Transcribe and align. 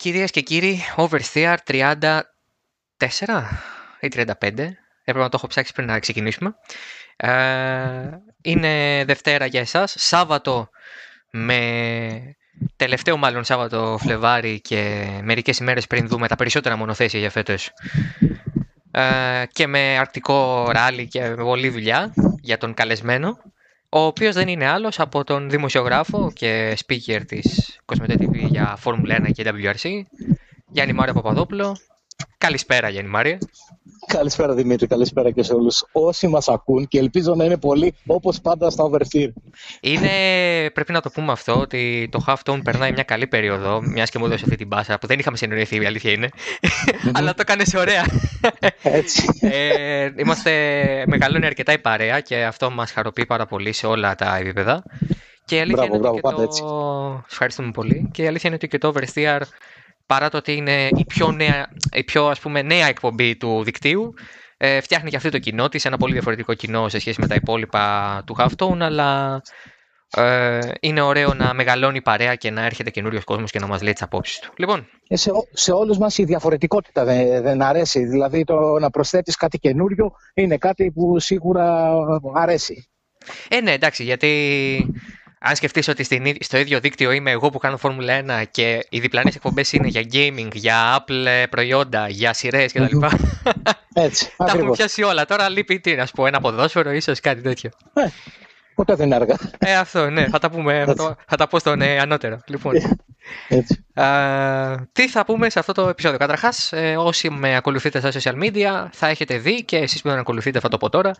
Κυρίες 0.00 0.30
και 0.30 0.40
κύριοι, 0.40 0.80
Oversteer 0.96 1.56
34 1.64 2.20
ή 4.00 4.08
35, 4.14 4.28
έπρεπε 4.40 4.74
να 5.04 5.28
το 5.28 5.30
έχω 5.32 5.46
ψάξει 5.46 5.72
πριν 5.72 5.86
να 5.86 5.98
ξεκινήσουμε. 5.98 6.54
Ε, 7.16 7.30
είναι 8.42 9.04
Δευτέρα 9.06 9.46
για 9.46 9.60
εσάς, 9.60 9.94
Σάββατο 9.98 10.68
με 11.30 12.36
τελευταίο 12.76 13.16
μάλλον 13.16 13.44
Σάββατο 13.44 13.98
Φλεβάρι 14.00 14.60
και 14.60 15.08
μερικές 15.22 15.58
ημέρες 15.58 15.86
πριν 15.86 16.08
δούμε 16.08 16.28
τα 16.28 16.36
περισσότερα 16.36 16.76
μονοθέσια 16.76 17.20
για 17.20 17.30
φέτος. 17.30 17.70
Ε, 18.90 19.44
και 19.52 19.66
με 19.66 19.98
αρκτικό 19.98 20.70
ράλι 20.70 21.08
και 21.08 21.20
με 21.20 21.34
πολλή 21.34 21.68
δουλειά 21.68 22.12
για 22.40 22.58
τον 22.58 22.74
καλεσμένο 22.74 23.38
ο 23.92 24.00
οποίος 24.00 24.34
δεν 24.34 24.48
είναι 24.48 24.66
άλλος 24.66 25.00
από 25.00 25.24
τον 25.24 25.50
δημοσιογράφο 25.50 26.32
και 26.34 26.78
speaker 26.86 27.20
της 27.26 27.78
Cosmete 27.84 28.16
TV 28.18 28.34
για 28.34 28.78
Formula 28.84 29.26
1 29.26 29.30
και 29.32 29.44
WRC 29.46 30.02
Γιάννη 30.72 30.92
Μάριο 30.92 31.14
Παπαδόπουλο. 31.14 31.76
Καλησπέρα 32.38 32.88
Γιάννη 32.88 33.10
Μάρια. 33.10 33.38
Καλησπέρα 34.06 34.54
Δημήτρη, 34.54 34.86
καλησπέρα 34.86 35.30
και 35.30 35.42
σε 35.42 35.54
όλους 35.54 35.84
όσοι 35.92 36.28
μας 36.28 36.48
ακούν 36.48 36.88
και 36.88 36.98
ελπίζω 36.98 37.34
να 37.34 37.44
είναι 37.44 37.58
πολύ 37.58 37.94
όπως 38.06 38.40
πάντα 38.40 38.70
στα 38.70 38.90
Oversteer. 38.90 39.28
Είναι, 39.80 40.10
πρέπει 40.70 40.92
να 40.92 41.00
το 41.00 41.10
πούμε 41.10 41.32
αυτό, 41.32 41.60
ότι 41.60 42.08
το 42.10 42.24
Halftone 42.26 42.60
περνάει 42.64 42.92
μια 42.92 43.02
καλή 43.02 43.26
περίοδο, 43.26 43.82
μιας 43.82 44.10
και 44.10 44.18
μου 44.18 44.24
έδωσε 44.24 44.44
αυτή 44.44 44.56
την 44.56 44.66
μπάσα 44.66 44.98
που 44.98 45.06
δεν 45.06 45.18
είχαμε 45.18 45.36
συνοηθεί, 45.36 45.82
η 45.82 45.86
αλήθεια 45.86 46.12
είναι, 46.12 46.28
αλλά 47.12 47.34
το 47.34 47.38
έκανε 47.40 47.64
ωραία. 47.76 48.04
Έτσι. 48.82 49.38
ε, 49.40 50.10
είμαστε, 50.16 50.52
μεγαλώνει 51.06 51.46
αρκετά 51.46 51.72
η 51.72 51.78
παρέα 51.78 52.20
και 52.20 52.44
αυτό 52.44 52.70
μας 52.70 52.90
χαροποιεί 52.90 53.26
πάρα 53.26 53.46
πολύ 53.46 53.72
σε 53.72 53.86
όλα 53.86 54.14
τα 54.14 54.36
επίπεδα. 54.36 54.82
Και 55.44 55.56
η 55.56 55.60
αλήθεια 55.60 55.86
Μπράβο, 55.86 55.94
είναι 55.94 56.02
μπράβο, 56.02 56.14
ότι 56.14 56.22
και 56.22 56.28
πάντα 56.28 56.36
το... 56.36 56.42
έτσι. 56.42 56.62
Ευχαριστούμε 57.30 57.70
πολύ. 57.70 58.08
Και 58.12 58.22
η 58.22 58.26
αλήθεια 58.26 58.48
είναι 58.48 58.54
ότι 58.54 58.68
και 58.68 58.78
το 58.78 58.92
Oversteer 58.94 59.40
παρά 60.10 60.28
το 60.28 60.36
ότι 60.36 60.52
είναι 60.52 60.88
η 60.96 61.04
πιο 61.04 61.32
νέα, 61.32 61.68
η 61.92 62.04
πιο, 62.04 62.26
ας 62.26 62.40
πούμε, 62.40 62.62
νέα 62.62 62.86
εκπομπή 62.86 63.36
του 63.36 63.62
δικτύου, 63.64 64.14
ε, 64.56 64.80
φτιάχνει 64.80 65.10
και 65.10 65.16
αυτό 65.16 65.28
το 65.30 65.38
κοινό 65.38 65.68
της, 65.68 65.84
ένα 65.84 65.96
πολύ 65.96 66.12
διαφορετικό 66.12 66.54
κοινό 66.54 66.88
σε 66.88 66.98
σχέση 66.98 67.20
με 67.20 67.26
τα 67.26 67.34
υπόλοιπα 67.34 68.22
του 68.26 68.36
Halftone, 68.38 68.78
αλλά 68.80 69.40
ε, 70.16 70.58
είναι 70.80 71.00
ωραίο 71.00 71.34
να 71.34 71.54
μεγαλώνει 71.54 71.96
η 71.96 72.02
παρέα 72.02 72.34
και 72.34 72.50
να 72.50 72.64
έρχεται 72.64 72.90
καινούριος 72.90 73.24
κόσμος 73.24 73.50
και 73.50 73.58
να 73.58 73.66
μας 73.66 73.82
λέει 73.82 73.92
τις 73.92 74.02
απόψεις 74.02 74.38
του. 74.38 74.52
Λοιπόν, 74.56 74.86
Ε, 75.08 75.16
σε, 75.16 75.30
ό- 75.30 75.48
σε 75.52 75.72
όλους 75.72 75.98
μας 75.98 76.18
η 76.18 76.24
διαφορετικότητα 76.24 77.04
δεν, 77.04 77.42
δεν 77.42 77.62
αρέσει. 77.62 78.04
Δηλαδή 78.04 78.44
το 78.44 78.78
να 78.78 78.90
προσθέτεις 78.90 79.36
κάτι 79.36 79.58
καινούριο 79.58 80.12
είναι 80.34 80.56
κάτι 80.56 80.90
που 80.90 81.18
σίγουρα 81.18 81.92
αρέσει. 82.34 82.88
ε, 83.48 83.60
ναι, 83.60 83.72
εντάξει, 83.72 84.02
γιατί 84.04 84.30
αν 85.42 85.56
σκεφτείς 85.56 85.88
ότι 85.88 86.04
στην, 86.04 86.24
ίδ- 86.24 86.42
στο 86.42 86.58
ίδιο 86.58 86.80
δίκτυο 86.80 87.10
είμαι 87.10 87.30
εγώ 87.30 87.50
που 87.50 87.58
κάνω 87.58 87.76
Φόρμουλα 87.76 88.42
1 88.42 88.44
και 88.50 88.86
οι 88.88 89.00
διπλανές 89.00 89.34
εκπομπές 89.34 89.72
είναι 89.72 89.88
για 89.88 90.02
gaming, 90.12 90.48
για 90.52 90.98
Apple 91.06 91.24
ε, 91.26 91.46
προϊόντα, 91.46 92.08
για 92.08 92.32
σειρές 92.32 92.72
κτλ. 92.72 92.96
Μμμ. 92.96 93.02
Έτσι, 93.94 94.24
Τα 94.24 94.30
έχουμε 94.38 94.50
ακριβώς. 94.50 94.76
πιάσει 94.76 95.02
όλα. 95.02 95.24
Τώρα 95.24 95.48
λείπει 95.48 95.80
τι 95.80 95.94
να 95.94 96.06
σου 96.06 96.12
πω, 96.12 96.26
ένα 96.26 96.40
ποδόσφαιρο, 96.40 96.90
ίσως 96.90 97.20
κάτι 97.20 97.40
τέτοιο. 97.40 97.70
Ε, 97.94 98.06
ποτέ 98.74 98.94
δεν 98.94 99.06
είναι 99.06 99.14
αργά. 99.14 99.36
Ε, 99.58 99.76
αυτό, 99.76 100.10
ναι, 100.10 100.28
θα 100.28 100.38
τα 100.38 100.50
πούμε, 100.50 100.84
θα, 100.86 100.94
το, 100.94 101.16
θα 101.26 101.36
τα 101.36 101.46
πω 101.46 101.58
στον 101.58 101.80
ε, 101.80 101.98
ανώτερο. 101.98 102.40
Λοιπόν, 102.46 102.74
Έτσι. 103.48 103.84
α, 103.94 104.86
τι 104.92 105.08
θα 105.08 105.24
πούμε 105.24 105.50
σε 105.50 105.58
αυτό 105.58 105.72
το 105.72 105.88
επεισόδιο. 105.88 106.18
Καταρχάς, 106.18 106.72
ε, 106.72 106.96
όσοι 106.96 107.30
με 107.30 107.56
ακολουθείτε 107.56 108.10
στα 108.10 108.10
social 108.12 108.42
media, 108.42 108.86
θα 108.92 109.06
έχετε 109.08 109.38
δει 109.38 109.64
και 109.64 109.76
εσείς 109.76 110.02
που 110.02 110.08
δεν 110.08 110.18
ακολουθείτε 110.18 110.60
θα 110.60 110.68
το 110.68 110.76
πω 110.76 110.88
τώρα, 110.88 111.14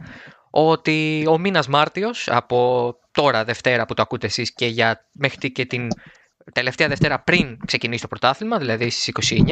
ότι 0.51 1.25
ο 1.29 1.39
μήνας 1.39 1.69
Μάρτιος, 1.69 2.29
από 2.31 2.97
τώρα 3.11 3.45
Δευτέρα 3.45 3.87
που 3.87 3.95
το 3.95 4.03
ακούτε 4.03 4.27
εσείς 4.27 4.55
και 4.55 4.67
για, 4.67 5.05
μέχρι 5.13 5.53
και 5.53 5.65
την 5.65 5.89
τελευταία 6.53 6.89
Δευτέρα 6.89 7.21
πριν 7.21 7.59
ξεκινήσει 7.67 8.03
το 8.03 8.09
πρωτάθλημα, 8.09 8.59
δηλαδή 8.59 8.91
στις 8.91 9.33
29, 9.33 9.45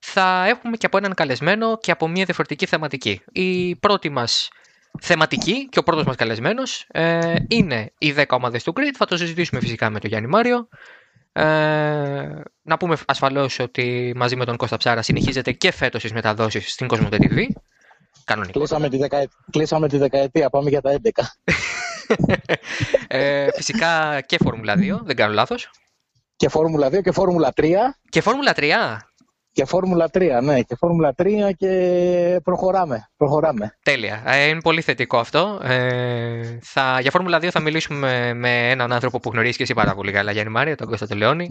θα 0.00 0.46
έχουμε 0.48 0.76
και 0.76 0.86
από 0.86 0.96
έναν 0.96 1.14
καλεσμένο 1.14 1.78
και 1.78 1.90
από 1.90 2.08
μια 2.08 2.24
διαφορετική 2.24 2.66
θεματική. 2.66 3.20
Η 3.32 3.76
πρώτη 3.76 4.08
μας 4.08 4.48
θεματική 5.04 5.68
και 5.68 5.78
ο 5.78 5.82
πρώτος 5.82 6.04
μας 6.04 6.16
καλεσμένος 6.16 6.86
ε, 6.88 7.34
είναι 7.48 7.92
οι 7.98 8.14
10 8.16 8.24
ομάδες 8.30 8.62
του 8.62 8.72
Grid. 8.76 8.94
Θα 8.96 9.06
το 9.06 9.16
συζητήσουμε 9.16 9.60
φυσικά 9.60 9.90
με 9.90 10.00
τον 10.00 10.10
Γιάννη 10.10 10.28
Μάριο. 10.28 10.68
Ε, 11.32 11.42
να 12.62 12.76
πούμε 12.76 12.96
ασφαλώς 13.06 13.58
ότι 13.58 14.12
μαζί 14.16 14.36
με 14.36 14.44
τον 14.44 14.56
Κώστα 14.56 14.76
Ψάρα 14.76 15.02
συνεχίζεται 15.02 15.52
και 15.52 15.72
φέτος 15.72 16.02
τις 16.02 16.12
μεταδόσεις 16.12 16.72
στην 16.72 16.86
Cosmote 16.90 17.14
TV. 17.14 17.46
Κανονικό. 18.24 18.58
Κλείσαμε 18.58 18.88
τη, 18.88 18.96
δεκα... 18.96 19.28
Κλείσαμε 19.50 19.88
τη 19.88 19.98
δεκαετία, 19.98 20.50
πάμε 20.50 20.70
για 20.70 20.80
τα 20.80 21.00
11. 21.02 21.10
ε, 23.06 23.46
φυσικά 23.54 24.20
και 24.20 24.36
Φόρμουλα 24.42 24.74
2, 24.74 25.00
δεν 25.02 25.16
κάνω 25.16 25.32
λάθος. 25.32 25.70
Και 26.36 26.48
Φόρμουλα 26.48 26.88
2 26.88 27.02
και 27.02 27.12
Φόρμουλα 27.12 27.52
3. 27.56 27.66
Και 28.08 28.20
Φόρμουλα 28.20 28.52
3. 28.56 28.70
Και 29.52 29.64
Φόρμουλα 29.64 30.08
3, 30.12 30.40
ναι, 30.42 30.60
και 30.60 30.76
Φόρμουλα 30.78 31.14
3 31.22 31.26
και 31.56 32.40
προχωράμε. 32.44 33.08
προχωράμε. 33.16 33.76
Τέλεια. 33.82 34.22
Ε, 34.26 34.46
είναι 34.46 34.60
πολύ 34.60 34.80
θετικό 34.80 35.18
αυτό. 35.18 35.60
Ε, 35.62 36.58
θα, 36.62 36.98
για 37.00 37.10
Φόρμουλα 37.10 37.38
2 37.38 37.48
θα 37.50 37.60
μιλήσουμε 37.60 38.34
με 38.34 38.70
έναν 38.70 38.92
άνθρωπο 38.92 39.20
που 39.20 39.30
γνωρίζεις 39.32 39.56
και 39.56 39.62
εσύ 39.62 39.74
πάρα 39.74 39.94
πολύ 39.94 40.12
καλά, 40.12 40.32
Γιάννη 40.32 40.52
Μάρια, 40.52 40.76
τον 40.76 40.86
Κώστα 40.86 41.06
Τελεόνη. 41.06 41.48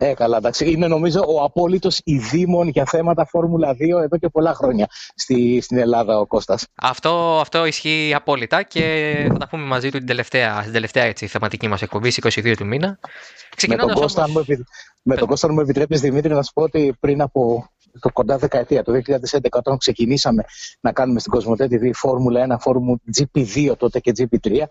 Ε, 0.00 0.14
καλά, 0.14 0.36
εντάξει. 0.36 0.70
Είναι 0.70 0.86
νομίζω 0.86 1.24
ο 1.26 1.42
απόλυτος 1.42 2.00
ειδήμων 2.04 2.68
για 2.68 2.84
θέματα 2.84 3.26
Φόρμουλα 3.26 3.72
2 3.72 4.02
εδώ 4.02 4.18
και 4.18 4.28
πολλά 4.28 4.54
χρόνια 4.54 4.88
στη, 5.14 5.60
στην 5.60 5.78
Ελλάδα 5.78 6.18
ο 6.18 6.26
Κώστας. 6.26 6.66
Αυτό, 6.74 7.38
αυτό 7.40 7.66
ισχύει 7.66 8.12
απόλυτα 8.14 8.62
και 8.62 9.14
θα 9.28 9.38
τα 9.38 9.48
πούμε 9.48 9.64
μαζί 9.64 9.90
του 9.90 9.98
την 9.98 10.06
τελευταία, 10.06 10.60
στην 10.60 10.72
τελευταία 10.72 11.04
έτσι, 11.04 11.26
θεματική 11.26 11.68
μας 11.68 11.82
εκπομπή, 11.82 12.10
στις 12.10 12.38
22 12.38 12.54
του 12.56 12.66
μήνα. 12.66 12.86
Με 12.86 12.96
τον, 13.00 13.56
Ξεκινώντας 13.56 14.00
Κώστα, 14.00 14.22
αν 14.22 14.30
όμως... 14.30 14.46
μου, 14.46 14.54
επι... 14.54 14.64
με 15.02 15.16
τον 15.16 15.28
Κώστα, 15.28 15.46
αν 15.46 15.54
μου 15.54 15.60
επιτρέπεις, 15.60 16.00
Δημήτρη, 16.00 16.34
να 16.34 16.42
σου 16.42 16.52
πω 16.52 16.62
ότι 16.62 16.96
πριν 17.00 17.20
από 17.20 17.70
το 18.00 18.10
κοντά 18.12 18.38
δεκαετία, 18.38 18.82
το 18.82 18.92
2011, 18.92 19.38
όταν 19.50 19.76
ξεκινήσαμε 19.76 20.44
να 20.80 20.92
κάνουμε 20.92 21.20
στην 21.20 21.32
Κοσμοτέ 21.32 21.68
TV 21.70 21.90
Φόρμουλα 21.94 22.56
1, 22.56 22.56
Φόρμουλα 22.60 22.98
GP2 23.18 23.76
τότε 23.76 24.00
και 24.00 24.12
GP3, 24.18 24.62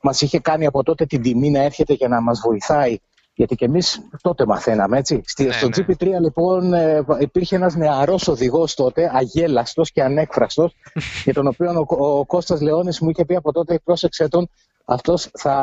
μας 0.00 0.20
είχε 0.20 0.38
κάνει 0.38 0.66
από 0.66 0.82
τότε 0.82 1.06
την 1.06 1.22
τιμή 1.22 1.50
να 1.50 1.62
έρχεται 1.62 1.92
για 1.92 2.08
να 2.08 2.20
μας 2.20 2.40
βοηθάει 2.40 2.98
γιατί 3.40 3.54
και 3.54 3.64
εμείς 3.64 4.00
τότε 4.22 4.46
μαθαίναμε, 4.46 4.98
έτσι. 4.98 5.20
Στη, 5.24 5.44
Ναι, 5.44 5.52
στο 5.52 5.68
ναι. 5.68 5.84
GP3 5.88 6.06
λοιπόν 6.20 6.74
ε, 6.74 7.04
υπήρχε 7.20 7.56
ένας 7.56 7.74
νεαρός 7.74 8.28
οδηγός 8.28 8.74
τότε, 8.74 9.10
αγέλαστος 9.14 9.92
και 9.92 10.02
ανέκφραστος, 10.02 10.74
για 11.24 11.32
τον 11.32 11.46
οποίο 11.46 11.86
ο, 11.88 12.18
ο 12.18 12.26
Κώστας 12.26 12.60
Λεώνης 12.60 13.00
μου 13.00 13.10
είχε 13.10 13.24
πει 13.24 13.34
από 13.36 13.52
τότε, 13.52 13.80
πρόσεξε 13.84 14.28
τον, 14.28 14.48
αυτός 14.84 15.30
θα 15.38 15.54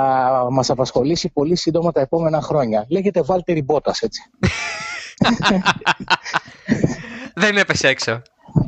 μας 0.52 0.70
απασχολήσει 0.70 1.30
πολύ 1.30 1.56
σύντομα 1.56 1.92
τα 1.92 2.02
επόμενα 2.02 2.42
χρόνια. 2.42 2.86
Λέγεται 2.90 3.22
Βάλτερη 3.22 3.62
Μπότας, 3.62 4.02
έτσι. 4.02 4.22
Δεν 7.36 7.58
έπεσε 7.58 7.88
έξω. 7.88 8.22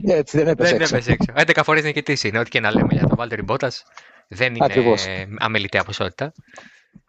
Έτσι, 0.04 0.38
δεν 0.38 0.48
έπεσε 0.48 0.72
Δεν 0.72 0.82
έξω. 0.82 0.96
έπεσε 0.96 1.12
έξω. 1.12 1.34
11 1.36 1.62
φορές 1.64 1.84
νικητής 1.84 2.24
είναι, 2.24 2.40
ό,τι 2.40 2.50
και 2.50 2.60
να 2.60 2.72
λέμε 2.72 2.88
για 2.92 3.08
τον 3.08 3.18
Βάλτερη 3.18 3.42
Μπότας. 3.42 3.84
Δεν 4.28 4.56
είναι 4.56 4.66
Ακριβώς. 4.66 5.06
αμεληταία 5.38 5.84
ποσότητα. 5.84 6.32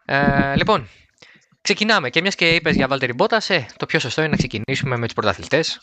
Ε, 0.05 0.55
λοιπόν, 0.55 0.87
ξεκινάμε. 1.61 2.09
Και 2.09 2.21
μιας 2.21 2.35
και 2.35 2.55
είπες 2.55 2.75
για 2.75 2.87
Βάλτερη 2.87 3.13
Μπότας, 3.13 3.49
ε, 3.49 3.65
το 3.77 3.85
πιο 3.85 3.99
σωστό 3.99 4.21
είναι 4.21 4.29
να 4.29 4.37
ξεκινήσουμε 4.37 4.97
με 4.97 5.05
τους 5.05 5.13
πρωταθλητές. 5.13 5.79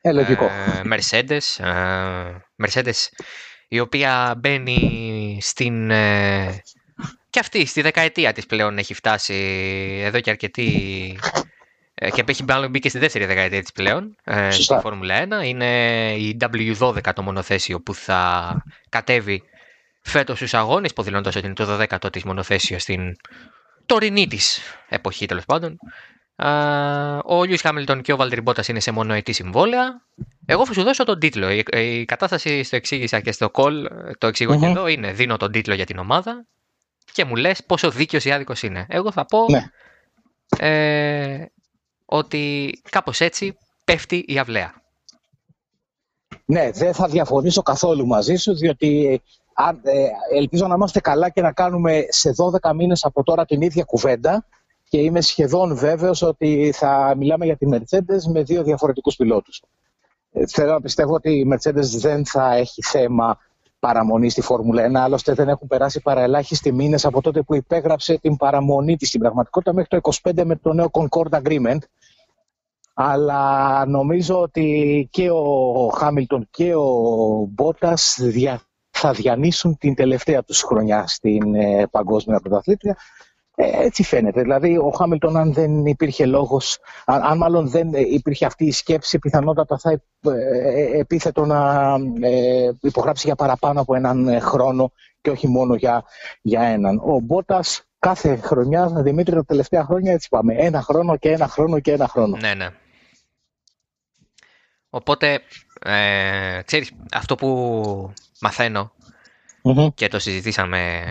Ε, 0.00 0.12
λογικό. 0.12 0.44
Ε, 0.44 0.80
Mercedes. 0.84 1.64
ε, 1.64 2.44
Mercedes 2.66 3.08
η 3.72 3.80
οποία 3.80 4.34
μπαίνει 4.38 5.38
στην... 5.40 5.90
ε, 5.90 6.62
και 7.30 7.38
αυτή 7.38 7.66
στη 7.66 7.80
δεκαετία 7.80 8.32
της 8.32 8.46
πλέον 8.46 8.78
έχει 8.78 8.94
φτάσει 8.94 9.34
εδώ 10.04 10.20
και 10.20 10.30
αρκετή... 10.30 11.18
ε, 11.94 12.10
και 12.10 12.24
έχει 12.26 12.44
μάλλον 12.44 12.70
μπει 12.70 12.78
και 12.78 12.88
στη 12.88 12.98
δεύτερη 12.98 13.24
δεκαετία 13.24 13.60
της 13.60 13.72
πλέον 13.72 14.16
ε, 14.24 14.44
στη 14.44 14.54
Σωστά. 14.54 14.80
Φόρμουλα 14.80 15.26
1. 15.40 15.44
Είναι 15.44 15.66
η 16.12 16.36
W12 16.80 17.00
το 17.14 17.22
μονοθέσιο 17.22 17.80
που 17.80 17.94
θα 17.94 18.62
κατέβει 18.88 19.42
φέτος 20.02 20.36
στους 20.36 20.54
αγώνες, 20.54 20.90
υποδηλώνοντας 20.90 21.36
ότι 21.36 21.46
είναι 21.46 21.54
το 21.54 21.86
12ο 21.90 22.12
της 22.12 22.24
μονοθέσιο 22.24 22.78
στην 22.78 23.16
τωρινή 23.90 24.26
της 24.26 24.60
εποχή 24.88 25.26
τέλος 25.26 25.44
πάντων. 25.44 25.78
Α, 26.36 26.48
ο 27.24 27.44
Λιούις 27.44 27.60
Χάμιλτον 27.60 28.02
και 28.02 28.12
ο 28.12 28.16
Βάλτερ 28.16 28.42
Μπότας 28.42 28.68
είναι 28.68 28.80
σε 28.80 28.90
μονοετή 28.90 29.32
συμβόλαια. 29.32 30.06
Εγώ 30.46 30.66
θα 30.66 30.72
σου 30.72 30.82
δώσω 30.82 31.04
τον 31.04 31.18
τίτλο. 31.18 31.50
Η, 31.50 31.62
η 31.74 32.04
κατάσταση 32.04 32.62
στο 32.62 32.76
εξήγησα 32.76 33.20
και 33.20 33.32
στο 33.32 33.50
call, 33.52 33.72
το 34.18 34.26
εξηγω 34.26 34.52
και 34.58 34.66
Μμμ. 34.66 34.70
εδώ, 34.70 34.86
είναι 34.86 35.12
δίνω 35.12 35.36
τον 35.36 35.52
τίτλο 35.52 35.74
για 35.74 35.86
την 35.86 35.98
ομάδα 35.98 36.46
και 37.12 37.24
μου 37.24 37.36
λες 37.36 37.64
πόσο 37.64 37.90
δίκαιος 37.90 38.24
ή 38.24 38.30
άδικος 38.32 38.62
είναι. 38.62 38.86
Εγώ 38.88 39.12
θα 39.12 39.24
πω 39.24 39.46
Ναι. 39.50 39.64
ε, 40.58 41.44
ότι 42.04 42.72
κάπως 42.90 43.20
έτσι 43.20 43.56
πέφτει 43.84 44.24
η 44.26 44.38
αυλαία. 44.38 44.74
Ναι, 46.44 46.70
δεν 46.70 46.94
θα 46.94 47.08
διαφωνήσω 47.08 47.62
καθόλου 47.62 48.06
μαζί 48.06 48.34
σου, 48.34 48.54
διότι 48.56 49.22
αν, 49.66 49.80
ε, 49.82 50.06
ελπίζω 50.36 50.66
να 50.66 50.74
είμαστε 50.74 51.00
καλά 51.00 51.28
και 51.28 51.40
να 51.40 51.52
κάνουμε 51.52 52.04
σε 52.08 52.30
12 52.62 52.74
μήνες 52.74 53.04
από 53.04 53.22
τώρα 53.22 53.44
την 53.44 53.60
ίδια 53.60 53.84
κουβέντα 53.84 54.44
και 54.88 54.98
είμαι 54.98 55.20
σχεδόν 55.20 55.76
βέβαιος 55.76 56.22
ότι 56.22 56.72
θα 56.74 57.14
μιλάμε 57.16 57.44
για 57.44 57.56
τη 57.56 57.66
Mercedes 57.72 58.32
με 58.32 58.42
δύο 58.42 58.62
διαφορετικούς 58.62 59.16
πιλότους. 59.16 59.62
Ε, 60.32 60.46
θέλω 60.46 60.72
να 60.72 60.80
πιστεύω 60.80 61.14
ότι 61.14 61.30
η 61.30 61.48
Mercedes 61.52 61.98
δεν 62.00 62.26
θα 62.26 62.54
έχει 62.54 62.82
θέμα 62.82 63.38
παραμονή 63.78 64.30
στη 64.30 64.40
Φόρμουλα 64.40 64.86
1, 64.90 64.94
άλλωστε 64.94 65.34
δεν 65.34 65.48
έχουν 65.48 65.68
περάσει 65.68 66.00
παρά 66.00 66.20
ελάχιστοι 66.20 66.72
μήνες 66.72 67.04
από 67.04 67.20
τότε 67.20 67.42
που 67.42 67.54
υπέγραψε 67.54 68.18
την 68.18 68.36
παραμονή 68.36 68.96
της 68.96 69.08
στην 69.08 69.20
πραγματικότητα 69.20 69.72
μέχρι 69.72 70.00
το 70.00 70.10
25 70.22 70.44
με 70.44 70.56
το 70.56 70.72
νέο 70.72 70.90
Concord 70.90 71.40
Agreement, 71.42 71.78
αλλά 72.94 73.84
νομίζω 73.86 74.40
ότι 74.40 75.08
και 75.10 75.30
ο 75.30 75.88
Χάμιλτον 75.88 76.48
και 76.50 76.74
ο 76.74 76.84
Μπότας 77.50 78.18
θα 79.00 79.12
διανύσουν 79.12 79.78
την 79.78 79.94
τελευταία 79.94 80.42
τους 80.42 80.62
χρονιά 80.62 81.06
στην 81.06 81.54
ε, 81.54 81.86
παγκόσμια 81.90 82.40
πρωταθλήτρια. 82.40 82.96
Ε, 83.54 83.84
έτσι 83.84 84.02
φαίνεται. 84.02 84.42
Δηλαδή, 84.42 84.76
ο 84.76 84.90
Χάμιλτον, 84.90 85.36
αν 85.36 85.52
δεν 85.52 85.86
υπήρχε 85.86 86.26
λόγος, 86.26 86.78
αν, 87.04 87.22
αν 87.22 87.36
μάλλον 87.36 87.68
δεν 87.68 87.92
υπήρχε 87.92 88.46
αυτή 88.46 88.64
η 88.64 88.72
σκέψη, 88.72 89.18
πιθανότατα 89.18 89.78
θα 89.78 89.90
ε, 89.90 90.00
ε, 90.20 90.98
επίθετο 90.98 91.44
να 91.44 91.94
ε, 92.20 92.70
υπογράψει 92.80 93.26
για 93.26 93.34
παραπάνω 93.34 93.80
από 93.80 93.94
έναν 93.94 94.40
χρόνο 94.40 94.92
και 95.20 95.30
όχι 95.30 95.48
μόνο 95.48 95.74
για, 95.74 96.04
για 96.42 96.62
έναν. 96.62 97.00
Ο 97.04 97.20
Μπότας 97.20 97.84
κάθε 97.98 98.36
χρονιά, 98.36 98.86
Δημήτρη, 98.86 99.34
τα 99.34 99.44
τελευταία 99.44 99.84
χρόνια 99.84 100.12
έτσι 100.12 100.28
πάμε. 100.28 100.54
Ένα 100.54 100.82
χρόνο 100.82 101.16
και 101.16 101.30
ένα 101.30 101.48
χρόνο 101.48 101.80
και 101.80 101.92
ένα 101.92 102.08
χρόνο. 102.08 102.36
Ναι, 102.36 102.54
ναι. 102.54 102.68
Οπότε, 104.90 105.40
ε, 105.84 106.60
ξέρεις, 106.64 106.90
αυτό 107.12 107.34
που 107.34 108.12
μαθαινω 108.40 108.92
και 109.94 110.08
το 110.08 110.18
συζητήσαμε 110.18 111.02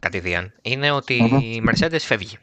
κατηδίαν, 0.00 0.52
είναι 0.62 0.90
ότι 0.90 1.14
η 1.14 1.62
Mercedes 1.68 2.00
φεύγει. 2.00 2.38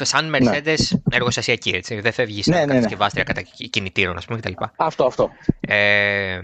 Σαν 0.00 0.30
ναι. 0.30 0.38
Mercedes 0.38 0.78
ναι. 0.90 1.00
εργοστασιακή, 1.10 1.70
έτσι. 1.70 2.00
Δεν 2.00 2.12
φεύγει 2.12 2.42
σαν 2.42 2.54
ναι, 2.54 2.64
ναι, 2.64 2.74
κατασκευάστρια 2.74 3.24
κατά 3.24 3.42
κινητήρων, 3.70 4.16
ας 4.16 4.24
πούμε, 4.24 4.38
κτλ. 4.38 4.52
Αυτό, 4.76 5.04
αυτό. 5.04 5.30
Ε, 5.60 6.38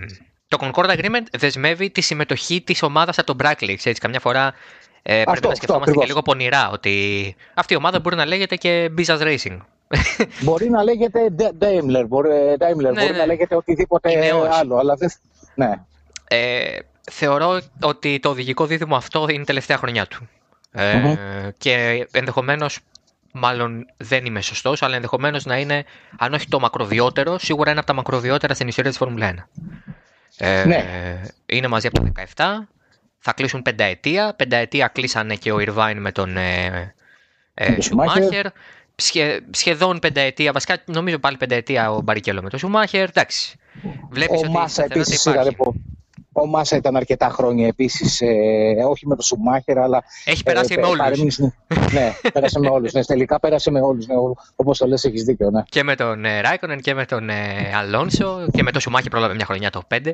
το 0.48 0.58
Concord 0.60 0.90
Agreement 0.90 1.26
δεσμεύει 1.38 1.90
τη 1.90 2.00
συμμετοχή 2.00 2.60
της 2.60 2.82
ομάδας 2.82 3.18
από 3.18 3.34
τον 3.34 3.36
Brackley. 3.42 3.70
Έτσι, 3.70 3.92
καμιά 3.92 4.20
φορά 4.20 4.54
ε, 5.02 5.22
πρέπει 5.24 5.46
να 5.46 5.54
σκεφτόμαστε 5.54 5.94
και 5.94 6.06
λίγο 6.06 6.22
πονηρά 6.22 6.70
ότι 6.70 7.36
αυτή 7.54 7.72
η 7.72 7.76
ομάδα 7.76 8.00
μπορεί 8.00 8.16
να 8.16 8.26
λέγεται 8.26 8.56
και 8.56 8.90
Business 8.98 9.20
Racing. 9.20 9.58
Μπορεί 10.43 10.70
να 10.70 10.82
λέγεται 10.82 11.20
Daimler, 11.38 12.05
μπορεί, 12.08 12.31
Daimler, 12.58 12.76
ναι, 12.76 12.90
μπορεί 12.90 13.11
ναι. 13.11 13.19
να 13.19 13.26
λέγεται 13.26 13.56
οτιδήποτε 13.56 14.32
άλλο, 14.50 14.76
αλλά 14.76 14.94
δεν... 14.94 15.11
Ναι. 15.55 15.73
Ε, 16.29 16.79
θεωρώ 17.11 17.61
ότι 17.82 18.19
το 18.19 18.29
οδηγικό 18.29 18.67
δίδυμο 18.67 18.96
αυτό 18.96 19.26
είναι 19.29 19.43
η 19.43 19.44
τελευταία 19.44 19.76
χρονιά 19.76 20.06
του. 20.06 20.29
Ε, 20.73 21.17
Και 21.58 22.06
ενδεχομένως, 22.11 22.79
μάλλον 23.32 23.87
δεν 23.96 24.25
είμαι 24.25 24.40
σωστός, 24.40 24.82
αλλά 24.82 24.94
ενδεχομένως 24.94 25.44
να 25.44 25.58
είναι, 25.58 25.85
αν 26.19 26.35
όχι 26.35 26.49
το 26.49 26.61
μακροβιότερο, 26.61 27.38
σίγουρα 27.38 27.70
είναι 27.70 27.79
από 27.79 27.88
τα 27.88 27.94
μακροβιότερα 27.94 28.55
στην 28.55 28.69
ιστορία 28.69 28.90
της 28.90 28.99
Φόρμουλα 28.99 29.35
1. 29.35 29.35
Ε, 30.37 30.64
ναι. 30.64 30.85
Είναι 31.46 31.69
μαζί 31.69 31.87
από 31.87 32.00
το 32.00 32.12
17. 32.35 32.44
Θα 33.19 33.32
κλείσουν 33.32 33.62
πενταετία. 33.62 34.35
Πενταετία 34.37 34.88
κλείσανε 34.88 35.35
και 35.35 35.52
ο 35.52 35.61
Ιρβάιν 35.61 36.00
με 36.00 36.12
τον 36.12 36.37
ε, 36.37 36.94
ε, 37.55 37.81
Σουμάχερ. 37.81 38.46
Σχε, 39.00 39.40
σχεδόν 39.50 39.98
πενταετία, 39.98 40.52
βασικά 40.52 40.82
νομίζω 40.84 41.18
πάλι 41.18 41.36
πενταετία 41.36 41.90
ο 41.90 42.00
Μπαρικέλο 42.00 42.42
με 42.42 42.50
τον 42.50 42.58
Σουμάχερ. 42.58 43.08
Εντάξει. 43.08 43.56
Βλέπεις 44.10 44.36
ο 44.36 44.44
ότι 44.44 44.50
Μάσα 44.50 44.84
επίσης 44.84 45.26
ο 46.32 46.46
Μάσα 46.46 46.76
ήταν 46.76 46.96
αρκετά 46.96 47.28
χρόνια 47.28 47.66
επίσης, 47.66 48.20
ε, 48.20 48.84
όχι 48.88 49.06
με 49.06 49.14
τον 49.14 49.24
Σουμάχερ, 49.24 49.78
αλλά. 49.78 50.04
Έχει 50.24 50.42
περάσει 50.42 50.74
ε, 50.74 50.80
με 50.80 50.86
όλους. 50.86 51.38
ναι, 51.94 52.12
πέρασε 52.32 52.58
με 52.58 52.68
όλους. 52.68 52.92
Ναι, 52.92 53.04
τελικά 53.04 53.40
πέρασε 53.40 53.70
με 53.70 53.80
όλους. 53.80 54.06
Ναι, 54.06 54.14
Όπως 54.56 54.78
το 54.78 54.86
λες, 54.86 55.04
έχεις 55.04 55.22
δίκιο. 55.22 55.50
Ναι. 55.50 55.62
Και 55.68 55.82
με 55.82 55.94
τον 55.94 56.24
ε, 56.24 56.40
Ράικονεν 56.40 56.80
και 56.80 56.94
με 56.94 57.04
τον 57.04 57.28
ε, 57.28 57.72
Αλόνσο 57.74 58.48
και 58.52 58.62
με 58.62 58.70
τον 58.70 58.80
Σουμάχερ 58.80 59.10
πρόλαβε 59.10 59.34
μια 59.34 59.44
χρονιά 59.44 59.70
το 59.70 59.82
5. 59.94 60.06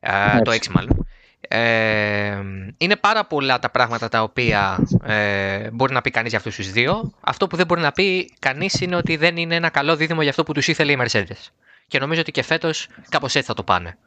Ε, 0.00 0.42
το 0.42 0.50
6 0.50 0.58
μάλλον. 0.74 1.06
Ε, 1.48 2.40
είναι 2.76 2.96
πάρα 2.96 3.26
πολλά 3.26 3.58
τα 3.58 3.70
πράγματα 3.70 4.08
τα 4.08 4.22
οποία 4.22 4.86
ε, 5.04 5.70
μπορεί 5.70 5.92
να 5.92 6.00
πει 6.00 6.10
κανείς 6.10 6.30
για 6.30 6.38
αυτούς 6.38 6.56
τους 6.56 6.72
δύο. 6.72 7.12
Αυτό 7.20 7.46
που 7.46 7.56
δεν 7.56 7.66
μπορεί 7.66 7.80
να 7.80 7.92
πει 7.92 8.34
κανείς 8.38 8.80
είναι 8.80 8.96
ότι 8.96 9.16
δεν 9.16 9.36
είναι 9.36 9.54
ένα 9.54 9.68
καλό 9.68 9.96
δίδυμο 9.96 10.20
για 10.20 10.30
αυτό 10.30 10.42
που 10.42 10.52
τους 10.52 10.68
ήθελε 10.68 10.92
η 10.92 10.98
Mercedes. 11.00 11.50
Και 11.86 11.98
νομίζω 11.98 12.20
ότι 12.20 12.30
και 12.30 12.42
φέτος 12.42 12.88
κάπως 13.08 13.34
έτσι 13.34 13.48
θα 13.48 13.54
το 13.54 13.62
πάνε. 13.62 13.98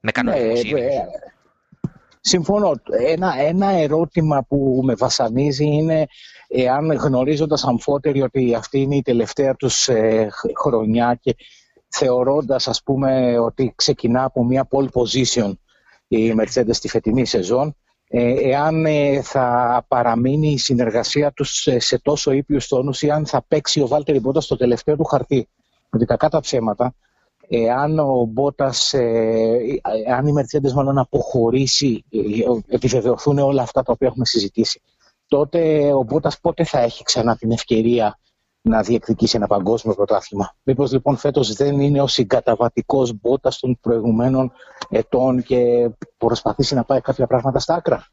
Με 0.00 0.10
κανονισμό. 0.10 0.78
Ναι, 0.78 0.84
ε, 0.84 0.90
συμφωνώ. 2.20 2.72
Ένα, 3.06 3.34
ένα 3.38 3.70
ερώτημα 3.70 4.44
που 4.48 4.80
με 4.84 4.94
βασανίζει 4.94 5.66
είναι 5.66 6.06
εάν 6.48 6.92
γνωρίζοντας 6.92 7.64
αμφότεροι 7.64 8.22
ότι 8.22 8.54
αυτή 8.54 8.80
είναι 8.80 8.96
η 8.96 9.02
τελευταία 9.02 9.54
τους 9.54 9.88
ε, 9.88 10.28
χρονιά 10.56 11.18
και 11.20 11.36
θεωρώντας 11.88 12.68
ας 12.68 12.82
πούμε 12.82 13.38
ότι 13.38 13.72
ξεκινά 13.76 14.24
από 14.24 14.44
μια 14.44 14.68
pole 14.70 14.88
position 14.92 15.52
η 16.08 16.34
Mercedes 16.40 16.74
στη 16.74 16.88
φετινή 16.88 17.26
σεζόν 17.26 17.76
ε, 18.08 18.34
εάν 18.50 18.86
θα 19.22 19.84
παραμείνει 19.88 20.48
η 20.48 20.58
συνεργασία 20.58 21.32
τους 21.32 21.68
σε 21.76 21.98
τόσο 21.98 22.32
ήπιους 22.32 22.66
τόνους 22.66 23.02
ή 23.02 23.10
αν 23.10 23.26
θα 23.26 23.44
παίξει 23.48 23.80
ο 23.80 23.86
Βάλτερη 23.86 24.20
Μπότα 24.20 24.40
στο 24.40 24.56
τελευταίο 24.56 24.96
του 24.96 25.04
χαρτί. 25.04 25.48
Γιατί 25.90 26.06
κακά 26.06 26.28
τα 26.28 26.40
ψέματα 26.40 26.94
εάν 27.48 27.98
ο 27.98 28.24
Μπότας, 28.24 28.92
εάν 30.06 30.26
η 30.26 30.32
Mercedes 30.38 30.72
μάλλον 30.72 30.98
αποχωρήσει, 30.98 32.04
ε, 32.10 32.74
επιβεβαιωθούν 32.74 33.38
όλα 33.38 33.62
αυτά 33.62 33.82
τα 33.82 33.92
οποία 33.92 34.08
έχουμε 34.08 34.24
συζητήσει, 34.24 34.82
τότε 35.28 35.92
ο 35.92 36.02
Μπότας 36.02 36.40
πότε 36.40 36.64
θα 36.64 36.80
έχει 36.80 37.02
ξανά 37.02 37.36
την 37.36 37.50
ευκαιρία 37.50 38.18
να 38.60 38.82
διεκδικήσει 38.82 39.36
ένα 39.36 39.46
παγκόσμιο 39.46 39.94
πρωτάθλημα. 39.94 40.56
Μήπως 40.62 40.92
λοιπόν 40.92 41.16
φέτος 41.16 41.52
δεν 41.52 41.80
είναι 41.80 42.02
ο 42.02 42.06
συγκαταβατικός 42.06 43.12
Μπότας 43.20 43.58
των 43.58 43.78
προηγουμένων 43.80 44.52
ετών 44.88 45.42
και 45.42 45.90
προσπαθήσει 46.16 46.74
να 46.74 46.84
πάει 46.84 47.00
κάποια 47.00 47.26
πράγματα 47.26 47.58
στα 47.58 47.74
άκρα; 47.74 48.06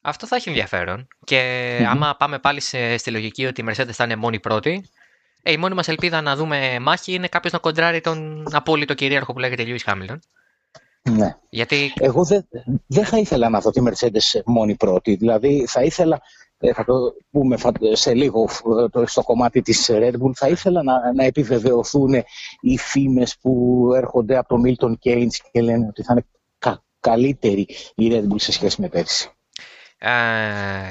Αυτό 0.00 0.26
θα 0.26 0.36
έχει 0.36 0.48
ενδιαφέρον. 0.48 1.06
Και 1.24 1.40
άμα 1.88 2.16
πάμε 2.18 2.38
πάλι 2.38 2.60
σε, 2.60 2.96
στη 2.96 3.10
λογική 3.10 3.46
ότι 3.46 3.60
η 3.60 3.64
Mercedes 3.68 3.92
θα 3.92 4.04
είναι 4.04 4.16
μόνη 4.16 4.40
πρώτη, 4.40 4.90
ε, 5.42 5.52
η 5.52 5.56
μόνη 5.56 5.74
μας 5.74 5.88
ελπίδα 5.88 6.20
να 6.20 6.36
δούμε 6.36 6.78
μάχη 6.80 7.12
είναι 7.12 7.28
κάποιος 7.28 7.52
να 7.52 7.58
κοντράρει 7.58 8.00
τον 8.00 8.44
απόλυτο 8.52 8.94
κυρίαρχο 8.94 9.32
που 9.32 9.38
λέγεται 9.38 9.64
Lewis 9.66 9.92
Hamilton. 9.92 10.18
Ναι. 11.10 11.36
Γιατί... 11.48 11.92
Εγώ 11.96 12.24
δεν 12.24 12.48
δε 12.86 13.04
θα 13.04 13.18
ήθελα 13.18 13.48
να 13.48 13.60
δω 13.60 13.70
τη 13.70 13.82
Mercedes 13.84 14.40
μόνη 14.44 14.74
πρώτη. 14.76 15.14
Δηλαδή 15.14 15.64
θα 15.68 15.82
ήθελα, 15.82 16.16
ε, 16.16 16.20
θα 16.74 16.84
το 16.84 16.94
πούμε 17.30 17.56
σε 17.92 18.14
λίγο 18.14 18.48
στο 19.04 19.22
κομμάτι 19.22 19.62
της 19.62 19.90
Red 19.92 20.12
Bull, 20.12 20.32
θα 20.34 20.48
ήθελα 20.48 20.82
να, 20.82 21.12
να 21.12 21.24
επιβεβαιωθούν 21.24 22.14
οι 22.60 22.78
φήμες 22.78 23.36
που 23.40 23.90
έρχονται 23.94 24.36
από 24.36 24.48
το 24.48 24.62
Milton 24.66 24.92
Keynes 25.04 25.34
και 25.52 25.60
λένε 25.60 25.86
ότι 25.86 26.02
θα 26.02 26.12
είναι 26.12 26.26
κα, 26.58 26.84
καλύτερη 27.00 27.66
η 27.94 28.08
Red 28.12 28.32
Bull 28.32 28.40
σε 28.40 28.52
σχέση 28.52 28.80
με 28.80 28.88
πέρσι. 28.88 29.30
Ε, 29.98 30.08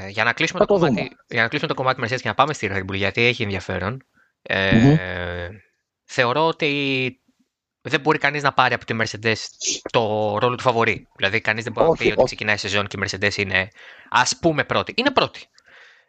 για, 0.09 0.23
να 0.23 0.33
κλείσουμε 0.33 0.59
το, 0.59 0.65
το 0.65 0.73
κομμάτι, 0.73 1.11
για 1.27 1.41
να 1.41 1.47
κλείσουμε 1.47 1.73
το 1.73 1.81
κομμάτι 1.81 2.01
Mercedes 2.03 2.21
και 2.21 2.27
να 2.27 2.33
πάμε 2.33 2.53
στη 2.53 2.69
Red 2.71 2.91
Bull, 2.91 2.95
γιατί 2.95 3.21
έχει 3.21 3.43
ενδιαφέρον. 3.43 4.03
Ε, 4.41 4.97
Θεωρώ 6.05 6.47
ότι 6.47 7.19
δεν 7.81 7.99
μπορεί 8.01 8.17
κανείς 8.17 8.43
να 8.43 8.53
πάρει 8.53 8.73
από 8.73 8.85
τη 8.85 8.95
Mercedes 8.99 9.35
το 9.91 10.01
ρόλο 10.37 10.55
του 10.55 10.63
φαβορή. 10.63 11.07
Δηλαδή, 11.15 11.41
κανείς 11.41 11.63
δεν 11.63 11.73
μπορεί 11.73 11.89
να 11.89 11.95
πει 11.95 12.11
ότι 12.11 12.23
ξεκινάει 12.23 12.55
η 12.55 12.57
σεζόν 12.57 12.87
και 12.87 12.97
η 12.99 13.03
Mercedes 13.03 13.35
είναι 13.35 13.67
ας 14.09 14.37
πούμε 14.39 14.63
πρώτη. 14.63 14.93
Είναι 14.95 15.11
πρώτη. 15.11 15.47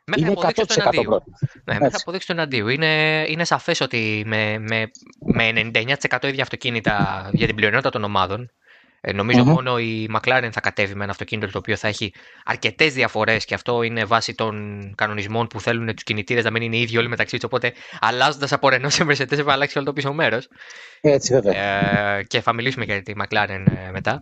Μέχρι 0.06 0.26
αποδείξει 0.26 0.66
το 0.66 0.74
εναντίου. 0.78 1.22
Ναι, 1.64 1.78
μέχρι 1.78 1.96
αποδείξει 2.00 2.26
το 2.26 2.32
εναντίου. 2.32 2.68
Είναι, 2.68 3.24
είναι 3.28 3.44
σαφές 3.44 3.80
ότι 3.80 4.22
με, 4.26 4.58
με, 4.58 4.90
με 5.18 5.70
99% 6.10 6.24
ίδια 6.24 6.42
αυτοκίνητα 6.42 7.28
για 7.32 7.46
την 7.46 7.56
πλειονότητα 7.56 7.90
των 7.90 8.04
ομάδων 8.04 8.50
ε, 9.08 9.12
νομιζω 9.12 9.44
μόνο 9.44 9.78
η 9.78 10.08
McLaren 10.14 10.48
θα 10.52 10.60
κατέβει 10.60 10.94
με 10.94 11.02
ένα 11.02 11.12
αυτοκίνητο 11.12 11.52
το 11.52 11.58
οποίο 11.58 11.76
θα 11.76 11.88
έχει 11.88 12.12
αρκετές 12.44 12.94
διαφορές 12.94 13.44
και 13.44 13.54
αυτό 13.54 13.82
είναι 13.82 14.04
βάσει 14.04 14.34
των 14.34 14.82
κανονισμών 14.94 15.46
που 15.46 15.60
θέλουν 15.60 15.94
τους 15.94 16.02
κινητήρες 16.02 16.44
να 16.44 16.50
μην 16.50 16.62
είναι 16.62 16.76
ίδιοι 16.76 16.98
όλοι 16.98 17.08
μεταξύ 17.08 17.34
τους. 17.34 17.44
Οπότε 17.44 17.72
αλλάζοντας 18.00 18.52
από 18.52 18.68
Renault 18.70 18.90
σε 18.90 19.04
Mercedes 19.04 19.44
θα 19.44 19.52
αλλάξει 19.52 19.78
όλο 19.78 19.86
το 19.86 19.92
πίσω 19.92 20.12
μέρος. 20.12 20.48
Έτσι, 21.00 21.32
βέβαια. 21.32 21.52
Ε, 22.18 22.22
και 22.22 22.40
θα 22.40 22.52
μιλήσουμε 22.52 22.84
για 22.84 23.02
τη 23.02 23.12
McLaren 23.16 23.64
ε, 23.86 23.90
μετά. 23.92 24.20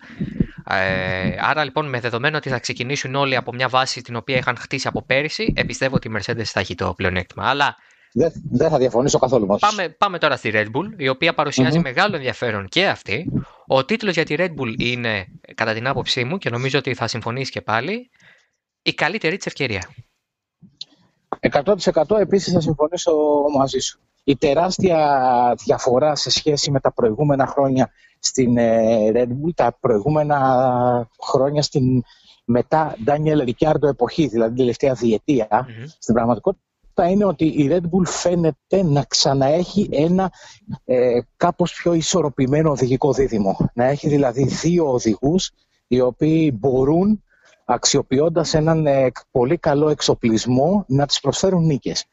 Ε, 0.69 1.37
άρα 1.41 1.65
λοιπόν 1.65 1.89
με 1.89 2.01
δεδομένο 2.01 2.37
ότι 2.37 2.49
θα 2.49 2.59
ξεκινήσουν 2.59 3.15
όλοι 3.15 3.37
από 3.37 3.53
μια 3.53 3.69
βάση 3.69 4.03
την 4.03 4.17
οποία 4.17 4.37
είχαν 4.37 4.57
χτίσει 4.57 4.89
από 4.89 5.03
πέρυσι, 5.03 5.53
πιστεύω 5.67 5.95
ότι 5.95 6.09
η 6.09 6.13
Mercedes 6.17 6.45
θα 6.45 6.61
έχει 6.61 6.75
το 6.75 6.95
πλεονέκτημα. 6.97 7.49
Αλλά 7.49 7.77
δεν, 8.17 8.33
δεν 8.51 8.71
θα 8.71 8.79
διαφωνήσω 8.79 9.19
καθόλου 9.19 9.47
μαζί. 9.47 9.61
Πάμε, 9.61 9.89
πάμε 9.89 10.19
τώρα 10.19 10.37
στη 10.37 10.51
Red 10.55 10.67
Bull, 10.67 10.93
η 10.97 11.09
οποία 11.09 11.35
μεγάλο 11.83 12.17
ενδιαφέρον 12.17 12.69
και 12.69 12.87
αυτή. 12.87 13.33
Ο 13.67 13.85
τίτλος 13.85 14.15
για 14.15 14.25
τη 14.25 14.35
Red 14.39 14.55
Bull 14.59 14.75
είναι, 14.79 15.27
κατά 15.55 15.75
την 15.75 15.87
άποψή 15.87 16.25
μου, 16.25 16.39
και 16.39 16.51
νομίζω 16.51 16.79
ότι 16.79 16.95
θα 16.95 17.07
συμφωνήσει 17.07 17.51
και 17.51 17.61
πάλι, 17.61 18.11
η 18.83 18.95
καλύτερη 18.95 19.37
της 19.37 19.47
ευκαιρία. 19.47 19.91
100% 21.41 22.19
επίσης 22.19 22.53
θα 22.53 22.61
συμφωνήσω 22.61 23.13
μαζί 23.57 23.79
σου. 23.79 23.99
Η 24.25 24.37
τεράστια 24.37 25.55
διαφορά 25.65 26.15
σε 26.15 26.31
σχέση 26.31 26.71
με 26.71 26.81
τα 26.81 26.93
προηγούμενα 26.93 27.47
χρόνια 27.47 27.93
στην 28.25 28.57
ε, 28.57 29.11
Red 29.15 29.29
Bull, 29.29 29.55
τα 29.55 29.77
προηγούμενα 29.81 30.39
χρόνια 31.23 31.63
στην 31.63 32.03
μετά 32.45 32.97
Daniel 33.07 33.49
Ricciardo 33.49 33.89
εποχή, 33.89 34.27
δηλαδή 34.27 34.49
την 34.49 34.59
τελευταία 34.59 34.95
στην 35.99 36.15
πραγματικότητα 36.15 37.09
είναι 37.09 37.25
ότι 37.25 37.45
η 37.45 37.69
Red 37.71 37.83
Bull 37.83 38.05
φαίνεται 38.05 38.83
να 38.83 39.05
ξαναέχει 39.09 39.89
ένα 39.93 40.33
ε, 40.85 41.19
κάπως 41.37 41.75
πιο 41.75 41.93
ισορροπημένο 41.93 42.71
οδηγικό 42.71 43.13
δίδυμο. 43.13 43.57
Να 43.75 43.85
έχει 43.85 44.09
δηλαδή 44.09 44.45
δύο 44.45 44.93
οδηγούς 44.93 45.51
οι 45.87 46.01
οποίοι 46.01 46.57
μπορούν 46.59 47.23
αξιοποιώντας 47.65 48.55
έναν 48.55 48.87
ε, 48.87 49.11
πολύ 49.31 49.59
καλό 49.59 49.89
εξοπλισμό 49.89 50.85
να 50.89 51.07
τις 51.07 51.21
προσφέρουν 51.21 51.65
νίκες. 51.65 52.05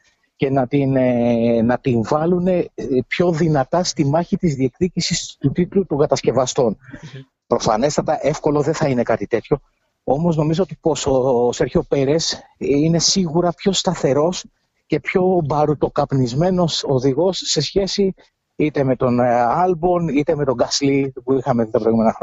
Και 0.41 0.50
να 0.50 0.67
την, 0.67 0.95
ε, 0.95 1.62
να 1.62 1.79
την 1.79 2.03
βάλουν 2.03 2.48
ε, 2.48 2.65
πιο 3.07 3.31
δυνατά 3.31 3.83
στη 3.83 4.05
μάχη 4.05 4.38
της 4.38 4.55
διεκδίκησης 4.55 5.36
του 5.39 5.51
τίτλου 5.51 5.86
των 5.86 5.98
κατασκευαστών. 5.98 6.77
Mm-hmm. 6.77 7.19
Προφανέστατα 7.48 8.19
εύκολο 8.21 8.62
δεν 8.62 8.74
θα 8.74 8.88
είναι 8.88 9.03
κάτι 9.03 9.27
τέτοιο, 9.27 9.62
όμως 10.03 10.36
νομίζω 10.36 10.63
ότι 10.63 10.77
πως 10.81 11.05
ο 11.07 11.51
Σέρχιο 11.51 11.83
Πέρες 11.83 12.41
είναι 12.57 13.00
σίγουρα 13.00 13.51
πιο 13.53 13.71
σταθερός 13.71 14.45
και 14.86 15.00
πιο 15.00 15.41
μπαρουτοκαπνισμένος 15.45 16.83
οδηγός 16.88 17.38
σε 17.38 17.62
σχέση 17.62 18.13
είτε 18.55 18.83
με 18.83 18.95
τον 18.95 19.19
Άλμπον 19.19 20.07
είτε 20.07 20.36
με 20.36 20.45
τον 20.45 20.55
Γκασλί 20.55 21.13
που 21.24 21.33
είχαμε 21.33 21.65
τα 21.65 21.79
προηγούμενα 21.79 22.15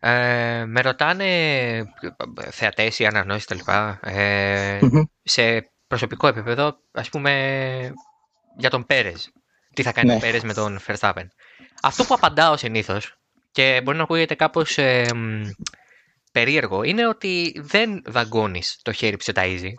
ε, 0.00 0.64
με 0.66 0.80
ρωτάνε 0.80 1.24
θεατές 2.50 2.98
ή 2.98 3.06
αναγνώσεις 3.06 3.44
τα 3.64 4.00
ε, 4.02 4.78
σε 5.22 5.73
προσωπικό 5.94 6.26
επίπεδο, 6.26 6.78
ας 6.92 7.08
πούμε, 7.08 7.92
για 8.56 8.70
τον 8.70 8.86
Πέρες. 8.86 9.32
Τι 9.74 9.82
θα 9.82 9.92
κάνει 9.92 10.08
ναι. 10.08 10.14
ο 10.14 10.18
Πέρες 10.18 10.42
με 10.42 10.54
τον 10.54 10.78
Verstappen. 10.86 11.26
Αυτό 11.82 12.04
που 12.04 12.14
απαντάω 12.14 12.56
συνήθως 12.56 13.18
και 13.50 13.80
μπορεί 13.84 13.96
να 13.96 14.02
ακούγεται 14.02 14.34
κάπως 14.34 14.78
ε, 14.78 15.06
περίεργο 16.32 16.82
είναι 16.82 17.08
ότι 17.08 17.60
δεν 17.60 18.02
δαγκώνεις 18.06 18.78
το 18.82 18.92
χέρι 18.92 19.16
που 19.16 19.22
σε 19.22 19.32
ταΐζει 19.34 19.72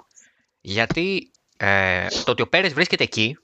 γιατί 0.61 1.31
ε, 1.57 2.07
το 2.23 2.31
ότι 2.31 2.41
ο 2.41 2.47
Πέρες 2.47 2.73
βρίσκεται 2.73 3.03
εκεί 3.03 3.37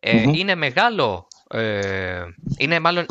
ε, 0.00 0.20
είναι 0.20 0.54
μεγάλο 0.54 1.28
ε, 1.48 2.22
είναι 2.58 2.80
μάλλον 2.80 3.06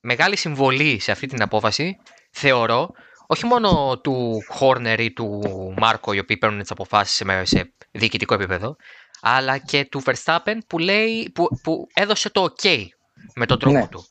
μεγάλη 0.00 0.36
συμβολή 0.36 1.00
σε 1.00 1.12
αυτή 1.12 1.26
την 1.26 1.42
απόφαση, 1.42 1.96
θεωρώ, 2.30 2.90
όχι 3.32 3.46
μόνο 3.46 4.00
του 4.02 4.44
Χόρνερ 4.48 5.00
ή 5.00 5.12
του 5.12 5.40
Μάρκο, 5.76 6.12
οι 6.12 6.18
οποίοι 6.18 6.36
παίρνουν 6.36 6.60
τις 6.60 6.70
αποφάσεις 6.70 7.22
σε 7.42 7.74
διοικητικό 7.90 8.34
επίπεδο, 8.34 8.76
αλλά 9.20 9.58
και 9.58 9.84
του 9.84 10.02
Verstappen 10.04 10.58
που, 10.66 10.78
λέει, 10.78 11.30
που, 11.34 11.48
που 11.62 11.86
έδωσε 11.94 12.30
το 12.30 12.54
OK 12.54 12.86
με 13.34 13.46
τον 13.46 13.58
τρόπο 13.58 13.78
ναι. 13.78 13.88
του. 13.88 14.04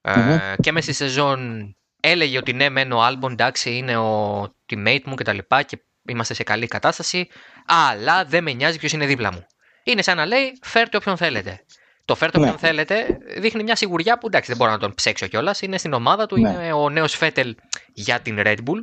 Ε, 0.00 0.54
και 0.62 0.72
μέσα 0.72 0.92
στη 0.92 1.04
σεζόν 1.04 1.70
έλεγε 2.00 2.38
ότι 2.38 2.52
ναι, 2.52 2.68
μεν 2.68 2.92
ο 2.92 3.02
Άλμπον 3.02 3.32
εντάξει 3.32 3.76
είναι 3.76 3.96
ο 3.96 4.42
teammate 4.70 5.02
μου 5.04 5.14
κτλ. 5.14 5.38
Και, 5.38 5.64
και 5.66 5.78
είμαστε 6.06 6.34
σε 6.34 6.42
καλή 6.42 6.66
κατάσταση, 6.66 7.28
αλλά 7.66 8.24
δεν 8.24 8.42
με 8.42 8.52
νοιάζει 8.52 8.78
ποιος 8.78 8.92
είναι 8.92 9.06
δίπλα 9.06 9.32
μου. 9.32 9.46
Είναι 9.84 10.02
σαν 10.02 10.16
να 10.16 10.26
λέει 10.26 10.58
φέρτε 10.62 10.96
όποιον 10.96 11.16
θέλετε. 11.16 11.64
Το 12.04 12.14
φέρτο 12.14 12.40
ναι. 12.40 12.54
θέλετε 12.58 13.18
δείχνει 13.38 13.62
μια 13.62 13.76
σιγουριά 13.76 14.18
που 14.18 14.26
εντάξει 14.26 14.48
δεν 14.48 14.56
μπορώ 14.58 14.70
να 14.70 14.78
τον 14.78 14.94
ψέξω 14.94 15.26
κιόλας. 15.26 15.62
Είναι 15.62 15.78
στην 15.78 15.92
ομάδα 15.92 16.26
του, 16.26 16.38
ναι. 16.38 16.50
είναι 16.50 16.72
ο 16.72 16.90
νέος 16.90 17.16
Φέτελ 17.16 17.56
για 17.92 18.20
την 18.20 18.36
Red 18.38 18.56
Bull. 18.56 18.78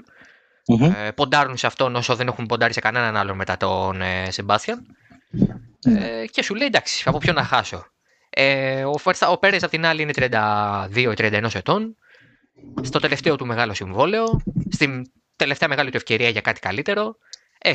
mm 0.79 0.93
Ε, 1.05 1.11
ποντάρουν 1.11 1.57
σε 1.57 1.67
αυτόν 1.67 1.95
όσο 1.95 2.15
δεν 2.15 2.27
έχουν 2.27 2.45
ποντάρει 2.45 2.73
σε 2.73 2.79
κανέναν 2.79 3.17
άλλο 3.17 3.35
μετά 3.35 3.57
τον 3.57 4.01
ε, 4.01 4.31
Σεμπάστιαν. 4.31 4.85
Ε, 5.83 6.25
και 6.25 6.43
σου 6.43 6.55
λέει 6.55 6.67
εντάξει, 6.67 7.03
από 7.05 7.17
ποιο 7.17 7.33
να 7.33 7.43
χάσω. 7.43 7.85
Ε, 8.29 8.83
ο, 8.83 8.95
ο 9.29 9.37
Πέρες 9.37 9.63
απ' 9.63 9.69
την 9.69 9.85
άλλη 9.85 10.01
είναι 10.01 10.13
32-31 10.15 11.49
ετών. 11.53 11.95
Στο 12.81 12.99
τελευταίο 12.99 13.35
του 13.35 13.45
μεγάλο 13.45 13.73
συμβόλαιο. 13.73 14.41
Στην 14.69 15.11
τελευταία 15.35 15.69
μεγάλη 15.69 15.89
του 15.89 15.97
ευκαιρία 15.97 16.29
για 16.29 16.41
κάτι 16.41 16.59
καλύτερο. 16.59 17.15
Ε, 17.57 17.73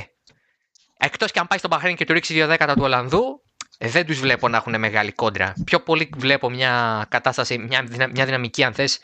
εκτός 0.99 1.31
και 1.31 1.39
αν 1.39 1.47
πάει 1.47 1.59
στον 1.59 1.71
Μπαχρέν 1.71 1.97
και 1.97 2.05
του 2.05 2.13
ρίξει 2.13 2.33
δύο 2.33 2.47
δέκατα 2.47 2.75
του 2.75 2.83
Ολλανδού, 2.83 3.21
ε, 3.21 3.44
δεν 3.79 4.07
τους 4.07 4.21
βλέπω 4.21 4.49
να 4.49 4.57
έχουν 4.57 4.79
μεγάλη 4.79 5.13
κόντρα. 5.13 5.53
Πιο 5.65 5.81
πολύ 5.81 6.11
βλέπω 6.17 6.51
μια 6.51 7.05
κατάσταση, 7.09 7.59
μια, 7.59 7.85
μια 8.13 8.25
δυναμική 8.25 8.65
αν 8.65 8.73
θες, 8.73 8.99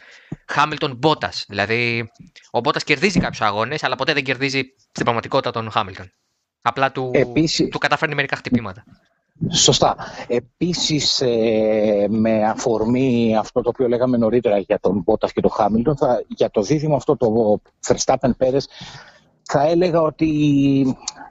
Χάμιλτον 0.47 0.97
Μπότας. 0.97 1.45
Δηλαδή, 1.49 2.11
ο 2.51 2.61
Μπότας 2.61 2.85
κερδίζει 2.85 3.21
κάποιους 3.21 3.41
αγώνες, 3.41 3.85
αλλά 3.85 3.97
ποτέ 3.97 4.13
δεν 4.13 4.25
κερδίζει 4.25 4.61
στην 4.91 5.05
πραγματικότητα 5.05 5.51
τον 5.51 5.71
Χάμιλτον. 5.71 6.13
Απλά 6.63 6.93
του, 6.93 7.11
Επίσης... 7.15 7.69
του 7.69 7.79
καταφέρνει 7.79 8.15
μερικά 8.15 8.37
χτυπήματα. 8.37 8.85
Σωστά. 9.53 9.97
Επίσης, 10.27 11.21
ε, 11.21 12.07
με 12.09 12.49
αφορμή 12.49 13.37
αυτό 13.37 13.61
το 13.61 13.69
οποίο 13.69 13.89
λέγαμε 13.89 14.17
νωρίτερα 14.17 14.59
για 14.59 14.79
τον 14.81 15.03
Μπότας 15.05 15.33
και 15.33 15.41
τον 15.41 15.51
Χάμιλτον, 15.51 15.97
για 16.29 16.51
το 16.51 16.63
δίδυμο 16.63 16.97
αυτό 16.97 17.17
το 17.17 17.61
Verstappen 17.87 18.31
Πέρες, 18.37 18.69
θα 19.43 19.63
έλεγα 19.63 20.01
ότι 20.01 20.31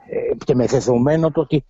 ε, 0.08 0.34
και 0.44 0.54
με 0.54 0.66
δεδομένο 0.66 1.30
το 1.30 1.40
ότι 1.40 1.64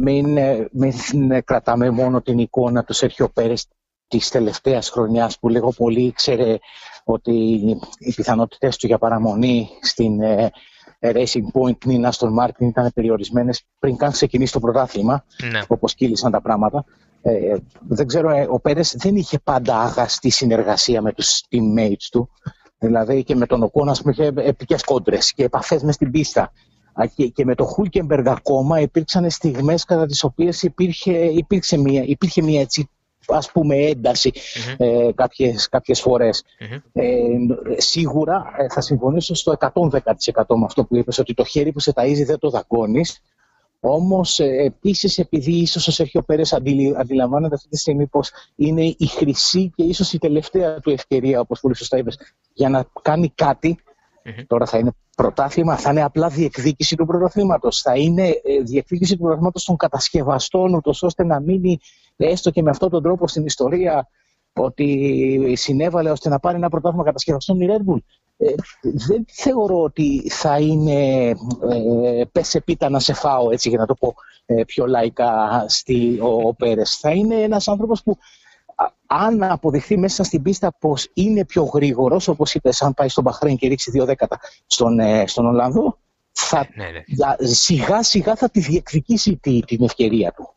μην, 0.00 0.36
ε, 0.36 0.68
μην 1.12 1.44
κρατάμε 1.44 1.90
μόνο 1.90 2.22
την 2.22 2.38
εικόνα 2.38 2.84
του 2.84 2.92
Σέρχιο 2.92 3.28
Πέρες 3.28 3.66
της 4.08 4.28
τελευταίας 4.28 4.90
χρονιάς 4.90 5.38
που 5.38 5.48
λίγο 5.48 5.72
πολύ 5.72 6.02
ήξερε 6.02 6.58
ότι 7.04 7.32
οι 7.98 8.14
πιθανότητες 8.14 8.76
του 8.76 8.86
για 8.86 8.98
παραμονή 8.98 9.68
στην 9.80 10.20
ε, 10.20 10.50
Racing 11.00 11.44
Point 11.52 11.78
την 11.78 12.06
Aston 12.06 12.28
Martin 12.40 12.60
ήταν 12.60 12.90
περιορισμένες 12.94 13.64
πριν 13.78 13.96
καν 13.96 14.10
ξεκινήσει 14.10 14.52
το 14.52 14.60
πρωτάθλημα, 14.60 15.24
ναι. 15.50 15.60
όπως 15.68 15.94
κύλησαν 15.94 16.30
τα 16.30 16.40
πράγματα. 16.40 16.84
Ε, 17.22 17.56
δεν 17.88 18.06
ξέρω, 18.06 18.30
ε, 18.30 18.46
ο 18.50 18.60
Πέρες 18.60 18.94
δεν 18.98 19.16
είχε 19.16 19.38
πάντα 19.38 19.80
αγαστή 19.80 20.30
συνεργασία 20.30 21.02
με 21.02 21.12
τους 21.12 21.42
teammates 21.50 22.06
του. 22.10 22.30
Δηλαδή 22.78 23.24
και 23.24 23.34
με 23.34 23.46
τον 23.46 23.62
Οκόνα 23.62 23.96
είχε 24.10 24.32
επικές 24.36 24.84
κόντρες 24.84 25.32
και 25.32 25.44
επαφές 25.44 25.82
μες 25.82 25.94
στην 25.94 26.10
πίστα 26.10 26.52
και, 27.34 27.44
με 27.44 27.54
το 27.54 27.64
Χούλκεμπεργκ 27.64 28.28
ακόμα 28.28 28.80
υπήρξαν 28.80 29.30
στιγμές 29.30 29.84
κατά 29.84 30.06
τις 30.06 30.24
οποίες 30.24 30.62
υπήρχε, 30.62 31.12
υπήρξε 31.12 31.76
μια, 31.76 32.02
υπήρχε 32.02 32.42
μια 32.42 32.60
έτσι 32.60 32.88
ας 33.26 33.50
πούμε 33.50 33.76
ε, 34.76 35.12
κάποιες, 35.14 35.68
κάποιες 35.68 36.00
φορες 36.00 36.44
Ε, 36.92 37.28
σίγουρα 37.76 38.44
ε, 38.58 38.68
θα 38.68 38.80
συμφωνήσω 38.80 39.34
στο 39.34 39.56
110% 39.58 39.98
με 40.56 40.64
αυτό 40.64 40.84
που 40.84 40.96
είπες 40.96 41.18
ότι 41.18 41.34
το 41.34 41.44
χέρι 41.44 41.72
που 41.72 41.80
σε 41.80 41.92
ταΐζει 41.94 42.24
δεν 42.26 42.38
το 42.38 42.50
δακώνεις 42.50 43.20
όμως 43.84 44.38
ε, 44.38 44.44
επίσης 44.44 45.18
επειδή 45.18 45.52
ίσως 45.52 45.88
ο 45.88 45.90
Σέρχιο 45.90 46.22
Πέρες 46.22 46.52
αντιλαμβάνεται 46.96 47.54
αυτή 47.54 47.68
τη 47.68 47.76
στιγμή 47.76 48.06
πως 48.06 48.30
είναι 48.56 48.84
η 48.84 49.06
χρυσή 49.06 49.72
και 49.76 49.82
ίσως 49.82 50.12
η 50.12 50.18
τελευταία 50.18 50.80
του 50.80 50.90
ευκαιρία 50.90 51.40
όπως 51.40 51.60
πολύ 51.60 51.76
σωστά 51.76 51.96
είπες 51.98 52.18
για 52.52 52.68
να 52.68 52.86
κάνει 53.02 53.32
κάτι 53.34 53.78
Τώρα 54.46 54.66
θα 54.66 54.78
είναι 54.78 54.92
πρωτάθλημα, 55.16 55.76
θα 55.76 55.90
είναι 55.90 56.02
απλά 56.02 56.28
διεκδίκηση 56.28 56.96
του 56.96 57.06
πρωταθλήματος. 57.06 57.80
Θα 57.80 57.96
είναι 57.96 58.28
ε, 58.28 58.62
διεκδίκηση 58.62 59.12
του 59.12 59.20
πρωταθλήματος 59.20 59.64
των 59.64 59.76
κατασκευαστών, 59.76 60.74
ούτως 60.74 61.02
ώστε 61.02 61.24
να 61.24 61.40
μείνει 61.40 61.78
έστω 62.16 62.50
και 62.50 62.62
με 62.62 62.70
αυτόν 62.70 62.90
τον 62.90 63.02
τρόπο 63.02 63.28
στην 63.28 63.46
ιστορία 63.46 64.08
ότι 64.52 65.52
συνέβαλε 65.56 66.10
ώστε 66.10 66.28
να 66.28 66.38
πάρει 66.38 66.56
ένα 66.56 66.68
πρωτάθλημα 66.68 67.04
κατασκευαστών 67.04 67.60
η 67.60 67.66
Red 67.70 67.92
Bull. 67.92 68.00
Ε, 68.36 68.54
δεν 68.80 69.24
θεωρώ 69.28 69.82
ότι 69.82 70.28
θα 70.30 70.58
είναι 70.58 71.28
ε, 71.28 72.24
πέσε 72.32 72.60
πίτα 72.60 72.88
να 72.88 72.98
σε 72.98 73.12
φάω 73.12 73.50
έτσι 73.50 73.68
για 73.68 73.78
να 73.78 73.86
το 73.86 73.94
πω 73.94 74.14
ε, 74.46 74.64
πιο 74.64 74.86
λαϊκά 74.86 75.64
στη, 75.68 76.18
ο, 76.20 76.48
ο 76.48 76.54
Πέρες. 76.54 76.96
Θα 76.96 77.10
είναι 77.10 77.34
ένας 77.34 77.68
άνθρωπος 77.68 78.02
που 78.02 78.18
αν 79.06 79.42
αποδειχθεί 79.42 79.96
μέσα 79.96 80.24
στην 80.24 80.42
πίστα 80.42 80.72
πως 80.78 81.10
είναι 81.14 81.44
πιο 81.44 81.62
γρήγορος, 81.62 82.28
όπως 82.28 82.54
είπες, 82.54 82.82
αν 82.82 82.94
πάει 82.94 83.08
στον 83.08 83.24
Μπαχρέν 83.24 83.56
και 83.56 83.68
ρίξει 83.68 83.90
δύο 83.90 84.04
δέκατα 84.04 84.40
στον, 84.66 84.98
ε, 84.98 85.26
στον 85.26 85.46
Ολλανδό, 85.46 85.98
θα, 86.32 86.68
ναι, 86.74 86.84
ναι. 86.84 87.46
σιγά 87.46 88.02
σιγά 88.02 88.34
θα 88.34 88.50
τη 88.50 88.60
διεκδικήσει 88.60 89.36
την 89.66 89.82
ευκαιρία 89.82 90.32
του. 90.32 90.54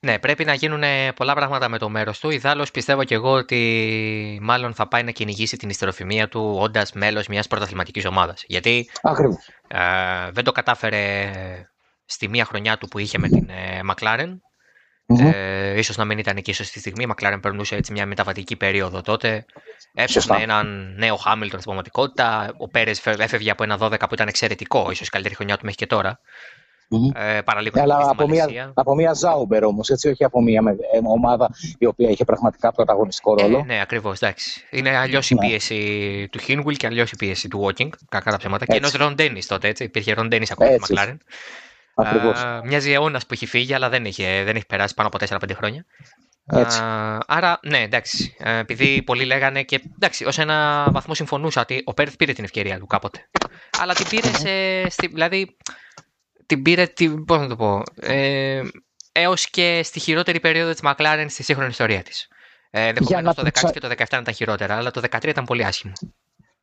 Ναι, 0.00 0.18
πρέπει 0.18 0.44
να 0.44 0.54
γίνουν 0.54 0.82
πολλά 1.14 1.34
πράγματα 1.34 1.68
με 1.68 1.78
το 1.78 1.88
μέρος 1.88 2.18
του. 2.18 2.30
Ιδάλω 2.30 2.66
πιστεύω 2.72 3.04
και 3.04 3.14
εγώ 3.14 3.30
ότι 3.30 4.38
μάλλον 4.42 4.74
θα 4.74 4.88
πάει 4.88 5.02
να 5.02 5.10
κυνηγήσει 5.10 5.56
την 5.56 5.68
ιστεροφημία 5.68 6.28
του 6.28 6.56
όντας 6.60 6.92
μέλος 6.92 7.26
μιας 7.26 7.46
πρωταθληματικής 7.46 8.06
ομάδας. 8.06 8.44
Γιατί 8.46 8.90
ε, 9.68 9.78
δεν 10.30 10.44
το 10.44 10.52
κατάφερε 10.52 11.30
στη 12.04 12.28
μία 12.28 12.44
χρονιά 12.44 12.78
του 12.78 12.88
που 12.88 12.98
είχε 12.98 13.18
με 13.18 13.28
την 13.28 13.48
ε, 13.48 13.80
McLaren 13.90 14.36
Mm-hmm. 15.08 15.32
Ε, 15.34 15.78
ίσως 15.78 15.96
να 15.96 16.04
μην 16.04 16.18
ήταν 16.18 16.36
εκεί 16.36 16.52
σωστή 16.52 16.78
στιγμή. 16.78 17.04
Η 17.04 17.14
McLaren 17.14 17.38
περνούσε 17.42 17.76
έτσι 17.76 17.92
μια 17.92 18.06
μεταβατική 18.06 18.56
περίοδο 18.56 19.00
τότε. 19.00 19.44
Έψαχνε 19.94 20.42
έναν 20.42 20.94
νέο 20.96 21.16
Χάμιλτον 21.16 21.60
στην 21.60 21.62
πραγματικότητα. 21.62 22.54
Ο 22.56 22.68
Πέρες 22.68 23.06
έφευγε 23.06 23.50
από 23.50 23.62
ένα 23.62 23.78
12 23.80 23.90
που 23.98 24.14
ήταν 24.14 24.28
εξαιρετικό, 24.28 24.90
ίσως 24.90 25.06
η 25.06 25.10
καλύτερη 25.10 25.34
χρονιά 25.34 25.54
του 25.54 25.64
μέχρι 25.64 25.78
και 25.78 25.86
τώρα. 25.86 26.20
Mm-hmm. 26.90 27.20
Ε, 27.20 27.40
παραλίγο 27.40 27.80
Αλλά 27.80 28.08
από 28.08 28.28
μια, 28.28 28.72
από 28.74 28.94
μια 28.94 29.12
Ζάουμπερ 29.12 29.64
όμως, 29.64 29.88
έτσι, 29.88 30.08
όχι 30.08 30.24
από 30.24 30.42
μια 30.42 30.62
ε, 30.92 30.98
ομάδα 31.04 31.50
η 31.78 31.86
οποία 31.86 32.10
είχε 32.10 32.24
πραγματικά 32.24 32.72
πρωταγωνιστικό 32.72 33.34
ρόλο. 33.34 33.58
Ε, 33.58 33.62
ναι, 33.62 33.80
ακριβώς. 33.80 34.20
Είναι 34.70 34.96
αλλιώς 34.96 35.30
η 35.30 35.34
ναι. 35.34 35.40
πίεση 35.40 36.28
του 36.32 36.38
Χίνγουιλ 36.38 36.76
και 36.76 36.86
αλλιώς 36.86 37.10
η 37.10 37.16
πίεση 37.16 37.48
του 37.48 37.66
Walking. 37.66 37.88
Κακά 38.08 38.30
τα 38.30 38.36
ψέματα. 38.36 38.64
Και 38.64 38.76
ενός 38.76 38.92
Ροντένι 38.92 39.42
τότε, 39.44 39.68
έτσι. 39.68 39.84
Υπήρχε 39.84 40.12
Ροντένι 40.12 40.46
ακόμα 40.50 40.70
στη 40.70 40.94
McLaren. 40.94 41.16
Ακριβώς. 41.98 42.44
μοιάζει 42.64 42.92
αιώνας 42.92 43.26
που 43.26 43.34
έχει 43.34 43.46
φύγει, 43.46 43.74
αλλά 43.74 43.88
δεν 43.88 44.04
έχει, 44.04 44.22
δεν 44.22 44.56
έχει 44.56 44.66
περάσει 44.66 44.94
πάνω 44.94 45.08
από 45.12 45.36
4-5 45.38 45.50
χρόνια. 45.54 45.84
Έτσι. 46.52 46.80
άρα, 47.26 47.58
ναι, 47.62 47.78
εντάξει. 47.78 48.34
Ε, 48.38 48.58
επειδή 48.58 49.02
πολλοί 49.02 49.24
λέγανε 49.24 49.62
και 49.62 49.82
εντάξει, 49.94 50.24
ως 50.24 50.38
ένα 50.38 50.88
βαθμό 50.90 51.14
συμφωνούσα 51.14 51.60
ότι 51.60 51.82
ο 51.84 51.94
Πέρθ 51.94 52.16
πήρε 52.16 52.32
την 52.32 52.44
ευκαιρία 52.44 52.78
του 52.78 52.86
κάποτε. 52.86 53.28
Αλλά 53.78 53.94
την 53.94 54.08
πήρε 54.08 54.28
σε. 54.28 54.88
Στη, 54.90 55.06
δηλαδή, 55.06 55.56
την 56.46 56.62
πήρε. 56.62 56.86
Την, 56.86 57.24
πώς 57.24 57.38
να 57.38 57.48
το 57.48 57.56
πω. 57.56 57.82
Ε, 58.00 58.62
Έως 59.12 59.50
και 59.50 59.80
στη 59.84 60.00
χειρότερη 60.00 60.40
περίοδο 60.40 60.70
της 60.70 60.80
McLaren 60.82 61.26
στη 61.28 61.42
σύγχρονη 61.42 61.70
ιστορία 61.70 62.02
της. 62.02 62.28
Ε, 62.70 62.86
Ενδεχομένω 62.86 63.34
το 63.34 63.42
16 63.42 63.70
και 63.72 63.80
το 63.80 63.88
17 63.88 64.02
ήταν 64.02 64.24
τα 64.24 64.32
χειρότερα, 64.32 64.76
αλλά 64.76 64.90
το 64.90 65.00
13 65.10 65.24
ήταν 65.24 65.44
πολύ 65.44 65.64
άσχημο. 65.64 65.92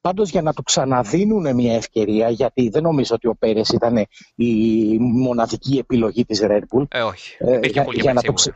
Πάντως 0.06 0.30
για 0.30 0.42
να 0.42 0.54
του 0.54 0.64
ξαναδίνουν 0.64 1.56
μια 1.56 1.76
ευκαιρία, 1.76 2.30
γιατί 2.30 2.70
δεν 2.70 2.84
νομίζω 2.84 3.16
ότι 3.16 3.28
ο 3.28 3.36
Πέρες 3.40 3.70
ήταν 3.70 4.06
η 4.36 4.98
μοναδική 5.00 5.78
επιλογή 5.78 6.26
της 6.26 6.42
Red 6.44 6.60
Bull. 6.60 6.86
Ε, 6.90 7.02
όχι. 7.02 7.36
Ε, 7.40 7.56
υπήρχε 7.56 7.82
πολύ 7.82 8.02
για 8.02 8.14
να 8.14 8.22
το 8.22 8.34
ξε... 8.34 8.56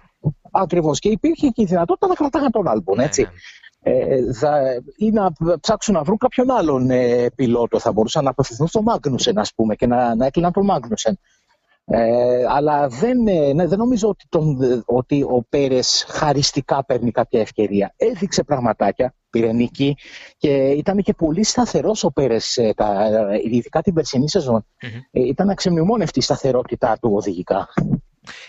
Ακριβώς. 0.51 1.00
Και 1.00 1.10
υπήρχε 1.10 1.48
και 1.48 1.62
η 1.62 1.65
δυνατότητα 1.65 2.08
να 2.08 2.13
κρατάγαν 2.13 2.51
τον 2.51 2.68
Άλμπον, 2.68 2.98
ναι, 2.98 3.03
έτσι. 3.03 3.27
Ναι. 3.82 3.91
Ε, 3.91 4.18
ή 4.98 5.12
να 5.12 5.32
ψάξουν 5.60 5.94
να 5.94 6.03
βρουν 6.03 6.18
κάποιον 6.18 6.51
άλλον 6.51 6.89
ε, 6.89 7.29
πιλότο. 7.36 7.79
Θα 7.79 7.91
μπορούσαν 7.91 8.24
να 8.24 8.29
απευθυνθούν 8.29 8.68
στο 8.68 8.82
Μάγνουσεν, 8.82 9.38
ας 9.38 9.53
πούμε, 9.53 9.75
και 9.75 9.88
να, 9.88 10.15
να 10.15 10.25
έκλειναν 10.25 10.51
τον 10.51 10.65
Μάγνουσεν. 10.65 11.20
Ε, 11.86 12.46
αλλά 12.48 12.88
δεν, 12.88 13.27
ε, 13.27 13.53
ναι, 13.53 13.68
δεν 13.68 13.77
νομίζω 13.77 14.10
ότι, 14.10 14.25
τον, 14.29 14.58
ότι 14.86 15.22
ο 15.22 15.46
Πέρες 15.50 16.06
χαριστικά 16.10 16.86
παίρνει 16.86 17.12
κάποια 17.12 17.39
ευκαιρία. 17.39 17.94
Έδειξε 17.98 18.44
πραγματάκια, 18.44 19.13
πήρε 19.30 19.52
νίκη 19.52 19.98
και 20.38 20.50
ήταν 20.50 21.02
και 21.02 21.14
πολύ 21.14 21.44
σταθερός 21.44 22.04
ο 22.04 22.12
Πέρες, 22.12 22.58
ε, 22.58 22.74
τα, 22.76 23.10
ειδικά 23.44 23.82
την 23.82 23.94
περσινή 23.94 24.30
σεζόν. 24.30 24.66
Mm-hmm. 24.82 25.02
ήταν 25.12 25.50
αξιομνημόνευτη 25.50 26.20
η 26.20 26.22
σταθερότητά 26.22 26.98
του 27.02 27.12
οδηγικά. 27.14 27.68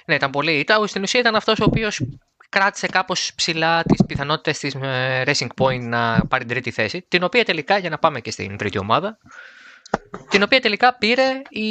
Ναι, 0.07 0.15
ήταν 0.15 0.31
πολύ. 0.31 0.53
Ήταν, 0.53 0.87
στην 0.87 1.03
ουσία 1.03 1.21
ήταν 1.21 1.35
αυτός 1.35 1.61
ο 1.61 1.65
οποίος 1.65 2.03
κράτησε 2.49 2.87
κάπως 2.87 3.33
ψηλά 3.35 3.83
τις 3.83 4.05
πιθανότητες 4.07 4.59
της 4.59 4.77
Racing 5.25 5.47
Point 5.57 5.81
να 5.81 6.27
πάρει 6.29 6.45
την 6.45 6.53
τρίτη 6.53 6.71
θέση, 6.71 7.05
την 7.09 7.23
οποία 7.23 7.45
τελικά, 7.45 7.79
για 7.79 7.91
να 7.91 7.99
πάμε 7.99 8.21
και 8.21 8.31
στην 8.31 8.57
τρίτη 8.57 8.79
ομάδα, 8.79 9.19
την 10.29 10.43
οποία 10.43 10.61
τελικά 10.61 10.95
πήρε 10.95 11.43
η 11.49 11.69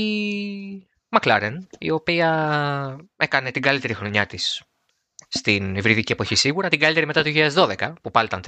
McLaren, 1.10 1.54
η 1.78 1.92
οποία 1.92 3.00
έκανε 3.18 3.52
την 3.52 3.62
καλύτερη 3.62 3.94
χρονιά 3.94 4.26
της 4.26 4.64
στην 5.30 5.76
υβριδική 5.76 6.12
εποχή 6.12 6.36
σίγουρα, 6.36 6.70
την 6.70 6.80
καλύτερη 6.80 7.06
μετά 7.06 7.24
το 7.24 7.30
2012 7.80 7.94
που 8.02 8.12
πάλι 8.12 8.28
ήταν 8.32 8.42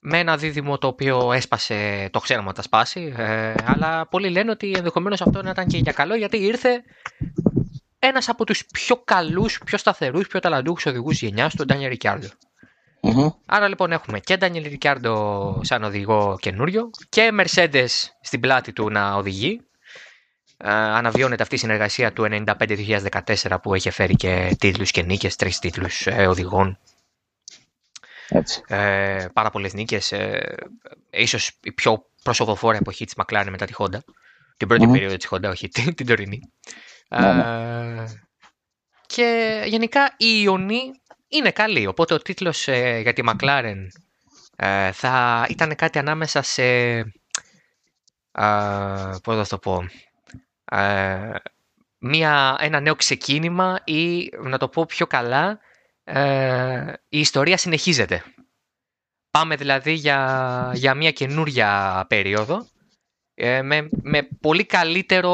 με 0.00 0.18
ένα 0.18 0.36
δίδυμο 0.36 0.78
το 0.78 0.86
οποίο 0.86 1.32
έσπασε, 1.32 2.08
το 2.12 2.20
ξέρουμε 2.20 2.48
ότι 2.48 2.56
θα 2.56 2.62
σπάσει, 2.62 3.14
ε, 3.16 3.54
αλλά 3.64 4.06
πολλοί 4.06 4.30
λένε 4.30 4.50
ότι 4.50 4.72
ενδεχομένως 4.76 5.20
αυτό 5.20 5.42
να 5.42 5.50
ήταν 5.50 5.66
και 5.66 5.76
για 5.78 5.92
καλό 5.92 6.14
γιατί 6.14 6.36
ήρθε 6.36 6.82
ένας 7.98 8.28
από 8.28 8.44
τους 8.44 8.66
πιο 8.66 8.96
καλούς, 9.04 9.60
πιο 9.64 9.78
σταθερούς, 9.78 10.26
πιο 10.26 10.40
ταλαντούχους 10.40 10.86
οδηγούς 10.86 11.22
γενιάς 11.22 11.54
του, 11.54 11.64
Ντάνιελ 11.64 11.88
Ρικιάρντο. 11.88 12.26
Άρα 13.46 13.68
λοιπόν 13.68 13.92
έχουμε 13.92 14.20
και 14.20 14.36
Ντάνιελ 14.36 14.62
Ρικιάρντο 14.68 15.60
σαν 15.62 15.82
οδηγό 15.82 16.36
καινούριο 16.40 16.90
και 17.08 17.30
Mercedes 17.40 17.86
στην 18.20 18.40
πλάτη 18.40 18.72
του 18.72 18.90
να 18.90 19.14
οδηγεί. 19.14 19.60
ε, 19.60 19.77
αναβιώνεται 20.64 21.42
αυτή 21.42 21.54
η 21.54 21.58
συνεργασία 21.58 22.12
του 22.12 22.26
95-2014 22.30 23.56
που 23.62 23.74
έχει 23.74 23.90
φέρει 23.90 24.14
και 24.14 24.56
τίτλους 24.58 24.90
και 24.90 25.02
νίκες, 25.02 25.36
τρεις 25.36 25.58
τίτλους 25.58 26.06
ε, 26.06 26.26
οδηγών. 26.26 26.78
Έτσι. 28.28 28.62
Ε, 28.66 29.26
πάρα 29.32 29.50
πολλές 29.50 29.74
νίκες, 29.74 30.12
ε, 30.12 30.54
ίσως 31.10 31.50
η 31.62 31.72
πιο 31.72 32.04
προσωποφόρα 32.22 32.76
εποχή 32.76 33.04
της 33.04 33.14
McLaren 33.16 33.46
μετά 33.50 33.66
τη 33.66 33.72
Honda. 33.78 33.98
Την 34.56 34.68
πρώτη 34.68 34.86
περίοδο 34.86 35.16
της 35.16 35.28
Honda, 35.30 35.48
όχι 35.48 35.68
την, 35.68 35.94
την 35.94 36.06
τωρινή. 36.06 36.40
Ναι, 37.08 37.32
ναι. 37.32 38.04
και 39.06 39.62
γενικά 39.66 40.14
η 40.16 40.40
Ιωνή 40.42 40.80
είναι 41.28 41.50
καλή, 41.50 41.86
οπότε 41.86 42.14
ο 42.14 42.18
τίτλος 42.18 42.64
για 43.02 43.12
τη 43.12 43.22
McLaren 43.26 43.86
θα 44.92 45.46
ήταν 45.48 45.74
κάτι 45.74 45.98
ανάμεσα 45.98 46.42
σε... 46.42 47.00
πώς 49.22 49.36
θα 49.36 49.46
το 49.48 49.58
πω 49.58 49.88
ε, 50.70 51.32
μια, 51.98 52.56
ένα 52.60 52.80
νέο 52.80 52.94
ξεκίνημα 52.94 53.80
ή, 53.84 54.30
να 54.42 54.58
το 54.58 54.68
πω 54.68 54.86
πιο 54.86 55.06
καλά, 55.06 55.58
ε, 56.04 56.92
η 57.08 57.18
ιστορία 57.18 57.56
συνεχίζεται. 57.56 58.22
Πάμε 59.30 59.56
δηλαδή 59.56 59.92
για, 59.92 60.70
για 60.74 60.94
μια 60.94 61.10
καινούρια 61.10 62.04
περίοδο 62.08 62.66
ε, 63.34 63.62
με, 63.62 63.88
με 64.02 64.28
πολύ 64.40 64.66
καλύτερο, 64.66 65.32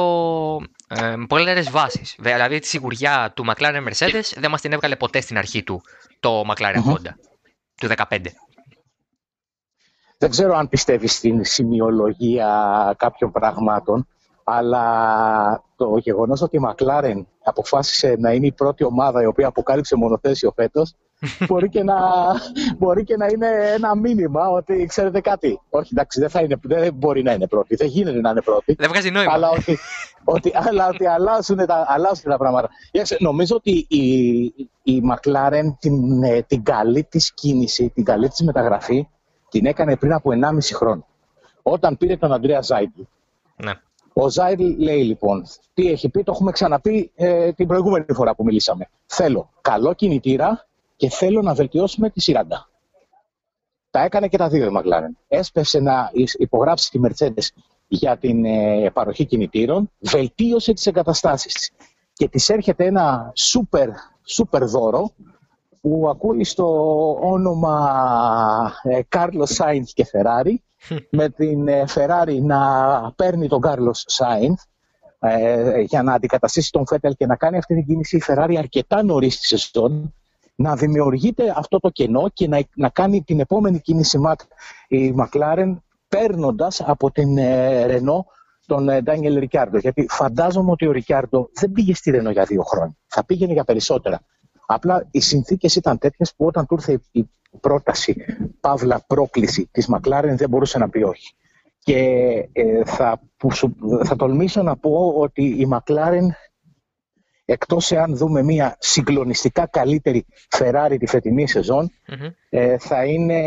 ε, 0.88 1.17
με 1.17 1.26
πολλές 1.26 1.71
βάσεις. 1.71 2.17
Δηλαδή 2.19 2.59
τη 2.59 2.67
σιγουριά 2.67 3.33
του 3.37 3.45
McLaren 3.49 3.88
Mercedes 3.88 4.33
δεν 4.37 4.50
μας 4.50 4.61
την 4.61 4.73
έβγαλε 4.73 4.97
ποτέ 4.97 5.21
στην 5.21 5.38
αρχή 5.38 5.62
του 5.62 5.83
το 6.21 6.43
McLaren 6.49 6.83
Honda 6.87 7.12
του 7.81 7.88
2015. 8.09 8.19
Δεν 10.19 10.30
ξέρω 10.30 10.56
αν 10.56 10.69
πιστεύεις 10.69 11.15
στην 11.15 11.45
σημειολογία 11.45 12.95
κάποιων 12.99 13.32
πραγμάτων 13.32 14.08
αλλά 14.45 15.65
το 15.76 15.97
γεγονός 15.97 16.43
ότι 16.43 16.57
η 16.57 16.61
McLaren 16.69 17.23
αποφάσισε 17.45 18.17
να 18.19 18.33
είναι 18.33 18.47
η 18.47 18.52
πρώτη 18.52 18.85
ομάδα 18.85 19.23
η 19.23 19.26
οποία 19.26 19.47
αποκάλυψε 19.47 19.97
μονοθέσιο 19.97 20.52
φέτος 20.57 20.95
μπορεί, 21.49 21.69
και 21.69 21.83
να, 21.83 21.97
μπορεί 22.78 23.04
και 23.04 23.17
να 23.17 23.26
είναι 23.26 23.47
ένα 23.75 23.97
μήνυμα 23.97 24.49
ότι 24.49 24.87
ξέρετε 24.87 25.21
κάτι. 25.21 25.61
Όχι, 25.71 25.89
εντάξει, 25.93 26.21
δεν, 26.21 26.28
θα 26.28 26.41
είναι, 26.41 26.57
δεν 26.63 26.95
μπορεί 26.95 27.23
να 27.23 27.33
είναι 27.33 27.47
πρώτη. 27.47 27.75
Δεν 27.75 27.87
γίνεται 27.87 28.21
να 28.21 28.30
είναι 28.30 28.43
πρώτη. 28.43 28.75
Δεν 28.78 28.89
βγάζει 28.89 29.11
νόημα. 29.11 29.33
Αλλά 29.33 29.50
ότι, 29.50 29.78
ότι, 30.35 30.52
αλλά 30.54 30.89
ότι 30.89 31.07
αλλάζουν, 31.07 31.57
τα, 31.57 31.85
αλλάζουν 31.89 32.25
τα 32.30 32.37
πράγματα. 32.37 32.69
Νομίζω 33.19 33.57
ότι 33.57 33.87
η, 33.89 34.43
η 34.83 35.02
McLaren 35.13 35.75
την, 35.78 36.23
ε, 36.23 36.43
την 36.43 36.63
καλή 36.63 37.04
της 37.04 37.33
κίνηση, 37.35 37.91
την 37.95 38.04
καλή 38.04 38.28
της 38.28 38.43
μεταγραφή 38.43 39.09
την 39.49 39.67
έκανε 39.67 39.97
πριν 39.97 40.13
από 40.13 40.30
1,5 40.33 40.59
χρόνο. 40.75 41.07
Όταν 41.63 41.97
πήρε 41.97 42.17
τον 42.17 42.33
Αντρέα 42.33 42.61
Ζάιντλ. 42.61 43.00
Ναι. 43.57 43.73
Ο 44.17 44.29
Ζάιρ 44.29 44.59
λέει 44.61 45.03
λοιπόν, 45.03 45.47
τι 45.75 45.91
έχει 45.91 46.09
πει, 46.09 46.23
το 46.23 46.33
έχουμε 46.33 46.53
ξαναπεί 46.53 47.13
ε, 47.15 47.53
την 47.53 47.67
προηγούμενη 47.67 48.05
φορά 48.09 48.35
που 48.35 48.45
μιλήσαμε. 48.45 48.89
Θέλω 49.07 49.50
καλό 49.61 49.93
κινητήρα 49.93 50.67
και 50.97 51.09
θέλω 51.09 51.43
να 51.43 51.55
βελτιώσουμε 51.55 52.11
τη 52.11 52.21
σειράντα. 52.21 52.69
Τα 53.91 54.00
έκανε 54.00 54.29
και 54.29 54.37
τα 54.37 54.49
δύο 54.49 54.67
η 54.67 54.71
Μαγκλάρεν. 54.71 55.17
Έσπευσε 55.29 55.81
να 55.81 56.11
υπογράψει 56.39 56.91
τη 56.91 57.00
Mercedes 57.03 57.63
για 57.89 58.17
την 58.17 58.45
ε, 58.45 58.91
παροχή 58.91 59.25
κινητήρων, 59.25 59.91
βελτίωσε 59.99 60.73
τις 60.73 60.87
εγκαταστάσεις 60.87 61.53
της. 61.53 61.71
Και 62.13 62.29
της 62.29 62.49
έρχεται 62.49 62.85
ένα 62.85 63.33
σούπερ, 63.35 63.89
σούπερ 64.25 64.65
δώρο 64.65 65.11
που 65.81 66.09
ακούει 66.09 66.45
στο 66.45 67.19
όνομα 67.21 67.93
ε, 68.83 69.00
Carlos 69.17 69.57
Sainz 69.57 69.85
και 69.95 70.07
Ferrari 70.13 70.55
με 71.10 71.28
την 71.28 71.68
ε, 71.68 71.84
Ferrari 71.94 72.38
να 72.42 72.60
παίρνει 73.16 73.49
τον 73.49 73.60
Κάρλος 73.60 74.04
Σάινθ 74.06 74.62
ε, 75.18 75.80
για 75.80 76.02
να 76.02 76.12
αντικαταστήσει 76.12 76.70
τον 76.70 76.86
Φέτελ 76.86 77.14
και 77.16 77.26
να 77.26 77.36
κάνει 77.36 77.56
αυτή 77.56 77.75
την 77.75 77.86
κίνηση 77.86 78.16
η 78.16 78.23
Ferrari 78.26 78.54
αρκετά 78.58 79.02
νωρίς 79.02 79.34
στη 79.34 79.47
σεζόν, 79.47 80.14
να 80.54 80.76
δημιουργείται 80.76 81.54
αυτό 81.56 81.78
το 81.78 81.88
κενό 81.88 82.28
και 82.32 82.49
να, 82.49 82.60
να 82.75 82.88
κάνει 82.88 83.23
την 83.23 83.40
επόμενη 83.40 83.80
κίνηση 83.80 84.18
η 84.88 85.14
McLaren 85.18 85.76
παίρνοντας 86.08 86.80
από 86.80 87.10
την 87.10 87.38
ε, 87.38 87.86
Renault 87.88 88.25
τον 88.66 88.86
Ντάνιελ 89.02 89.38
Ρικάρντο. 89.38 89.78
Γιατί 89.78 90.06
φαντάζομαι 90.10 90.70
ότι 90.70 90.86
ο 90.86 90.92
Ρικάρντο 90.92 91.49
δεν 91.52 91.73
πήγε 91.73 91.94
στη 91.94 92.12
Renault 92.14 92.32
για 92.32 92.44
δύο 92.44 92.62
χρόνια. 92.62 92.97
Θα 93.06 93.25
πήγαινε 93.25 93.52
για 93.52 93.64
περισσότερα. 93.64 94.20
Απλά 94.67 95.09
οι 95.11 95.21
συνθήκες 95.21 95.77
ήταν 95.77 95.99
τέτοιες 95.99 96.35
που 96.37 96.47
όταν 96.47 96.67
του 96.67 96.75
ήρθε 96.75 97.00
η 97.11 97.29
πρόταση, 97.61 98.17
παύλα 98.61 99.05
πρόκληση 99.07 99.69
της 99.71 99.87
Μακλάρεν 99.87 100.37
δεν 100.37 100.49
μπορούσε 100.49 100.79
να 100.79 100.89
πει 100.89 101.03
όχι. 101.03 101.35
Και 101.79 101.99
ε, 102.53 102.85
θα, 102.85 103.21
θα 104.05 104.17
τολμήσω 104.17 104.63
να 104.63 104.77
πω 104.77 105.13
ότι 105.17 105.45
η 105.59 105.67
Μακλάρεν 105.67 106.35
εκτός 107.45 107.93
εάν 107.93 108.17
δούμε 108.17 108.43
μια 108.43 108.77
συγκλονιστικά 108.81 109.67
καλύτερη 109.67 110.27
Ferrari 110.59 110.97
τη 110.99 111.07
φετινή 111.07 111.47
ε, 112.49 112.79
θα 112.79 113.05
είναι 113.05 113.41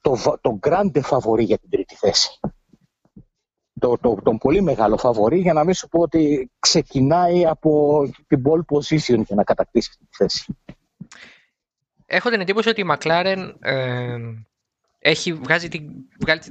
το, 0.00 0.16
το 0.40 0.58
grande 0.66 1.00
φαβορή 1.02 1.44
για 1.44 1.58
την 1.58 1.70
τρίτη 1.70 1.94
θέση. 1.94 2.40
Το, 3.82 3.98
το, 4.00 4.18
τον 4.22 4.38
πολύ 4.38 4.62
μεγάλο 4.62 4.96
φαβορή 4.96 5.38
για 5.38 5.52
να 5.52 5.64
μην 5.64 5.74
σου 5.74 5.88
πω 5.88 6.00
ότι 6.00 6.50
ξεκινάει 6.58 7.46
από 7.46 8.02
την 8.26 8.42
pole 8.46 8.76
position 8.76 9.22
για 9.26 9.36
να 9.36 9.44
κατακτήσεις 9.44 9.96
τη 9.96 10.06
θέση 10.10 10.56
έχω 12.12 12.30
την 12.30 12.40
εντύπωση 12.40 12.68
ότι 12.68 12.80
η 12.80 12.86
McLaren 12.90 13.52
ε, 13.60 14.16
έχει, 14.98 15.32
βγάζει, 15.32 15.68
την, 15.68 15.82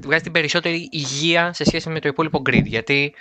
βγάζει, 0.02 0.22
την 0.24 0.32
περισσότερη 0.32 0.89
υγεία 0.91 1.54
σε 1.54 1.63
σχέση 1.63 1.89
με 1.89 2.00
το 2.00 2.08
υπόλοιπο 2.08 2.41
grid. 2.50 2.65
Γιατί 2.65 3.13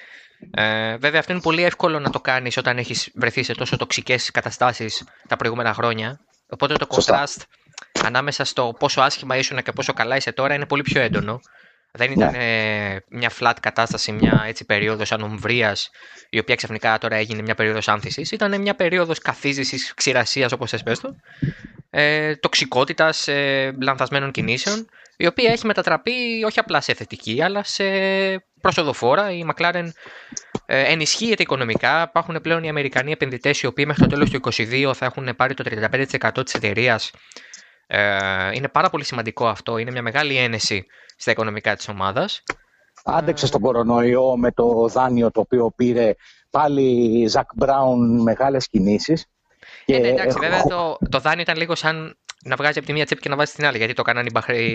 ε, 0.51 0.97
βέβαια 0.97 1.21
αυτό 1.21 1.33
είναι 1.33 1.41
πολύ 1.41 1.63
εύκολο 1.63 1.99
να 1.99 2.11
το 2.11 2.21
κάνεις 2.21 2.57
όταν 2.57 2.79
έχεις 2.79 3.11
βρεθεί 3.15 3.43
σε 3.43 3.55
τόσο 3.55 3.77
τοξικές 3.77 4.31
καταστάσεις 4.31 5.05
τα 5.29 5.37
προηγούμενα 5.37 5.75
χρόνια. 5.75 6.21
Οπότε 6.49 6.75
το 6.75 6.87
contrast 6.91 7.43
ανάμεσα 8.05 8.45
στο 8.45 8.75
πόσο 8.79 9.01
άσχημα 9.01 9.37
ήσουν 9.37 9.63
και 9.63 9.73
πόσο 9.73 9.93
καλά 9.93 10.17
είσαι 10.17 10.33
τώρα 10.33 10.55
είναι 10.55 10.67
πολύ 10.67 10.83
πιο 10.83 11.01
έντονο. 11.01 11.41
Δεν 11.93 12.11
ήταν 12.11 12.33
ναι. 12.33 12.93
ε, 12.93 13.01
μια 13.09 13.31
flat 13.41 13.55
κατάσταση, 13.61 14.13
μια 14.13 14.45
έτσι 14.47 14.65
περίοδος 14.65 15.13
ανομβρίας 15.13 15.91
η 16.31 16.39
οποία 16.39 16.55
ξαφνικά 16.55 16.99
τώρα 16.99 17.17
έγινε 17.17 17.43
μια 17.43 17.55
περίοδος 17.55 17.89
άνθησης. 17.89 18.31
Ήταν 18.31 18.61
μια 18.61 18.75
περίοδος 18.75 19.19
καθίζησης, 19.19 19.95
ξηρασίας 19.95 20.53
όπως 20.53 20.71
θες 20.71 21.01
το 21.01 21.15
ε, 21.91 22.37
τοξικότητας 22.37 23.29
ε, 23.29 23.77
λανθασμένων 23.81 24.31
κινήσεων, 24.31 24.89
η 25.17 25.27
οποία 25.27 25.53
έχει 25.53 25.67
μετατραπεί 25.67 26.45
όχι 26.47 26.59
απλά 26.59 26.81
σε 26.81 26.95
θετική, 26.95 27.43
αλλά 27.43 27.63
σε 27.65 27.85
προσοδοφόρα. 28.61 29.31
Η 29.33 29.45
McLaren 29.51 29.89
ε, 30.67 30.93
ενισχύεται 30.93 31.43
οικονομικά. 31.43 32.03
Υπάρχουν 32.03 32.41
πλέον 32.41 32.65
οι 32.65 32.69
Αμερικανοί 32.69 33.13
επενδυτές 33.13 33.61
οι 33.61 33.67
οποίοι 33.67 33.85
μέχρι 33.89 34.03
το 34.03 34.09
τέλος 34.09 34.31
του 34.31 34.41
2022 34.53 34.93
θα 34.95 35.07
έχουν 35.07 35.37
πάρει 35.37 35.55
το 35.55 35.65
35% 36.31 36.45
της 36.45 36.55
εταιρείας 36.55 37.11
Ε, 37.87 38.51
είναι 38.53 38.69
πάρα 38.69 38.91
πολύ 38.91 39.05
σημαντικό 39.05 39.49
αυτό. 39.49 39.79
Είναι 39.79 39.91
μια 39.91 40.03
μεγάλη 40.03 40.37
ένεση 40.37 40.87
στα 41.21 41.31
οικονομικά 41.31 41.77
της 41.77 41.89
ομάδας. 41.89 42.43
Άντεξε 43.05 43.47
στον 43.47 43.61
κορονοϊό 43.61 44.37
με 44.37 44.53
το 44.53 44.89
δάνειο 44.89 45.31
το 45.31 45.41
οποίο 45.41 45.73
πήρε 45.77 46.15
πάλι 46.51 47.27
Ζακ 47.29 47.49
Μπράουν 47.55 48.23
μεγάλες 48.23 48.69
κινήσεις. 48.69 49.27
Ε, 49.87 49.99
ναι, 49.99 50.09
εντάξει, 50.09 50.39
βέβαια 50.41 50.63
το, 50.63 50.99
το 51.09 51.19
δάνειο 51.19 51.43
ήταν 51.43 51.57
λίγο 51.57 51.75
σαν 51.75 52.17
να 52.45 52.57
βγάζει 52.57 52.79
από 52.79 52.87
τη 52.87 52.93
μία 52.93 53.05
τσέπη 53.05 53.21
και 53.21 53.29
να 53.29 53.37
βάζει 53.37 53.51
στην 53.51 53.67
άλλη. 53.67 53.77
Γιατί 53.77 53.93
το 53.93 54.03
έκαναν 54.07 54.27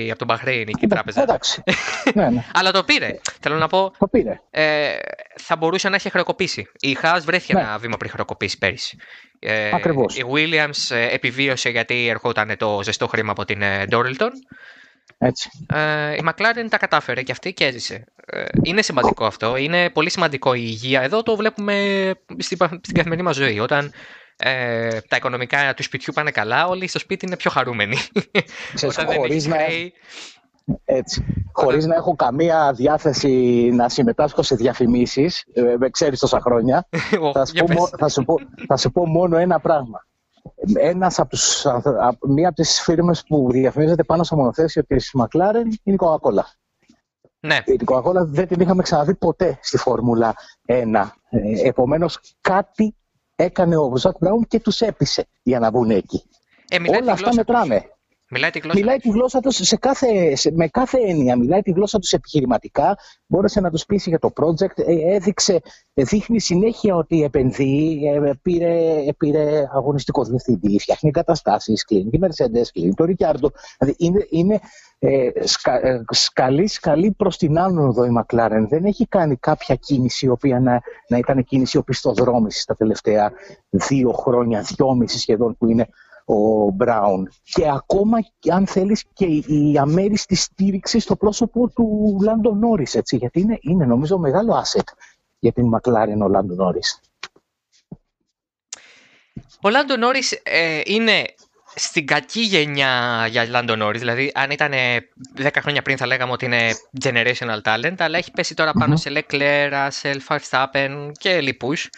από 0.10 0.18
τον 0.18 0.28
Μπαχρέιν 0.28 0.68
η 0.82 0.88
τράπεζα. 0.88 1.22
Εντάξει. 1.22 1.64
ναι, 2.16 2.30
ναι. 2.30 2.46
Αλλά 2.54 2.72
το 2.72 2.84
πήρε. 2.84 3.20
Θέλω 3.40 3.56
να 3.56 3.68
πω. 3.68 3.92
Το 3.98 4.08
πήρε. 4.08 4.42
Ε, 4.50 4.96
θα 5.36 5.56
μπορούσε 5.56 5.90
να 5.90 5.96
έχει 5.96 6.10
χρεοκοπήσει. 6.10 6.68
Η 6.80 6.94
Χά 6.94 7.20
βρέθηκε 7.20 7.54
ναι. 7.54 7.62
ένα 7.62 7.78
βήμα 7.78 7.98
πριν 7.98 8.12
χρεοκοπήσει 8.12 8.58
πέρυσι. 8.58 8.98
Ε, 9.40 9.70
Ακριβώς. 9.74 10.18
Η 10.18 10.26
Williams 10.34 10.96
ε, 10.96 11.14
επιβίωσε 11.14 11.70
γιατί 11.70 12.08
ερχόταν 12.08 12.58
το 12.58 12.80
ζεστό 12.84 13.08
χρήμα 13.08 13.32
από 13.32 13.46
την 13.46 13.62
Ντόριλτον. 13.90 14.32
Έτσι. 15.18 15.50
Ε, 15.74 16.14
η 16.14 16.24
McLaren 16.26 16.68
τα 16.70 16.78
κατάφερε 16.78 17.24
και 17.24 17.32
αυτή 17.32 17.54
και 17.54 17.66
έζησε. 17.66 18.04
Ε, 18.26 18.44
είναι 18.64 18.82
σημαντικό 18.82 19.26
αυτό. 19.26 19.56
Είναι 19.56 19.90
πολύ 19.90 20.10
σημαντικό 20.10 20.54
η 20.54 20.62
υγεία. 20.64 21.02
Εδώ 21.02 21.24
το 21.24 21.36
βλέπουμε 21.36 21.76
στην, 22.38 22.58
στην 22.58 22.96
καθημερινή 22.96 23.22
μας 23.28 23.36
ζωή. 23.36 23.60
Όταν 23.60 23.92
ε, 24.38 25.00
τα 25.08 25.16
οικονομικά 25.16 25.74
του 25.74 25.84
σπιτιού 25.84 26.14
πάνε 26.14 26.32
καλά, 26.32 26.68
όλοι 26.68 26.88
στο 26.88 27.00
σπίτι 27.00 27.26
είναι 27.26 27.38
πιο 27.38 27.52
χαρούμενοι. 27.52 27.98
Ξέρεις, 28.74 28.98
χωρίς, 29.16 29.46
να... 29.46 29.58
Έτσι. 30.86 31.26
Χωρίς 31.52 31.86
να 31.86 31.96
έχω 31.96 32.16
καμία 32.16 32.74
διάθεση 32.74 33.30
να 33.74 33.90
συμμετάσχω 33.90 34.42
σε 34.44 34.56
διαφημίσεις, 34.56 35.46
ε, 35.54 35.76
με 35.80 35.90
ξέρεις 35.90 36.20
τόσα 36.20 36.40
χρόνια, 36.40 36.88
θα, 37.34 37.46
σου 37.46 37.54
πω, 37.54 37.88
θα, 37.98 38.10
σου 38.10 38.24
πω, 38.24 38.36
θα 38.68 38.78
σου 38.78 38.92
πω 38.92 39.08
μόνο 39.08 39.38
ένα 39.38 39.60
πράγμα. 39.60 40.06
Ένας 40.80 41.20
από 41.20 41.30
τους, 41.30 41.66
μία 42.28 42.48
από 42.48 42.56
τις 42.56 42.82
φίρμες 42.82 43.24
που 43.28 43.52
διαφημίζεται 43.52 44.04
πάνω 44.04 44.24
στο 44.24 44.36
μονοθέσιο 44.36 44.86
της 44.86 45.16
McLaren 45.20 45.64
είναι 45.84 45.96
η 45.96 45.98
Coca-Cola. 46.00 46.44
Ναι. 47.40 47.62
Την 47.62 47.86
Coca-Cola 47.86 48.26
δεν 48.26 48.48
την 48.48 48.60
είχαμε 48.60 48.84
ξαναδεί 48.84 49.16
ποτέ 49.16 49.60
στη 49.62 49.78
Φόρμουλα 49.78 50.36
1. 50.68 51.12
Ε, 51.30 51.68
επομένως 51.68 52.20
κάτι 52.42 52.96
έκανε 53.36 53.78
ο 53.78 53.98
Ζακ 53.98 54.16
Μπράουν 54.20 54.48
και 54.48 54.60
τους 54.60 54.82
έπεισε 54.82 55.28
για 55.44 55.60
να 55.60 55.72
βγουν 55.72 55.90
εκεί. 55.90 56.24
Ε, 56.70 56.98
Όλα 56.98 57.12
αυτά 57.12 57.34
μετράμε. 57.34 57.90
Μιλάει 58.36 58.50
τη 58.52 58.60
γλώσσα, 58.60 58.80
μιλάει 58.80 58.98
τη 58.98 59.10
γλώσσα 59.10 59.40
τους 59.40 59.56
σε 59.56 59.76
κάθε, 59.76 60.36
σε, 60.36 60.52
με 60.54 60.68
κάθε 60.68 60.98
έννοια. 61.08 61.38
Μιλάει 61.38 61.62
τη 61.62 61.72
γλώσσα 61.72 62.00
τους 62.00 62.12
επιχειρηματικά. 62.12 62.98
Μπόρεσε 63.28 63.60
να 63.60 63.70
τους 63.70 63.86
πείσει 63.86 64.10
για 64.10 64.20
το 64.20 64.34
project. 64.36 64.78
Ε, 64.86 65.16
έδειξε, 65.16 65.62
δείχνει 65.94 66.40
συνέχεια 66.40 66.96
ότι 66.96 67.24
επενδύει. 67.24 68.02
Ε, 68.14 68.32
πήρε, 68.42 69.04
πήρε 69.18 69.68
αγωνιστικό 69.74 70.24
διευθυντής, 70.24 70.82
φτιάχνει 70.82 71.10
εγκαταστάσεις, 71.10 71.84
κλείνει 71.84 72.10
τη 72.10 72.18
Mercedes, 72.22 72.68
κλείνει 72.74 72.94
το 72.94 73.04
Ρικιάρντο. 73.06 73.52
Δηλαδή 73.78 73.98
είναι, 74.06 74.28
είναι 74.30 74.60
ε, 75.00 75.30
σκα, 75.44 75.88
ε, 75.88 76.04
σκαλή, 76.10 76.68
σκαλή 76.68 77.12
προς 77.12 77.38
την 77.38 77.60
άνοδο 77.60 78.06
η 78.06 78.10
McLaren. 78.20 78.66
Δεν 78.70 78.86
έχει 78.86 79.08
κάνει 79.08 79.36
κάποια 79.36 79.76
κίνηση 79.76 80.26
η 80.26 80.30
οποία 80.30 80.60
να, 80.60 80.82
να 81.08 81.18
ήταν 81.18 81.44
κίνηση 81.44 81.78
οπισθοδρόμησης 81.78 82.66
τα 82.66 82.76
τελευταία 82.76 83.32
δύο 83.70 84.12
χρόνια, 84.12 84.62
δυόμιση 84.62 85.20
σχεδόν 85.20 85.58
που 85.58 85.68
είναι 85.68 85.88
ο 86.26 86.70
Μπράουν. 86.70 87.32
Και 87.44 87.70
ακόμα, 87.70 88.18
αν 88.52 88.68
θέλεις, 88.68 89.04
και 89.14 89.26
η 89.26 89.78
αμέριστη 89.78 90.36
στήριξη 90.36 91.00
στο 91.00 91.16
πρόσωπο 91.16 91.70
του 91.70 92.18
Λάντο 92.24 92.54
Νόρις, 92.54 92.96
έτσι, 92.96 93.16
γιατί 93.16 93.40
είναι, 93.40 93.58
είναι 93.62 93.86
νομίζω 93.86 94.18
μεγάλο 94.18 94.64
asset 94.64 94.94
για 95.40 95.52
την 95.52 95.70
McLaren 95.76 96.18
ο 96.22 96.28
Λάντο 96.28 96.54
Νόρις. 96.54 97.00
Ο 99.62 99.70
Λάντο 99.70 99.98
Νόρις 99.98 100.40
ε, 100.44 100.82
είναι 100.86 101.26
στην 101.76 102.06
κακή 102.06 102.42
γενιά 102.42 103.26
για 103.30 103.46
Λάντο 103.46 103.76
Νόρις, 103.76 104.00
δηλαδή 104.00 104.32
αν 104.34 104.52
ήταν 104.52 104.72
10 105.38 105.50
χρόνια 105.60 105.82
πριν 105.82 105.98
θα 105.98 106.06
λέγαμε 106.06 106.32
ότι 106.32 106.46
είναι 106.46 106.70
generational 107.04 107.62
talent, 107.64 107.96
αλλά 107.98 108.18
έχει 108.18 108.32
πέσει 108.32 108.54
τώρα 108.54 108.72
πάνω 108.72 108.96
σε 108.96 109.12
Leclerc, 109.14 109.72
Russell, 109.72 110.18
Verstappen 110.28 111.12
και 111.12 111.42
λοιπούς, 111.42 111.90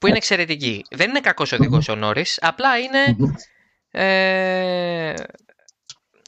που 0.00 0.06
είναι 0.06 0.16
εξαιρετικοί. 0.16 0.84
Δεν 0.90 1.08
είναι 1.08 1.20
κακός 1.20 1.52
οδηγός 1.52 1.88
ο 1.88 1.94
Νόρις, 1.94 2.38
απλά 2.40 2.78
είναι 2.78 3.16
ε, 3.90 5.14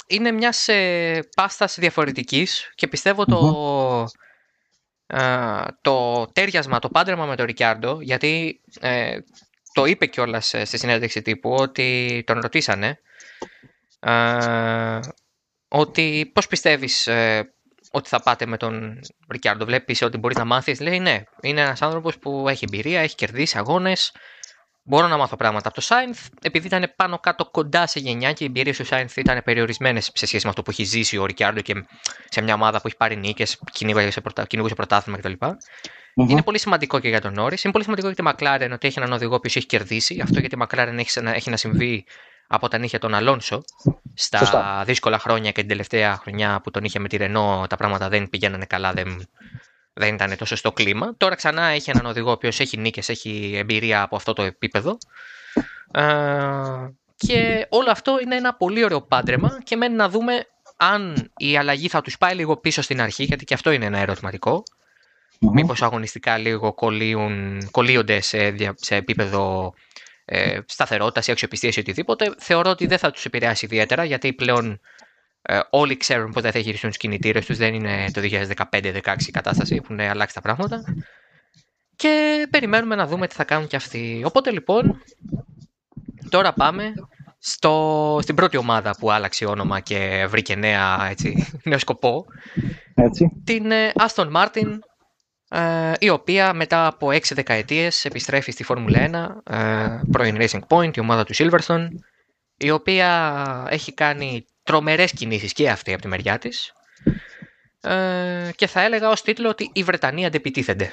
είναι 0.06 0.32
μιας 0.32 0.68
ε, 0.68 1.28
πάστας 1.36 1.78
διαφορετικής 1.78 2.72
και 2.74 2.88
πιστεύω 2.88 3.24
το, 3.24 4.08
ε, 5.06 5.64
το 5.80 6.26
τέριασμα, 6.32 6.78
το 6.78 6.88
πάντρεμα 6.88 7.26
με 7.26 7.36
τον 7.36 7.46
Ρικιάρντο, 7.46 8.00
γιατί 8.00 8.60
ε, 8.80 9.18
το 9.72 9.84
είπε 9.84 10.06
κιόλας 10.06 10.46
στη 10.46 10.78
συνέντευξη 10.78 11.22
τύπου 11.22 11.50
ότι 11.50 12.22
τον 12.26 12.40
ρωτήσανε 12.40 13.00
ε, 14.00 14.98
ότι 15.68 16.30
πώς 16.34 16.46
πιστεύεις 16.46 17.08
ότι 17.92 18.08
θα 18.08 18.20
πάτε 18.20 18.46
με 18.46 18.56
τον 18.56 19.00
Ρικιάρντο. 19.28 19.64
Βλέπεις 19.64 20.02
ότι 20.02 20.18
μπορείς 20.18 20.36
να 20.36 20.44
μάθεις. 20.44 20.80
Λέει 20.80 21.00
ναι, 21.00 21.22
είναι 21.42 21.60
ένας 21.60 21.82
άνθρωπος 21.82 22.18
που 22.18 22.48
έχει 22.48 22.64
εμπειρία, 22.68 23.00
έχει 23.00 23.14
κερδίσει 23.14 23.58
αγώνες, 23.58 24.12
Μπορώ 24.84 25.06
να 25.08 25.16
μάθω 25.16 25.36
πράγματα 25.36 25.68
από 25.68 25.76
το 25.76 25.82
Σάινθ, 25.82 26.26
επειδή 26.42 26.66
ήταν 26.66 26.92
πάνω 26.96 27.18
κάτω 27.18 27.44
κοντά 27.44 27.86
σε 27.86 28.00
γενιά 28.00 28.32
και 28.32 28.44
οι 28.44 28.46
εμπειρίες 28.46 28.76
του 28.76 28.84
Σάινθ 28.84 29.16
ήταν 29.16 29.42
περιορισμένες 29.44 30.10
σε 30.14 30.26
σχέση 30.26 30.44
με 30.44 30.48
αυτό 30.50 30.62
που 30.62 30.70
έχει 30.70 30.84
ζήσει 30.84 31.16
ο 31.16 31.26
Ρικιάρντο 31.26 31.60
και 31.60 31.84
σε 32.28 32.40
μια 32.40 32.54
ομάδα 32.54 32.80
που 32.80 32.86
έχει 32.86 32.96
πάρει 32.96 33.16
νίκες, 33.16 33.58
κυνηγούσε 33.72 34.20
πρωτάθλημα 34.76 35.18
κτλ. 35.18 35.32
Mm-hmm. 35.40 36.28
Είναι 36.28 36.42
πολύ 36.42 36.58
σημαντικό 36.58 36.98
και 36.98 37.08
για 37.08 37.20
τον 37.20 37.32
Νόρι. 37.32 37.56
Είναι 37.62 37.72
πολύ 37.72 37.84
σημαντικό 37.84 38.10
για 38.10 38.16
τη 38.16 38.22
McLaren 38.26 38.70
ότι 38.72 38.86
έχει 38.86 38.98
έναν 38.98 39.12
οδηγό 39.12 39.36
που 39.36 39.46
έχει 39.46 39.66
κερδίσει. 39.66 40.20
Αυτό 40.22 40.40
γιατί 40.40 40.54
η 40.54 40.58
McLaren 40.62 40.94
έχει, 40.98 41.20
έχει 41.24 41.50
να 41.50 41.56
συμβεί 41.56 42.04
από 42.46 42.68
τα 42.68 42.78
νύχια 42.78 42.98
των 42.98 43.14
Αλόνσο 43.14 43.62
στα 44.14 44.38
Σωστά. 44.38 44.82
δύσκολα 44.86 45.18
χρόνια 45.18 45.50
και 45.50 45.60
την 45.60 45.68
τελευταία 45.68 46.16
χρονιά 46.16 46.60
που 46.62 46.70
τον 46.70 46.84
είχε 46.84 46.98
με 46.98 47.08
τη 47.08 47.16
Ρενό 47.16 47.66
τα 47.68 47.76
πράγματα 47.76 48.08
δεν 48.08 48.28
πηγαίνανε 48.28 48.64
καλά, 48.64 48.92
δεν 48.92 49.28
δεν 49.92 50.14
ήταν 50.14 50.36
το 50.36 50.44
σωστό 50.44 50.72
κλίμα. 50.72 51.14
Τώρα 51.16 51.34
ξανά 51.34 51.62
έχει 51.62 51.90
έναν 51.90 52.06
οδηγό 52.06 52.28
ο 52.28 52.32
οποίος 52.32 52.60
έχει 52.60 52.76
νίκες, 52.76 53.08
έχει 53.08 53.52
εμπειρία 53.56 54.02
από 54.02 54.16
αυτό 54.16 54.32
το 54.32 54.42
επίπεδο. 54.42 54.98
Ε, 55.90 56.02
και 57.16 57.66
όλο 57.68 57.90
αυτό 57.90 58.18
είναι 58.24 58.36
ένα 58.36 58.54
πολύ 58.54 58.84
ωραίο 58.84 59.02
πάντρεμα 59.02 59.60
και 59.64 59.76
μένει 59.76 59.94
να 59.94 60.08
δούμε 60.08 60.46
αν 60.76 61.30
η 61.36 61.56
αλλαγή 61.56 61.88
θα 61.88 62.00
τους 62.00 62.18
πάει 62.18 62.34
λίγο 62.34 62.56
πίσω 62.56 62.82
στην 62.82 63.00
αρχή, 63.00 63.24
γιατί 63.24 63.44
και 63.44 63.54
αυτό 63.54 63.70
είναι 63.70 63.84
ένα 63.84 63.98
ερωτηματικό. 63.98 64.62
Mm-hmm. 64.62 65.50
Μήπως 65.52 65.82
αγωνιστικά 65.82 66.38
λίγο 66.38 66.72
κολλείουν, 66.74 67.68
κολλείονται 67.70 68.20
σε, 68.20 68.54
σε 68.74 68.96
επίπεδο 68.96 69.74
ε, 70.24 70.58
σταθερότητας 70.66 71.26
ή 71.26 71.30
αξιοπιστίας 71.30 71.76
ή 71.76 71.80
οτιδήποτε. 71.80 72.34
Θεωρώ 72.38 72.70
ότι 72.70 72.86
δεν 72.86 72.98
θα 72.98 73.10
τους 73.10 73.24
επηρεάσει 73.24 73.64
ιδιαίτερα, 73.64 74.04
γιατί 74.04 74.32
πλέον 74.32 74.80
ε, 75.42 75.60
όλοι 75.70 75.96
ξέρουν 75.96 76.32
πότε 76.32 76.50
θα 76.50 76.60
χειριστούν 76.60 76.90
του 76.90 76.96
κινητήρες 76.96 77.46
τους. 77.46 77.56
Δεν 77.56 77.74
είναι 77.74 78.10
το 78.12 78.20
2015-2016 78.70 79.00
η 79.26 79.30
κατάσταση 79.30 79.80
που 79.80 79.92
είναι 79.92 80.08
αλλάξει 80.08 80.34
τα 80.34 80.40
πράγματα. 80.40 80.82
Και 81.96 82.46
περιμένουμε 82.50 82.94
να 82.94 83.06
δούμε 83.06 83.26
τι 83.26 83.34
θα 83.34 83.44
κάνουν 83.44 83.66
και 83.66 83.76
αυτοί. 83.76 84.22
Οπότε 84.24 84.50
λοιπόν, 84.50 85.02
τώρα 86.28 86.52
πάμε 86.52 86.92
στο, 87.38 88.18
στην 88.22 88.34
πρώτη 88.34 88.56
ομάδα 88.56 88.94
που 88.98 89.10
άλλαξε 89.10 89.44
όνομα 89.44 89.80
και 89.80 90.26
βρήκε 90.28 90.54
νέα, 90.54 91.06
έτσι, 91.10 91.46
νέο 91.68 91.78
σκοπό. 91.78 92.24
Έτσι. 92.94 93.42
Την 93.44 93.70
ε, 93.70 93.92
Aston 93.94 94.32
Martin, 94.32 94.78
ε, 95.48 95.92
η 95.98 96.08
οποία 96.08 96.54
μετά 96.54 96.86
από 96.86 97.06
6 97.06 97.20
δεκαετίες 97.30 98.04
επιστρέφει 98.04 98.50
στη 98.50 98.64
Φόρμουλα 98.64 99.42
1, 99.46 99.54
ε, 99.54 100.00
πρώην 100.10 100.36
Racing 100.38 100.60
Point, 100.68 100.96
η 100.96 101.00
ομάδα 101.00 101.24
του 101.24 101.34
Silverstone, 101.34 101.88
η 102.56 102.70
οποία 102.70 103.66
έχει 103.70 103.94
κάνει 103.94 104.44
τρομερές 104.62 105.12
κινήσεις 105.12 105.52
και 105.52 105.70
αυτή 105.70 105.92
από 105.92 106.02
τη 106.02 106.08
μεριά 106.08 106.38
της 106.38 106.72
ε, 107.84 108.50
και 108.54 108.66
θα 108.66 108.80
έλεγα 108.82 109.08
ως 109.08 109.22
τίτλο 109.22 109.48
ότι 109.48 109.70
οι 109.72 109.82
Βρετανοί 109.82 110.26
αντεπιτίθενται. 110.26 110.90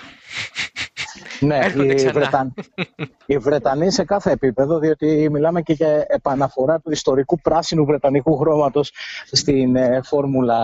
Ναι, 1.40 1.60
οι, 1.98 2.10
Βρεταν... 2.10 2.54
οι 3.26 3.38
Βρετανοί 3.38 3.92
σε 3.92 4.04
κάθε 4.04 4.32
επίπεδο, 4.32 4.80
διότι 4.80 5.30
μιλάμε 5.32 5.62
και 5.62 5.74
για 5.74 6.06
επαναφορά 6.08 6.80
του 6.80 6.92
ιστορικού 6.92 7.40
πράσινου 7.42 7.86
βρετανικού 7.86 8.38
χρώματος 8.38 8.92
στην 9.32 9.76
ε, 9.76 10.02
Φόρμουλα 10.04 10.58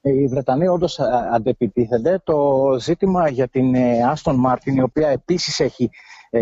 1. 0.00 0.10
Οι 0.10 0.26
Βρετανοί 0.26 0.68
όντως 0.68 0.98
ε, 0.98 1.04
αντεπιτίθενται. 1.32 2.20
Το 2.24 2.76
ζήτημα 2.80 3.28
για 3.28 3.48
την 3.48 3.76
Άστον 4.10 4.36
Μάρτιν, 4.36 4.76
η 4.76 4.82
οποία 4.82 5.08
επίσης 5.08 5.60
έχει 5.60 5.90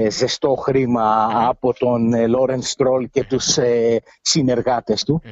ζεστό 0.09 0.55
χρήμα 0.55 1.29
από 1.49 1.75
τον 1.79 2.29
Λόρεν 2.29 2.63
Στρόλ 2.63 3.09
και 3.13 3.25
τους 3.25 3.59
συνεργάτες 4.21 5.05
του, 5.05 5.23
ε, 5.25 5.31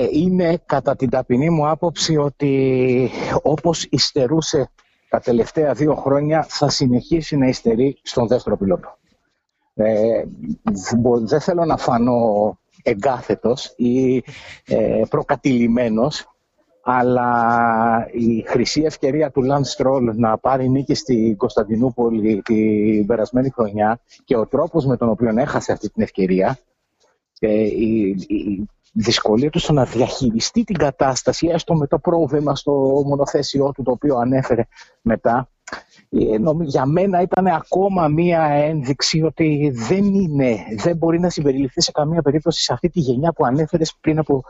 είναι 0.00 0.58
κατά 0.66 0.96
την 0.96 1.10
ταπεινή 1.10 1.50
μου 1.50 1.68
άποψη 1.68 2.16
ότι 2.16 3.10
όπως 3.42 3.84
υστερούσε 3.84 4.70
τα 5.08 5.20
τελευταία 5.20 5.72
δύο 5.72 5.94
χρόνια 5.94 6.42
θα 6.48 6.68
συνεχίσει 6.68 7.36
να 7.36 7.46
υστερεί 7.46 7.98
στον 8.02 8.26
δεύτερο 8.26 8.56
πιλότο. 8.56 8.96
Ε, 9.74 10.24
δεν 11.24 11.40
θέλω 11.40 11.64
να 11.64 11.76
φανώ 11.76 12.58
εγκάθετος 12.82 13.72
ή 13.76 14.16
ε, 14.66 15.02
προκατηλημένος 15.08 16.26
αλλά 16.82 18.08
η 18.12 18.44
χρυσή 18.46 18.82
ευκαιρία 18.82 19.30
του 19.30 19.42
Λαντ 19.42 19.64
Στρόλ 19.64 20.12
να 20.14 20.38
πάρει 20.38 20.68
νίκη 20.68 20.94
στην 20.94 21.36
Κωνσταντινούπολη 21.36 22.42
την 22.42 23.06
περασμένη 23.06 23.50
χρονιά 23.50 24.00
και 24.24 24.36
ο 24.36 24.46
τρόπος 24.46 24.86
με 24.86 24.96
τον 24.96 25.08
οποίο 25.08 25.32
έχασε 25.36 25.72
αυτή 25.72 25.90
την 25.90 26.02
ευκαιρία 26.02 26.58
ε, 27.40 27.52
η, 27.62 28.08
η 28.28 28.68
δυσκολία 28.92 29.50
του 29.50 29.58
στο 29.58 29.72
να 29.72 29.84
διαχειριστεί 29.84 30.64
την 30.64 30.76
κατάσταση, 30.76 31.46
έστω 31.46 31.74
με 31.74 31.86
το 31.86 31.98
πρόβλημα 31.98 32.56
στο 32.56 33.02
μονοθέσιό 33.06 33.72
του, 33.72 33.82
το 33.82 33.90
οποίο 33.90 34.16
ανέφερε 34.16 34.64
μετά, 35.00 35.48
ε, 36.08 36.36
για 36.60 36.86
μένα 36.86 37.20
ήταν 37.20 37.46
ακόμα 37.46 38.08
μία 38.08 38.42
ένδειξη 38.42 39.22
ότι 39.22 39.72
δεν, 39.74 40.04
είναι, 40.04 40.56
δεν 40.76 40.96
μπορεί 40.96 41.20
να 41.20 41.30
συμπεριληφθεί 41.30 41.80
σε 41.82 41.92
καμία 41.92 42.22
περίπτωση 42.22 42.62
σε 42.62 42.72
αυτή 42.72 42.88
τη 42.88 43.00
γενιά 43.00 43.32
που 43.32 43.44
ανέφερες 43.44 43.96
πριν 44.00 44.18
από 44.18 44.42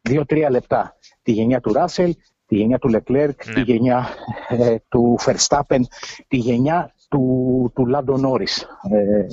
δύο-τρία 0.00 0.50
λεπτά. 0.50 0.96
Τη 1.22 1.32
γενιά 1.32 1.60
του 1.60 1.72
Ράσελ, 1.72 2.14
τη 2.46 2.56
γενιά 2.56 2.78
του 2.78 2.88
Λεκλέρκ, 2.88 3.52
τη 3.52 3.60
γενιά 3.60 4.08
ε, 4.48 4.76
του 4.88 5.16
Φερστάπεν, 5.18 5.86
τη 6.28 6.36
γενιά 6.36 6.94
του, 7.08 7.72
του 7.74 7.86
Λάντο 7.86 8.16
Νόρις. 8.16 8.66
Ε, 8.90 9.26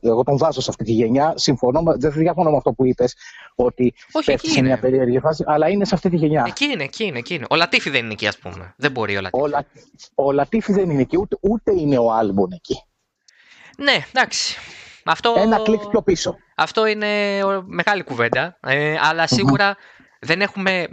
εγώ 0.00 0.22
τον 0.22 0.38
βάζω 0.38 0.60
σε 0.60 0.70
αυτή 0.70 0.84
τη 0.84 0.92
γενιά. 0.92 1.32
Συμφωνώ, 1.36 1.82
δεν 1.96 2.12
διαφωνώ 2.12 2.50
με 2.50 2.56
αυτό 2.56 2.72
που 2.72 2.86
είπες, 2.86 3.16
ότι 3.54 3.94
Όχι, 4.12 4.26
πέφτει 4.30 4.50
σε 4.50 4.62
μια 4.62 4.78
περίεργη 4.78 5.18
φάση, 5.18 5.44
αλλά 5.46 5.68
είναι 5.68 5.84
σε 5.84 5.94
αυτή 5.94 6.10
τη 6.10 6.16
γενιά. 6.16 6.44
Εκεί 6.46 6.64
είναι, 6.64 6.84
εκεί 6.84 7.04
είναι, 7.04 7.18
εκεί 7.18 7.34
είναι. 7.34 7.46
Ο 7.50 7.56
Λατίφη 7.56 7.90
δεν 7.90 8.04
είναι 8.04 8.12
εκεί, 8.12 8.26
ας 8.26 8.38
πούμε. 8.38 8.74
Δεν 8.76 8.90
μπορεί 8.90 9.16
ο 9.16 9.20
Λατίφη. 9.20 9.42
Ο, 9.42 9.46
Λα... 9.46 9.64
ο 10.14 10.32
Λατίφη 10.32 10.72
δεν 10.72 10.90
είναι 10.90 11.02
εκεί, 11.02 11.16
ούτε, 11.18 11.36
ούτε 11.40 11.72
είναι 11.72 11.98
ο 11.98 12.12
Άλμπον 12.12 12.52
εκεί. 12.52 12.82
Ναι, 13.78 14.04
εντάξει. 14.12 14.56
Αυτό... 15.04 15.34
Ένα 15.38 15.62
κλικ 15.62 15.86
πιο 15.86 16.02
πίσω. 16.02 16.36
Αυτό 16.56 16.86
είναι 16.86 17.40
μεγάλη 17.66 18.02
κουβέντα. 18.02 18.58
Ε, 18.60 18.96
αλλά 19.00 19.28
δεν, 20.20 20.40
έχουμε, 20.40 20.86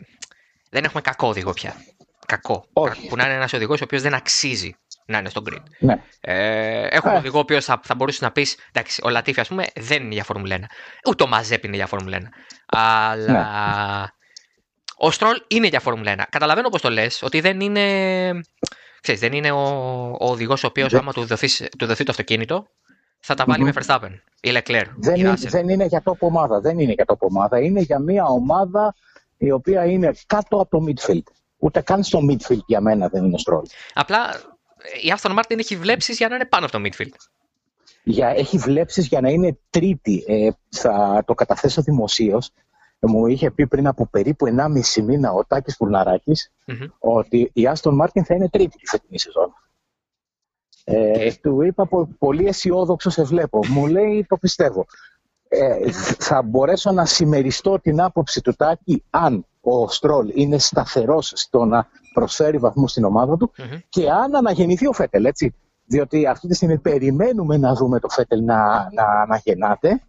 δεν 0.70 0.84
έχουμε 0.84 1.02
κακό 1.02 1.28
οδηγό 1.28 1.54
πια. 1.54 1.76
Κακό. 2.26 2.66
Όχι. 2.74 3.08
Που 3.08 3.16
να 3.16 3.24
είναι 3.24 3.34
ένας 3.34 3.54
οδηγός 3.54 3.82
ο 3.82 3.84
οποίος 3.84 4.02
δεν 4.02 4.14
αξίζει 4.14 4.76
να 5.06 5.18
είναι 5.18 5.30
στο 5.30 5.42
grid. 5.50 5.64
Ναι. 5.80 6.02
Ε, 6.22 6.88
έχουμε 6.88 7.14
ε. 7.14 7.18
οδηγό 7.18 7.38
ο 7.38 7.42
οποίος 7.42 7.66
θα, 7.66 7.80
θα 7.84 7.96
μπορούσε 7.96 8.20
να 8.24 8.32
πεις: 8.32 8.58
Εντάξει, 8.72 9.02
ο 9.04 9.10
Λατίφη, 9.10 9.40
ας 9.40 9.48
πούμε, 9.48 9.66
δεν 9.76 10.04
είναι 10.04 10.14
για 10.14 10.24
Φόρμουλα 10.24 10.58
1. 10.60 10.64
Ούτε 11.10 11.24
ο 11.24 11.28
Μαζέπ 11.28 11.64
είναι 11.64 11.76
για 11.76 11.88
Φόρμουλα 11.88 12.18
1. 12.22 12.24
Αλλά. 12.66 14.02
Ναι. 14.02 14.08
Ο 14.98 15.12
Στρολ 15.12 15.36
είναι 15.48 15.68
για 15.68 15.80
Φόρμουλα 15.80 16.16
1. 16.16 16.22
Καταλαβαίνω 16.30 16.70
πώ 16.70 16.80
το 16.80 16.90
λες, 16.90 17.22
ότι 17.22 17.40
δεν 17.40 17.60
είναι. 17.60 17.84
Ξέρεις, 19.02 19.22
δεν 19.22 19.34
είναι 19.34 19.52
ο, 19.52 19.62
ο 20.20 20.30
οδηγός 20.30 20.64
ο 20.64 20.68
οποίος, 20.68 20.94
άμα 20.94 21.12
του 21.12 21.26
δοθείς, 21.26 21.68
του 21.78 21.86
δοθεί 21.86 22.04
το 22.04 22.12
αυτοκίνητο, 22.12 22.68
θα 23.20 23.34
τα 23.34 23.46
βάλει 23.48 23.64
mm-hmm. 23.70 23.74
με 23.76 23.84
Verstappen 23.86 24.20
ή 24.42 24.52
Leclerc. 24.54 24.86
Δεν, 24.96 25.16
είναι, 25.16 25.34
δεν 25.36 25.70
είναι 25.70 25.86
για 25.86 26.02
top 26.06 26.18
ομάδα. 26.20 26.60
Δεν 26.60 26.80
είναι 26.80 26.92
για 26.92 27.06
top 27.08 27.18
ομάδα. 27.18 27.60
Είναι 27.60 27.82
για 27.82 28.00
μια 28.00 28.24
ομάδα 28.24 28.96
η 29.38 29.52
οποία 29.52 29.86
είναι 29.86 30.12
κάτω 30.28 30.60
από 30.60 30.80
το 30.80 30.86
midfield. 30.88 31.24
Ούτε 31.58 31.82
καν 31.82 32.04
στο 32.04 32.20
midfield 32.30 32.66
για 32.66 32.82
μένα 32.82 33.08
δεν 33.08 33.24
είναι 33.24 33.36
ο 33.36 33.38
Στρολ. 33.38 33.64
Απλά 33.94 34.20
η 35.02 35.14
Aston 35.18 35.38
Martin 35.38 35.58
έχει 35.58 35.76
βλέψεις 35.76 36.18
για 36.18 36.28
να 36.28 36.36
είναι 36.36 36.46
πάνω 36.46 36.66
από 36.66 36.78
το 36.78 36.84
midfield. 36.86 37.16
Για, 38.04 38.28
έχει 38.28 38.58
βλέψεις 38.58 39.08
για 39.08 39.22
να 39.22 39.30
είναι 39.30 39.58
τρίτη. 39.70 40.24
Ε, 40.28 40.50
θα 40.70 41.24
το 41.26 41.34
καταθέσω 41.34 41.82
δημοσίως. 41.82 42.52
Μου 43.00 43.28
είχε 43.28 43.52
πει 43.52 43.68
πριν 43.68 43.88
από 43.88 44.08
περίπου 44.08 44.46
1,5 44.96 45.04
μήνα 45.04 45.32
ο 45.32 45.46
Τάκης 45.46 45.78
Πουρναράκης 45.78 46.52
mm-hmm. 46.68 46.88
ότι 47.00 47.52
η 47.54 47.70
Aston 47.74 48.02
Martin 48.02 48.22
θα 48.26 48.36
είναι 48.36 48.50
τρίτη 48.50 48.78
τη 48.78 48.88
φετινή 48.88 49.20
σεζόν. 49.20 49.54
Ε, 50.84 51.32
του 51.42 51.62
είπα 51.62 51.88
πολύ 52.20 52.48
αισιόδοξο 52.48 53.10
σε 53.10 53.24
βλέπω. 53.24 53.60
Μου 53.68 53.88
λέει 53.88 54.26
το 54.30 54.38
πιστεύω. 54.38 54.86
Ε, 55.48 55.92
θα 56.20 56.42
μπορέσω 56.42 56.92
να 56.92 57.06
συμμεριστώ 57.06 57.80
την 57.80 58.02
άποψη 58.02 58.42
του 58.42 58.54
Τάκη 58.54 59.04
αν 59.10 59.46
ο 59.62 59.88
Στρόλ 59.88 60.32
είναι 60.34 60.58
σταθερός 60.58 61.32
στο 61.36 61.66
να 61.66 61.88
προσφέρει 62.16 62.58
βαθμούς 62.58 62.92
στην 62.92 63.04
ομάδα 63.04 63.38
του 63.38 63.52
και 63.90 64.10
αν 64.10 64.36
αναγεννηθεί 64.36 64.88
ο 64.88 64.94
Φέτελ, 64.94 65.26
έτσι. 65.26 65.56
Διότι 65.86 66.28
αυτή 66.28 66.48
τη 66.48 66.56
στιγμή 66.56 66.78
περιμένουμε 66.78 67.58
να 67.58 67.74
δούμε 67.74 68.00
το 68.00 68.10
Φέτελ 68.10 68.44
να, 68.44 68.90
να 68.94 69.04
αναγεννάται. 69.24 70.02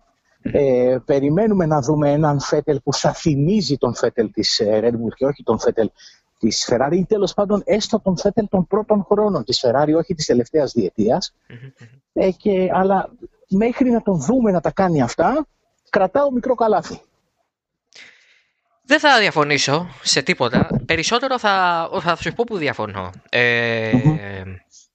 Ε, 0.42 0.96
περιμένουμε 1.04 1.66
να 1.66 1.80
δούμε 1.80 2.12
έναν 2.12 2.40
Φέτελ 2.40 2.80
που 2.80 2.92
θα 2.92 3.12
θυμίζει 3.12 3.76
τον 3.76 3.94
Φέτελ 3.94 4.30
της 4.30 4.58
ε, 4.58 4.80
Red 4.82 4.92
Bull 4.92 5.14
και 5.14 5.26
όχι 5.26 5.42
τον 5.42 5.58
Φέτελ 5.58 5.90
της 6.38 6.68
Ferrari 6.70 6.96
ή 6.96 7.04
τέλος 7.04 7.34
πάντων 7.34 7.62
έστω 7.64 8.00
τον 8.00 8.18
Φέτελ 8.18 8.48
των 8.48 8.66
πρώτων 8.66 9.04
χρόνων 9.10 9.44
της 9.44 9.64
Ferrari, 9.66 9.92
όχι 9.96 10.14
της 10.14 10.26
τελευταίας 10.26 10.72
διετίας. 10.72 11.34
Ε, 12.12 12.30
και, 12.30 12.70
αλλά 12.72 13.10
μέχρι 13.48 13.90
να 13.90 14.02
τον 14.02 14.20
δούμε 14.20 14.50
να 14.50 14.60
τα 14.60 14.70
κάνει 14.70 15.02
αυτά, 15.02 15.46
κρατάω 15.90 16.30
μικρό 16.30 16.54
καλάθι. 16.54 17.00
Δεν 18.86 18.98
θα 18.98 19.18
διαφωνήσω 19.18 19.88
σε 20.02 20.22
τίποτα. 20.22 20.68
Περισσότερο 20.86 21.38
θα, 21.38 21.88
θα 22.00 22.16
σου 22.16 22.32
πω 22.32 22.44
που 22.44 22.56
διαφωνώ. 22.56 23.10
Ε, 23.28 23.92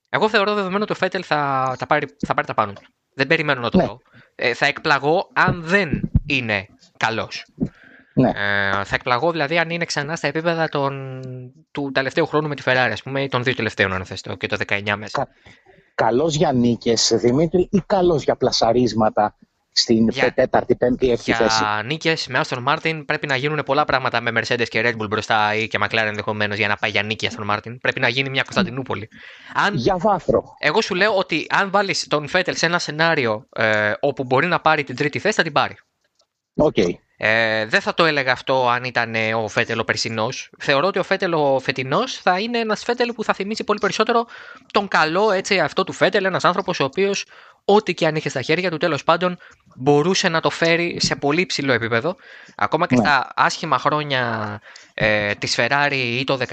Εγώ 0.09 0.29
θεωρώ 0.29 0.53
δεδομένο 0.53 0.83
ότι 0.83 0.91
ο 0.91 0.95
Φέτελ 0.95 1.23
θα, 1.25 1.73
θα, 1.77 1.85
πάρει, 1.85 2.07
θα 2.25 2.33
πάρει 2.33 2.47
τα 2.47 2.53
πάνω 2.53 2.73
του. 2.73 2.81
Δεν 3.13 3.27
περιμένω 3.27 3.61
να 3.61 3.69
το 3.69 3.77
ναι. 3.77 3.85
δω. 3.85 3.97
Ε, 4.35 4.53
θα 4.53 4.65
εκπλαγώ 4.65 5.29
αν 5.33 5.61
δεν 5.63 6.11
είναι 6.25 6.65
καλός. 6.97 7.45
Ναι. 8.13 8.29
Ε, 8.29 8.83
θα 8.83 8.95
εκπλαγώ 8.95 9.31
δηλαδή 9.31 9.57
αν 9.57 9.69
είναι 9.69 9.85
ξανά 9.85 10.15
στα 10.15 10.27
επίπεδα 10.27 10.67
των, 10.69 11.21
του 11.71 11.91
τελευταίου 11.93 12.25
χρόνου 12.25 12.47
με 12.47 12.55
τη 12.55 12.61
Ferrari, 12.65 12.89
ας 12.91 13.03
πούμε, 13.03 13.21
ή 13.21 13.27
των 13.27 13.43
δύο 13.43 13.55
τελευταίων, 13.55 13.93
αν 13.93 14.05
θες, 14.05 14.21
και 14.37 14.47
το 14.47 14.57
19 14.67 14.95
μέσα. 14.97 15.17
Κα, 15.17 15.27
καλός 15.95 16.35
για 16.35 16.53
νίκες, 16.53 17.13
Δημήτρη, 17.15 17.67
ή 17.71 17.81
καλός 17.85 18.23
για 18.23 18.35
πλασαρίσματα 18.35 19.35
στην 19.71 20.09
για, 20.09 20.33
τέταρτη, 20.33 20.75
πέμπτη, 20.75 21.11
έκτη 21.11 21.33
θέση. 21.33 21.63
Για 21.63 21.81
νίκες 21.85 22.27
με 22.27 22.41
Aston 22.45 22.63
Martin 22.67 23.03
πρέπει 23.05 23.27
να 23.27 23.35
γίνουν 23.35 23.63
πολλά 23.65 23.85
πράγματα 23.85 24.21
με 24.21 24.31
Mercedes 24.35 24.67
και 24.67 24.81
Red 24.83 25.01
Bull 25.01 25.09
μπροστά 25.09 25.55
ή 25.55 25.67
και 25.67 25.77
McLaren 25.81 26.05
ενδεχομένως 26.05 26.57
για 26.57 26.67
να 26.67 26.75
πάει 26.75 26.91
για 26.91 27.03
νίκη 27.03 27.29
Aston 27.31 27.55
Martin. 27.55 27.77
Πρέπει 27.81 27.99
να 27.99 28.07
γίνει 28.07 28.29
μια 28.29 28.43
Κωνσταντινούπολη. 28.43 29.09
Αν, 29.53 29.75
για 29.75 29.97
βάθρο. 29.97 30.43
Εγώ 30.59 30.81
σου 30.81 30.95
λέω 30.95 31.17
ότι 31.17 31.45
αν 31.49 31.69
βάλεις 31.69 32.07
τον 32.07 32.27
Φέτελ 32.27 32.55
σε 32.55 32.65
ένα 32.65 32.79
σενάριο 32.79 33.47
ε, 33.55 33.91
όπου 33.99 34.23
μπορεί 34.23 34.47
να 34.47 34.59
πάρει 34.59 34.83
την 34.83 34.95
τρίτη 34.95 35.19
θέση, 35.19 35.35
θα 35.35 35.43
την 35.43 35.51
πάρει. 35.51 35.75
Okay. 36.55 36.93
Ε, 37.23 37.65
δεν 37.65 37.81
θα 37.81 37.93
το 37.93 38.05
έλεγα 38.05 38.31
αυτό 38.31 38.69
αν 38.69 38.83
ήταν 38.83 39.15
ε, 39.15 39.33
ο 39.33 39.47
Φέτελ 39.47 39.79
ο 39.79 39.83
περσινός. 39.83 40.49
Θεωρώ 40.59 40.87
ότι 40.87 40.99
ο 40.99 41.03
Φέτελ 41.03 41.33
ο 41.33 41.59
φετινός 41.59 42.17
θα 42.17 42.39
είναι 42.39 42.59
ένας 42.59 42.83
Φέτελ 42.83 43.13
που 43.13 43.23
θα 43.23 43.33
θυμίσει 43.33 43.63
πολύ 43.63 43.79
περισσότερο 43.79 44.25
τον 44.71 44.87
καλό 44.87 45.31
έτσι, 45.31 45.59
αυτό 45.59 45.83
του 45.83 45.91
Φέτελ. 45.91 46.25
Ένας 46.25 46.45
άνθρωπος 46.45 46.79
ο 46.79 46.83
οποίος, 46.83 47.25
ό,τι 47.65 47.93
και 47.93 48.07
αν 48.07 48.15
είχε 48.15 48.29
στα 48.29 48.41
χέρια 48.41 48.71
του, 48.71 48.77
τέλος 48.77 49.03
πάντων 49.03 49.37
μπορούσε 49.75 50.29
να 50.29 50.39
το 50.39 50.49
φέρει 50.49 50.97
σε 50.99 51.15
πολύ 51.15 51.45
ψηλό 51.45 51.73
επίπεδο. 51.73 52.15
Ακόμα 52.55 52.87
και 52.87 52.95
ναι. 52.95 53.01
στα 53.01 53.31
άσχημα 53.35 53.77
χρόνια 53.77 54.61
ε, 54.93 55.33
της 55.33 55.55
Ferrari 55.59 56.17
ή 56.19 56.23
το, 56.23 56.33
10, 56.33 56.45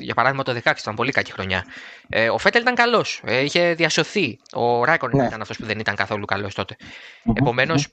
για 0.00 0.14
παράδειγμα 0.14 0.42
το 0.42 0.60
16 0.64 0.72
ήταν 0.78 0.94
πολύ 0.94 1.12
κακή 1.12 1.32
χρονιά. 1.32 1.64
Ε, 2.08 2.30
ο 2.30 2.38
Φέτελ 2.38 2.60
ήταν 2.60 2.74
καλός. 2.74 3.22
Ε, 3.24 3.40
είχε 3.44 3.74
διασωθεί. 3.74 4.38
Ο 4.52 4.84
Ράικον 4.84 5.10
ναι. 5.14 5.24
ήταν 5.26 5.40
αυτός 5.40 5.56
που 5.56 5.66
δεν 5.66 5.78
ήταν 5.78 5.94
καθόλου 5.94 6.24
καλός 6.24 6.54
τότε. 6.54 6.76
Mm-hmm. 6.78 7.32
Επομένως, 7.34 7.88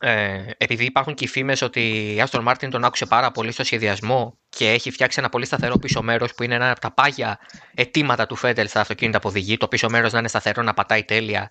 ε, 0.00 0.38
επειδή 0.56 0.84
υπάρχουν 0.84 1.14
και 1.14 1.24
οι 1.24 1.28
φήμες 1.28 1.62
ότι 1.62 1.80
η 1.80 2.24
Aston 2.26 2.48
Martin 2.48 2.68
τον 2.70 2.84
άκουσε 2.84 3.06
πάρα 3.06 3.30
πολύ 3.30 3.52
στο 3.52 3.64
σχεδιασμό 3.64 4.38
και 4.48 4.70
έχει 4.70 4.90
φτιάξει 4.90 5.18
ένα 5.18 5.28
πολύ 5.28 5.46
σταθερό 5.46 5.76
πίσω 5.78 6.02
μέρος 6.02 6.34
που 6.34 6.42
είναι 6.42 6.54
ένα 6.54 6.70
από 6.70 6.80
τα 6.80 6.92
πάγια 6.92 7.38
αιτήματα 7.74 8.26
του 8.26 8.36
Φέντελ 8.36 8.68
στα 8.68 8.80
αυτοκίνητα 8.80 9.18
που 9.20 9.28
οδηγεί. 9.28 9.56
Το 9.56 9.68
πίσω 9.68 9.88
μέρος 9.88 10.12
να 10.12 10.18
είναι 10.18 10.28
σταθερό, 10.28 10.62
να 10.62 10.74
πατάει 10.74 11.04
τέλεια. 11.04 11.48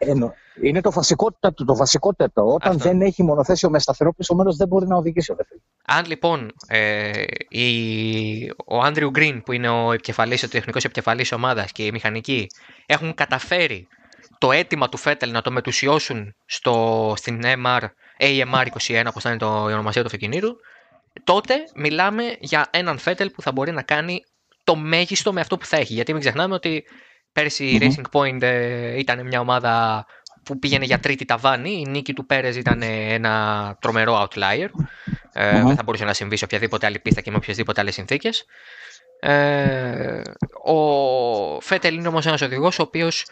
είναι 0.62 0.82
το 0.82 0.92
βασικότερο. 0.92 1.54
Το 1.54 1.76
βασικότερο. 1.76 2.30
Όταν 2.54 2.78
δεν 2.78 3.02
έχει 3.02 3.24
μονοθέσιο 3.24 3.70
με 3.70 3.80
σταθερό 3.80 4.14
πίσω 4.14 4.36
μέρος, 4.36 4.56
δεν 4.56 4.68
μπορεί 4.68 4.88
να 4.88 4.96
οδηγήσει 4.96 5.32
ο 5.32 5.36
δεύτερο. 5.36 5.60
Αν 5.86 6.06
λοιπόν 6.06 6.52
ε, 6.68 7.24
η, 7.50 7.66
ο 8.66 8.80
Άντριου 8.80 9.10
Γκριν, 9.10 9.44
που 9.44 9.52
είναι 9.52 9.70
ο, 9.70 9.92
επικεφαλής, 9.92 10.44
ο 10.44 10.48
τεχνικός 10.48 10.84
επικεφαλής 10.84 11.32
ομάδας 11.32 11.72
και 11.72 11.86
οι 11.86 11.92
μηχανικοί, 11.92 12.48
έχουν 12.86 13.14
καταφέρει 13.14 13.88
το 14.38 14.52
αίτημα 14.52 14.90
του 14.90 14.98
Φέτελ 14.98 15.32
να 15.32 15.42
το 15.42 15.52
μετουσιώσουν 15.52 16.36
στο, 16.46 17.14
στην 17.18 17.42
MR 17.44 17.82
AMR21, 18.20 19.04
όπως 19.08 19.24
θα 19.24 19.30
είναι 19.30 19.38
το, 19.38 19.68
η 19.70 19.74
ονομασία 19.74 20.02
του 20.02 20.08
αυτοκινήτου, 20.08 20.56
τότε 21.24 21.56
μιλάμε 21.76 22.36
για 22.40 22.68
έναν 22.72 22.98
Φέτελ 22.98 23.30
που 23.30 23.42
θα 23.42 23.52
μπορεί 23.52 23.72
να 23.72 23.82
κάνει 23.82 24.24
το 24.64 24.76
μέγιστο 24.76 25.34
με 25.34 25.42
αυτό 25.42 25.58
που 25.58 25.66
θα 25.66 25.78
έχει. 25.78 25.94
Γιατί 25.94 26.12
μην 26.12 26.22
ξεχνάμε 26.22 26.54
ότι 26.54 26.84
πέρσι 27.32 27.66
η 27.66 27.80
Racing 27.82 28.20
Point 28.20 28.42
ε, 28.42 29.00
ήταν 29.00 29.28
μια 29.28 29.40
ομάδα 29.40 30.06
που 30.44 30.60
πήγαινε 30.60 30.86
για 30.86 31.00
τρίτη 31.00 31.26
ταβάνη. 31.26 31.72
Η 31.72 31.90
νίκη 31.90 32.14
του 32.14 32.26
Πέρες 32.26 32.56
ήταν 32.56 32.82
ένα 32.82 33.78
τρομερό 33.82 34.22
outlier. 34.22 34.68
Ε, 35.34 35.64
δεν 35.64 35.76
θα 35.76 35.84
μπορούσε 35.84 36.06
να 36.06 36.14
συμβεί 36.14 36.38
σε 36.38 36.46
οποιαδήποτε 36.46 36.86
άλλη 36.86 37.00
πίστα 37.00 37.22
και 37.22 37.32
με 37.32 37.38
οποιασδήποτε 37.38 37.82
άλλες 37.82 37.94
συνθήκες. 37.94 38.46
Ε, 39.20 40.22
ο 40.64 41.62
Φέτελ 41.62 41.96
είναι 41.96 42.08
όμως 42.08 42.26
ένας 42.26 42.42
οδηγός 42.42 42.80
ο 42.80 42.82
οποίος 42.82 43.26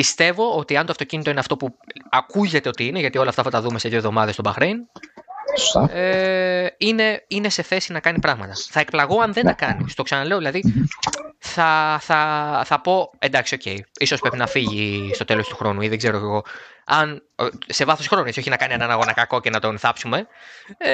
Πιστεύω 0.00 0.56
ότι 0.56 0.76
αν 0.76 0.86
το 0.86 0.92
αυτοκίνητο 0.92 1.30
είναι 1.30 1.40
αυτό 1.40 1.56
που 1.56 1.76
ακούγεται 2.10 2.68
ότι 2.68 2.86
είναι, 2.86 2.98
γιατί 2.98 3.18
όλα 3.18 3.28
αυτά 3.28 3.42
θα 3.42 3.50
τα 3.50 3.60
δούμε 3.60 3.78
σε 3.78 3.88
δύο 3.88 3.98
εβδομάδες 3.98 4.34
στο 4.34 4.42
Μπαχρέιν, 4.42 4.78
ε, 5.90 6.66
είναι, 6.78 7.24
είναι 7.28 7.48
σε 7.48 7.62
θέση 7.62 7.92
να 7.92 8.00
κάνει 8.00 8.18
πράγματα. 8.18 8.52
Θα 8.70 8.80
εκπλαγώ 8.80 9.20
αν 9.20 9.32
δεν 9.32 9.44
τα 9.44 9.52
κάνει. 9.52 9.88
Στο 9.88 10.02
ξαναλέω, 10.02 10.36
δηλαδή 10.36 10.62
θα, 11.42 11.98
θα, 12.00 12.62
θα 12.64 12.80
πω 12.80 13.10
εντάξει, 13.18 13.54
OK, 13.54 13.60
okay, 13.64 13.78
ίσως 13.98 14.20
πρέπει 14.20 14.36
να 14.36 14.46
φύγει 14.46 15.10
στο 15.14 15.24
τέλος 15.24 15.48
του 15.48 15.56
χρόνου 15.56 15.80
ή 15.80 15.88
δεν 15.88 15.98
ξέρω 15.98 16.16
εγώ. 16.16 16.42
αν, 16.84 17.22
σε 17.66 17.84
βάθος 17.84 18.06
χρόνου, 18.06 18.26
έτσι, 18.26 18.40
όχι 18.40 18.50
να 18.50 18.56
κάνει 18.56 18.74
έναν 18.74 18.90
αγώνα 18.90 19.12
κακό 19.12 19.40
και 19.40 19.50
να 19.50 19.60
τον 19.60 19.78
θάψουμε. 19.78 20.26
Ε, 20.78 20.90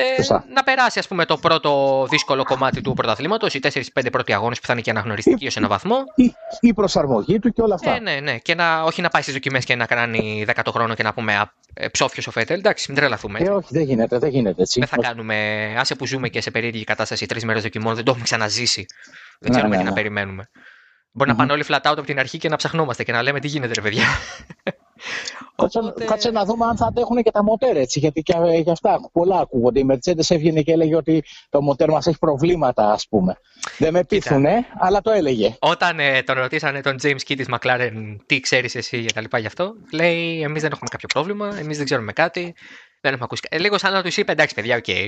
να 0.55 0.63
περάσει, 0.63 0.99
ας 0.99 1.09
πούμε, 1.09 1.25
το 1.25 1.37
πρώτο 1.37 2.07
δύσκολο 2.11 2.45
κομμάτι 2.45 2.81
του 2.81 2.93
πρωταθλήματος, 2.93 3.55
οι 3.55 3.61
4-5 3.95 4.11
πρώτοι 4.13 4.33
αγώνες 4.33 4.61
που 4.61 4.67
θα 4.67 4.73
είναι 4.73 4.83
και 4.83 4.91
αναγνωριστικοί 4.91 5.47
ως 5.47 5.51
ένα 5.55 5.69
βαθμό. 5.69 5.97
Η, 6.15 6.35
η 6.61 6.75
προσαρμογή 6.75 7.39
του 7.39 7.53
και 7.53 7.63
όλα 7.63 7.75
αυτά. 7.75 7.95
Ε, 7.95 7.99
ναι, 7.99 8.21
ναι. 8.23 8.39
Και 8.39 8.55
να, 8.55 8.83
όχι 8.83 9.03
να 9.03 9.09
πάει 9.09 9.23
στις 9.23 9.35
δοκιμές 9.35 9.65
και 9.65 9.77
να 9.77 9.87
κάνει 9.87 10.45
10 10.55 10.63
χρόνο 10.71 10.95
και 10.95 11.03
να 11.03 11.15
πούμε 11.15 11.51
ε, 11.75 11.89
ψόφιος 11.89 12.27
ο 12.27 12.31
Φέτελ. 12.31 12.59
Εντάξει, 12.59 12.85
μην 12.89 13.01
τρελαθούμε. 13.01 13.39
Ε, 13.39 13.51
όχι, 13.51 13.69
δεν 13.71 13.83
γίνεται, 13.83 14.19
δεν 14.19 14.31
γίνεται 14.31 14.63
έτσι. 14.63 14.79
Δεν 14.79 14.89
θα 14.89 14.97
κάνουμε. 14.97 15.67
Άσε 15.79 15.95
που 15.95 16.07
ζούμε 16.07 16.29
και 16.29 16.41
σε 16.41 16.51
περίεργη 16.51 16.85
κατάσταση 16.85 17.27
τρεις 17.27 17.45
μέρες 17.45 17.63
δοκιμών, 17.63 17.95
δεν 17.95 18.05
το 18.05 18.11
έχουμε 18.11 18.25
ξαναζήσει. 18.25 18.87
Δεν 19.41 19.51
ξέρουμε 19.51 19.77
ναι, 19.77 19.77
ναι, 19.77 19.83
τι 19.83 19.89
να 19.89 19.95
ναι. 19.95 20.03
περιμένουμε. 20.03 20.51
Μπορεί 21.13 21.31
mm-hmm. 21.31 21.35
να 21.35 21.39
πάνε 21.39 21.53
όλοι 21.53 21.65
flat 21.69 21.91
out 21.91 21.97
από 21.97 22.03
την 22.03 22.19
αρχή 22.19 22.39
και 22.39 22.49
να 22.49 22.57
ψαχνόμαστε 22.57 23.05
και 23.05 23.13
να 23.13 23.23
λέμε 23.23 23.41
τι 23.41 23.49
γίνεται, 23.49 23.73
ρε 23.75 23.81
παιδιά. 23.81 24.05
Οπότε... 25.57 26.05
Κάτσε 26.05 26.31
να 26.31 26.45
δούμε 26.45 26.67
αν 26.67 26.77
θα 26.77 26.87
αντέχουν 26.87 27.23
και 27.23 27.31
τα 27.31 27.43
μοτέρ 27.43 27.77
έτσι, 27.77 27.99
γιατί 27.99 28.23
και 28.23 28.35
για 28.63 28.73
αυτά 28.73 28.99
πολλά 29.13 29.39
ακούγονται. 29.39 29.81
Η 29.81 29.87
Mercedes 29.91 30.29
έβγαινε 30.29 30.61
και 30.61 30.73
έλεγε 30.73 30.97
ότι 30.97 31.25
το 31.49 31.63
μοτέρ 31.63 31.91
μας 31.91 32.07
έχει 32.07 32.19
προβλήματα, 32.19 32.93
ας 32.93 33.07
πούμε. 33.09 33.37
Δεν 33.79 33.93
με 33.93 34.05
πείθουνε, 34.05 34.67
αλλά 34.79 35.01
το 35.01 35.11
έλεγε. 35.11 35.57
Όταν 35.59 36.01
ε, 36.01 36.23
τον 36.23 36.37
ρωτήσανε 36.37 36.81
τον 36.81 36.97
James 37.03 37.21
Key 37.29 37.37
της 37.37 37.47
McLaren 37.51 38.17
τι 38.27 38.41
ξέρεις 38.41 38.75
εσύ 38.75 38.99
για 38.99 39.13
τα 39.13 39.21
λοιπά 39.21 39.39
γι' 39.39 39.47
αυτό, 39.47 39.75
λέει 39.93 40.41
εμείς 40.43 40.63
δεν 40.63 40.73
έχουμε 40.73 40.89
κάποιο 40.91 41.09
πρόβλημα, 41.13 41.59
εμείς 41.59 41.77
δεν 41.77 41.85
ξέρουμε 41.85 42.13
κάτι, 42.13 42.55
δεν 43.01 43.13
έχουμε 43.13 43.25
ακούσει. 43.25 43.43
Ε, 43.51 43.59
λίγο 43.59 43.79
σαν 43.79 43.93
να 43.93 44.03
τους 44.03 44.17
είπε 44.17 44.33
εντάξει 44.33 44.55
παιδιά, 44.55 44.77
OK. 44.77 44.85
Okay. 44.87 45.07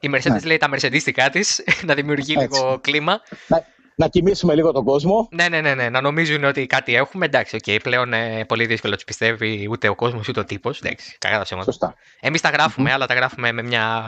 Η 0.00 0.10
Mercedes 0.14 0.30
ναι. 0.30 0.40
λέει 0.44 0.56
τα 0.56 0.68
μερσεντίστικά 0.68 1.30
της 1.30 1.64
να 1.86 1.94
δημιουργεί 1.94 2.34
Έτσι. 2.38 2.60
λίγο 2.60 2.78
κλίμα. 2.80 3.20
Ναι 3.46 3.64
να 3.94 4.08
κοιμήσουμε 4.08 4.54
λίγο 4.54 4.72
τον 4.72 4.84
κόσμο. 4.84 5.28
Ναι, 5.30 5.48
ναι, 5.48 5.60
ναι, 5.60 5.74
ναι. 5.74 5.88
να 5.88 6.00
νομίζουν 6.00 6.44
ότι 6.44 6.66
κάτι 6.66 6.94
έχουμε. 6.94 7.24
Εντάξει, 7.24 7.58
okay, 7.64 7.78
πλέον 7.82 8.12
ε, 8.12 8.44
πολύ 8.44 8.66
δύσκολο 8.66 8.94
τους 8.94 9.04
πιστεύει 9.04 9.68
ούτε 9.70 9.88
ο 9.88 9.94
κόσμος 9.94 10.28
ούτε 10.28 10.40
ο 10.40 10.44
τύπος. 10.44 10.80
Εντάξει, 10.80 11.16
κακά 11.18 11.44
τα 11.44 11.62
Σωστά. 11.62 11.94
Εμείς 12.20 12.40
τα 12.40 12.48
γράφουμε, 12.48 12.92
αλλά 12.92 13.06
τα 13.06 13.14
γράφουμε 13.14 13.52
με 13.52 13.62
μια. 13.62 14.04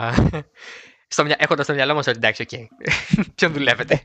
Έχοντας 1.36 1.64
στο 1.64 1.74
μυαλό 1.74 1.94
μας 1.94 2.06
ότι 2.06 2.16
εντάξει, 2.16 2.42
OK. 2.42 2.48
Okay. 2.52 2.66
Ποιον 3.34 3.52
δουλεύετε; 3.52 4.02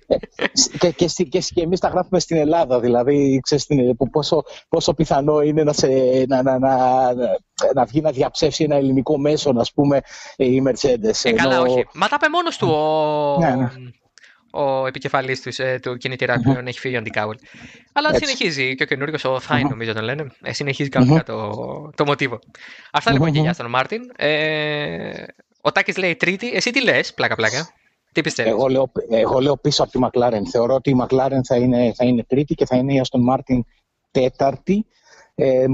και, 0.80 0.90
και, 0.90 1.06
και, 1.24 1.40
και 1.40 1.62
εμείς 1.62 1.80
τα 1.80 1.88
γράφουμε 1.88 2.20
στην 2.20 2.38
Ελλάδα. 2.38 2.80
Δηλαδή, 2.80 3.40
ξέρεις, 3.44 3.68
πόσο, 4.12 4.44
πόσο 4.70 4.94
πιθανό 4.94 5.42
είναι 5.42 5.64
να, 5.64 5.74
σε, 5.74 5.88
να, 6.28 6.44
να, 6.44 6.60
να, 6.60 6.78
να 7.74 7.86
βγει 7.86 8.02
να 8.02 8.12
διαψεύσει 8.12 8.64
ένα 8.64 8.76
ελληνικό 8.76 9.18
μέσο, 9.18 9.50
ας 9.50 9.66
πούμε, 9.74 10.02
η 10.36 10.62
Mercedes. 10.68 11.20
Ε, 11.24 11.32
καλά, 11.32 11.62
όχι. 11.62 11.88
Μα 11.94 12.08
τα 12.08 12.16
είπε 12.20 12.30
μόνος 12.30 12.58
του 12.58 12.68
ο. 12.68 13.38
Ναι, 13.40 13.56
ναι 13.56 13.70
ο 14.52 14.88
επικεφαλής 14.88 15.42
του, 15.42 15.62
ε, 15.62 15.80
του 15.80 15.98
κινητήρα 15.98 16.40
πλέον 16.40 16.68
έχει 16.68 16.80
φύγει 16.80 16.96
ο 16.96 16.98
Άντι 16.98 17.12
Κάουελ. 17.12 17.36
Αλλά 17.94 18.10
Έτσι. 18.10 18.26
συνεχίζει 18.26 18.76
και 18.76 18.84
ο 18.84 18.86
καινούριος, 18.86 19.24
ο 19.24 19.40
Θάιν, 19.40 19.68
νομίζω 19.68 19.94
τον 19.94 20.04
λένε, 20.04 20.32
ε, 20.42 20.54
συνεχίζει 20.54 20.90
κανονικά 20.90 21.24
το, 21.24 21.52
το 21.96 22.06
μοτίβο. 22.06 22.40
Αυτά 22.92 23.12
λοιπόν 23.12 23.32
και 23.32 23.40
για 23.40 23.56
τον 23.56 23.70
Μάρτιν. 23.70 24.02
Ε, 24.16 25.24
ο 25.62 25.72
Τάκης 25.72 25.98
λέει 25.98 26.16
τρίτη. 26.16 26.52
Εσύ 26.54 26.72
τι 26.72 26.84
λες, 26.84 27.14
πλάκα-πλάκα. 27.14 27.70
Τι 28.12 28.22
πιστεύεις; 28.22 28.52
Εγώ 28.52 28.68
λέω, 28.68 28.92
εγώ 29.10 29.40
λέω 29.40 29.58
πίσω 29.58 29.84
από 29.84 29.92
τη 29.92 30.00
Μακλάρεν. 30.00 30.48
Θεωρώ 30.48 30.74
ότι 30.74 30.90
η 30.90 30.94
Μακλάρεν 30.94 31.46
θα 31.46 31.56
είναι, 31.56 31.94
θα 31.96 32.06
είναι 32.06 32.24
τρίτη 32.24 32.54
και 32.54 32.66
θα 32.66 32.78
είναι 32.78 32.94
η 32.94 33.00
Άστον 33.00 33.22
Μάρτιν 33.22 33.66
τέταρτη. 34.12 34.86
Ε, 35.36 35.64
ε, 35.64 35.68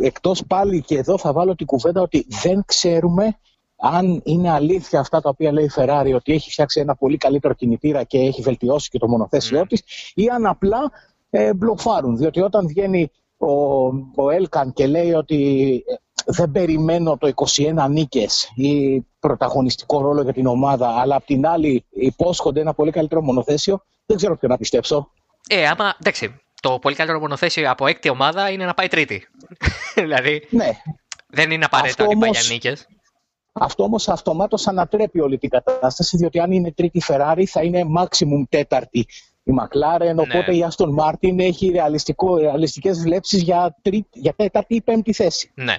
εκτός 0.00 0.44
πάλι 0.46 0.82
και 0.82 0.96
εδώ 0.96 1.18
θα 1.18 1.32
βάλω 1.32 1.54
την 1.54 1.66
κουβέντα 1.66 2.00
ότι 2.00 2.26
δεν 2.42 2.62
ξέρουμε 2.66 3.38
αν 3.80 4.20
είναι 4.24 4.50
αλήθεια 4.50 5.00
αυτά 5.00 5.20
τα 5.20 5.28
οποία 5.28 5.52
λέει 5.52 5.64
η 5.64 5.70
Ferrari 5.76 6.12
ότι 6.14 6.32
έχει 6.32 6.50
φτιάξει 6.50 6.80
ένα 6.80 6.96
πολύ 6.96 7.16
καλύτερο 7.16 7.54
κινητήρα 7.54 8.04
και 8.04 8.18
έχει 8.18 8.42
βελτιώσει 8.42 8.88
και 8.88 8.98
το 8.98 9.08
μονοθέσιό 9.08 9.60
mm. 9.62 9.68
της 9.68 9.82
ή 10.14 10.28
αν 10.28 10.46
απλά 10.46 10.90
ε, 11.30 11.54
μπλοφάρουν. 11.54 12.16
Διότι 12.16 12.40
όταν 12.40 12.66
βγαίνει 12.66 13.10
ο, 13.36 13.52
ο 14.14 14.30
Έλκαν 14.30 14.72
και 14.72 14.86
λέει 14.86 15.12
ότι 15.12 15.72
ε, 15.86 15.94
δεν 16.30 16.50
περιμένω 16.50 17.16
το 17.18 17.32
21 17.34 17.86
νίκες 17.88 18.52
ή 18.54 19.00
πρωταγωνιστικό 19.20 20.00
ρόλο 20.00 20.22
για 20.22 20.32
την 20.32 20.46
ομάδα 20.46 20.88
αλλά 20.88 21.16
απ' 21.16 21.24
την 21.24 21.46
άλλη 21.46 21.84
υπόσχονται 21.90 22.60
ένα 22.60 22.74
πολύ 22.74 22.90
καλύτερο 22.90 23.22
μονοθέσιο 23.22 23.82
δεν 24.10 24.16
ξέρω 24.18 24.36
ποιο 24.36 24.48
να 24.48 24.56
πιστέψω. 24.56 25.10
Ε, 25.48 25.66
άμα, 25.66 25.96
εντάξει, 26.00 26.40
το 26.60 26.78
πολύ 26.78 26.94
καλύτερο 26.94 27.20
μονοθέσιο 27.20 27.70
από 27.70 27.86
έκτη 27.86 28.08
ομάδα 28.08 28.50
είναι 28.50 28.64
να 28.64 28.74
πάει 28.74 28.88
τρίτη. 28.88 29.26
δηλαδή, 29.94 30.46
ναι. 30.50 30.70
δεν 31.26 31.50
είναι 31.50 31.64
απαραίτητο 31.64 32.04
ότι 32.04 32.16
πάει 32.16 32.30
για 32.30 32.42
νίκες. 32.48 32.86
Αυτό 33.52 33.82
όμως 33.82 34.08
αυτομάτως 34.08 34.66
ανατρέπει 34.66 35.20
όλη 35.20 35.38
την 35.38 35.48
κατάσταση, 35.48 36.16
διότι 36.16 36.40
αν 36.40 36.52
είναι 36.52 36.72
τρίτη 36.72 37.02
Ferrari 37.06 37.44
θα 37.46 37.62
είναι 37.62 37.82
maximum 37.98 38.42
τέταρτη 38.48 39.06
η 39.42 39.52
McLaren, 39.60 40.14
ναι. 40.14 40.22
οπότε 40.22 40.54
η 40.56 40.66
Aston 40.70 41.04
Martin 41.04 41.38
έχει 41.38 41.70
ρεαλιστικές 42.40 43.00
βλέψεις 43.00 43.42
για, 43.42 43.76
τρίτη, 43.82 44.08
για 44.12 44.34
τέταρτη 44.34 44.74
ή 44.74 44.80
πέμπτη 44.80 45.12
θέση. 45.12 45.50
Ναι. 45.54 45.76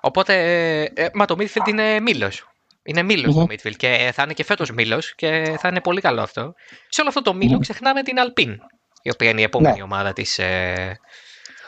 Οπότε, 0.00 0.34
ε, 0.82 1.06
μα 1.14 1.24
το 1.24 1.36
midfield 1.38 1.68
είναι 1.68 2.00
μήλος. 2.00 2.44
Είναι 2.82 3.02
μήλος 3.02 3.34
το 3.34 3.46
midfield 3.50 3.76
και 3.76 4.10
θα 4.14 4.22
είναι 4.22 4.32
και 4.32 4.44
φέτος 4.44 4.70
μήλος 4.70 5.14
και 5.14 5.56
θα 5.58 5.68
είναι 5.68 5.80
πολύ 5.80 6.00
καλό 6.00 6.22
αυτό. 6.22 6.54
Σε 6.88 7.00
όλο 7.00 7.08
αυτό 7.08 7.22
το 7.22 7.34
μήλο 7.34 7.58
ξεχνάμε 7.58 8.02
την 8.02 8.16
Alpine, 8.18 8.56
η 9.02 9.10
οποία 9.10 9.30
είναι 9.30 9.40
η 9.40 9.44
επόμενη 9.44 9.76
ναι. 9.76 9.82
ομάδα 9.82 10.12
της, 10.12 10.38
ε, 10.38 10.98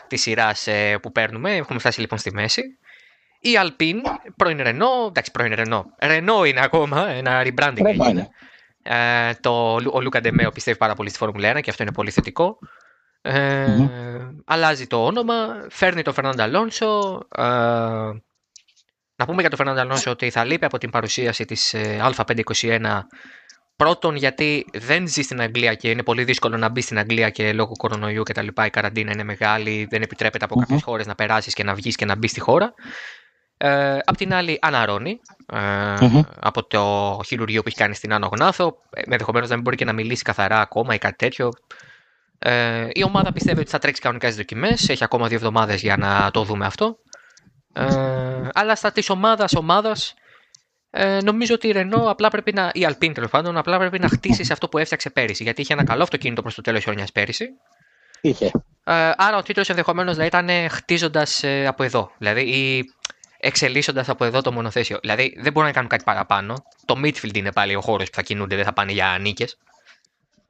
της 0.07 0.23
σειράς 0.23 0.67
ε, 0.67 0.99
που 1.03 1.13
παίρνουμε. 1.13 1.57
Έχουμε 1.57 1.79
φτάσει 1.79 2.01
λοιπόν 2.01 2.19
στη 2.19 2.33
μέση. 2.33 2.63
Η 3.41 3.51
Alpine, 3.63 4.01
πρώην 4.37 4.59
Renault, 4.61 5.09
εντάξει 5.09 5.31
πρώην 5.31 5.55
Renault, 5.57 5.85
Renault 5.99 6.47
είναι 6.47 6.61
ακόμα, 6.63 7.09
ένα 7.09 7.43
rebranding 7.45 7.85
έγινε. 7.85 8.29
Ε, 8.83 9.35
το, 9.41 9.73
ο 9.93 10.01
Λούκα 10.01 10.21
Ντεμέο 10.21 10.51
πιστεύει 10.51 10.79
πάρα 10.79 10.95
πολύ 10.95 11.09
στη 11.09 11.19
Φόρμουλα 11.19 11.57
1 11.57 11.61
και 11.61 11.71
αυτό 11.71 11.83
είναι 11.83 11.93
πολύ 11.93 12.11
θετικό. 12.11 12.59
Ε, 13.23 13.67
mm-hmm. 13.79 14.35
Αλλάζει 14.45 14.87
το 14.87 15.05
όνομα, 15.05 15.67
φέρνει 15.71 16.03
τον 16.03 16.15
Φερνάντα 16.15 16.43
Αλόνσο. 16.43 17.21
Ε, 17.37 17.43
να 19.17 19.27
πούμε 19.27 19.41
για 19.41 19.49
τον 19.49 19.59
Φερνάντα 19.59 19.81
Αλόνσο 19.81 20.11
ότι 20.11 20.31
θα 20.31 20.45
λείπει 20.45 20.65
από 20.65 20.79
την 20.79 20.91
παρουσίαση 20.91 21.45
της 21.45 21.75
ε, 21.75 22.13
Α521 22.17 23.01
Πρώτον, 23.77 24.17
γιατί 24.17 24.67
δεν 24.73 25.09
ζει 25.09 25.23
στην 25.23 25.41
Αγγλία 25.41 25.75
και 25.75 25.91
είναι 25.91 26.03
πολύ 26.03 26.25
δύσκολο 26.25 26.57
να 26.57 26.69
μπει 26.69 26.81
στην 26.81 26.99
Αγγλία 26.99 27.31
και 27.31 27.53
λόγω 27.53 27.73
κορονοϊού 27.77 28.23
και 28.23 28.33
τα 28.33 28.43
λοιπά 28.43 28.67
η 28.67 28.71
καραντίνα 28.71 29.13
είναι 29.13 29.25
μεγάλη, 29.25 29.87
δεν 29.91 30.03
επιτρέπεται 30.03 30.45
από 30.45 30.55
mm-hmm. 30.55 30.61
κάποιες 30.61 30.83
χώρες 30.83 31.07
να 31.07 31.15
περάσεις 31.15 31.55
και 31.55 31.65
να 31.65 31.75
βγεις 31.75 31.97
και 31.97 32.05
να 32.05 32.17
μπεις 32.17 32.31
στη 32.31 32.41
χώρα. 32.41 32.75
Ε, 33.57 33.99
απ' 34.05 34.17
την 34.17 34.35
άλλη, 34.35 34.59
αναρώνει 34.61 35.21
ε, 35.53 35.95
από 36.41 36.65
το 36.67 37.21
χειρουργείο 37.27 37.63
που 37.63 37.69
έχει 37.69 37.77
κάνει 37.77 37.95
στην 37.95 38.13
Άνω 38.13 38.29
Γνάθο. 38.33 38.79
Ε, 38.91 39.03
Ενδεχομένως 39.05 39.49
να 39.49 39.55
μην 39.55 39.65
μπορεί 39.65 39.77
και 39.77 39.85
να 39.85 39.93
μιλήσει 39.93 40.23
καθαρά 40.23 40.61
ακόμα 40.61 40.95
ή 40.95 40.99
κάτι 40.99 41.17
τέτοιο. 41.17 41.51
Ε, 42.45 42.89
η 42.93 43.03
ομάδα 43.03 43.33
πιστεύει 43.33 43.61
ότι 43.61 43.71
θα 43.71 43.79
τρέξει 43.79 44.01
κανονικά 44.01 44.27
τις 44.27 44.37
δοκιμές. 44.37 44.89
Έχει 44.89 45.05
ακόμα 45.05 45.29
δύο 45.29 45.37
εβδομάδες 45.37 45.81
για 45.83 45.97
να 45.97 46.31
το 46.31 46.45
δούμε 46.45 46.67
αυτό. 46.67 46.97
Ε, 47.73 48.49
αλλά 48.53 48.75
στα 48.75 48.93
της 48.93 49.11
ομάδας 49.11 49.55
ομάδας 49.55 50.15
ε, 50.91 51.19
νομίζω 51.23 51.55
ότι 51.55 51.69
η 51.69 51.73
Renault 51.77 52.07
απλά 52.07 52.29
πρέπει 52.29 52.53
να. 52.53 52.71
η 52.75 52.87
Alpine 52.89 53.15
τέλος 53.15 53.31
πάντων, 53.31 53.57
απλά 53.57 53.79
πρέπει 53.79 53.99
να 53.99 54.09
χτίσει 54.09 54.53
αυτό 54.53 54.69
που 54.69 54.79
έφτιαξε 54.79 55.11
πέρυσι. 55.11 55.43
Γιατί 55.43 55.61
είχε 55.61 55.73
ένα 55.73 55.85
καλό 55.85 56.03
αυτοκίνητο 56.03 56.43
προς 56.43 56.55
το 56.55 56.63
τέλος 56.63 56.79
της 56.79 56.89
χρονιάς 56.89 57.13
πέρυσι. 57.13 57.49
Είχε. 58.21 58.51
Ε, 58.85 59.11
άρα 59.17 59.37
ο 59.37 59.43
τίτλος 59.43 59.69
ενδεχομένως 59.69 60.17
να 60.17 60.25
ήταν 60.25 60.49
χτίζοντας 60.71 61.43
ε, 61.43 61.67
από 61.67 61.83
εδώ. 61.83 62.11
Δηλαδή, 62.19 62.41
ή 62.41 62.85
εξελίσσοντας 63.39 64.09
από 64.09 64.25
εδώ 64.25 64.41
το 64.41 64.53
μονοθέσιο. 64.53 64.99
Δηλαδή 65.01 65.37
δεν 65.41 65.53
μπορούν 65.53 65.69
να 65.69 65.75
κάνουν 65.75 65.89
κάτι 65.89 66.05
παραπάνω. 66.05 66.55
Το 66.85 66.95
midfield 67.05 67.37
είναι 67.37 67.53
πάλι 67.53 67.75
ο 67.75 67.81
χώρος 67.81 68.09
που 68.09 68.15
θα 68.15 68.23
κινούνται, 68.23 68.57
δεν 68.57 68.65
θα 68.65 68.73
πάνε 68.73 68.93
για 68.93 69.19
νίκες. 69.21 69.57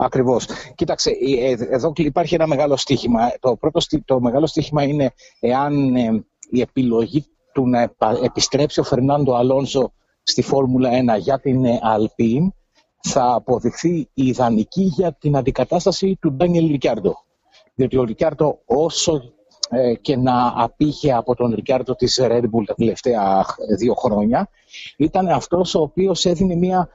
Ακριβώς. 0.05 0.47
Κοίταξε, 0.75 1.11
ε, 1.11 1.51
ε, 1.51 1.57
εδώ 1.71 1.93
υπάρχει 1.97 2.35
ένα 2.35 2.47
μεγάλο 2.47 2.77
στίχημα. 2.77 3.33
Το 3.41 3.57
πρώτο 3.57 3.81
το 4.05 4.21
μεγάλο 4.21 4.47
στίχημα 4.47 4.83
είναι 4.83 5.13
εάν 5.41 5.97
ε, 5.97 6.25
η 6.51 6.61
επιλογή 6.61 7.27
του 7.53 7.69
να 7.69 7.93
επιστρέψει 8.23 8.81
ο 8.81 8.83
Φερνάντο 8.83 9.35
Αλόνσο 9.35 9.93
στη 10.23 10.43
Φόρμουλα 10.43 10.91
1 11.17 11.21
για 11.21 11.41
την 11.41 11.65
Alpine 11.65 12.49
θα 13.03 13.33
αποδειχθεί 13.35 14.09
ιδανική 14.15 14.83
για 14.83 15.17
την 15.21 15.37
αντικατάσταση 15.37 16.17
του 16.21 16.33
Ντάνιελ 16.33 16.67
Ρικιάρντο. 16.67 17.15
Διότι 17.75 17.97
ο 17.97 18.05
Ρικιάρντο 18.05 18.59
όσο 18.65 19.23
ε, 19.75 19.95
και 19.95 20.17
να 20.17 20.53
απήχε 20.57 21.13
από 21.13 21.35
τον 21.35 21.55
Ρικάρτο 21.55 21.95
της 21.95 22.21
Red 22.23 22.43
Bull 22.43 22.65
τα 22.67 22.75
τελευταία 22.75 23.45
δύο 23.79 23.95
χρόνια 23.95 24.49
ήταν 24.97 25.29
αυτός 25.29 25.75
ο 25.75 25.81
οποίος 25.81 26.25
έδινε 26.25 26.55
μια 26.55 26.89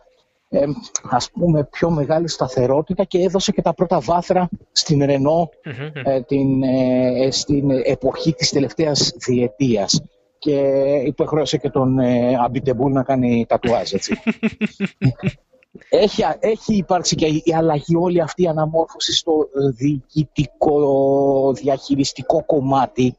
ε, 0.50 0.66
ας 1.10 1.32
πούμε 1.32 1.64
πιο 1.64 1.90
μεγάλη 1.90 2.28
σταθερότητα 2.28 3.04
και 3.04 3.20
έδωσε 3.20 3.52
και 3.52 3.62
τα 3.62 3.74
πρώτα 3.74 4.00
βάθρα 4.00 4.50
στην 4.72 5.02
Renault 5.04 5.50
ε, 6.04 6.22
την, 6.22 6.64
ε, 6.64 7.28
στην 7.32 7.70
εποχή 7.70 8.34
της 8.34 8.50
τελευταίας 8.50 9.14
διετίας 9.18 10.02
και 10.40 10.60
υποχρέωσε 11.06 11.58
και 11.58 11.70
τον 11.70 12.00
ε, 12.00 12.36
Αμπιτεμπούλ 12.44 12.92
να 12.92 13.04
κάνει 13.04 13.46
τατουάζ 13.48 13.94
έτσι. 13.94 14.16
έχει, 15.90 16.24
έχει 16.40 16.76
υπάρξει 16.76 17.16
και 17.16 17.26
η 17.26 17.54
αλλαγή 17.56 17.96
όλη 17.96 18.22
αυτή 18.22 18.44
η 18.44 18.48
αναμόρφωση 18.48 19.14
στο 19.14 19.50
διοικητικό 19.76 21.54
διαχειριστικό 21.54 22.46
κομμάτι 22.46 23.18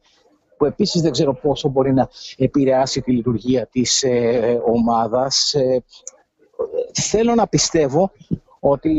που 0.57 0.64
επίσης 0.64 1.03
δεν 1.03 1.12
ξέρω 1.12 1.35
πόσο 1.35 1.68
μπορεί 1.68 1.93
να 1.93 2.09
επηρεάσει 2.37 3.01
τη 3.01 3.12
λειτουργία 3.12 3.66
της 3.66 4.03
ε, 4.03 4.61
ομάδας. 4.66 5.55
Ε, 5.55 5.85
θέλω 6.93 7.35
να 7.35 7.47
πιστεύω 7.47 8.13
ότι 8.61 8.91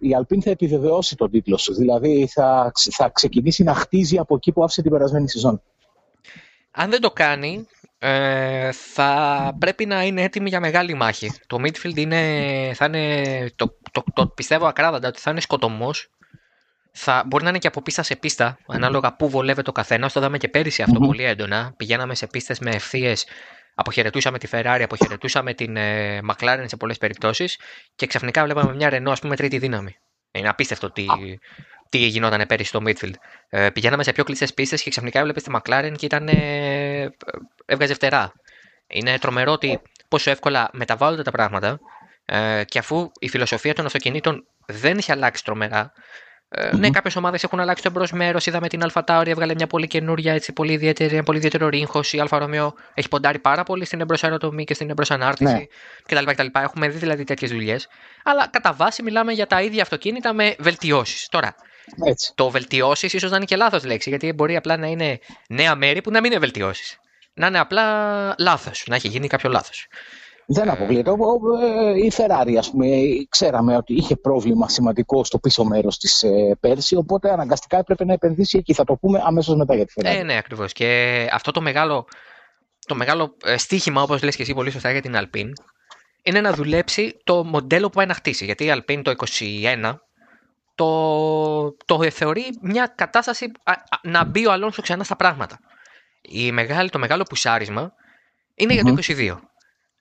η 0.00 0.14
Αλπίν 0.14 0.42
θα 0.42 0.50
επιβεβαιώσει 0.50 1.16
τον 1.16 1.30
τίτλο 1.30 1.56
σου. 1.56 1.74
Δηλαδή 1.74 2.26
θα, 2.32 2.72
θα 2.90 3.08
ξεκινήσει 3.08 3.62
να 3.62 3.74
χτίζει 3.74 4.18
από 4.18 4.34
εκεί 4.34 4.52
που 4.52 4.64
άφησε 4.64 4.82
την 4.82 4.90
περασμένη 4.90 5.28
σεζόν. 5.28 5.62
Αν 6.70 6.90
δεν 6.90 7.00
το 7.00 7.10
κάνει, 7.10 7.66
ε, 7.98 8.72
θα 8.72 9.52
πρέπει 9.58 9.86
να 9.86 10.04
είναι 10.04 10.22
έτοιμη 10.22 10.48
για 10.48 10.60
μεγάλη 10.60 10.94
μάχη. 10.94 11.32
Το 11.46 11.56
midfield 11.60 11.96
είναι, 11.96 12.20
θα 12.74 12.84
είναι, 12.84 13.50
το, 13.56 13.76
το, 13.90 14.04
το, 14.12 14.26
πιστεύω 14.26 14.66
ακράδαντα 14.66 15.08
ότι 15.08 15.20
θα 15.20 15.30
είναι 15.30 15.40
σκοτωμός. 15.40 16.10
Θα, 16.92 17.24
μπορεί 17.26 17.42
να 17.42 17.48
είναι 17.48 17.58
και 17.58 17.66
από 17.66 17.82
πίστα 17.82 18.02
σε 18.02 18.16
πίστα, 18.16 18.58
ανάλογα 18.66 19.16
πού 19.16 19.28
βολεύεται 19.28 19.62
το 19.62 19.72
καθένας. 19.72 20.12
Το 20.12 20.20
είδαμε 20.20 20.38
και 20.38 20.48
πέρυσι 20.48 20.82
αυτό 20.82 20.98
πολύ 20.98 21.24
έντονα. 21.24 21.72
Πηγαίναμε 21.76 22.14
σε 22.14 22.26
πίστες 22.26 22.58
με 22.58 22.70
ευθείες, 22.70 23.26
αποχαιρετούσαμε 23.80 24.38
τη 24.38 24.48
Ferrari, 24.50 24.80
αποχαιρετούσαμε 24.82 25.54
την 25.54 25.76
ε, 25.76 26.20
McLaren 26.30 26.64
σε 26.64 26.76
πολλές 26.76 26.98
περιπτώσεις 26.98 27.58
και 27.94 28.06
ξαφνικά 28.06 28.44
βλέπαμε 28.44 28.74
μια 28.74 28.88
Renault, 28.92 29.10
ας 29.10 29.20
πούμε, 29.20 29.36
τρίτη 29.36 29.58
δύναμη. 29.58 29.96
Είναι 30.32 30.48
απίστευτο 30.48 30.90
τι, 30.90 31.06
τι 31.88 31.98
γινόταν 31.98 32.46
πέρυσι 32.46 32.68
στο 32.68 32.82
midfield. 32.86 33.12
Ε, 33.48 33.70
πηγαίναμε 33.70 34.02
σε 34.02 34.12
πιο 34.12 34.24
κλειστές 34.24 34.54
πίστες 34.54 34.82
και 34.82 34.90
ξαφνικά 34.90 35.18
έβλεπες 35.18 35.42
τη 35.42 35.50
McLaren 35.54 35.92
και 35.96 36.06
ήταν. 36.06 36.28
Ε, 36.28 37.08
έβγαζε 37.66 37.94
φτερά. 37.94 38.32
Είναι 38.86 39.18
τρομερό 39.18 39.52
ότι 39.52 39.80
πόσο 40.08 40.30
εύκολα 40.30 40.70
μεταβάλλονται 40.72 41.22
τα 41.22 41.30
πράγματα 41.30 41.78
ε, 42.24 42.62
και 42.64 42.78
αφού 42.78 43.10
η 43.18 43.28
φιλοσοφία 43.28 43.74
των 43.74 43.86
αυτοκινήτων 43.86 44.46
δεν 44.66 44.98
έχει 44.98 45.12
αλλάξει 45.12 45.44
τρομερά. 45.44 45.92
Ε, 46.52 46.76
Ναι, 46.76 46.90
κάποιες 46.90 47.16
ομάδες 47.16 47.44
έχουν 47.44 47.60
αλλάξει 47.60 47.82
το 47.82 47.88
εμπρός 47.88 48.12
μέρος. 48.12 48.46
Είδαμε 48.46 48.68
την 48.68 48.82
AlphaTauri, 48.82 49.26
έβγαλε 49.26 49.54
μια 49.54 49.66
πολύ 49.66 49.86
καινούρια, 49.86 50.32
έτσι, 50.32 50.52
πολύ 50.52 50.72
ιδιαίτερη, 50.72 51.14
ένα 51.14 51.22
πολύ 51.22 51.38
ιδιαίτερο 51.38 51.68
ρύγχο. 51.68 52.00
Η 52.10 52.20
Alfa 52.20 52.38
Romeo 52.38 52.74
έχει 52.94 53.08
ποντάρει 53.08 53.38
πάρα 53.38 53.62
πολύ 53.62 53.84
στην 53.84 54.00
εμπρός 54.00 54.24
αεροτομή 54.24 54.64
και 54.64 54.74
στην 54.74 54.90
εμπρός 54.90 55.10
ανάρτηση 55.10 55.52
ναι. 55.52 56.20
κτλ, 56.20 56.30
κτλ. 56.30 56.46
Έχουμε 56.58 56.88
δει 56.88 56.98
δηλαδή 56.98 57.24
τέτοιες 57.24 57.50
δουλειές. 57.50 57.88
Αλλά 58.24 58.46
κατά 58.46 58.72
βάση 58.72 59.02
μιλάμε 59.02 59.32
για 59.32 59.46
τα 59.46 59.62
ίδια 59.62 59.82
αυτοκίνητα 59.82 60.32
με 60.32 60.54
βελτιώσεις. 60.58 61.28
Τώρα, 61.28 61.54
έτσι. 62.04 62.32
Το 62.34 62.50
βελτιώσεις 62.50 63.12
ίσως 63.12 63.30
να 63.30 63.36
είναι 63.36 63.44
και 63.44 63.56
λάθος 63.56 63.84
λέξη, 63.84 64.08
γιατί 64.08 64.32
μπορεί 64.32 64.56
απλά 64.56 64.76
να 64.76 64.86
είναι 64.86 65.18
νέα 65.48 65.74
μέρη 65.74 66.00
που 66.00 66.10
να 66.10 66.20
μην 66.20 66.30
είναι 66.30 66.40
βελτιώσεις. 66.40 66.98
Να 67.34 67.46
είναι 67.46 67.58
απλά 67.58 67.84
λάθος, 68.38 68.84
να 68.86 68.94
έχει 68.94 69.08
γίνει 69.08 69.26
κάποιο 69.26 69.50
λάθος. 69.50 69.86
Δεν 70.52 70.68
ε, 70.68 70.70
αποκλείεται. 70.70 71.10
Η 72.04 72.12
Ferrari, 72.16 72.54
ας 72.58 72.70
πούμε, 72.70 72.86
ξέραμε 73.28 73.76
ότι 73.76 73.94
είχε 73.94 74.16
πρόβλημα 74.16 74.68
σημαντικό 74.68 75.24
στο 75.24 75.38
πίσω 75.38 75.64
μέρος 75.64 75.98
της 75.98 76.22
ε, 76.22 76.56
πέρσι, 76.60 76.96
οπότε 76.96 77.32
αναγκαστικά 77.32 77.78
έπρεπε 77.78 78.04
να 78.04 78.12
επενδύσει 78.12 78.58
εκεί. 78.58 78.74
Θα 78.74 78.84
το 78.84 78.94
πούμε 78.94 79.22
αμέσως 79.24 79.56
μετά 79.56 79.74
για 79.74 79.84
τη 79.86 79.92
Ferrari. 79.96 80.16
Ε, 80.18 80.22
ναι, 80.22 80.36
ακριβώς. 80.36 80.72
Και 80.72 81.28
αυτό 81.32 81.50
το 81.50 81.60
μεγάλο, 81.60 82.06
το 82.86 82.94
μεγάλο 82.94 83.36
ε, 83.44 83.56
στίχημα, 83.56 84.02
όπως 84.02 84.22
λες 84.22 84.36
και 84.36 84.42
εσύ 84.42 84.54
πολύ 84.54 84.70
σωστά 84.70 84.90
για 84.90 85.00
την 85.00 85.14
Alpine, 85.16 85.52
είναι 86.22 86.40
να 86.40 86.52
δουλέψει 86.52 87.20
το 87.24 87.44
μοντέλο 87.44 87.86
που 87.86 87.96
πάει 87.96 88.06
να 88.06 88.14
χτίσει. 88.14 88.44
Γιατί 88.44 88.64
η 88.64 88.72
Alpine 88.74 89.00
το 89.04 89.14
2021 89.18 89.94
το, 90.74 91.76
το 91.84 92.10
θεωρεί 92.10 92.44
μια 92.60 92.92
κατάσταση 92.94 93.52
να 94.02 94.24
μπει 94.24 94.46
ο 94.46 94.52
Αλόνσο 94.52 94.82
ξανά 94.82 95.04
στα 95.04 95.16
πράγματα. 95.16 95.58
Η 96.22 96.52
μεγάλη, 96.52 96.90
το 96.90 96.98
μεγάλο 96.98 97.22
πουσάρισμα 97.22 97.92
είναι 98.54 98.74
για 98.74 98.84
το 98.84 98.94
22. 99.06 99.36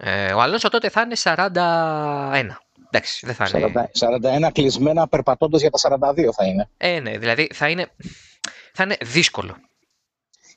Ε, 0.02 0.34
ο 0.34 0.42
Αλόνσο 0.42 0.70
τότε 0.70 0.90
θα 0.90 1.02
είναι 1.02 1.16
41. 1.24 1.50
Εντάξει, 2.88 3.26
δεν 3.26 3.36
θα 3.36 3.50
είναι. 3.58 3.90
41 4.46 4.50
κλεισμένα 4.52 5.08
περπατώντας 5.08 5.62
για 5.62 5.70
τα 5.70 6.00
42 6.14 6.30
θα 6.36 6.46
είναι. 6.46 6.70
Ε, 6.78 7.00
ναι, 7.00 7.18
δηλαδή 7.18 7.50
θα 7.54 7.70
είναι, 7.70 7.88
θα 8.74 8.84
είναι 8.84 8.98
δύσκολο. 9.02 9.56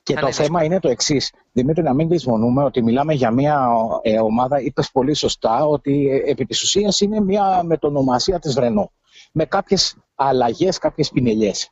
Και 0.02 0.14
το 0.14 0.32
θέμα 0.32 0.64
είναι 0.64 0.80
το 0.80 0.88
εξής. 0.88 1.32
Δημήτρη, 1.52 1.82
να 1.82 1.94
μην 1.94 2.08
δυσμονούμε 2.08 2.64
ότι 2.64 2.82
μιλάμε 2.82 3.14
για 3.14 3.30
μια 3.30 3.68
ε, 4.02 4.20
ομάδα, 4.20 4.60
είπες 4.60 4.90
πολύ 4.90 5.14
σωστά, 5.14 5.64
ότι 5.64 6.08
ε, 6.10 6.30
επί 6.30 6.44
της 6.44 6.62
ουσίας 6.62 7.00
είναι 7.00 7.20
μια 7.20 7.62
μετονομασία 7.62 8.38
της 8.38 8.54
Ρενό. 8.54 8.92
Με 9.32 9.44
κάποιες 9.44 9.96
αλλαγές, 10.14 10.78
κάποιες 10.78 11.10
πινελιές. 11.10 11.70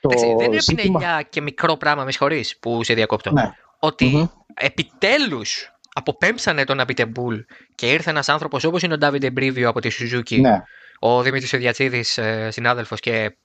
δεν 0.00 0.40
είναι 0.40 0.60
ζήτημα... 0.60 0.98
πινελιά 0.98 1.26
και 1.30 1.40
μικρό 1.40 1.76
πράγμα, 1.76 2.04
με 2.04 2.10
συγχωρείς 2.10 2.58
που 2.58 2.84
σε 2.84 2.94
διακόπτω. 2.94 3.32
Ναι. 3.32 3.52
Ότι 3.78 4.12
mm-hmm. 4.14 4.28
επιτέλους 4.54 5.72
αποπέμψανε 5.92 6.64
τον 6.64 6.80
Αμπιτεμπούλ 6.80 7.36
και 7.74 7.90
ήρθε 7.90 8.10
ένας 8.10 8.28
άνθρωπος 8.28 8.64
όπως 8.64 8.82
είναι 8.82 8.94
ο 8.94 8.98
Νταβίντε 8.98 9.24
Μπρίβιο 9.24 9.68
από 9.68 9.80
τη 9.80 9.88
Σουζούκι, 9.88 10.40
ναι. 10.40 10.62
ο 10.98 11.22
Δημήτρης 11.22 11.52
ο 11.52 11.57
Διατσίδης, 11.57 12.04
ε, 12.16 12.50
συνάδελφος 12.50 13.00
και 13.00 13.36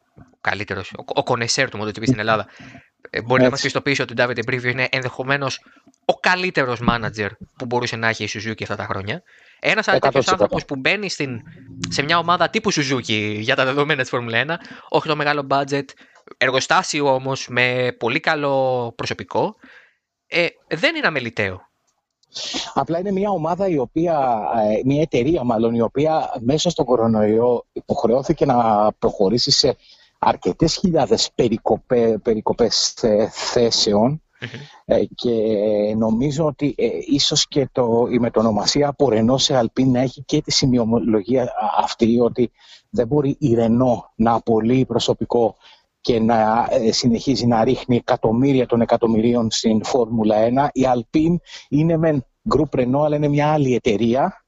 καλύτερος, 0.41 0.91
ο, 0.91 1.03
ο 1.05 1.23
κονεσέρ 1.23 1.69
του 1.69 1.79
MotoGP 1.83 2.03
στην 2.07 2.19
Ελλάδα. 2.19 2.47
Ε, 3.09 3.21
μπορεί 3.21 3.43
να 3.43 3.49
μας 3.49 3.61
πιστοποιήσει 3.61 4.01
ότι 4.01 4.11
ο 4.11 4.15
Νταβίντε 4.15 4.37
Μπρίβιο 4.37 4.69
είναι 4.69 4.87
ενδεχομένως 4.91 5.59
ο 6.05 6.13
καλύτερος 6.13 6.79
μάνατζερ 6.79 7.29
που 7.57 7.65
μπορούσε 7.65 7.95
να 7.95 8.07
έχει 8.07 8.23
η 8.23 8.27
Σουζούκη 8.27 8.63
αυτά 8.63 8.75
τα 8.75 8.85
χρόνια. 8.85 9.23
Ένας 9.59 9.85
τέτοιο 9.85 10.21
άνθρωπος 10.25 10.65
που 10.65 10.75
μπαίνει 10.75 11.09
στην, 11.09 11.41
σε 11.89 12.01
μια 12.01 12.17
ομάδα 12.17 12.49
τύπου 12.49 12.73
Suzuki 12.73 13.37
για 13.39 13.55
τα 13.55 13.65
δεδομένα 13.65 14.01
της 14.01 14.09
Φόρμουλα 14.09 14.45
1, 14.47 14.55
όχι 14.89 15.07
το 15.07 15.15
μεγάλο 15.15 15.47
budget, 15.49 15.85
εργοστάσιο 16.37 17.13
όμως 17.13 17.47
με 17.47 17.95
πολύ 17.99 18.19
καλό 18.19 18.93
προσωπικό, 18.95 19.55
ε, 20.27 20.47
δεν 20.67 20.95
είναι 20.95 21.07
αμεληταίο. 21.07 21.66
Απλά 22.73 22.99
είναι 22.99 23.11
μια 23.11 23.29
ομάδα 23.29 23.67
η 23.67 23.77
οποία, 23.77 24.39
ε, 24.69 24.81
μια 24.85 25.01
εταιρεία 25.01 25.43
μάλλον, 25.43 25.73
η 25.73 25.81
οποία 25.81 26.33
μέσα 26.39 26.69
στον 26.69 26.85
κορονοϊό 26.85 27.65
υποχρεώθηκε 27.73 28.45
να 28.45 28.91
προχωρήσει 28.99 29.51
σε 29.51 29.75
αρκετές 30.19 30.75
χιλιάδες 30.75 31.31
περικοπέ, 31.35 32.17
περικοπές 32.23 33.03
ε, 33.03 33.29
θέσεων. 33.31 34.21
Ε, 34.85 35.05
και 35.15 35.31
νομίζω 35.97 36.45
ότι 36.45 36.75
ε, 36.77 36.87
ίσως 37.05 37.47
και 37.47 37.69
το, 37.71 38.07
η 38.11 38.19
μετονομασία 38.19 38.87
από 38.87 39.09
Ρενό 39.09 39.37
σε 39.37 39.55
Αλπίν 39.55 39.91
να 39.91 39.99
έχει 39.99 40.23
και 40.23 40.41
τη 40.41 40.51
σημειολογία 40.51 41.51
αυτή 41.77 42.19
ότι 42.19 42.51
δεν 42.89 43.07
μπορεί 43.07 43.35
η 43.39 43.53
Ρενό 43.53 44.11
να 44.15 44.33
απολύει 44.33 44.85
προσωπικό 44.85 45.55
και 46.07 46.19
να 46.19 46.67
ε, 46.69 46.91
συνεχίζει 46.91 47.47
να 47.47 47.63
ρίχνει 47.63 47.95
εκατομμύρια 47.95 48.65
των 48.65 48.81
εκατομμυρίων 48.81 49.51
στην 49.51 49.83
Φόρμουλα 49.83 50.35
1. 50.65 50.67
Η 50.71 50.85
Αλπίν 50.85 51.39
είναι 51.69 51.97
με 51.97 52.25
γκρουπ 52.49 52.75
Ρενό 52.75 53.01
αλλά 53.01 53.15
είναι 53.15 53.27
μια 53.27 53.51
άλλη 53.51 53.75
εταιρεία 53.75 54.45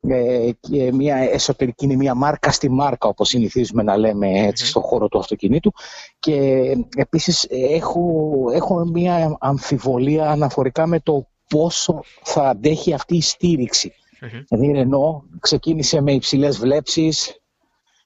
ε, 0.00 0.50
και 0.60 0.92
μια 0.92 1.16
εσωτερική 1.16 1.84
είναι 1.84 1.96
μια 1.96 2.14
μάρκα 2.14 2.50
στη 2.50 2.70
μάρκα 2.70 3.08
όπως 3.08 3.28
συνηθίζουμε 3.28 3.82
να 3.82 3.96
λέμε 3.96 4.46
έτσι 4.46 4.66
στον 4.66 4.82
χώρο 4.82 5.08
του 5.08 5.18
αυτοκινήτου 5.18 5.72
και 6.18 6.62
επίσης 6.96 7.46
έχω, 7.50 8.34
έχω 8.52 8.84
μια 8.84 9.36
αμφιβολία 9.40 10.30
αναφορικά 10.30 10.86
με 10.86 11.00
το 11.00 11.26
πόσο 11.48 12.00
θα 12.22 12.48
αντέχει 12.48 12.92
αυτή 12.92 13.16
η 13.16 13.20
στήριξη. 13.20 13.92
Mm-hmm. 13.92 14.44
Δηλαδή 14.48 14.68
η 14.68 14.72
Ρενό 14.72 15.24
ξεκίνησε 15.40 16.00
με 16.00 16.12
υψηλές 16.12 16.58
βλέψεις, 16.58 17.40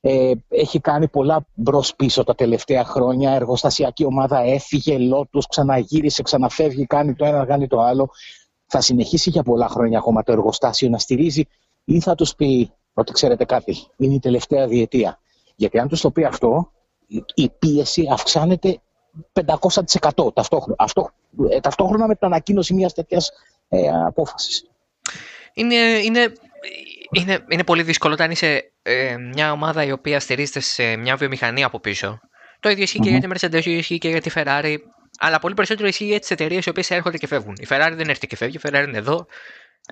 ε, 0.01 0.33
έχει 0.49 0.81
κάνει 0.81 1.09
πολλά 1.09 1.47
μπρος 1.55 1.97
πίσω 1.97 2.25
τα 2.25 2.35
τελευταία 2.35 2.85
χρόνια. 2.85 3.33
Εργοστασιακή 3.33 4.05
ομάδα 4.05 4.39
έφυγε, 4.39 4.99
λότους, 4.99 5.47
ξαναγύρισε, 5.47 6.23
ξαναφεύγει, 6.23 6.87
κάνει 6.87 7.15
το 7.15 7.25
ένα, 7.25 7.47
κάνει 7.47 7.67
το 7.67 7.81
άλλο. 7.81 8.11
Θα 8.67 8.81
συνεχίσει 8.81 9.31
για 9.31 9.43
πολλά 9.43 9.69
χρόνια 9.69 9.99
ακόμα 9.99 10.23
το 10.23 10.33
εργοστάσιο 10.33 10.89
να 10.89 10.99
στηρίζει 10.99 11.45
ή 11.85 12.01
θα 12.01 12.15
τους 12.15 12.35
πει 12.35 12.73
ότι 12.95 13.13
ξέρετε 13.13 13.45
κάτι, 13.45 13.77
είναι 13.97 14.15
η 14.15 14.19
τελευταία 14.19 14.67
διετία. 14.67 15.21
Γιατί 15.57 15.79
αν 15.79 15.89
τους 15.89 16.01
το 16.01 16.11
πει 16.11 16.25
αυτό, 16.25 16.71
η 17.35 17.51
πίεση 17.59 18.07
αυξάνεται 18.13 18.81
500% 19.33 20.35
ταυτόχρονα, 20.35 20.75
αυτό, 20.79 21.11
ε, 21.51 21.61
ταυτόχρονα 21.61 22.07
με 22.07 22.15
την 22.15 22.27
ανακοίνωση 22.27 22.75
μιας 22.75 22.93
τέτοιας 22.93 23.31
ε, 23.69 23.89
απόφασης. 24.07 24.65
Είναι, 25.55 25.75
είναι, 25.75 26.33
είναι, 27.13 27.45
είναι 27.49 27.65
πολύ 27.65 27.83
δύσκολο 27.83 28.15
όταν 28.15 28.31
είσαι 28.31 28.73
ε, 28.83 29.17
μια 29.17 29.53
ομάδα 29.53 29.85
η 29.85 29.93
οποία 29.93 30.21
στηρίζεται 30.21 30.61
σε 30.61 30.97
μια 30.97 31.17
βιομηχανία 31.17 31.67
από 31.67 31.81
πίσω. 31.81 32.21
Το 32.61 32.69
ίδιο 32.69 32.83
ισχύει 32.83 32.99
mm-hmm. 33.01 33.05
και 33.05 33.11
για 33.11 33.21
τη 33.21 33.27
Mercedes, 33.31 33.51
το 33.51 33.57
ίδιο 33.57 33.73
ισχύει 33.73 33.99
και 33.99 34.09
για 34.09 34.21
τη 34.21 34.31
Ferrari. 34.35 34.77
Αλλά 35.19 35.39
πολύ 35.39 35.55
περισσότερο 35.55 35.89
ισχύει 35.89 36.05
για 36.05 36.19
τις 36.19 36.31
εταιρείες 36.31 36.67
οι 36.67 36.69
οποίες 36.69 36.91
έρχονται 36.91 37.19
και 37.19 37.27
φεύγουν. 37.27 37.55
Η 37.61 37.67
Ferrari 37.69 37.93
δεν 37.95 38.09
έρχεται 38.09 38.27
και 38.27 38.37
φεύγει, 38.37 38.57
η 38.57 38.69
Ferrari 38.69 38.85
είναι 38.87 38.99
εδώ 38.99 39.27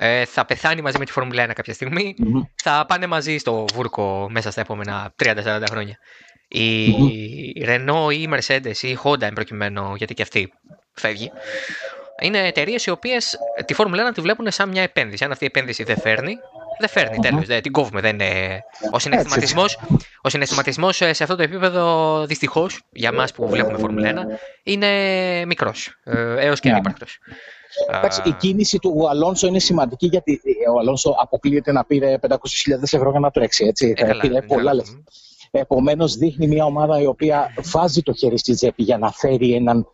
ε, 0.00 0.24
θα 0.24 0.44
πεθάνει 0.44 0.80
μαζί 0.80 0.98
με 0.98 1.04
τη 1.04 1.12
Φόρμουλα 1.12 1.44
1 1.44 1.50
κάποια 1.54 1.74
Θα 2.62 2.84
πάνε 2.88 3.06
μαζί 3.06 3.38
στο 3.38 3.64
βούρκο 3.74 4.26
μέσα 4.30 4.50
στα 4.50 4.60
επόμενα 4.60 5.14
30-40 5.24 5.62
χρόνια. 5.70 5.98
Η 6.48 6.86
mm 6.88 7.68
Renault 7.68 8.12
ή 8.12 8.22
η 8.22 8.28
Mercedes 8.32 8.76
ή 8.80 8.88
η 8.88 8.98
Honda, 9.02 9.30
προκειμένου, 9.34 9.94
γιατί 9.94 10.14
και 10.14 10.22
αυτή 10.22 10.52
φεύγει, 10.94 11.30
είναι 12.20 12.46
εταιρείες 12.46 12.86
οι 12.86 12.90
οποίες 12.90 13.36
τη 13.64 13.74
Φόρμουλα 13.74 14.10
1 14.10 14.14
τη 14.14 14.20
βλέπουν 14.20 14.50
σαν 14.50 14.68
μια 14.68 14.82
επένδυση. 14.82 15.24
Αν 15.24 15.30
αυτή 15.30 15.44
η 15.44 15.46
επένδυση 15.46 15.82
δεν 15.82 15.98
φέρνει, 15.98 16.34
δεν 16.78 16.88
φέρνει 16.88 17.18
τέλος. 17.18 17.46
Δεν 17.46 17.62
την 17.62 17.72
κόβουμε. 17.72 18.00
Δεν 18.00 18.14
είναι... 18.14 18.60
Ο 18.90 18.98
συναισθηματισμό 18.98 19.64
ο 20.22 20.28
συναισθηματισμός 20.28 21.00
ε, 21.00 21.12
σε 21.12 21.22
αυτό 21.22 21.36
το 21.36 21.42
επίπεδο, 21.42 22.24
δυστυχώς, 22.26 22.82
για 22.92 23.08
εμά 23.12 23.24
που 23.34 23.48
βλέπουμε 23.48 23.78
Φόρμουλα 23.78 24.12
1, 24.12 24.16
είναι 24.62 24.88
μικρός. 25.46 26.00
Ε, 26.04 26.46
Έως 26.46 26.60
και 26.60 26.70
ανύπαρκτος. 26.70 27.18
Εντάξει, 27.88 28.22
η 28.24 28.32
κίνηση 28.32 28.78
του 28.78 29.08
Αλόνσο 29.08 29.46
είναι 29.46 29.58
σημαντική 29.58 30.06
γιατί 30.06 30.40
ο 30.74 30.78
Αλόνσο 30.78 31.14
αποκλείεται 31.20 31.72
να 31.72 31.84
πήρε 31.84 32.18
500.000 32.28 32.36
ευρώ 32.80 33.10
για 33.10 33.20
να 33.20 33.30
τρέξει. 33.30 33.64
Έτσι. 33.64 33.94
Ε, 33.96 34.12
πήρε 34.20 34.42
πολλά 34.42 34.74
λεφτά. 34.74 35.02
Επομένως, 35.50 36.16
δείχνει 36.16 36.46
μια 36.46 36.64
ομάδα 36.64 37.00
η 37.00 37.06
οποία 37.06 37.54
βάζει 37.62 38.02
το 38.02 38.12
χέρι 38.12 38.38
στη 38.38 38.54
τσέπη 38.54 38.82
για 38.82 38.98
να 38.98 39.12
φέρει 39.12 39.54
έναν 39.54 39.86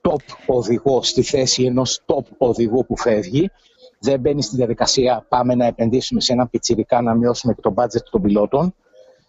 top 0.00 0.36
οδηγό 0.46 1.02
στη 1.02 1.22
θέση 1.22 1.64
ενός 1.64 2.00
top 2.06 2.24
οδηγού 2.38 2.86
που 2.86 2.98
φεύγει. 2.98 3.50
Δεν 4.00 4.20
μπαίνει 4.20 4.42
στη 4.42 4.56
διαδικασία 4.56 5.26
πάμε 5.28 5.54
να 5.54 5.66
επενδύσουμε 5.66 6.20
σε 6.20 6.32
ένα 6.32 6.46
πιτσιρικά 6.46 7.02
να 7.02 7.14
μειώσουμε 7.14 7.54
και 7.54 7.60
το 7.60 7.74
budget 7.76 8.02
των 8.10 8.22
πιλότων 8.22 8.74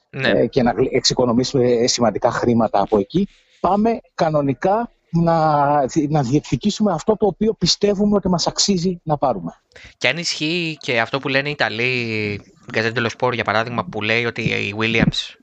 ναι. 0.09 0.29
Ε, 0.29 0.47
και 0.47 0.63
να 0.63 0.73
εξοικονομήσουμε 0.91 1.87
σημαντικά 1.87 2.31
χρήματα 2.31 2.81
από 2.81 2.97
εκεί. 2.99 3.27
Πάμε 3.59 3.99
κανονικά 4.15 4.91
να, 5.09 5.65
να 6.09 6.21
διεκδικήσουμε 6.21 6.93
αυτό 6.93 7.17
το 7.17 7.25
οποίο 7.25 7.53
πιστεύουμε 7.53 8.15
ότι 8.15 8.29
μας 8.29 8.47
αξίζει 8.47 9.01
να 9.03 9.17
πάρουμε. 9.17 9.51
Και 9.97 10.07
αν 10.07 10.17
ισχύει 10.17 10.77
και 10.79 10.99
αυτό 10.99 11.19
που 11.19 11.27
λένε 11.27 11.47
οι 11.47 11.51
Ιταλοί, 11.51 12.41
Γκαζέντελο 12.71 13.09
Σπορ 13.09 13.33
για 13.33 13.43
παράδειγμα, 13.43 13.85
που 13.85 14.01
λέει 14.01 14.25
ότι 14.25 14.41
η 14.41 14.75
Williams 14.79 15.35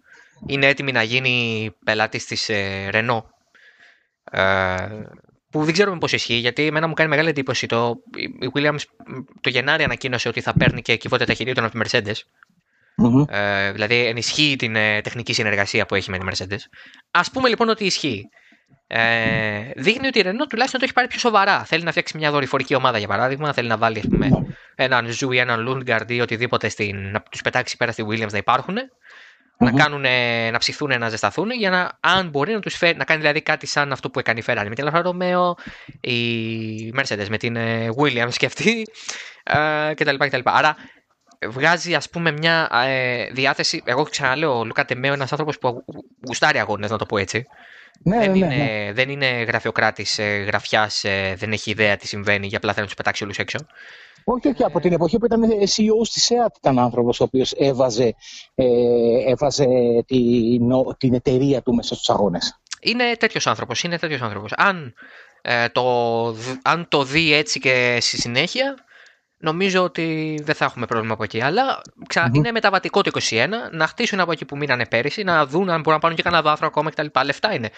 είναι 0.47 0.67
έτοιμη 0.67 0.93
να 0.93 1.03
γίνει 1.03 1.71
πελάτης 1.85 2.27
της 2.27 2.49
ε, 2.49 2.89
Renault, 2.93 3.23
ε, 4.31 4.87
που 5.51 5.65
δεν 5.65 5.73
ξέρουμε 5.73 5.99
πώς 5.99 6.13
ισχύει, 6.13 6.35
γιατί 6.35 6.67
εμένα 6.67 6.87
μου 6.87 6.95
κάνει 6.95 7.11
μεγάλη 7.11 7.29
εντύπωση. 7.29 7.67
Το, 7.67 7.95
η 8.41 8.51
Williams 8.55 8.81
το 9.41 9.49
Γενάρη 9.49 9.85
ανακοίνωσε 9.85 10.29
ότι 10.29 10.41
θα 10.41 10.53
παίρνει 10.53 10.83
και 10.83 10.97
κυβότητα 10.97 11.29
ταχυδίων 11.29 11.65
από 11.65 11.79
τη 11.79 11.81
Mercedes. 11.85 12.15
Mm-hmm. 13.03 13.29
Ε, 13.29 13.73
δηλαδή 13.73 14.07
ενισχύει 14.07 14.57
την 14.57 14.77
ε, 14.77 15.01
τεχνική 15.01 15.33
συνεργασία 15.33 15.87
που 15.87 15.95
έχει 15.95 16.11
με 16.11 16.19
τη 16.19 16.27
Mercedes. 16.31 16.59
Ας 17.11 17.31
πούμε 17.33 17.49
λοιπόν 17.49 17.69
ότι 17.69 17.85
ισχύει. 17.85 18.29
Ε, 18.87 19.71
δείχνει 19.77 20.07
ότι 20.07 20.19
η 20.19 20.23
Renault 20.27 20.47
τουλάχιστον 20.49 20.81
το 20.81 20.85
έχει 20.85 20.93
πάρει 20.93 21.07
πιο 21.09 21.19
σοβαρά. 21.19 21.65
Θέλει 21.65 21.83
να 21.83 21.91
φτιάξει 21.91 22.17
μια 22.19 22.31
δορυφορική 22.31 22.75
ομάδα 22.75 22.99
για 22.99 23.09
παράδειγμα. 23.09 23.53
Θέλει 23.53 23.69
να 23.69 23.77
βάλει 23.77 24.01
πούμε, 24.01 24.29
έναν 24.75 25.11
Ζου 25.11 25.33
ή 25.33 25.39
έναν 25.39 25.61
Λούντγκαρντ 25.61 26.11
ή 26.11 26.21
οτιδήποτε 26.21 26.69
στην, 26.69 27.11
να 27.11 27.23
τους 27.23 27.43
πετάξει 27.43 27.77
πέρα 27.77 27.93
στη 27.93 28.05
Williams 28.09 28.31
να 28.31 28.39
υπάρχουν. 28.39 28.77
Mm-hmm. 29.59 29.73
Να, 29.73 29.83
κάνουν, 29.83 30.05
να 30.51 30.59
ψηθούν, 30.59 30.99
να 30.99 31.09
ζεσταθούν 31.09 31.51
για 31.51 31.71
να, 31.71 31.99
αν 32.01 32.29
μπορεί 32.29 32.53
να 32.53 32.61
τους 32.61 32.77
φέρει, 32.77 32.97
να 32.97 33.05
κάνει 33.05 33.21
δηλαδή 33.21 33.43
κάτι 33.43 33.67
σαν 33.67 33.93
αυτό 33.93 34.11
που 34.11 34.19
έκανε 34.19 34.39
η 34.39 34.45
Ferrari 34.47 34.67
με 34.69 34.75
την 34.75 34.89
Alfa 34.93 35.03
Romeo, 35.03 35.53
η 36.01 36.95
Mercedes 36.97 37.27
με 37.29 37.37
την 37.37 37.57
ε, 37.57 37.89
Williams 37.97 38.35
και 38.37 38.47
αυτή 38.47 38.87
ε, 39.43 39.95
κτλ. 39.95 40.17
κτλ. 40.17 40.41
Άρα 40.45 40.77
βγάζει 41.47 41.95
ας 41.95 42.11
πούμε 42.11 42.31
μια 42.31 42.69
ε, 42.87 43.31
διάθεση, 43.33 43.83
εγώ 43.85 44.03
ξαναλέω 44.03 44.59
ο 44.59 44.65
Λούκα 44.65 44.85
ντε 44.85 44.99
Μέο 44.99 45.13
ένας 45.13 45.31
άνθρωπος 45.31 45.59
που 45.59 45.85
γουστάρει 46.27 46.59
αγώνες 46.59 46.91
να 46.91 46.99
το 46.99 47.07
πω 47.07 47.19
έτσι. 47.19 47.47
Ναι, 48.03 48.19
δεν, 48.19 48.31
ναι, 48.31 48.39
είναι, 48.39 48.55
ναι. 48.55 48.93
δεν 48.93 49.09
είναι 49.09 49.27
γραφειοκράτης, 49.27 50.19
ε, 50.19 50.25
γραφιάς, 50.25 51.05
ε, 51.05 51.35
δεν 51.37 51.53
έχει 51.53 51.71
ιδέα 51.71 51.97
τι 51.97 52.07
συμβαίνει 52.07 52.47
για 52.47 52.57
απλά 52.57 52.71
θέλει 52.71 52.83
να 52.83 52.87
τους 52.87 52.97
πετάξει 52.97 53.25
όλους 53.25 53.39
έξω. 53.39 53.59
Όχι, 54.29 54.49
όχι. 54.49 54.65
Από 54.65 54.81
την 54.81 54.93
εποχή 54.93 55.19
που 55.19 55.25
ήταν 55.27 55.43
CEO 55.51 56.05
στη 56.05 56.21
ΣΕΑΤ 56.21 56.57
ήταν 56.57 56.79
άνθρωπος 56.79 57.21
ο 57.21 57.25
οποίος 57.25 57.53
έβαζε, 57.53 58.15
ε, 58.55 58.65
έβαζε 59.27 59.67
την, 60.07 60.71
την 60.99 61.15
εταιρεία 61.15 61.63
του 61.63 61.75
μέσα 61.75 61.95
στους 61.95 62.11
αγώνες. 62.11 62.61
Είναι 62.81 63.17
τέτοιος 63.19 63.47
άνθρωπος. 63.47 63.83
Είναι 63.83 63.99
τέτοιος 63.99 64.21
άνθρωπος. 64.21 64.53
Αν, 64.57 64.95
ε, 65.43 65.69
το, 65.69 66.27
αν 66.63 66.89
το 66.89 67.05
δει 67.05 67.33
έτσι 67.33 67.61
και 67.61 67.99
στη 68.01 68.21
συνέχεια, 68.21 68.75
νομίζω 69.39 69.83
ότι 69.83 70.39
δεν 70.43 70.55
θα 70.55 70.65
έχουμε 70.65 70.87
πρόβλημα 70.87 71.15
από 71.15 71.23
εκεί. 71.23 71.43
Αλλά 71.43 71.81
ξα... 72.07 72.27
mm-hmm. 72.27 72.35
είναι 72.35 72.53
μεταβατικό 72.53 73.03
το 73.03 73.11
21, 73.31 73.47
να 73.71 73.87
χτίσουν 73.87 74.21
από 74.21 74.33
εκεί 74.33 74.45
που 74.45 74.57
μείνανε 74.57 74.87
πέρυσι, 74.87 75.23
να 75.23 75.47
δουν 75.47 75.71
αν 75.71 75.77
μπορούν 75.77 75.93
να 75.93 75.99
πάρουν 75.99 76.17
και 76.17 76.23
κανένα 76.23 76.43
βάθρο 76.43 76.67
ακόμα 76.67 76.91
κτλ. 76.91 77.07
Λεφτά 77.25 77.55
είναι. 77.55 77.71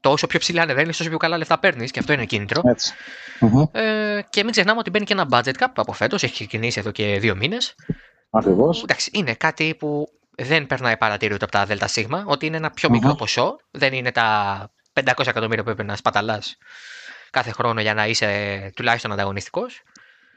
Το 0.00 0.10
όσο 0.10 0.26
πιο 0.26 0.38
ψηλά 0.38 0.62
ανεβαίνεις, 0.62 0.96
τόσο 0.96 1.08
πιο 1.08 1.18
καλά 1.18 1.38
λεφτά 1.38 1.58
παίρνεις 1.58 1.90
και 1.90 1.98
αυτό 1.98 2.12
είναι 2.12 2.24
κίνητρο. 2.24 2.62
Mm-hmm. 2.64 3.68
Ε, 3.72 4.20
και 4.30 4.42
μην 4.42 4.52
ξεχνάμε 4.52 4.78
ότι 4.78 4.90
μπαίνει 4.90 5.04
και 5.04 5.12
ένα 5.12 5.26
budget 5.30 5.54
cap 5.58 5.72
από 5.74 5.92
φέτος, 5.92 6.22
έχει 6.22 6.32
ξεκινήσει 6.32 6.78
εδώ 6.78 6.90
και 6.90 7.18
δύο 7.18 7.36
μήνες. 7.36 7.74
Ακριβώς. 8.30 8.82
Εντάξει, 8.82 9.10
είναι 9.12 9.34
κάτι 9.34 9.74
που 9.78 10.06
δεν 10.36 10.66
περνάει 10.66 10.96
παρατήρητο 10.96 11.44
από 11.44 11.52
τα 11.52 11.64
ΔΣ, 11.66 11.98
ότι 12.24 12.46
είναι 12.46 12.56
ένα 12.56 12.70
πιο 12.70 12.90
μικρό 12.90 13.10
mm-hmm. 13.10 13.18
ποσό. 13.18 13.56
Δεν 13.70 13.92
είναι 13.92 14.12
τα 14.12 14.58
500 14.92 15.26
εκατομμύρια 15.26 15.62
που 15.62 15.70
έπρεπε 15.70 15.90
να 15.90 15.96
σπαταλάς 15.96 16.56
κάθε 17.34 17.50
χρόνο 17.50 17.80
για 17.80 17.94
να 17.94 18.06
είσαι 18.06 18.70
τουλάχιστον 18.76 19.12
ανταγωνιστικός. 19.12 19.82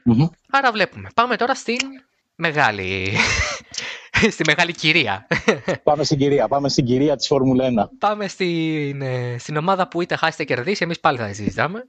Mm-hmm. 0.08 0.28
Άρα 0.50 0.72
βλέπουμε. 0.72 1.08
Πάμε 1.14 1.36
τώρα 1.36 1.54
στην 1.54 1.78
μεγάλη, 2.34 3.12
στη 4.34 4.42
μεγάλη 4.46 4.72
κυρία. 4.72 5.26
Πάμε 5.82 6.04
στην 6.04 6.18
κυρία, 6.18 6.48
πάμε 6.48 6.68
στην 6.68 6.84
κυρία 6.84 7.16
της 7.16 7.26
Φόρμουλα 7.26 7.86
1. 7.86 7.88
Πάμε 7.98 8.28
στην, 8.28 9.02
στην 9.38 9.56
ομάδα 9.56 9.88
που 9.88 10.02
είτε 10.02 10.16
χάσει 10.16 10.42
είτε 10.42 10.54
κερδίσει, 10.54 10.84
εμείς 10.84 11.00
πάλι 11.00 11.18
θα 11.18 11.26
τη 11.26 11.34
συζητάμε. 11.34 11.88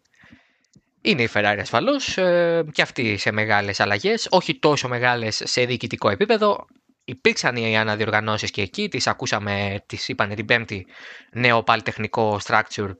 Είναι 1.01 1.21
η 1.21 1.29
Ferrari 1.33 1.57
ασφαλώς 1.59 2.17
ε, 2.17 2.63
και 2.71 2.81
αυτή 2.81 3.17
σε 3.17 3.31
μεγάλες 3.31 3.79
αλλαγές, 3.79 4.27
όχι 4.29 4.59
τόσο 4.59 4.87
μεγάλες 4.87 5.41
σε 5.45 5.65
διοικητικό 5.65 6.09
επίπεδο. 6.09 6.65
Υπήρξαν 7.03 7.55
οι 7.55 7.77
αναδιοργανώσεις 7.77 8.51
και 8.51 8.61
εκεί, 8.61 8.89
τις 8.89 9.07
ακούσαμε, 9.07 9.83
τις 9.85 10.07
είπαν 10.07 10.35
την 10.35 10.45
Πέμπτη, 10.45 10.85
νέο 11.33 11.63
πάλι 11.63 11.81
τεχνικό 11.81 12.39
structure 12.47 12.91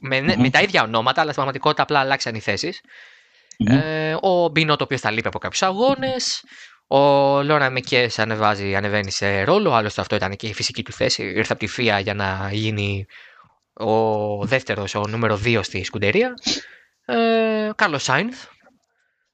με, 0.00 0.18
mm-hmm. 0.18 0.36
με 0.36 0.50
τα 0.50 0.62
ίδια 0.62 0.82
ονόματα, 0.82 1.20
αλλά 1.20 1.30
στην 1.30 1.34
πραγματικότητα 1.34 1.82
απλά 1.82 1.98
αλλάξαν 1.98 2.34
οι 2.34 2.40
θέσεις. 2.40 2.80
Mm-hmm. 3.64 3.80
Ε, 3.82 4.16
ο 4.20 4.48
Μπίνο, 4.48 4.76
το 4.76 4.84
οποίο 4.84 4.98
θα 4.98 5.10
λείπει 5.10 5.28
από 5.28 5.38
κάποιους 5.38 5.62
αγώνες. 5.62 6.44
Ο 6.86 6.98
Λόρα 7.42 7.70
Μεκές 7.70 8.18
ανεβάζει, 8.18 8.74
ανεβαίνει 8.74 9.10
σε 9.10 9.42
ρόλο. 9.42 9.72
Άλλωστε, 9.72 10.00
αυτό 10.00 10.14
ήταν 10.16 10.36
και 10.36 10.46
η 10.46 10.54
φυσική 10.54 10.82
του 10.82 10.92
θέση. 10.92 11.22
Ήρθε 11.22 11.52
από 11.52 11.60
τη 11.60 11.66
ΦΙΑ 11.66 11.98
για 11.98 12.14
να 12.14 12.48
γίνει 12.52 13.06
ο 13.72 14.44
δεύτερος, 14.46 14.94
ο 14.94 15.06
νούμερο 15.08 15.40
2 15.44 15.60
στη 15.62 15.84
σκουντερία. 15.84 16.34
Ε, 17.04 17.70
Κάρλο 17.76 17.98
Σάινθ. 17.98 18.44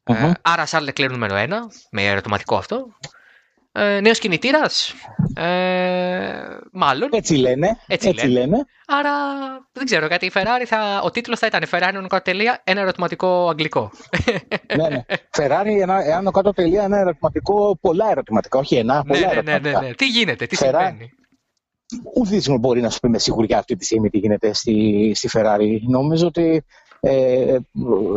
Mm-hmm. 0.05 0.15
Ε, 0.15 0.33
άρα, 0.43 0.67
Σάρλ 0.67 0.85
Λεκλέρ 0.85 1.11
νούμερο 1.11 1.35
1, 1.37 1.49
με 1.91 2.07
ερωτηματικό 2.07 2.57
αυτό. 2.57 2.87
Ε, 3.75 4.01
νέος 4.01 4.19
κινητήρας, 4.19 4.95
ε, 5.35 5.47
μάλλον. 6.73 7.09
Έτσι 7.13 7.35
λένε. 7.35 7.77
Έτσι, 7.87 8.09
έτσι 8.09 8.27
λένε. 8.27 8.39
λένε. 8.47 8.65
Άρα 8.87 9.11
δεν 9.73 9.85
ξέρω 9.85 10.09
κάτι. 10.09 10.27
Η 10.27 10.31
Ferrari 10.35 10.65
θα, 10.67 11.01
ο 11.05 11.11
τίτλος 11.11 11.39
θα 11.39 11.47
ήταν 11.47 11.63
Ferrari 11.71 11.95
ενώ 11.95 12.07
κάτω 12.07 12.23
τελεία, 12.23 12.61
ένα 12.65 12.81
ερωτηματικό 12.81 13.49
αγγλικό. 13.49 13.91
ναι, 14.77 14.89
ναι. 14.89 15.03
Ferrari, 15.39 15.81
ένα, 15.81 16.05
εάνω 16.05 16.31
κάτω 16.31 16.53
τελεία, 16.53 16.83
ένα 16.83 16.99
ερωτηματικό, 16.99 17.79
πολλά 17.81 18.11
ερωτηματικά, 18.11 18.59
όχι 18.59 18.77
ένα, 18.77 19.05
πολλά 19.05 19.19
ναι, 19.21 19.27
ναι, 19.27 19.33
ναι, 19.33 19.51
ερωτηματικά. 19.51 19.81
ναι, 19.81 19.87
ναι. 19.89 19.95
Τι 19.95 20.07
γίνεται, 20.07 20.47
τι 20.47 20.57
Ferrari- 20.61 20.87
συμβαίνει; 20.87 21.11
Ουδής 22.15 22.49
μπορεί 22.61 22.81
να 22.81 22.91
σου 22.91 23.01
πει 23.01 23.09
με 23.09 23.19
σιγουριά 23.19 23.59
αυτή 23.59 23.77
τη 23.77 23.85
στιγμή 23.85 24.11
τι 24.11 24.19
γίνεται 24.19 24.53
στη, 24.53 25.13
στη 25.15 25.29
Ferrari. 25.33 25.79
Νομίζω 25.89 26.27
ότι 26.27 26.65
ε, 27.05 27.59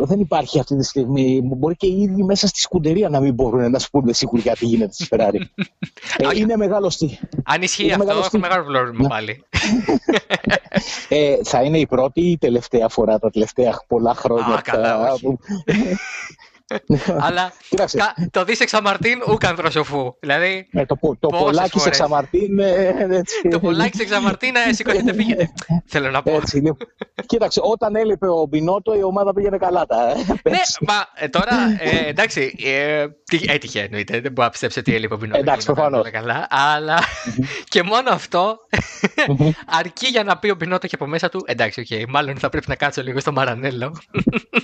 δεν 0.02 0.20
υπάρχει 0.20 0.58
αυτή 0.58 0.76
τη 0.76 0.84
στιγμή. 0.84 1.40
Μπορεί 1.44 1.76
και 1.76 1.86
οι 1.86 2.00
ίδιοι 2.02 2.22
μέσα 2.24 2.46
στη 2.46 2.60
σκουντερία 2.60 3.08
να 3.08 3.20
μην 3.20 3.34
μπορούν 3.34 3.70
να 3.70 3.78
σου 3.78 3.90
πούν 3.90 4.02
με 4.04 4.12
σιγουριά 4.12 4.52
τι 4.56 4.66
γίνεται 4.66 4.92
στη 4.92 5.06
Ferrari. 5.10 5.40
ε, 6.32 6.38
είναι 6.38 6.56
μεγάλο 6.56 6.90
στη... 6.90 7.18
Αν 7.44 7.62
ισχύει 7.62 7.82
είναι 7.82 7.92
αυτό, 7.92 8.04
μεγάλο 8.04 8.24
έχουμε 8.24 8.46
στη- 8.46 8.54
μεγάλο 8.54 8.70
πρόβλημα 8.72 9.02
Ναι. 9.02 9.08
πάλι. 9.08 9.42
Ε, 11.08 11.36
θα 11.44 11.62
είναι 11.62 11.78
η 11.78 11.86
πρώτη 11.86 12.20
ή 12.20 12.30
η 12.30 12.38
τελευταία 12.38 12.88
φορά 12.88 13.18
τα 13.18 13.30
τελευταία 13.30 13.80
πολλά 13.86 14.14
χρόνια. 14.14 14.54
Α, 14.54 14.60
καλά, 14.62 14.82
τα- 15.02 15.12
όχι. 15.12 15.22
που- 15.24 15.38
Αλλά 17.18 17.52
Κοίταξε, 17.68 17.96
κα- 17.98 18.14
το 18.30 18.44
δεις 18.44 18.60
εξαμαρτίν 18.60 19.22
ούκαν 19.30 19.56
προσοφού. 19.56 20.14
Δηλαδή, 20.20 20.68
ε, 20.72 20.84
το, 20.86 20.96
πο- 20.96 21.16
το 21.20 21.28
πόσες 21.28 21.44
πολλάκι 21.44 21.70
σε 21.70 21.78
φορές. 21.78 21.98
Ξαμαρτίν. 21.98 22.58
ε, 22.58 23.06
έτσι. 23.10 23.48
το 23.50 23.60
πολλάκι 23.60 23.96
σε 23.96 24.02
εξαμαρτίν, 24.02 24.54
ε, 24.68 24.72
σηκωθείτε, 24.72 25.12
φύγετε. 25.14 25.52
Θέλω 25.86 26.10
να 26.10 26.22
πω. 26.22 26.30
Έτσι, 26.34 26.56
λοιπόν. 26.56 26.76
Κοίταξε, 27.26 27.60
όταν 27.62 27.96
έλειπε 27.96 28.26
ο 28.28 28.46
Μπινότο, 28.48 28.94
η 28.94 29.02
ομάδα 29.02 29.32
πήγαινε 29.32 29.56
καλά. 29.58 29.86
Τα, 29.86 30.10
ε. 30.10 30.50
Ναι, 30.50 30.58
μα 30.80 30.94
ε, 31.14 31.28
τώρα 31.28 31.76
ε, 31.78 32.08
εντάξει, 32.08 32.54
ε, 32.64 33.06
τι, 33.24 33.40
έτυχε 33.46 33.80
εννοείται. 33.80 34.20
Δεν 34.20 34.32
μπορώ 34.32 34.46
να 34.46 34.50
πιστέψω 34.50 34.80
ότι 34.80 34.94
έλειπε 34.94 35.14
ο 35.14 35.16
Μπινότο. 35.16 35.38
Εντάξει, 35.40 35.66
και 35.66 35.72
να 35.72 35.74
προφανώς. 35.76 36.02
πάει 36.02 36.12
καλά. 36.12 36.46
Αλλά 36.50 36.98
και 37.68 37.82
μόνο 37.82 38.10
αυτό 38.10 38.56
αρκεί 39.66 40.06
για 40.06 40.24
να 40.24 40.38
πει 40.38 40.50
ο 40.50 40.54
Μπινότο 40.54 40.86
και 40.86 40.94
από 40.94 41.06
μέσα 41.06 41.28
του. 41.28 41.42
Εντάξει, 41.46 41.80
οκ, 41.80 42.08
μάλλον 42.08 42.36
θα 42.38 42.48
πρέπει 42.48 42.68
να 42.68 42.74
κάτσω 42.74 43.02
λίγο 43.02 43.20
στο 43.20 43.32
Μαρανέλο. 43.32 43.96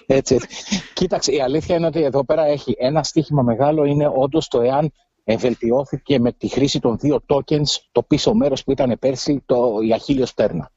Έτσι, 0.07 0.35
έτσι. 0.35 0.49
Κοίταξε, 0.93 1.33
η 1.33 1.41
αλήθεια 1.43 1.77
είναι 1.77 1.87
ότι 1.97 2.05
εδώ 2.05 2.24
πέρα 2.24 2.45
έχει 2.45 2.74
ένα 2.78 3.03
στίχημα 3.03 3.43
μεγάλο 3.43 3.84
είναι 3.84 4.12
όντως 4.14 4.49
το 4.49 4.61
εάν 4.61 4.93
ε, 5.24 5.36
βελτιώθηκε 5.36 6.18
με 6.18 6.32
τη 6.32 6.49
χρήση 6.49 6.80
των 6.80 6.99
δύο 6.99 7.20
tokens 7.26 7.78
το 7.93 8.03
πίσω 8.03 8.34
μέρος 8.34 8.64
που 8.64 8.70
ήταν 8.72 8.97
πέρσι 8.99 9.43
το, 9.47 9.78
η 9.88 9.93
αχίλλειος 9.93 10.33
πτέρνα. 10.32 10.70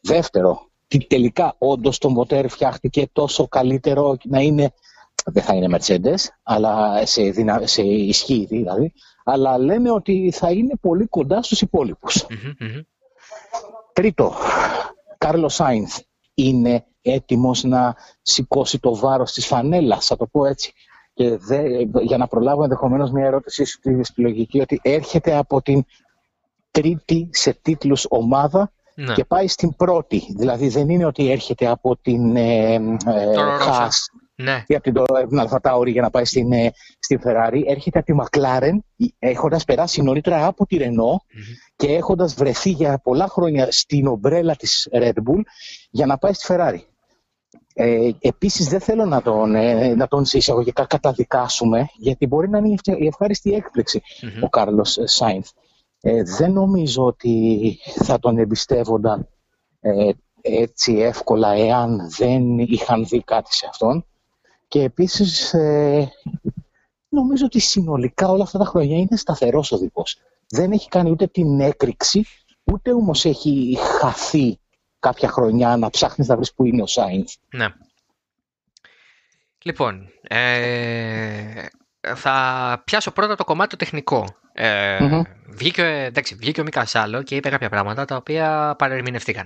Δεύτερο, 0.00 0.70
τι 0.86 1.06
τελικά 1.06 1.54
όντως 1.58 1.98
το 1.98 2.08
μοτέρ 2.10 2.48
φτιάχτηκε 2.48 3.08
τόσο 3.12 3.48
καλύτερο 3.48 4.16
να 4.24 4.40
είναι, 4.40 4.72
δεν 5.24 5.42
θα 5.42 5.54
είναι 5.54 5.78
Mercedes, 5.78 6.28
αλλά 6.42 7.06
σε, 7.06 7.22
δυνα, 7.22 7.66
σε 7.66 7.82
ισχύ 7.82 8.46
δηλαδή, 8.48 8.92
αλλά 9.24 9.58
λένε 9.58 9.90
ότι 9.90 10.30
θα 10.34 10.50
είναι 10.50 10.74
πολύ 10.80 11.06
κοντά 11.06 11.42
στους 11.42 11.60
υπόλοιπους. 11.60 12.26
Μμμ, 12.28 12.68
μμμ. 12.68 12.80
Τρίτο, 13.92 14.34
Κάρλο 15.18 15.48
Σάινθ 15.48 15.98
είναι 16.34 16.84
έτοιμος 17.12 17.62
να 17.64 17.96
σηκώσει 18.22 18.78
το 18.78 18.96
βάρος 18.96 19.32
της 19.32 19.46
φανέλας, 19.46 20.06
θα 20.06 20.16
το 20.16 20.26
πω 20.26 20.44
έτσι. 20.46 20.72
Και 21.14 21.36
δε, 21.36 21.62
για 22.00 22.16
να 22.16 22.26
προλάβω 22.26 22.62
ενδεχομένως 22.62 23.10
μια 23.10 23.26
ερώτησή 23.26 23.64
σου 23.64 23.78
στη, 23.78 24.04
στη 24.04 24.20
λογική 24.20 24.60
ότι 24.60 24.80
έρχεται 24.82 25.36
από 25.36 25.62
την 25.62 25.84
τρίτη 26.70 27.28
σε 27.32 27.58
τίτλους 27.62 28.06
ομάδα 28.08 28.72
Ναι. 28.94 29.14
και 29.14 29.24
πάει 29.24 29.48
στην 29.48 29.76
πρώτη. 29.76 30.22
Δηλαδή 30.36 30.68
δεν 30.68 30.88
είναι 30.88 31.04
ότι 31.04 31.30
έρχεται 31.30 31.66
από 31.66 31.96
την 31.96 32.36
ε, 32.36 32.74
ε, 32.74 32.80
Toro 33.04 33.60
Rosso. 33.62 33.86
Haas 33.86 33.90
Ναι. 34.34 34.64
ή 34.66 34.74
από 34.74 34.82
την, 34.82 34.98
από 34.98 35.28
την 35.28 35.38
Αλφα 35.38 35.60
Tauri 35.62 35.86
για 35.90 36.02
να 36.02 36.10
πάει 36.10 36.24
στην, 36.24 36.52
ε, 36.52 36.70
στην 36.98 37.20
Ferrari. 37.24 37.62
Έρχεται 37.66 37.98
από 37.98 38.12
τη 38.12 38.18
McLaren 38.38 39.06
έχοντας 39.18 39.64
περάσει 39.64 40.02
νωρίτερα 40.02 40.46
από 40.46 40.66
τη 40.66 40.76
Renault 40.80 41.22
Μμμ. 41.34 41.42
και 41.76 41.86
έχοντας 41.94 42.34
βρεθεί 42.34 42.70
για 42.70 42.98
πολλά 43.02 43.26
χρόνια 43.28 43.68
στην 43.70 44.06
ομπρέλα 44.06 44.56
της 44.56 44.88
Red 44.92 45.08
Bull 45.12 45.40
για 45.90 46.06
να 46.06 46.18
πάει 46.18 46.32
στη 46.32 46.46
Ferrari. 46.48 46.78
Ε, 47.78 48.10
επίσης 48.20 48.68
δεν 48.68 48.80
θέλω 48.80 49.04
να 49.04 49.22
τον, 49.22 49.54
ε, 49.54 49.94
να 49.94 50.08
τον 50.08 50.24
σε 50.24 50.36
εισαγωγικά 50.38 50.84
καταδικάσουμε 50.86 51.86
γιατί 51.96 52.26
μπορεί 52.26 52.48
να 52.48 52.58
είναι 52.58 52.68
η 52.68 52.72
ευτε- 52.72 53.00
η 53.00 53.06
ευχάριστη 53.06 53.52
έκπληξη 53.54 54.02
Μμμ. 54.22 54.42
ο 54.42 54.48
Κάρλος 54.48 54.98
Σάινθ. 55.04 55.50
Ε, 56.00 56.22
δεν 56.22 56.52
νομίζω 56.52 57.04
ότι 57.04 57.78
θα 58.02 58.18
τον 58.18 58.38
εμπιστεύονταν 58.38 59.28
ε, 59.80 60.10
έτσι 60.40 60.92
εύκολα 60.98 61.52
εάν 61.52 62.10
δεν 62.18 62.58
είχαν 62.58 63.04
δει 63.06 63.22
κάτι 63.22 63.54
σε 63.54 63.66
αυτόν. 63.70 64.06
Και 64.68 64.82
επίσης 64.82 65.54
ε, 65.54 66.12
νομίζω 67.08 67.44
ότι 67.44 67.58
συνολικά 67.60 68.28
όλα 68.28 68.42
αυτά 68.42 68.58
τα 68.58 68.64
χρόνια 68.64 68.96
είναι 68.96 69.16
σταθερός 69.16 69.72
ο 69.72 69.78
δικός. 69.78 70.18
Δεν 70.48 70.72
έχει 70.72 70.88
κάνει 70.88 71.10
ούτε 71.10 71.26
την 71.26 71.60
έκρηξη, 71.60 72.24
ούτε 72.64 72.92
όμως 72.92 73.24
έχει 73.24 73.76
χαθεί 73.80 74.58
κάποια 75.08 75.28
χρονιά 75.28 75.76
να 75.76 75.90
ψάχνεις 75.90 76.28
να 76.28 76.36
βρεις 76.36 76.54
που 76.54 76.64
είναι 76.64 76.82
ο 76.82 76.86
Σάινθ. 76.86 77.32
Ναι. 77.50 77.66
Λοιπόν, 79.62 80.08
ε, 80.22 81.66
θα 82.14 82.82
πιάσω 82.84 83.10
πρώτα 83.10 83.34
το 83.34 83.44
κομμάτι 83.44 83.70
το 83.70 83.76
τεχνικό. 83.76 84.26
Ε, 84.52 84.98
mm-hmm. 85.00 85.22
βγήκε, 85.46 85.82
εντάξει, 85.82 86.34
βγήκε 86.34 86.60
ο 86.60 86.64
Μίκας 86.64 86.90
Σάλο 86.90 87.22
και 87.22 87.36
είπε 87.36 87.48
κάποια 87.48 87.68
πράγματα 87.68 88.04
τα 88.04 88.16
οποία 88.16 88.74
παρερμηνευτήκαν. 88.78 89.44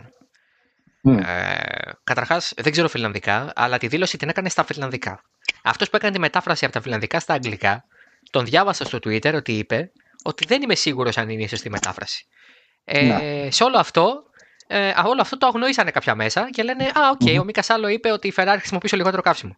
Mm. 1.05 1.23
Ε, 1.27 1.91
Καταρχάς, 2.05 2.53
δεν 2.57 2.73
ξέρω 2.73 2.89
φιλανδικά, 2.89 3.53
αλλά 3.55 3.79
τη 3.79 3.87
δήλωση 3.87 4.17
την 4.17 4.29
έκανε 4.29 4.49
στα 4.49 4.65
φιλανδικά. 4.65 5.21
Αυτός 5.63 5.91
που 5.91 5.97
έκανε 5.97 6.13
τη 6.13 6.19
μετάφραση 6.19 6.65
από 6.65 6.75
τα 6.75 6.81
φιλανδικά 6.81 7.21
στα 7.21 7.35
αγγλικά, 7.35 7.85
τον 8.31 8.45
διάβασα 8.45 8.85
στο 8.85 8.99
Twitter 8.99 9.35
ότι 9.35 9.53
είπε 9.53 9.93
ότι 10.23 10.45
δεν 10.47 10.63
είμαι 10.63 10.75
σίγουρος 10.75 11.19
αν 11.19 11.29
είναι 11.29 11.43
η 11.43 11.49
σωστή 11.49 11.71
μετάφραση. 11.71 12.27
Ε, 12.85 13.03
ναι. 13.03 13.51
Σε 13.51 13.65
όλο 13.65 13.79
αυτό, 13.79 14.23
ε, 14.73 14.93
όλο 15.05 15.21
αυτό 15.21 15.39
το 15.39 15.47
αγνοήσανε 15.47 15.91
κάποια 15.91 16.15
μέσα 16.15 16.51
και 16.51 16.63
λένε 16.63 16.85
Α, 16.85 17.21
okay, 17.25 17.30
okay, 17.30 17.35
mm-hmm. 17.35 17.41
ο 17.41 17.45
Μίκα 17.45 17.63
Σάλο 17.63 17.89
είπε 17.89 18.13
ότι 18.13 18.29
η 18.29 18.35
Ferrari 18.37 18.57
χρησιμοποιούσε 18.59 18.97
λιγότερο 18.97 19.23
καύσιμο. 19.23 19.57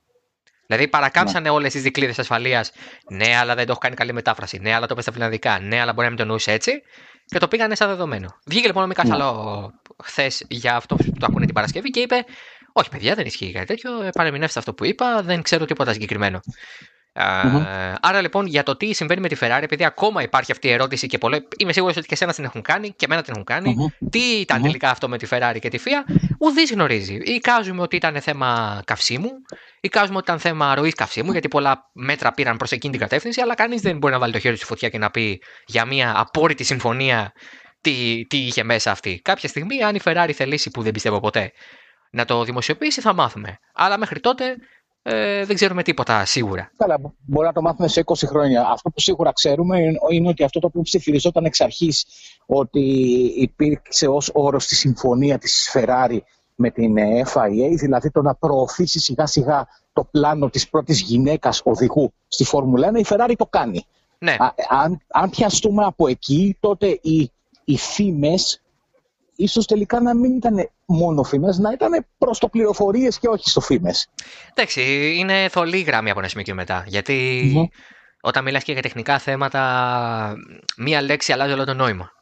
Δηλαδή 0.67 0.89
παρακάμψανε 0.89 1.49
ναι. 1.49 1.55
όλες 1.55 1.73
τις 1.73 1.83
δικλείδες 1.83 2.15
ασφαλείας. 2.17 2.73
Ναι, 3.11 3.37
αλλά 3.37 3.55
δεν 3.55 3.65
το 3.67 3.71
έχω 3.71 3.81
κάνει 3.81 3.95
καλή 3.95 4.13
μετάφραση. 4.13 4.59
Ναι, 4.59 4.75
αλλά 4.75 4.87
το 4.87 4.93
είπε 4.93 5.03
στα 5.03 5.13
φιλανδικά. 5.13 5.59
Ναι, 5.61 5.81
αλλά 5.81 5.93
μπορεί 5.93 6.05
να 6.05 6.13
μην 6.13 6.19
το 6.19 6.25
εννοούσε 6.25 6.53
έτσι. 6.53 6.83
Και 7.25 7.39
το 7.39 7.49
πήγανε 7.49 7.75
σαν 7.75 7.89
δεδομένο. 7.89 8.29
Βγήκε 8.47 8.67
λοιπόν 8.67 8.83
ο 8.83 8.87
Μίκα 8.87 9.05
ναι. 9.05 9.17
χθες 10.05 10.45
για 10.49 10.77
αυτό 10.77 10.97
που 10.97 11.13
το 11.19 11.27
ακούνε 11.27 11.45
την 11.45 11.55
Παρασκευή 11.55 11.91
και 11.91 12.01
είπε: 12.01 12.25
Όχι, 12.73 12.89
παιδιά, 12.89 13.15
δεν 13.15 13.27
ισχύει 13.27 13.53
κάτι 13.53 13.67
τέτοιο. 13.67 13.91
Παρεμηνεύστε 14.13 14.59
αυτό 14.59 14.75
που 14.75 14.85
είπα. 14.85 15.23
Δεν 15.23 15.43
ξέρω 15.43 15.65
τίποτα 15.65 15.93
συγκεκριμένο. 15.93 16.41
Mm-hmm. 17.15 17.95
Άρα 18.01 18.21
λοιπόν 18.21 18.47
για 18.47 18.63
το 18.63 18.77
τι 18.77 18.93
συμβαίνει 18.93 19.21
με 19.21 19.29
τη 19.29 19.37
Ferrari, 19.41 19.63
επειδή 19.63 19.85
ακόμα 19.85 20.23
υπάρχει 20.23 20.53
αυτή 20.53 20.67
η 20.69 20.71
ερώτηση 20.71 21.07
και 21.07 21.19
πολλέ, 21.19 21.39
είμαι 21.59 21.73
σίγουρος 21.73 21.97
ότι 21.97 22.07
και 22.07 22.15
εσένα 22.15 22.33
την 22.33 22.45
έχουν 22.45 22.63
κάνει 22.63 22.89
και 22.89 23.05
εμένα 23.05 23.23
την 23.23 23.33
έχουν 23.33 23.45
κάνει. 23.45 23.77
Mm-hmm. 23.79 24.07
Τι 24.11 24.19
ήταν 24.19 24.59
mm-hmm. 24.59 24.63
τελικά 24.63 24.91
αυτό 24.91 25.09
με 25.09 25.19
τη 25.19 25.27
Ferrari 25.31 25.57
και 25.61 25.69
τη 25.69 25.79
FIA, 25.85 26.15
ουδής 26.39 26.73
γνωρίζει. 26.73 27.15
Εικάζουμε 27.15 27.83
ότι 27.83 27.97
ήταν 27.97 28.21
θέμα 28.21 28.83
καυσίμου, 28.85 29.31
εικάζουμε 29.81 30.17
ότι 30.17 30.25
ήταν 30.25 30.41
θέμα 30.41 30.75
ροής 30.75 30.95
καυσίμου, 30.95 31.33
γιατί 31.33 31.49
πολλά 31.49 31.91
μέτρα 31.93 32.33
πήραν 32.33 32.57
προς 32.57 32.71
εκείνη 32.71 32.93
την 32.93 33.03
κατεύθυνση, 33.03 33.41
αλλά 33.41 33.55
κανείς 33.55 33.81
δεν 33.81 33.97
μπορεί 33.99 34.13
να 34.13 34.19
βάλει 34.19 34.33
το 34.33 34.39
χέρι 34.39 34.57
στη 34.57 34.65
φωτιά 34.65 34.89
και 34.89 34.99
να 34.99 35.11
πει 35.11 35.43
για 35.67 35.85
μια 35.85 36.13
απόρριτη 36.17 36.65
συμφωνία 36.65 37.33
τι, 37.81 38.27
τι 38.29 38.37
είχε 38.37 38.65
μέσα 38.65 38.91
αυτή. 38.91 39.21
Κάποια 39.25 39.49
στιγμή, 39.49 39.83
αν 39.83 39.95
η 39.95 40.01
Ferrari 40.05 40.31
θελήσει, 40.35 40.71
που 40.71 40.83
δεν 40.83 40.93
πιστεύω 40.93 41.21
ποτέ, 41.21 41.53
να 42.11 42.25
το 42.25 42.45
δημοσιοποιήσει, 42.45 43.01
θα 43.01 43.15
μάθουμε. 43.15 43.59
Αλλά 43.75 43.99
μέχρι 43.99 44.21
τότε 44.21 44.57
ε, 45.03 45.45
δεν 45.45 45.57
ξέρουμε 45.57 45.83
τίποτα 45.83 46.25
σίγουρα. 46.25 46.71
Καλά, 46.77 46.99
μπορεί 47.27 47.47
να 47.47 47.53
το 47.53 47.61
μάθουμε 47.61 47.89
σε 47.89 48.03
20 48.05 48.15
χρόνια. 48.27 48.67
Αυτό 48.71 48.91
που 48.91 49.01
σίγουρα 49.01 49.33
ξέρουμε 49.33 49.79
είναι 50.11 50.29
ότι 50.29 50.45
αυτό 50.45 50.61
το 50.61 50.67
οποίο 50.67 50.83
ψηφιζόταν 50.83 51.45
εξ 51.45 51.61
αρχής 51.61 52.07
ότι 52.47 52.81
υπήρξε 53.37 54.07
ως 54.07 54.31
όρος 54.33 54.65
στη 54.65 54.75
συμφωνία 54.75 55.39
της 55.39 55.71
Ferrari 55.75 56.19
με 56.55 56.71
την 56.71 56.95
FIA, 57.35 57.75
δηλαδή 57.75 58.11
το 58.11 58.23
να 58.23 58.35
προωθήσει 58.35 59.01
σιγά 59.01 59.27
σιγά 59.27 59.67
το 59.93 60.05
πλάνο 60.11 60.51
της 60.51 60.69
πρώτης 60.69 61.01
γυναίκας 61.01 61.61
οδηγού 61.65 62.13
στη 62.29 62.45
Φόρμουλα 62.45 62.91
1, 62.93 62.99
η 62.99 63.07
Ferrari 63.09 63.35
το 63.37 63.47
κάνει. 63.47 63.87
Ναι. 64.19 64.37
αν, 64.69 65.01
αν 65.07 65.31
πιαστούμε 65.31 65.85
από 65.85 66.09
εκεί, 66.09 66.57
τότε 66.61 66.99
οι, 67.03 67.31
οι 67.65 67.77
φήμες 67.77 68.62
ίσως 69.43 69.67
τελικά 69.67 70.01
να 70.01 70.15
μην 70.15 70.37
ήταν 70.37 70.71
μόνο 70.87 71.23
φήμες, 71.23 71.59
να 71.59 71.73
ήταν 71.73 72.07
προς 72.19 72.39
το 72.39 72.49
πληροφορίες 72.49 73.19
και 73.19 73.29
όχι 73.29 73.49
στο 73.51 73.61
φήμες. 73.61 74.09
Εντάξει, 74.55 75.15
είναι 75.17 75.49
θολή 75.51 75.81
γράμμη 75.81 76.11
από 76.11 76.19
ένα 76.19 76.29
σημείο 76.29 76.45
και 76.45 76.55
μετά. 76.55 76.85
όταν 78.21 78.45
μιλάς 78.45 78.63
και 78.63 78.73
για 78.73 78.83
τεχνικά 78.83 79.19
θέματα, 79.19 80.35
μία 80.77 81.03
λέξη 81.03 81.33
αλλάζει 81.33 81.53
όλο 81.53 81.65
το 81.65 81.75
νόημα. 81.75 82.13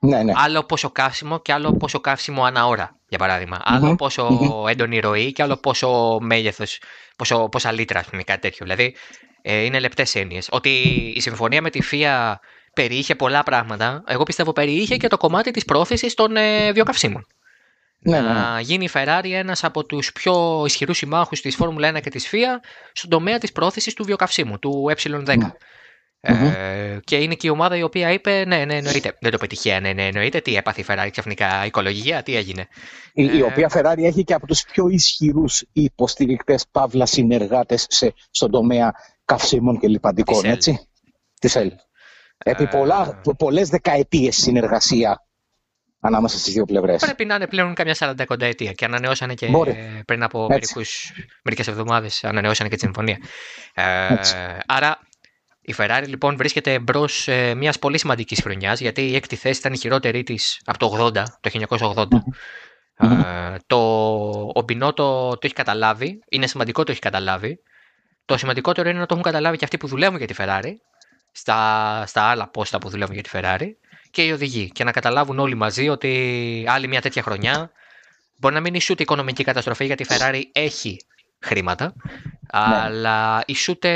Ναι, 0.00 0.22
ναι. 0.22 0.32
Άλλο 0.36 0.62
πόσο 0.62 0.90
καύσιμο 0.90 1.40
και 1.40 1.52
άλλο 1.52 1.72
πόσο 1.72 2.00
καύσιμο 2.00 2.44
ανά 2.44 2.66
ώρα, 2.66 2.96
για 3.08 3.18
παράδειγμα. 3.18 3.60
Άλλο 3.64 3.94
πόσο 3.94 4.28
έντονη 4.68 5.00
ροή 5.00 5.32
και 5.32 5.42
άλλο 5.42 5.56
πόσο 5.56 6.18
μέγεθος, 6.20 6.80
πόσο, 7.16 7.48
πόσα 7.48 7.72
λίτρα, 7.72 7.98
ας 7.98 8.06
πούμε, 8.06 8.22
κάτι 8.22 8.40
τέτοιο. 8.40 8.66
Δηλαδή, 8.66 8.94
ε, 9.42 9.64
είναι 9.64 9.78
λεπτές 9.78 10.14
έννοιες. 10.14 10.48
Ότι 10.50 10.70
η 11.16 11.20
συμφωνία 11.20 11.62
με 11.62 11.70
τη 11.70 11.82
ΦΙΑ 11.82 12.40
περιείχε 12.72 13.14
πολλά 13.14 13.42
πράγματα. 13.42 14.02
Εγώ 14.06 14.22
πιστεύω 14.22 14.52
περιείχε 14.52 14.96
και 14.96 15.08
το 15.08 15.16
κομμάτι 15.16 15.50
της 15.50 15.64
πρόθεσης 15.64 16.14
των 16.14 16.36
ε, 16.36 16.72
βιοκαυσίμων. 16.72 17.26
Ναι, 18.02 18.20
ναι, 18.20 18.28
ναι. 18.28 18.34
Να 18.34 18.60
γίνει 18.60 18.84
η 18.84 18.90
Ferrari 18.92 19.30
ένας 19.32 19.64
από 19.64 19.84
τους 19.84 20.12
πιο 20.12 20.62
ισχυρούς 20.66 20.96
συμμάχους 20.96 21.40
της 21.40 21.56
Φόρμουλα 21.56 21.90
1 21.96 22.00
και 22.00 22.10
της 22.10 22.28
FIA 22.32 22.60
στον 22.92 23.10
τομέα 23.10 23.38
της 23.38 23.52
πρόθεσης 23.52 23.94
του 23.94 24.04
βιοκαυσίμου, 24.04 24.58
του 24.58 24.92
ε10. 24.96 25.36
Ναι. 25.36 25.52
Ε, 26.22 26.98
και 27.04 27.16
είναι 27.16 27.34
και 27.34 27.46
η 27.46 27.50
ομάδα 27.50 27.76
η 27.76 27.82
οποία 27.82 28.12
είπε 28.12 28.44
ναι, 28.46 28.64
ναι, 28.64 28.76
εννοείται. 28.76 29.16
Δεν 29.20 29.30
το 29.30 29.38
πετυχαίνει, 29.38 29.80
ναι, 29.80 29.92
ναι, 29.92 30.06
εννοείται. 30.06 30.40
Τι 30.40 30.56
έπαθε 30.56 30.80
η 30.80 30.84
Ferrari 30.88 31.08
ξαφνικά, 31.10 31.66
οικολογία, 31.66 32.22
τι 32.22 32.36
έγινε. 32.36 32.66
Η, 33.12 33.24
η 33.24 33.38
ε, 33.38 33.42
οποία 33.42 33.70
Ferrari 33.74 34.02
έχει 34.02 34.24
και 34.24 34.34
από 34.34 34.46
τους 34.46 34.64
πιο 34.64 34.88
ισχυρούς 34.88 35.64
υποστηρικτές, 35.72 36.64
παύλα 36.70 37.06
συνεργάτες 37.06 37.86
σε, 37.88 38.14
στον 38.30 38.50
τομέα 38.50 38.92
καυσίμων 39.24 39.78
και 39.78 39.88
λιπαντικών, 39.88 40.44
έτσι. 40.44 40.88
Της 41.40 41.56
Ελ. 41.56 41.72
Επί 42.44 42.66
πολλά, 42.66 43.20
ε, 43.26 43.30
πολλές 43.38 43.68
δεκαετίες 43.68 44.36
συνεργασία 44.36 45.24
ανάμεσα 46.00 46.38
στις 46.38 46.52
δύο 46.52 46.64
πλευρές. 46.64 47.00
Πρέπει 47.00 47.24
να 47.24 47.34
είναι 47.34 47.46
πλέον 47.46 47.74
καμιά 47.74 47.94
40 47.98 48.40
ετία 48.40 48.72
και 48.72 48.84
ανανεώσανε 48.84 49.34
και 49.34 49.46
πριν 50.06 50.22
από 50.22 50.46
μερικούς, 50.48 51.12
μερικές 51.42 51.66
εβδομάδες 51.66 52.24
ανανεώσανε 52.24 52.68
και 52.68 52.74
τη 52.74 52.80
συμφωνία. 52.80 53.18
Ε, 53.74 54.14
άρα 54.66 54.98
η 55.60 55.74
Ferrari 55.78 56.04
λοιπόν 56.06 56.36
βρίσκεται 56.36 56.78
μπρος 56.78 57.28
ε, 57.28 57.54
μιας 57.54 57.78
πολύ 57.78 57.98
σημαντικής 57.98 58.40
χρονιάς 58.40 58.80
γιατί 58.80 59.02
η 59.10 59.14
έκτη 59.14 59.36
θέση 59.36 59.58
ήταν 59.58 59.72
η 59.72 59.78
χειρότερη 59.78 60.22
της 60.22 60.60
από 60.64 60.78
το 60.78 61.10
80, 61.14 61.22
το 61.40 61.50
1980. 61.94 62.06
Ε, 63.02 63.56
το, 63.66 63.76
ο 64.54 64.62
Μπινότο 64.64 65.30
το 65.30 65.38
έχει 65.42 65.54
καταλάβει, 65.54 66.22
είναι 66.28 66.46
σημαντικό 66.46 66.84
το 66.84 66.90
έχει 66.90 67.00
καταλάβει. 67.00 67.62
Το 68.24 68.36
σημαντικότερο 68.36 68.88
είναι 68.88 68.98
να 68.98 69.06
το 69.06 69.14
έχουν 69.14 69.24
καταλάβει 69.24 69.56
και 69.56 69.64
αυτοί 69.64 69.76
που 69.76 69.86
δουλεύουν 69.86 70.18
για 70.18 70.26
τη 70.26 70.34
Ferrari 70.38 70.72
στα, 71.32 72.02
στα 72.06 72.22
άλλα 72.22 72.48
πόστα 72.48 72.78
που 72.78 72.88
δουλεύουν 72.88 73.14
για 73.14 73.22
τη 73.22 73.30
Ferrari 73.32 73.70
και 74.10 74.24
οι 74.24 74.32
οδηγοί. 74.32 74.70
Και 74.70 74.84
να 74.84 74.90
καταλάβουν 74.90 75.38
όλοι 75.38 75.54
μαζί 75.54 75.88
ότι 75.88 76.64
άλλη 76.68 76.88
μια 76.88 77.00
τέτοια 77.00 77.22
χρονιά 77.22 77.70
μπορεί 78.36 78.54
να 78.54 78.60
μην 78.60 78.74
ισούται 78.74 79.02
οικονομική 79.02 79.44
καταστροφή 79.44 79.84
γιατί 79.84 80.02
η 80.02 80.06
Ferrari 80.08 80.42
έχει 80.52 80.96
χρήματα, 81.38 81.94
ναι. 81.94 82.76
αλλά 82.76 83.42
ισούται 83.46 83.90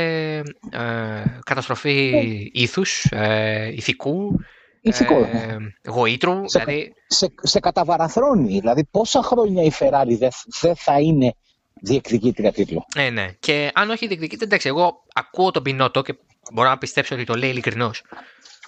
ε, 0.71 1.23
καταστροφή 1.45 2.11
ναι. 2.13 2.61
ήθους, 2.61 3.05
ε, 3.11 3.71
ηθικού, 3.75 4.39
Ηθικό. 4.85 5.17
Ε, 5.19 5.57
γοήτρου. 5.87 6.41
Σε, 6.45 6.59
δηλαδή... 6.59 6.93
σε, 7.07 7.33
σε 7.41 7.59
καταβαραθρώνει. 7.59 8.59
Δηλαδή 8.59 8.83
πόσα 8.91 9.21
χρόνια 9.21 9.63
η 9.63 9.71
Ferrari 9.79 10.17
δεν 10.17 10.29
δε 10.61 10.73
θα 10.75 10.99
είναι 10.99 11.33
διεκδικήτρια 11.81 12.51
τίτλου. 12.51 12.85
Ναι, 12.95 13.09
ναι. 13.09 13.27
Και 13.39 13.71
αν 13.73 13.89
όχι 13.89 14.07
διεκδικήτρια, 14.07 14.47
εντάξει, 14.47 14.67
εγώ 14.67 15.03
ακούω 15.13 15.51
τον 15.51 15.63
Πινότο 15.63 16.01
και 16.01 16.15
μπορώ 16.53 16.69
να 16.69 16.77
πιστέψω 16.77 17.15
ότι 17.15 17.23
το 17.23 17.33
λέει 17.33 17.49
ειλικρινώς. 17.49 18.03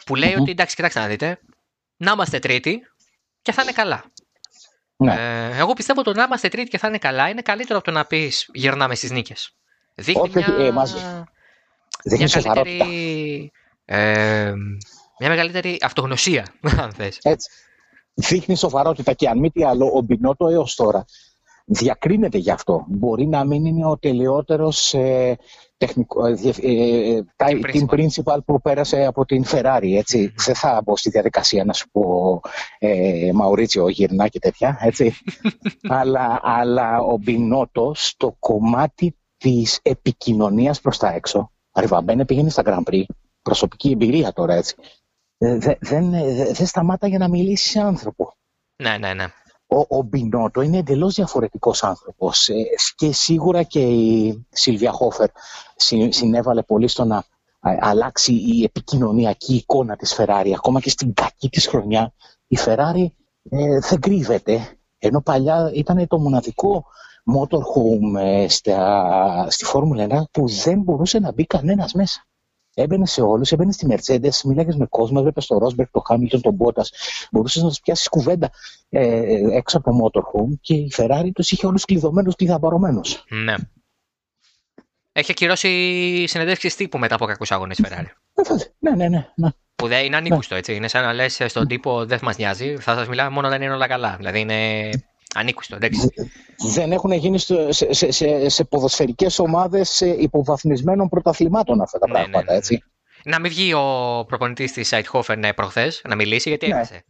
Που 0.06 0.16
λέει 0.16 0.36
ότι 0.40 0.52
εντάξει, 0.52 0.76
κοιτάξτε 0.76 1.00
να 1.00 1.08
δείτε, 1.08 1.40
να 1.98 2.12
είμαστε 2.12 2.40
τρίτη 2.40 2.82
και 3.42 3.52
θα 3.52 3.62
είναι 3.62 3.72
καλά. 3.72 4.04
Ναι. 4.98 5.14
Ε, 5.14 5.58
εγώ 5.58 5.74
πιστεύω 5.74 6.00
ότι 6.00 6.12
το 6.12 6.18
να 6.18 6.24
είμαστε 6.24 6.48
τρίτη 6.48 6.70
και 6.70 6.78
θα 6.78 6.88
είναι 6.88 6.98
καλά 6.98 7.30
είναι 7.30 7.42
καλύτερο 7.42 7.78
από 7.78 7.88
το 7.88 7.94
να 7.94 8.06
πεις 8.06 8.50
γυρνάμε 8.54 8.96
στις 8.96 9.12
νίκες. 9.12 9.56
Δείχνει 9.96 10.32
μια, 10.34 10.56
ε, 10.58 10.72
μια 12.16 12.28
καλύτερη. 12.28 13.52
Ε, 13.86 14.54
μια 15.20 15.30
μεγαλύτερη 15.30 15.78
αυτογνωσία, 15.82 16.46
αν 16.82 16.92
θες. 16.92 17.18
Έτσι. 17.22 17.50
Δείχνει 18.14 18.56
σοβαρότητα 18.56 19.14
και 19.14 19.30
αν 19.30 19.40
μη 19.40 19.52
τι 19.52 19.64
άλλο, 19.64 19.92
ο 19.96 20.02
Μπινότο 20.02 20.48
έως 20.48 20.76
τώρα 20.76 21.06
διακρίνεται 21.66 22.38
γι' 22.38 22.52
αυτό. 22.52 22.86
Μπορεί 22.88 23.28
να 23.28 23.46
μην 23.46 23.66
είναι 23.66 23.86
ο 23.86 23.98
τελειότερος 23.98 24.94
ε, 24.94 25.38
τεχνικό, 25.78 26.26
ε, 26.26 26.36
ε, 26.62 27.16
ε 27.16 27.24
team 27.38 27.86
principal 27.90 28.38
που 28.46 28.62
πέρασε 28.62 29.06
από 29.06 29.26
την 29.26 29.44
Ferrari. 29.48 29.94
Έτσι. 29.98 30.34
Δεν 30.36 30.56
θα 30.56 30.82
μπω 30.86 30.98
στη 30.98 31.10
διαδικασία 31.10 31.64
να 31.66 31.74
σου 31.74 31.90
πω 31.92 32.42
ε, 32.80 33.32
Μαουρίτσιο 33.34 33.88
γυρνά 33.88 34.28
και 34.28 34.40
τέτοια. 34.40 34.78
Έτσι. 34.82 35.14
αλλά, 36.00 36.40
αλλά 36.44 37.00
ο 37.00 37.18
Μπινότο 37.18 37.92
στο 37.96 38.36
κομμάτι 38.40 39.16
της 39.38 39.80
επικοινωνίας 39.82 40.82
προς 40.82 40.98
τα 40.98 41.14
έξω 41.14 41.52
Ριβαμπένε 41.78 42.26
πήγαινε 42.26 42.50
στα 42.50 42.64
Grand 42.66 42.94
Prix, 42.94 43.04
προσωπική 43.42 43.92
εμπειρία 43.92 44.34
τώρα 44.34 44.54
έτσι. 44.54 44.76
Δεν 45.38 45.70
δε, 45.82 46.52
δε 46.54 46.66
σταμάτα 46.66 47.08
για 47.08 47.18
να 47.18 47.30
μιλήσει 47.30 47.70
σε 47.70 47.80
άνθρωπο. 47.80 48.34
Ναι, 48.84 48.98
ναι, 48.98 49.14
ναι 49.14 49.26
ο, 49.68 49.98
ο 49.98 50.02
Μπινότο 50.02 50.62
είναι 50.62 50.78
εντελώς 50.78 51.14
διαφορετικός 51.14 51.84
άνθρωπος 51.84 52.50
ε, 52.50 52.54
και 52.96 53.12
σίγουρα 53.14 53.64
και 53.64 53.80
η 53.80 54.46
Σίλβια 54.50 54.92
Χόφερ 54.92 55.30
συνέβαλε 56.10 56.64
πολύ 56.64 56.88
στο 56.88 57.04
να 57.04 57.24
αλλάξει 57.80 58.34
η 58.34 58.64
επικοινωνιακή 58.64 59.56
εικόνα 59.56 59.96
της 59.96 60.14
Φεράρι. 60.14 60.54
Ακόμα 60.54 60.80
και 60.80 60.90
στην 60.90 61.14
κακή 61.14 61.50
της 61.50 61.68
χρονιά 61.68 62.14
η 62.48 62.58
Φεράρι 62.58 63.16
ε, 63.50 63.80
δεν 63.80 64.00
κρύβεται 64.00 64.78
Ενώ 64.98 65.22
παλιά 65.22 65.72
ήταν 65.74 66.08
το 66.08 66.20
μοναδικό 66.20 66.86
motorhome 67.38 68.20
ε, 68.20 68.48
στα, 68.48 69.48
στη 69.50 69.66
Φόρμουλα 69.66 70.08
1 70.10 70.24
που 70.32 70.48
δεν 70.48 70.82
μπορούσε 70.82 71.20
να 71.20 71.32
μπει 71.32 71.46
κανένας 71.46 71.94
μέσα. 71.94 72.27
Έμπαινε 72.80 73.06
σε 73.06 73.22
όλους, 73.22 73.52
έμπαινε 73.52 73.72
στη 73.72 73.88
Mercedes, 73.90 74.42
μίλαγες 74.44 74.76
με 74.76 74.86
κόσμος, 74.86 75.20
έβλεπε 75.20 75.42
το 75.48 75.58
Ρόσμπερκ, 75.58 75.92
το 75.92 76.00
Χάμιλτον, 76.00 76.42
τον 76.42 76.54
Μπότα. 76.54 76.86
Μπορούσες 77.32 77.62
να 77.62 77.68
τους 77.68 77.80
πιάσεις 77.80 78.08
κουβέντα 78.08 78.52
ε, 78.90 79.56
έξω 79.56 79.78
από 79.78 79.92
το 79.92 79.98
motorhome 80.04 80.58
και 80.62 80.74
η 80.74 80.92
Ferrari 80.96 81.30
τους 81.34 81.52
είχε 81.52 81.68
όλους 81.68 81.86
κλειδωμένους, 81.86 82.36
κλειδαμπαρωμένους. 82.36 83.24
Ναι. 83.30 83.56
Έχει 85.12 85.32
ακυρώσει 85.32 86.26
συνεντεύξεις 86.28 86.76
τύπου 86.76 86.98
μετά 86.98 87.16
από 87.16 87.26
κακούς 87.26 87.52
αγώνες 87.52 87.78
η 87.78 87.84
Ferrari. 87.88 88.12
Ναι, 88.80 88.92
ναι, 88.92 89.08
ναι. 89.08 89.28
ναι. 89.36 89.50
Που 89.76 89.88
δεν 89.88 90.06
είναι 90.06 90.16
ανήκουστο, 90.16 90.56
έτσι. 90.56 90.76
Είναι 90.76 90.88
σαν 90.88 91.04
να 91.04 91.14
λες 91.14 91.42
στον 91.46 91.68
τύπο 91.68 92.06
δεν 92.06 92.20
μας 92.22 92.38
νοιάζει, 92.38 92.76
θα 92.76 92.96
σας 92.96 93.08
μιλάμε 93.08 93.30
μόνο 93.30 93.48
όταν 93.48 93.62
είναι 93.62 93.74
όλα 93.74 93.88
καλά. 93.88 94.16
Δηλαδή 94.18 94.40
είναι 94.40 94.90
ανήκουστο, 95.38 95.76
εντάξει. 95.76 96.10
Δεν 96.74 96.92
έχουν 96.92 97.12
γίνει 97.12 97.40
σε, 97.40 97.72
σε, 97.72 98.12
σε, 98.12 98.50
σε 98.50 98.64
ποδοσφαιρικές 98.64 99.40
ομάδες 99.40 100.02
υποβαθμισμένων 100.02 101.10
πρωταθλημάτων 101.10 101.82
αυτά 101.82 102.00
τα 102.00 102.08
ναι, 102.08 102.14
πράγματα, 102.14 102.44
ναι, 102.44 102.52
ναι, 102.52 102.58
έτσι. 102.58 102.84
Να 103.24 103.40
μην 103.40 103.52
βγει 103.52 103.74
ο 103.74 104.26
προπονητής 104.28 104.72
της 104.72 104.88
Σάιτχόφεν 104.88 105.54
προχθές 105.56 106.02
να 106.08 106.16
μιλήσει 106.16 106.50
γιατί 106.50 106.66
έφτασε. 106.66 107.04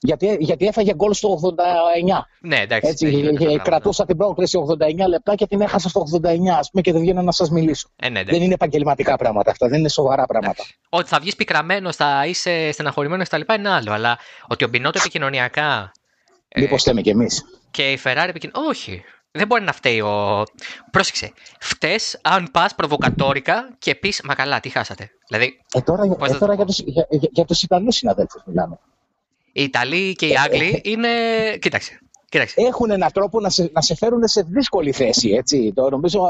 Γιατί, 0.00 0.36
γιατί 0.40 0.66
έφαγε 0.66 0.94
γκολ 0.94 1.12
στο 1.12 1.40
89. 1.42 2.20
Ναι, 2.40 2.56
εντάξει. 2.56 2.90
Έτσι, 2.90 3.60
κρατούσα 3.62 4.04
την 4.04 4.16
πρόκληση 4.16 4.58
89 4.68 5.08
λεπτά 5.08 5.34
και 5.34 5.46
την 5.46 5.60
έχασα 5.60 5.88
στο 5.88 6.02
89, 6.22 6.28
ας 6.58 6.70
πούμε, 6.70 6.82
και 6.82 6.92
δεν 6.92 7.00
βγαίνω 7.00 7.22
να 7.22 7.32
σας 7.32 7.50
μιλήσω. 7.50 7.88
Ε, 7.96 8.08
ναι, 8.08 8.22
δεν 8.24 8.42
είναι 8.42 8.54
επαγγελματικά 8.54 9.16
πράγματα 9.16 9.50
αυτά, 9.50 9.68
δεν 9.68 9.78
είναι 9.78 9.88
σοβαρά 9.88 10.26
πράγματα. 10.26 10.64
Ότι 10.88 11.08
θα 11.08 11.18
βγεις 11.18 11.36
πικραμένος, 11.36 11.96
θα 11.96 12.26
είσαι 12.26 12.72
στεναχωρημένος 12.72 13.28
κτλ. 13.28 13.52
είναι 13.58 13.68
άλλο. 13.68 13.92
Αλλά 13.92 14.18
ότι 14.48 14.64
ο 14.64 14.68
Μπινότο 14.68 14.98
επικοινωνιακά. 14.98 15.92
Μήπως 16.56 16.80
ε, 16.82 16.88
θέμε 16.88 17.00
κι 17.00 17.10
εμείς. 17.10 17.44
Και 17.70 17.92
η 17.92 17.98
Ferrari 18.04 18.26
επικοινωνία. 18.28 18.70
Όχι. 18.70 19.02
Δεν 19.30 19.46
μπορεί 19.46 19.62
να 19.62 19.72
φταίει 19.72 20.00
ο. 20.00 20.44
Πρόσεξε. 20.90 21.32
Φτε 21.60 21.96
αν 22.22 22.48
πας 22.52 22.74
προβοκατόρικα 22.74 23.74
και 23.78 23.94
πεις 23.94 24.20
Μα 24.24 24.34
καλά, 24.34 24.60
τι 24.60 24.68
χάσατε. 24.68 25.10
Δηλαδή. 25.28 25.60
Ε, 25.74 25.80
τώρα, 25.80 26.02
ε, 26.28 26.34
τώρα 26.38 26.54
για, 26.54 26.64
του 26.64 26.74
για, 26.86 27.06
για 27.10 27.44
τους 27.44 27.62
Ιταλούς 27.62 27.96
συναδέλφους 27.96 28.42
μιλάμε. 28.46 28.78
Οι 29.52 29.62
Ιταλοί 29.62 30.14
και 30.14 30.26
οι 30.26 30.36
Άγγλοι 30.36 30.80
είναι. 30.84 31.08
Κοίταξε. 31.60 32.00
Κοίταξε. 32.28 32.54
Έχουν 32.60 32.90
έναν 32.90 33.12
τρόπο 33.12 33.40
να 33.40 33.50
σε, 33.50 33.70
να 33.72 33.80
σε 33.80 33.94
φέρουν 33.94 34.28
σε 34.28 34.42
δύσκολη 34.48 34.92
θέση. 34.92 35.30
Έτσι. 35.30 35.72
Το, 35.74 35.90
νομίζω, 35.90 36.20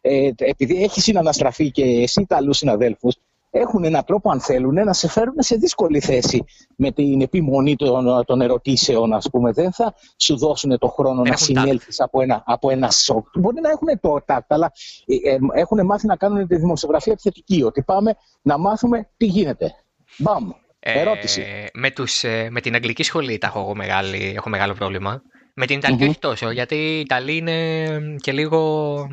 ε, 0.00 0.30
επειδή 0.36 0.82
έχεις 0.82 1.02
συναναστραφεί 1.02 1.70
και 1.70 1.84
εσύ 1.84 2.20
Ιταλούς 2.20 2.56
συναδέλφους, 2.56 3.16
έχουν 3.50 3.84
έναν 3.84 4.04
τρόπο, 4.04 4.30
αν 4.30 4.40
θέλουν, 4.40 4.74
να 4.74 4.92
σε 4.92 5.08
φέρουν 5.08 5.34
σε 5.38 5.56
δύσκολη 5.56 6.00
θέση 6.00 6.44
με 6.76 6.90
την 6.90 7.20
επιμονή 7.20 7.76
των, 7.76 8.24
των 8.24 8.40
ερωτήσεων, 8.40 9.12
ας 9.12 9.30
πούμε. 9.30 9.52
Δεν 9.52 9.72
θα 9.72 9.94
σου 10.16 10.36
δώσουν 10.38 10.78
το 10.78 10.88
χρόνο 10.88 11.22
να 11.22 11.36
συνέλθεις 11.36 12.00
από 12.00 12.22
ένα, 12.22 12.42
από 12.46 12.70
ένα 12.70 12.90
σοκ. 12.90 13.26
Μπορεί 13.38 13.60
να 13.60 13.70
έχουν 13.70 14.00
το 14.00 14.22
τάκτ, 14.26 14.52
αλλά 14.52 14.72
ε, 15.06 15.30
ε, 15.30 15.38
έχουν 15.54 15.86
μάθει 15.86 16.06
να 16.06 16.16
κάνουν 16.16 16.46
τη 16.46 16.56
δημοσιογραφία 16.56 17.12
επιθετική. 17.12 17.62
Ότι 17.62 17.82
πάμε 17.82 18.16
να 18.42 18.58
μάθουμε 18.58 19.08
τι 19.16 19.26
γίνεται. 19.26 19.74
Μπαμ. 20.18 20.50
Ερώτηση. 20.80 21.40
Ε, 21.40 21.66
με, 21.72 21.90
τους, 21.90 22.24
ε, 22.24 22.48
με 22.50 22.60
την 22.60 22.74
αγγλική 22.74 23.02
σχολή 23.02 23.38
τα 23.38 23.46
έχω, 23.46 23.60
εγώ 23.60 23.74
μεγάλη, 23.74 24.32
έχω 24.36 24.48
μεγάλο 24.48 24.74
πρόβλημα. 24.74 25.22
Με 25.54 25.66
την 25.66 25.76
Ιταλική 25.76 26.04
mm-hmm. 26.04 26.08
όχι 26.08 26.18
τόσο, 26.18 26.50
γιατί 26.50 26.74
η 26.74 27.00
Ιταλή 27.00 27.36
είναι 27.36 27.98
και 28.16 28.32
λίγο 28.32 29.08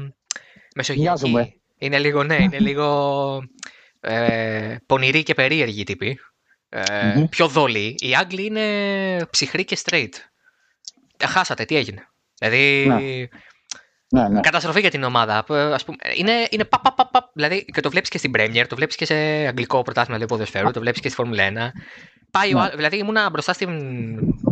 μεσογειακή. 0.75 1.53
Είναι 1.77 1.99
λίγο, 1.99 2.23
ναι, 2.23 2.35
είναι 2.35 2.59
λίγο 2.69 2.87
ε, 4.05 4.75
πονηρή 4.85 5.23
και 5.23 5.33
περίεργη 5.33 5.83
τύπη. 5.83 6.19
Ε, 6.69 6.83
mm-hmm. 6.83 7.29
Πιο 7.29 7.47
δόλη. 7.47 7.95
Οι 7.97 8.15
Άγγλοι 8.15 8.45
είναι 8.45 9.25
ψυχροί 9.29 9.65
και 9.65 9.77
straight. 9.83 10.13
Ε, 11.17 11.25
χάσατε, 11.25 11.65
τι 11.65 11.75
έγινε. 11.75 12.07
Δηλαδή, 12.39 12.85
ναι. 12.87 13.27
Ναι, 14.09 14.27
ναι. 14.27 14.39
Καταστροφή 14.39 14.79
για 14.79 14.89
την 14.89 15.03
ομάδα. 15.03 15.45
Ας 15.47 15.85
πούμε, 15.85 15.97
είναι, 16.15 16.47
είναι 16.49 16.65
πα, 16.65 16.79
πα, 16.79 16.93
πα, 16.93 17.09
πα, 17.09 17.31
δηλαδή 17.33 17.65
και 17.65 17.81
το 17.81 17.89
βλέπεις 17.89 18.09
και 18.09 18.17
στην 18.17 18.31
Premier, 18.35 18.65
το 18.69 18.75
βλέπεις 18.75 18.95
και 18.95 19.05
σε 19.05 19.15
αγγλικό 19.47 19.81
πρωτάθλημα 19.81 20.17
δηλαδή, 20.17 20.33
ποδοσφαίρου, 20.33 20.71
το 20.71 20.79
βλέπεις 20.79 21.01
και 21.01 21.07
στη 21.07 21.17
Φόρμουλα 21.17 21.49
1. 21.49 21.53
Πάει 22.31 22.53
ναι. 22.53 22.61
ο, 22.61 22.69
δηλαδή 22.75 22.97
ήμουνα 22.97 23.29
μπροστά 23.29 23.53
στην 23.53 23.69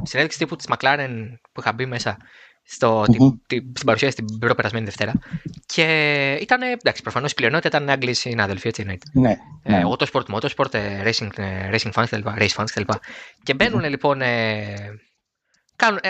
συνέντευξη 0.04 0.38
τύπου 0.38 0.56
της 0.56 0.66
McLaren 0.70 1.10
που 1.52 1.60
είχα 1.60 1.74
μπει 1.74 1.86
μέσα 1.86 2.18
στο, 2.66 3.02
mm-hmm. 3.02 3.12
την, 3.12 3.42
την, 3.48 3.72
στην 3.74 3.86
παρουσίαση 3.86 4.16
την 4.16 4.40
προπερασμένη 4.40 4.86
Δευτέρα. 4.86 5.14
Και 5.66 6.38
ήταν, 6.42 6.62
εντάξει, 6.62 7.02
προφανώς 7.02 7.32
η 7.32 7.36
πλειονότητα 7.36 7.78
ήταν 7.78 7.90
Άγγλοι 7.90 8.14
συνάδελφοι, 8.14 8.68
έτσι 8.68 8.82
εννοείται. 8.82 9.06
Ναι. 9.14 9.38
Ε, 9.64 9.72
ναι. 9.72 9.82
Autosport, 9.86 10.24
motorsport, 10.36 10.74
ε, 10.74 11.04
racing, 11.04 11.30
ε, 11.38 11.70
racing 11.72 11.92
fans 11.92 12.06
κτλ. 12.10 12.30
Race 12.38 12.56
fans 12.56 12.66
κτλ. 12.74 12.94
Και 13.44 13.54
μπαίνουν 13.54 13.80
mm-hmm. 13.80 13.90
λοιπόν. 13.90 14.22
Ε, 14.22 14.76
κάνουν, 15.76 16.00
ε, 16.02 16.10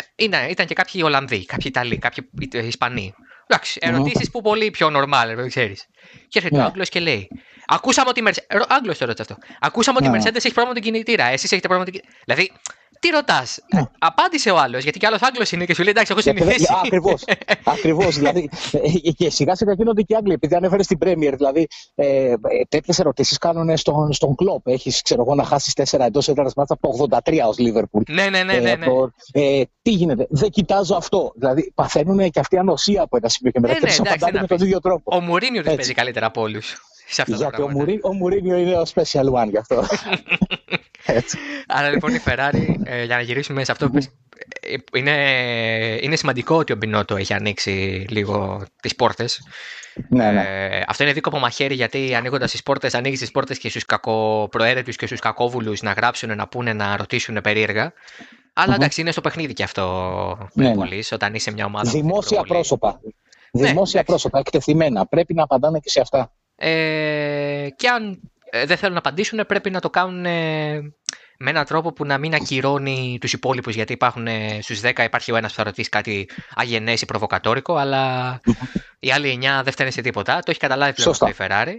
ήταν 0.50 0.66
και 0.66 0.74
κάποιοι 0.74 1.02
Ολλανδοί, 1.06 1.46
κάποιοι 1.46 1.66
Ιταλοί, 1.68 1.98
κάποιοι 1.98 2.30
Ισπανοί. 2.54 3.14
Εντάξει, 3.48 3.80
ερωτήσεις 3.82 4.32
που 4.32 4.42
πολύ 4.42 4.72
πιο 4.72 4.88
normal, 4.88 5.34
δεν 5.36 5.48
ξέρεις. 5.48 5.88
Και 6.28 6.40
έρχεται 6.40 6.56
ο 6.56 6.60
ναι. 6.60 6.66
Άγγλος 6.66 6.90
και 6.90 7.00
λέει: 7.00 7.28
Ακούσαμε 7.66 8.10
ότι 8.10 8.20
η 8.20 8.24
Mercedes. 8.28 8.66
Άγγλος 8.68 8.98
το 8.98 9.06
ρώτησε 9.06 9.34
αυτό. 9.34 9.56
Ακούσαμε 9.60 9.98
ότι 10.02 10.08
η 10.08 10.10
ναι. 10.10 10.18
Mercedes 10.18 10.36
έχει 10.36 10.54
πρόβλημα 10.54 10.68
με 10.68 10.74
την 10.74 10.84
κινητήρα. 10.84 11.26
Εσείς 11.26 11.52
έχετε 11.52 11.68
πρόβλημα 11.68 11.92
με 11.92 11.92
την 11.92 12.02
κινητήρα. 12.02 12.24
Δηλαδή, 12.26 12.52
τι 13.04 13.10
ρωτάς; 13.10 13.60
Ναι. 13.74 13.82
Απάντησε 14.00 14.50
ο 14.50 14.58
άλλος, 14.58 14.84
γιατί 14.84 15.00
κι 15.00 15.06
άλλος 15.06 15.22
Άγγλος 15.22 15.52
είναι 15.52 15.66
και 15.66 15.74
σου 15.74 15.82
λέει 15.82 15.92
εντάξει, 15.92 16.12
έχω 16.12 16.22
συνηθίσει. 16.22 16.68
Ακριβώς. 16.84 17.24
Ακριβώς. 17.76 18.16
δηλαδή, 18.16 18.50
ε, 19.06 19.12
και 19.12 19.30
σιγά 19.30 19.56
σιγά 19.56 19.74
γίνονται 19.74 20.02
και 20.02 20.14
οι 20.14 20.16
Άγγλοι. 20.16 20.34
Επειδή 20.34 20.56
ανέφερες 20.56 20.86
στην 20.86 20.98
Premier, 21.02 21.34
δηλαδή 21.38 21.68
ε, 21.96 22.34
τέτοιες 22.70 23.00
ερωτήσεις 23.00 23.38
κάνουν 23.38 23.78
στον, 23.78 24.14
στον 24.14 24.36
κλοπ. 24.36 24.68
Έχεις, 24.68 25.02
ξέρω 25.02 25.22
εγώ, 25.22 25.36
να 25.36 25.44
χάσεις 25.44 25.74
4 25.92 26.00
εντός 26.00 26.28
έδρας 26.28 26.54
μάτσα 26.56 26.74
από 26.74 27.08
83 27.26 27.48
ως 27.48 27.58
Λίβερπουλ. 27.58 28.02
Ναι, 28.08 28.30
ναι, 28.30 28.44
ναι. 28.44 28.54
ναι, 28.54 28.76
ναι. 28.76 28.86
Ε, 29.32 29.62
τι 29.82 29.92
γίνεται. 29.92 30.28
Δεν 30.30 30.50
κοιτάζω 30.50 30.96
αυτό. 30.96 31.32
Δηλαδή, 31.36 31.72
παθαίνουν 31.76 32.30
και 32.30 32.40
αυτή 32.40 32.58
ανοσία 32.58 33.02
από 33.02 33.18
ένα 33.18 33.30
σημείο 33.30 33.52
και 33.52 33.60
μετά. 33.60 33.74
Ναι, 33.74 34.10
ναι, 34.10 34.32
και 34.32 34.40
με 34.40 34.48
τον 34.48 34.58
ίδιο 34.58 34.80
τρόπο. 34.80 35.16
Ο 35.16 35.22
Μουρίνιο 35.22 35.64
δεν 35.64 35.76
παίζει 35.76 35.94
καλύτερα 35.94 36.26
από 36.26 36.42
όλους. 36.42 36.76
Γιατί 37.26 37.62
ο, 37.62 37.70
Μουρί, 37.70 38.00
ο 38.02 38.14
Μουρίνιο 38.14 38.58
είναι 38.58 38.76
ο 38.76 38.84
special 38.94 39.32
one 39.32 39.50
γι' 39.50 39.58
αυτό. 39.58 39.84
Έτσι. 41.06 41.38
Άρα 41.68 41.90
λοιπόν 41.90 42.14
η 42.14 42.20
Ferrari, 42.26 42.76
ε, 42.84 43.04
για 43.04 43.16
να 43.16 43.22
γυρίσουμε 43.22 43.64
σε 43.64 43.72
αυτό 43.72 43.90
που 43.90 43.98
ε, 43.98 44.76
είναι, 44.94 46.00
είναι 46.02 46.16
σημαντικό 46.16 46.56
ότι 46.56 46.74
ο 46.74 46.76
Μπινότο 46.76 47.16
έχει 47.16 47.34
ανοίξει 47.34 48.06
λίγο 48.10 48.66
τις 48.82 48.96
πόρτες. 48.96 49.42
Ναι, 50.10 50.32
ναι. 50.32 50.42
Ε, 50.42 50.84
αυτό 50.88 51.04
είναι 51.04 51.14
δίκοπο 51.14 51.40
μαχαίρι 51.40 51.74
γιατί 51.74 52.16
ανοίγοντας 52.16 52.52
τις 52.52 52.64
πόρτες, 52.64 52.94
ανοίγεις 52.94 53.20
τις 53.20 53.32
πόρτες 53.32 53.58
και 53.58 53.70
στους 53.70 53.86
κακοπροαίρετους 53.86 54.96
και 54.96 55.06
στους 55.06 55.20
κακόβουλους 55.20 55.82
να 55.82 55.92
γράψουν, 55.92 56.36
να 56.36 56.48
πούνε, 56.48 56.74
να 56.74 56.98
ρωτήσουν 56.98 57.42
περίεργα. 57.42 57.94
Αλλά 58.54 58.76
εντάξει, 58.76 59.02
είναι 59.02 59.12
στο 59.12 59.22
παιχνίδι 59.22 59.54
και 59.54 59.64
αυτό 59.64 60.50
ναι, 60.54 60.68
ναι. 60.68 60.76
πολύ, 60.76 61.04
όταν 61.12 61.34
είσαι 61.34 61.52
μια 61.52 61.66
ομάδα. 61.66 61.92
Δημόσια 61.92 62.42
πρόσωπα. 62.42 63.00
Ναι, 63.52 63.68
Δημόσια 63.68 64.04
πρόσωπα, 64.04 64.40
εκτεθειμένα. 64.40 65.06
Πρέπει 65.06 65.34
να 65.34 65.44
απαντάνε 65.44 65.80
και 65.80 65.90
σε 65.90 66.02
αυτά. 66.02 66.34
Ε, 66.56 67.68
και 67.76 67.88
αν 67.88 68.12
ε, 68.12 68.18
δεν 68.54 68.78
θέλουν 68.78 68.94
να 68.94 69.00
απαντήσουν, 69.00 69.46
πρέπει 69.48 69.70
να 69.70 69.80
το 69.80 69.90
κάνουν 69.90 70.26
ε, 70.26 70.80
με 71.38 71.50
έναν 71.50 71.66
τρόπο 71.66 71.94
που 71.94 72.06
να 72.06 72.18
μην 72.18 72.34
ακυρώνει 72.34 73.18
τους 73.22 73.34
υπόλοιπους. 73.34 73.76
Γιατί 73.76 73.94
υπάρχουν 73.94 74.28
ε, 74.28 74.60
στους 74.62 74.82
10 74.84 75.00
υπάρχει 75.04 75.32
ο 75.32 75.36
ένας 75.36 75.52
που 75.52 75.58
θα 75.58 75.64
ρωτήσει 75.64 75.90
κάτι 75.90 76.30
αγενές 76.56 77.02
ή 77.02 77.06
προβοκατόρικο, 77.06 77.76
αλλά 77.76 78.40
οι 79.00 79.12
άλλοι 79.12 79.40
9 79.42 79.62
δεν 79.64 79.74
φταίνουν 79.74 79.92
σε 79.92 80.02
τίποτα. 80.02 80.36
Το 80.36 80.52
έχει 80.52 80.60
καταλάβει 80.60 80.94
πλέον 80.94 81.10
αυτό 81.12 81.28
η 81.28 81.34
Ferrari. 81.38 81.74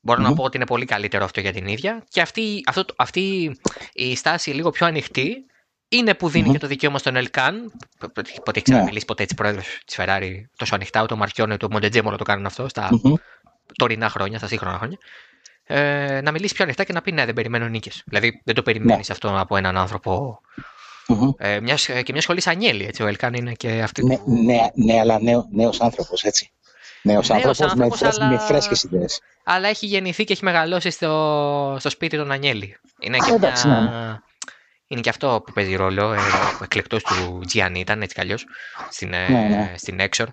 Μπορώ 0.00 0.22
να 0.22 0.34
πω 0.34 0.42
ότι 0.42 0.56
είναι 0.56 0.66
πολύ 0.66 0.84
καλύτερο 0.84 1.24
αυτό 1.24 1.40
για 1.40 1.52
την 1.52 1.66
ίδια. 1.66 2.04
Και 2.08 2.20
αυτή, 2.20 2.60
αυτό, 2.66 2.84
αυτή 2.96 3.56
η 3.92 4.16
στάση 4.16 4.50
λίγο 4.50 4.70
πιο 4.70 4.86
ανοιχτή 4.86 5.34
είναι 5.88 6.14
που 6.14 6.28
δίνει 6.28 6.50
και 6.50 6.58
το 6.58 6.66
δικαίωμα 6.66 6.98
στον 6.98 7.16
Ελκάν. 7.16 7.72
Ποτέ 7.98 8.22
έχει 8.54 8.62
ξαναμιλήσει 8.62 9.04
ποτέ 9.04 9.22
έτσι 9.22 9.34
πρόεδρος 9.34 9.78
της 9.86 9.96
Ferrari 9.98 10.32
τόσο 10.56 10.74
ανοιχτά. 10.74 11.02
Ούτε 11.02 11.14
ο 11.14 11.16
Μαρκιόνε 11.16 11.54
ούτε 11.54 11.64
ο 11.64 11.68
Μοντετζέμολο 11.70 12.16
το 12.16 12.24
κάνουν 12.24 12.46
αυτό 12.46 12.68
στα 12.68 12.90
τωρινά 13.76 14.08
χρόνια, 14.08 14.38
στα 14.38 14.46
σύγχρονα 14.46 14.78
χρόνια 14.78 14.98
ε, 15.66 16.20
να 16.22 16.30
μιλήσεις 16.30 16.52
πιο 16.52 16.64
ανοιχτά 16.64 16.84
και 16.84 16.92
να 16.92 17.02
πει 17.02 17.12
ναι, 17.12 17.24
δεν 17.24 17.34
περιμένω 17.34 17.68
νίκες. 17.68 18.02
Δηλαδή 18.06 18.42
δεν 18.44 18.54
το 18.54 18.62
περιμένεις 18.62 19.08
ναι. 19.08 19.14
αυτό 19.14 19.40
από 19.40 19.56
έναν 19.56 19.76
άνθρωπο. 19.76 20.40
Mm-hmm. 21.08 21.34
Ε, 21.36 21.60
μιας, 21.60 21.86
και 21.86 22.12
μια 22.12 22.20
σχολή 22.20 22.42
Ανιέλη, 22.44 22.84
έτσι. 22.84 23.02
Ο 23.02 23.06
Ελκάν 23.06 23.34
είναι 23.34 23.52
και 23.52 23.80
αυτή. 23.82 24.04
Ναι, 24.04 24.16
ναι, 24.26 24.58
ναι 24.74 25.00
αλλά 25.00 25.20
νέο, 25.20 25.48
νέος 25.50 25.80
άνθρωπος, 25.80 26.22
έτσι. 26.22 26.50
Νέος, 27.02 27.28
νέος 27.28 27.60
άνθρωπος, 27.60 28.00
με, 28.00 28.08
αλλά... 28.08 28.26
με 28.26 28.38
φρέσκες 28.38 28.82
ιδέες. 28.82 29.20
Αλλά 29.44 29.68
έχει 29.68 29.86
γεννηθεί 29.86 30.24
και 30.24 30.32
έχει 30.32 30.44
μεγαλώσει 30.44 30.90
στο, 30.90 31.76
στο 31.78 31.90
σπίτι 31.90 32.16
των 32.16 32.32
Ανιέλη. 32.32 32.76
Είναι 33.00 33.18
και, 33.18 33.32
Εντάξει, 33.32 33.68
μια... 33.68 33.80
ναι. 33.80 34.18
είναι 34.86 35.00
και 35.00 35.08
αυτό 35.08 35.42
που 35.46 35.52
παίζει 35.52 35.74
ρόλο. 35.74 36.12
Ε, 36.12 36.18
ο 36.60 36.64
εκλεκτός 36.64 37.02
του 37.02 37.42
Τζιάννη 37.46 37.80
ήταν 37.80 38.02
έτσι 38.02 38.14
κι 38.14 38.20
αλλιώς 38.20 38.44
στην, 38.90 39.12
ε, 39.12 39.28
ναι, 39.28 39.40
ναι. 39.40 39.74
στην 39.76 40.00
Έξορ. 40.00 40.28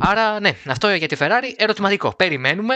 Άρα, 0.00 0.40
ναι, 0.40 0.50
αυτό 0.66 0.88
για 0.88 1.08
τη 1.08 1.16
Ferrari. 1.18 1.54
Ερωτηματικό. 1.56 2.14
Περιμένουμε. 2.16 2.74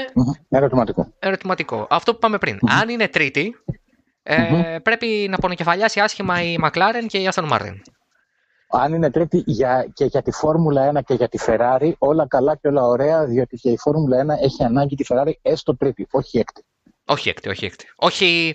Ερωτηματικό. 0.49 1.13
Ερωτηματικό. 1.19 1.87
Αυτό 1.91 2.13
που 2.13 2.19
πάμε 2.19 2.39
πριν. 2.39 2.59
Αν 2.81 2.89
είναι 2.89 3.09
τρίτη, 3.09 3.55
ε, 4.23 4.79
πρέπει 4.83 5.27
να 5.31 5.37
πονοκεφαλιάσει 5.37 6.01
άσχημα 6.01 6.43
η 6.43 6.57
McLaren 6.63 7.05
και 7.07 7.19
η 7.19 7.31
Aston 7.33 7.51
Martin. 7.51 7.75
Αν 8.69 8.95
είναι 8.95 9.11
τρίτη 9.11 9.43
για, 9.47 9.91
και 9.93 10.05
για 10.05 10.23
τη 10.23 10.31
Φόρμουλα 10.31 10.93
1 10.93 11.03
και 11.05 11.15
για 11.15 11.29
τη 11.29 11.39
Ferrari, 11.47 11.93
όλα 11.99 12.27
καλά 12.27 12.57
και 12.57 12.69
όλα 12.69 12.83
ωραία, 12.83 13.25
διότι 13.25 13.57
και 13.57 13.71
η 13.71 13.79
Φόρμουλα 13.79 14.37
1 14.39 14.43
έχει 14.43 14.65
ανάγκη 14.65 14.95
τη 14.95 15.05
Ferrari 15.09 15.33
έστω 15.43 15.77
τρίτη, 15.77 16.07
όχι 16.11 16.39
έκτη. 16.39 16.65
Όχι 17.05 17.29
έκτη, 17.29 17.49
όχι 17.49 17.65
έκτη. 17.65 17.85
Όχι, 17.97 18.55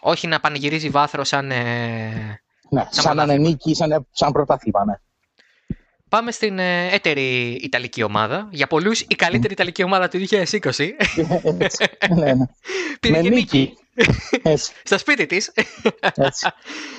όχι 0.00 0.26
να 0.26 0.40
πανηγυρίζει 0.40 0.88
βάθρο 0.88 1.24
σαν. 1.24 1.50
Ε, 1.50 2.40
ναι, 2.70 2.86
σαν, 2.90 3.02
σαν 3.02 3.20
ανενίκη, 3.20 3.74
σαν, 3.74 4.06
σαν 4.10 4.32
πρωτάθλημα, 4.32 4.84
ναι. 4.84 4.94
Πάμε 6.10 6.32
στην 6.32 6.58
ε, 6.58 6.88
έτερη 6.94 7.50
Ιταλική 7.62 8.02
ομάδα. 8.02 8.48
Για 8.50 8.66
πολλούς 8.66 9.00
η 9.00 9.14
καλύτερη 9.14 9.52
Ιταλική 9.52 9.82
ομάδα 9.82 10.08
του 10.08 10.18
2020. 10.28 10.88
ναι, 12.16 12.32
ναι. 12.32 12.46
Πήρε 13.00 13.16
Με 13.16 13.22
και 13.22 13.28
νίκη. 13.28 13.72
Έτσι, 14.42 14.72
στο 14.84 14.98
σπίτι 14.98 15.26
της. 15.26 15.52
έτσι. 16.14 16.46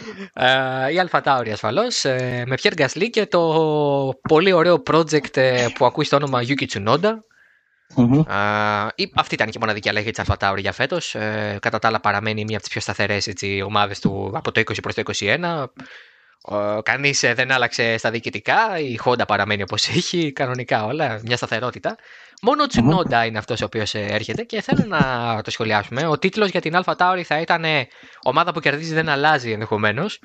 η 0.94 1.00
Αλφα 1.00 1.22
Τάουρι 1.22 1.52
ασφαλώς. 1.52 2.04
με 2.46 2.56
Πιέρ 2.62 2.74
Γκασλί 2.74 3.10
και 3.10 3.26
το 3.26 3.40
πολύ 4.30 4.52
ωραίο 4.52 4.84
project 4.92 5.38
ε, 5.38 5.68
που 5.76 5.86
ακούει 5.86 6.06
στο 6.06 6.16
όνομα 6.16 6.42
Yuki 6.48 6.66
Tsunoda. 6.68 7.12
Μμμ. 7.96 8.20
Α, 8.32 8.92
η- 8.96 9.12
αυτή 9.16 9.34
ήταν 9.34 9.48
και 9.48 9.54
η 9.58 9.60
μοναδική 9.60 9.90
αλλαγή 9.90 10.10
της 10.10 10.20
Αλφα 10.20 10.38
Τάουρι 10.38 10.62
για 10.62 10.72
φέτος. 10.72 11.16
Ε, 11.16 11.58
κατά 11.62 11.80
τα 11.80 11.88
άλλα, 11.88 12.00
παραμένει 12.00 12.44
μία 12.44 12.54
από 12.58 12.64
τις 12.64 12.72
πιο 12.72 12.82
σταθερές 12.82 13.34
ομάδες 13.66 14.00
του 14.00 14.32
από 14.36 14.52
το 14.52 14.60
20 14.60 14.82
προς 14.82 14.94
το 14.96 15.02
21. 15.20 15.64
Ε, 16.52 16.82
Κανείς 16.84 17.20
δεν 17.20 17.52
άλλαξε 17.52 17.98
στα 17.98 18.12
διοικητικά. 18.12 18.80
Η 18.80 19.00
Honda 19.06 19.28
παραμένει 19.28 19.62
όπως 19.62 19.88
έχει. 19.88 20.32
Κανονικά 20.32 20.86
όλα. 20.86 21.22
Μια 21.26 21.38
σταθερότητα. 21.38 21.96
Μόνο 22.42 22.64
ο 22.64 22.68
Τσουνόντα 22.68 23.26
είναι 23.26 23.38
αυτός 23.38 23.62
ο 23.62 23.66
οποίος 23.66 23.94
έρχεται 23.94 24.44
και 24.44 24.62
θέλω 24.62 24.84
να 24.88 25.42
το 25.44 25.52
σχολιάσουμε. 25.52 26.08
Ο 26.08 26.18
τίτλος 26.18 26.50
για 26.50 26.62
την 26.62 26.76
Αλφα 26.76 26.96
Τάουρι 26.96 27.24
θα 27.24 27.40
ήταν 27.40 27.64
ε, 27.64 27.88
Ομάδα 28.24 28.54
που 28.54 28.60
κερδίζει 28.60 28.94
δεν 28.94 29.10
αλλάζει 29.10 29.52
ενδεχομένως. 29.52 30.20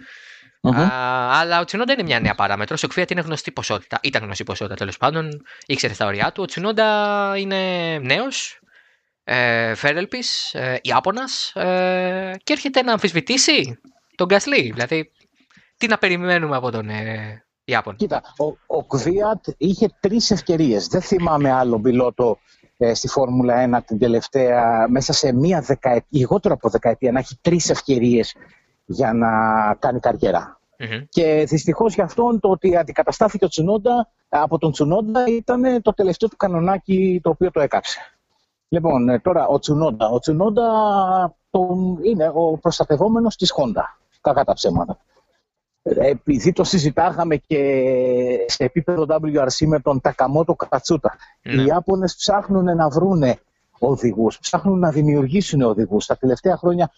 Μμμ. 0.62 0.88
Αλλά 1.30 1.60
ο 1.60 1.64
Τσουνόντα 1.64 1.92
είναι 1.92 2.02
μια 2.02 2.20
νέα 2.20 2.34
παράμετρο. 2.34 2.76
Ο 2.82 2.86
Κφίατ 2.86 3.10
είναι 3.10 3.20
γνωστή 3.20 3.52
ποσότητα. 3.52 3.98
Ήταν 4.02 4.22
γνωστή 4.22 4.44
ποσότητα 4.44 4.76
τέλος 4.76 4.96
πάντων. 4.96 5.42
Ήξερε 5.66 5.94
τα 5.94 6.06
ωριά 6.06 6.32
του. 6.32 6.42
Ο 6.42 6.46
Τσουνόντα 6.46 7.32
είναι 7.36 7.98
νέος. 7.98 8.60
Ε, 9.24 9.74
Φέρελπης, 9.74 10.54
ε, 10.54 10.78
Ιάπωνας. 10.82 11.52
Ε, 11.54 12.32
και 12.44 12.52
έρχεται 12.52 12.82
να 12.82 12.92
αμφισβητήσει 12.92 13.80
τον 14.14 14.26
Γκασλί. 14.26 14.70
Δηλαδή, 14.74 15.12
τι 15.82 15.88
να 15.88 15.98
περιμένουμε 15.98 16.56
από 16.56 16.70
τον 16.70 16.88
ε, 16.88 17.44
Ιάπωνα. 17.64 17.96
Κοίτα, 17.96 18.22
ο, 18.38 18.76
ο 18.76 18.84
Κβίατ 18.84 19.44
είχε 19.56 19.88
τρεις 20.00 20.30
ευκαιρίες. 20.30 20.86
Δεν 20.86 21.00
θυμάμαι 21.00 21.52
άλλο 21.52 21.80
πιλότο 21.80 22.38
ε, 22.76 22.94
στη 22.94 23.08
Φόρμουλα 23.08 23.78
1 23.78 23.84
την 23.86 23.98
τελευταία, 23.98 24.86
μέσα 24.88 25.12
σε 25.12 25.32
μία 25.32 25.60
δεκαετία, 25.60 26.06
λιγότερο 26.08 26.54
από 26.54 26.68
δεκαετία, 26.68 27.12
να 27.12 27.18
έχει 27.18 27.38
τρεις 27.40 27.70
ευκαιρίες 27.70 28.34
για 28.84 29.12
να 29.12 29.30
κάνει 29.78 30.00
καριέρα. 30.00 30.60
Μμμ. 30.78 31.04
Και 31.08 31.44
δυστυχώς 31.48 31.94
για 31.94 32.04
αυτόν 32.04 32.40
το 32.40 32.48
ότι 32.48 32.76
αντικαταστάθηκε 32.76 33.44
ο 33.44 33.48
Τσουνόντα, 33.48 34.08
από 34.28 34.58
τον 34.58 34.72
Τσουνόντα 34.72 35.24
ήταν 35.28 35.82
το 35.82 35.92
τελευταίο 35.92 36.28
του 36.28 36.36
κανονάκι 36.36 37.20
το 37.22 37.30
οποίο 37.30 37.50
το 37.50 37.60
έκαψε. 37.60 37.98
Λοιπόν, 38.68 39.08
ε, 39.08 39.18
τώρα 39.18 39.46
ο 39.46 39.58
Τσουνόντα. 39.58 40.08
Ο 40.08 40.18
Τσουνόντα 40.18 40.64
τον, 41.50 41.98
είναι 42.02 42.30
ο 42.34 42.58
προστατευόμενος 42.58 43.36
της 43.36 43.52
Honda. 43.56 43.82
Κακά 44.20 44.44
τα 44.44 44.52
ψέματα. 44.52 44.98
Ε, 45.82 46.08
Επειδή 46.08 46.52
το 46.52 46.64
συζητάγαμε 46.64 47.36
και 47.36 47.58
σε 48.46 48.64
επίπεδο 48.64 49.06
WRC 49.08 49.66
με 49.66 49.80
τον 49.80 50.00
Τακαμότο 50.00 50.54
Κατσούτα, 50.54 51.16
Ναι. 51.42 51.62
οι 51.62 51.64
Ιάπωνες 51.66 52.14
ψάχνουν 52.16 52.64
να 52.76 52.88
βρούνε 52.88 53.38
οδηγούς, 53.78 54.38
ψάχνουν 54.38 54.78
να 54.78 54.90
δημιουργήσουν 54.90 55.62
οδηγούς. 55.62 56.06
Τα 56.06 56.16
τελευταία 56.16 56.56
χρόνια 56.56 56.90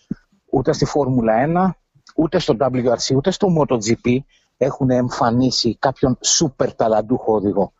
ούτε 0.50 0.72
στη 0.72 0.84
Φόρμουλα 0.84 1.34
1, 1.34 1.74
ούτε 2.16 2.38
στο 2.38 2.56
WRC, 2.60 3.14
ούτε 3.16 3.30
στο 3.30 3.48
MotoGP 3.58 4.16
έχουν 4.56 4.90
εμφανίσει 4.90 5.76
κάποιον 5.78 6.18
σούπερ 6.20 6.74
ταλαντούχο 6.74 7.34
οδηγό. 7.34 7.72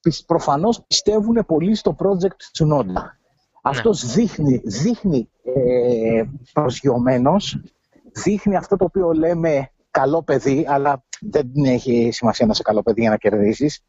Πι- 0.00 0.26
Προφανώς 0.26 0.82
πιστεύουν 0.86 1.44
πολύ 1.46 1.74
στο 1.74 1.96
project 1.98 2.58
Tsunoda. 2.58 3.02
Αυτός 3.62 4.06
δείχνει, 4.12 4.60
δείχνει 4.64 5.28
ε, 5.44 6.22
προσγειωμένος, 6.52 7.60
δείχνει 8.12 8.56
αυτό 8.56 8.76
το 8.76 8.84
οποίο 8.84 9.12
λέμε 9.12 9.70
καλό 9.92 10.22
παιδί, 10.22 10.64
αλλά 10.68 11.04
δεν 11.20 11.50
έχει 11.64 12.10
σημασία 12.12 12.46
να 12.46 12.52
είσαι 12.52 12.62
καλό 12.62 12.82
παιδί 12.82 13.00
για 13.00 13.10
να 13.10 13.16
κερδίσεις. 13.16 13.80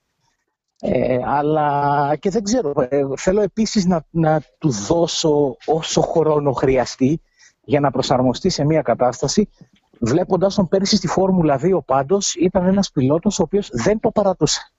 Ε, 0.81 1.19
αλλά 1.25 2.15
και 2.19 2.29
δεν 2.29 2.43
ξέρω, 2.43 2.73
ε, 2.89 3.01
θέλω 3.17 3.41
επίσης 3.41 3.85
να, 3.85 4.05
να 4.09 4.41
του 4.57 4.69
δώσω 4.69 5.57
όσο 5.65 6.01
χρόνο 6.01 6.51
χρειαστεί 6.51 7.21
για 7.63 7.79
να 7.79 7.91
προσαρμοστεί 7.91 8.49
σε 8.49 8.63
μια 8.65 8.81
κατάσταση. 8.81 9.49
Βλέποντας 9.99 10.55
τον 10.55 10.67
πέρυσι 10.67 10.95
στη 10.95 11.07
Φόρμουλα 11.07 11.59
2 11.63 11.79
πάντως, 11.85 12.35
ήταν 12.35 12.65
ένας 12.67 12.91
πιλότος 12.91 13.39
ο 13.39 13.43
οποίος 13.43 13.69
δεν 13.73 13.99
το 13.99 14.11
παρατούσε. 14.11 14.73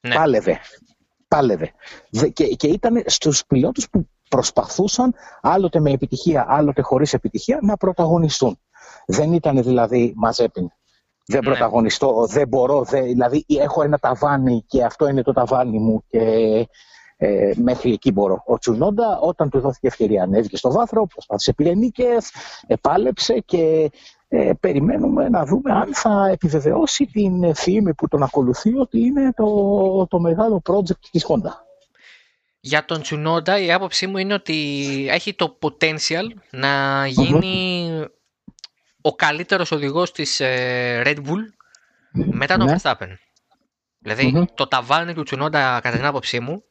Ναι. 0.00 0.14
Πάλευε. 0.14 0.58
Πάλευε. 1.28 1.72
Δε- 2.10 2.28
Και, 2.28 2.44
και 2.46 2.66
ήταν 2.66 3.02
στους 3.06 3.46
πιλότους 3.46 3.90
που 3.90 4.08
προσπαθούσαν, 4.28 5.14
άλλοτε 5.40 5.80
με 5.80 5.90
επιτυχία, 5.90 6.44
άλλοτε 6.48 6.82
χωρίς 6.82 7.12
επιτυχία, 7.12 7.58
να 7.62 7.76
πρωταγωνιστούν. 7.76 8.58
Δεν 9.06 9.32
ήταν 9.32 9.62
δηλαδή 9.62 10.12
μαζέπιν. 10.16 10.68
Δεν 11.26 11.40
Ναι. 11.40 11.46
πρωταγωνιστώ, 11.50 12.26
δεν 12.26 12.48
μπορώ, 12.48 12.82
δεν, 12.82 13.04
δηλαδή 13.04 13.44
έχω 13.48 13.82
ένα 13.82 13.98
ταβάνι 13.98 14.64
και 14.66 14.84
αυτό 14.84 15.08
είναι 15.08 15.22
το 15.22 15.32
ταβάνι 15.32 15.78
μου 15.78 16.04
και 16.08 16.20
ε, 17.16 17.52
μέχρι 17.56 17.92
εκεί 17.92 18.12
μπορώ. 18.12 18.42
Ο 18.46 18.58
Τσουνόντα 18.58 19.18
όταν 19.20 19.50
του 19.50 19.60
δόθηκε 19.60 19.86
ευκαιρία 19.86 20.22
ανέβηκε 20.22 20.56
στο 20.56 20.72
βάθρο, 20.72 21.06
προσπάθησε 21.06 21.52
πήρε 21.52 21.74
νίκες, 21.74 22.30
επάλεψε 22.66 23.38
και 23.38 23.90
ε, 24.28 24.52
περιμένουμε 24.60 25.28
να 25.28 25.44
δούμε 25.44 25.72
αν 25.72 25.94
θα 25.94 26.28
επιβεβαιώσει 26.32 27.06
την 27.06 27.54
φήμη 27.54 27.94
που 27.94 28.08
τον 28.08 28.22
ακολουθεί 28.22 28.78
ότι 28.78 29.00
είναι 29.00 29.32
το, 29.36 30.06
το 30.06 30.20
μεγάλο 30.20 30.62
project 30.70 31.06
της 31.10 31.26
Honda. 31.28 31.50
Για 32.60 32.84
τον 32.84 33.02
Τσουνόντα 33.02 33.58
η 33.58 33.72
άποψή 33.72 34.06
μου 34.06 34.16
είναι 34.16 34.34
ότι 34.34 34.86
έχει 35.10 35.34
το 35.34 35.58
potential 35.60 36.26
να 36.50 37.06
γίνει 37.06 37.88
ο 39.02 39.14
καλύτερος 39.14 39.70
οδηγός 39.72 40.12
της 40.12 40.40
ε, 40.40 41.02
Red 41.04 41.16
Bull 41.16 41.40
μετά 42.12 42.56
τον 42.56 42.66
Ναι. 42.66 42.76
Verstappen. 42.82 43.08
δηλαδη 43.98 44.26
Μμμ. 44.26 44.44
το 44.54 44.66
ταβάνι 44.68 45.14
του 45.14 45.22
Τσουνόντα 45.22 45.80
κατά 45.82 45.96
την 45.96 46.04
άποψή 46.06 46.40
μου 46.40 46.62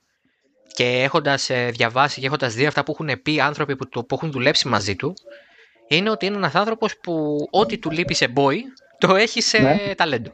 και 0.74 0.86
έχοντας 1.04 1.50
ε, 1.50 1.70
διαβάσει 1.70 2.20
και 2.20 2.26
έχοντας 2.26 2.54
δει 2.54 2.66
αυτά 2.66 2.84
που 2.84 2.92
έχουν 3.00 3.22
πει 3.22 3.40
άνθρωποι 3.42 3.76
που, 3.76 3.90
το, 3.90 4.04
που 4.04 4.16
έχουν 4.16 4.32
δουλέψει 4.32 4.68
μαζί 4.68 4.96
του 4.96 5.14
είναι 5.88 6.10
ότι 6.10 6.26
είναι 6.26 6.36
ένας 6.38 6.56
άνθρωπος 6.56 6.98
που 6.98 7.38
ό,τι 7.52 7.78
του 7.78 7.92
λείπει 7.92 8.14
σε 8.14 8.34
boy 8.36 8.56
το 8.98 9.16
έχει 9.16 9.42
σε 9.42 9.58
Ναι. 9.60 9.96
ταλέντο. 9.96 10.32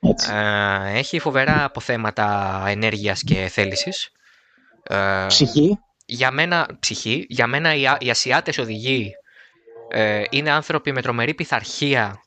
Έτσι. 0.00 0.30
Ε, 0.34 0.98
έχει 0.98 1.18
φοβερά 1.18 1.64
αποθέματα 1.64 2.62
ενέργειας 2.66 3.22
και 3.22 3.34
θέλησης. 3.34 4.10
Ε, 4.82 5.24
Ψυχή, 5.28 5.78
για 6.06 6.30
μένα, 6.30 6.66
ψυχή, 6.80 7.26
για 7.28 7.46
μένα 7.46 7.74
οι, 7.74 7.86
Α- 7.86 7.96
οι 8.00 8.10
Ασιάτες 8.10 8.58
οδηγοί 8.58 9.12
ε, 9.88 10.22
είναι 10.30 10.50
άνθρωποι 10.50 10.92
με 10.92 11.02
τρομερή 11.02 11.34
πειθαρχία, 11.34 12.22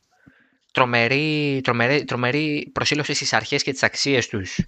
τρομερή, 0.72 1.62
τρομερή, 1.64 2.04
τρομερή 2.04 2.70
προσήλωση 2.74 3.14
στις 3.14 3.34
αρχές 3.34 3.64
και 3.64 3.72
τις 3.72 3.84
αξίες 3.84 4.28
τους 4.28 4.60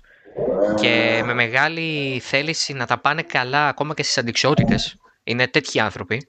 και 0.79 1.21
με 1.25 1.33
μεγάλη 1.33 2.19
θέληση 2.23 2.73
να 2.73 2.85
τα 2.85 2.97
πάνε 2.97 3.21
καλά 3.21 3.67
ακόμα 3.67 3.93
και 3.93 4.03
στις 4.03 4.17
αντικσότητες. 4.17 4.97
Είναι 5.23 5.47
τέτοιοι 5.47 5.79
άνθρωποι. 5.79 6.27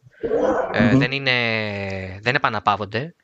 Ε, 0.72 0.80
Μμμ. 0.80 0.98
δεν, 0.98 1.12
είναι, 1.12 1.32
δεν 2.22 2.34
επαναπαύονται. 2.34 3.14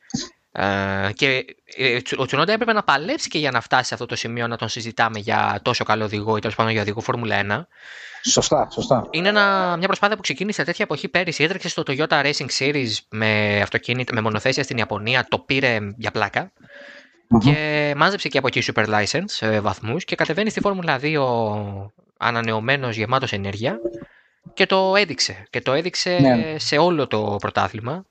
Ε, 0.53 1.11
και 1.15 1.45
ε, 1.77 1.99
ο 2.17 2.27
Τσουνόντα 2.27 2.53
έπρεπε 2.53 2.73
να 2.73 2.83
παλέψει 2.83 3.29
και 3.29 3.39
για 3.39 3.51
να 3.51 3.61
φτάσει 3.61 3.85
σε 3.85 3.95
αυτό 3.95 4.07
το 4.07 4.17
σημείο 4.17 4.47
να 4.47 4.57
τον 4.57 4.69
συζητάμε 4.69 5.19
για 5.19 5.61
τόσο 5.63 5.85
καλό 5.85 6.05
οδηγό 6.05 6.37
ή 6.37 6.41
τέλος 6.41 6.57
πάντων 6.57 6.73
για 6.73 6.81
οδηγό 6.83 7.01
Φόρμουλα 7.01 7.41
1. 7.49 7.67
Σωστά, 8.25 8.69
σωστά. 8.71 9.07
Είναι 9.11 9.29
ένα, 9.29 9.77
μια 9.77 9.87
προσπάθεια 9.87 10.17
που 10.17 10.23
ξεκίνησε 10.23 10.65
τέτοια 10.65 10.85
εποχή 10.85 11.09
πέρυσι. 11.09 11.45
Έτρεξε 11.45 11.69
στο 11.69 11.83
Toyota 11.87 12.25
Racing 12.25 12.47
Series 12.59 12.91
με 13.11 13.61
αυτοκίνητα, 13.63 14.15
με 14.15 14.21
μονοθέσια 14.21 14.63
στην 14.63 14.77
Ιαπωνία. 14.77 15.27
Το 15.29 15.39
πήρε 15.39 15.79
για 15.97 16.11
πλάκα. 16.11 16.53
Μμμ. 17.29 17.39
Και 17.41 17.93
μάζεψε 17.97 18.29
και 18.29 18.39
από 18.39 18.47
εκεί 18.47 18.63
super 18.67 18.87
license 18.87 19.47
ε, 19.49 19.61
βαθμούς 19.61 20.05
και 20.05 20.15
κατεβαίνει 20.15 20.51
στη 20.51 20.61
Φόρμουλα 20.61 20.99
2 21.03 21.91
ανανεωμένος, 22.19 22.97
γεμάτος 22.97 23.33
ενέργεια 23.33 23.79
και 24.55 24.67
το 24.67 24.95
έδειξε. 24.97 25.47
Και 25.51 25.61
το 25.61 25.73
έδειξε 25.73 26.19
Ναι. 26.21 26.59
σε 26.59 26.77
όλο 26.79 27.07
το 27.07 27.37
πρωτάθλημα. 27.41 28.05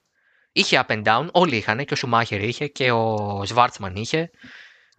Είχε 0.51 0.83
up 0.87 0.93
and 0.93 1.03
down, 1.03 1.27
όλοι 1.31 1.55
είχαν 1.55 1.85
και 1.85 1.93
ο 1.93 1.95
Σουμάχερ 1.95 2.43
είχε 2.43 2.67
και 2.67 2.91
ο 2.91 3.41
Σβάρτσμαν 3.45 3.95
είχε 3.95 4.29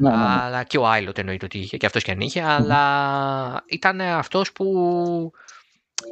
Ναι, 0.00 0.10
ναι, 0.10 0.16
ναι. 0.16 0.22
αλλά 0.22 0.62
και 0.62 0.78
ο 0.78 0.88
Άιλοτ 0.88 1.18
εννοείται 1.18 1.44
ότι 1.44 1.58
είχε 1.58 1.76
και 1.76 1.86
αυτός 1.86 2.02
και 2.02 2.10
αν 2.10 2.20
είχε, 2.20 2.42
αλλά 2.42 3.64
ήταν 3.66 4.00
αυτός 4.00 4.52
που 4.52 5.32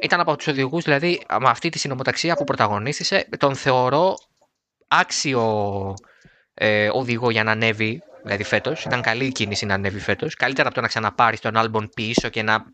ήταν 0.01 0.19
από 0.19 0.35
τους 0.35 0.47
οδηγούς, 0.47 0.83
δηλαδή 0.83 1.21
με 1.39 1.49
αυτή 1.49 1.69
τη 1.69 1.79
συνομοταξία 1.79 2.35
που 2.35 2.43
πρωταγωνίστησε, 2.43 3.27
τον 3.37 3.55
θεωρώ 3.55 4.17
άξιο 4.87 5.93
ε, 6.53 6.89
οδηγό 6.93 7.29
για 7.29 7.43
να 7.43 7.51
ανέβει, 7.51 8.01
δηλαδή 8.23 8.43
φέτος. 8.43 8.83
Ήταν 8.85 9.01
καλή 9.01 9.25
η 9.25 9.31
κίνηση 9.31 9.65
να 9.65 9.73
ανέβει 9.73 9.99
φέτος. 9.99 10.35
Καλύτερα 10.35 10.67
από 10.67 10.75
το 10.75 10.81
να 10.81 10.87
ξαναπάρεις 10.87 11.39
τον 11.39 11.57
Άλμπον 11.57 11.89
πίσω 11.95 12.29
και 12.29 12.43
να 12.43 12.65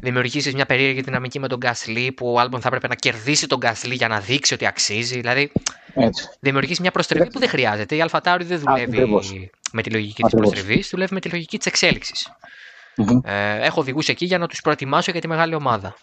δημιουργήσεις 0.00 0.54
μια 0.54 0.66
περίεργη 0.66 1.00
δυναμική 1.00 1.38
με 1.38 1.48
τον 1.48 1.58
Γκάσλι 1.58 2.12
που 2.12 2.32
ο 2.32 2.38
Άλμπον 2.38 2.60
θα 2.60 2.66
έπρεπε 2.68 2.88
να 2.88 2.94
κερδίσει 2.94 3.46
τον 3.46 3.58
Γκάσλι 3.58 3.94
για 3.94 4.08
να 4.08 4.20
δείξει 4.20 4.54
ότι 4.54 4.66
αξίζει. 4.66 5.16
Δηλαδή 5.16 5.52
Έτσι. 5.94 6.28
δημιουργήσει 6.40 6.80
μια 6.80 6.90
προστρεβή 6.90 7.30
που 7.30 7.38
δεν 7.38 7.48
χρειάζεται. 7.48 7.96
Η 7.96 8.00
Αλφατάουρη 8.00 8.44
δεν 8.44 8.58
δουλεύει 8.58 8.96
Ακριβώς. 8.96 9.32
Με 9.72 9.82
τη 9.82 9.90
λογική 9.90 10.22
της 10.22 10.24
Ακριβώς. 10.24 10.50
προστρεβή, 10.50 10.84
δουλεύει 10.90 11.14
με 11.14 11.20
τη 11.20 11.28
λογική 11.28 11.58
της 11.58 11.66
εξέλιξης. 11.66 12.32
Μμμ. 12.96 13.20
Ε, 13.24 13.66
έχω 13.66 13.80
οδηγούς 13.80 14.08
εκεί 14.08 14.24
για 14.24 14.38
να 14.38 14.46
τους 14.46 14.60
προετοιμάσω 14.60 15.10
για 15.10 15.20
τη 15.20 15.28
μεγάλη 15.28 15.54
ομάδα. 15.54 15.96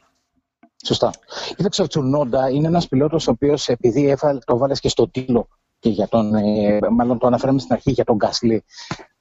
Σωστά. 0.85 1.13
Κοίταξε, 1.55 1.81
ο 1.81 1.87
Τσουνόντα 1.87 2.49
είναι 2.49 2.67
ένας 2.67 2.87
πιλότος 2.87 3.27
ο 3.27 3.31
οποίος 3.31 3.67
επειδή 3.67 4.09
έβαλε, 4.09 4.39
το 4.45 4.57
βάλες 4.57 4.79
και 4.79 4.89
στο 4.89 5.09
τίτλο 5.09 5.47
και 5.79 5.89
για 5.89 6.07
τον, 6.07 6.35
ε, 6.35 6.79
μάλλον 6.91 7.17
το 7.17 7.27
αναφέραμε 7.27 7.59
στην 7.59 7.73
αρχή 7.73 7.91
για 7.91 8.03
τον 8.03 8.15
Γκάσλι, 8.15 8.63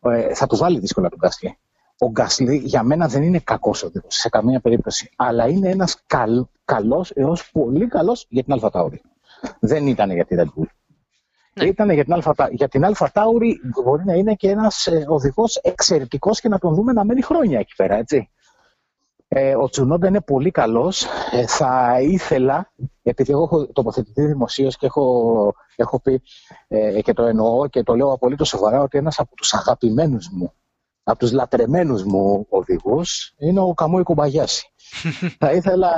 ε, 0.00 0.34
θα 0.34 0.46
τους 0.46 0.58
βάλει 0.58 0.78
δύσκολα 0.78 1.08
τον 1.08 1.18
Γκάσλι. 1.18 1.58
Ο 1.98 2.10
Γκάσλι 2.10 2.56
για 2.56 2.82
μένα 2.82 3.08
δεν 3.08 3.22
είναι 3.22 3.38
κακός 3.38 3.82
οδηγός 3.82 4.14
σε 4.14 4.28
καμία 4.28 4.60
περίπτωση, 4.60 5.10
αλλά 5.16 5.48
είναι 5.48 5.68
ένας 5.68 6.02
καλ, 6.06 6.44
καλός 6.64 7.10
έως 7.10 7.50
πολύ 7.52 7.86
καλός 7.86 8.26
για 8.28 8.42
την 8.42 8.52
Άλφα 8.52 8.90
Δεν 9.60 9.86
ήταν 9.86 10.10
για 10.10 10.24
τη 10.24 10.36
Red 10.38 10.44
Bull. 10.44 10.66
Ναι. 11.54 11.66
Ήταν 11.66 11.90
για 11.90 12.04
την, 12.04 12.12
Αλφα, 12.12 12.34
για 12.50 12.68
την 12.68 12.84
AlphaTauri 12.84 13.60
μπορεί 13.84 14.04
να 14.04 14.14
είναι 14.14 14.34
και 14.34 14.50
ένας 14.50 14.86
ε, 14.86 15.04
οδηγός 15.08 15.56
εξαιρετικός 15.56 16.40
και 16.40 16.48
να 16.48 16.58
τον 16.58 16.74
δούμε 16.74 16.92
να 16.92 17.04
μένει 17.04 17.22
χρόνια 17.22 17.58
εκεί 17.58 17.74
πέρα, 17.76 17.94
έτσι. 17.94 18.28
Ε, 19.28 19.56
ο 19.56 19.68
Τσουνόντα 19.68 20.08
είναι 20.08 20.20
πολύ 20.20 20.50
καλός. 20.50 21.06
Ε, 21.32 21.46
θα 21.46 22.00
ήθελα, 22.00 22.72
επειδή 23.02 23.32
εγώ 23.32 23.42
έχω 23.42 23.66
τοποθετηθεί 23.66 24.26
δημοσίως 24.26 24.76
και 24.76 24.86
έχω, 24.86 25.54
έχω 25.76 26.00
πει 26.00 26.22
ε, 26.68 27.02
και 27.02 27.12
το 27.12 27.22
εννοώ 27.22 27.66
και 27.68 27.82
το 27.82 27.94
λέω 27.94 28.12
απολύτως 28.12 28.48
σοβαρά 28.48 28.80
ότι 28.80 28.98
ένας 28.98 29.18
από 29.18 29.34
τους 29.34 29.54
αγαπημένους 29.54 30.28
μου, 30.32 30.52
από 31.02 31.18
τους 31.18 31.32
λατρεμένους 31.32 32.04
μου 32.04 32.46
οδηγούς 32.48 33.34
είναι 33.38 33.60
ο 33.60 33.74
Καμόη 33.74 34.02
Κουμπαγιάση. 34.02 34.72
θα 35.40 35.52
ήθελα, 35.52 35.90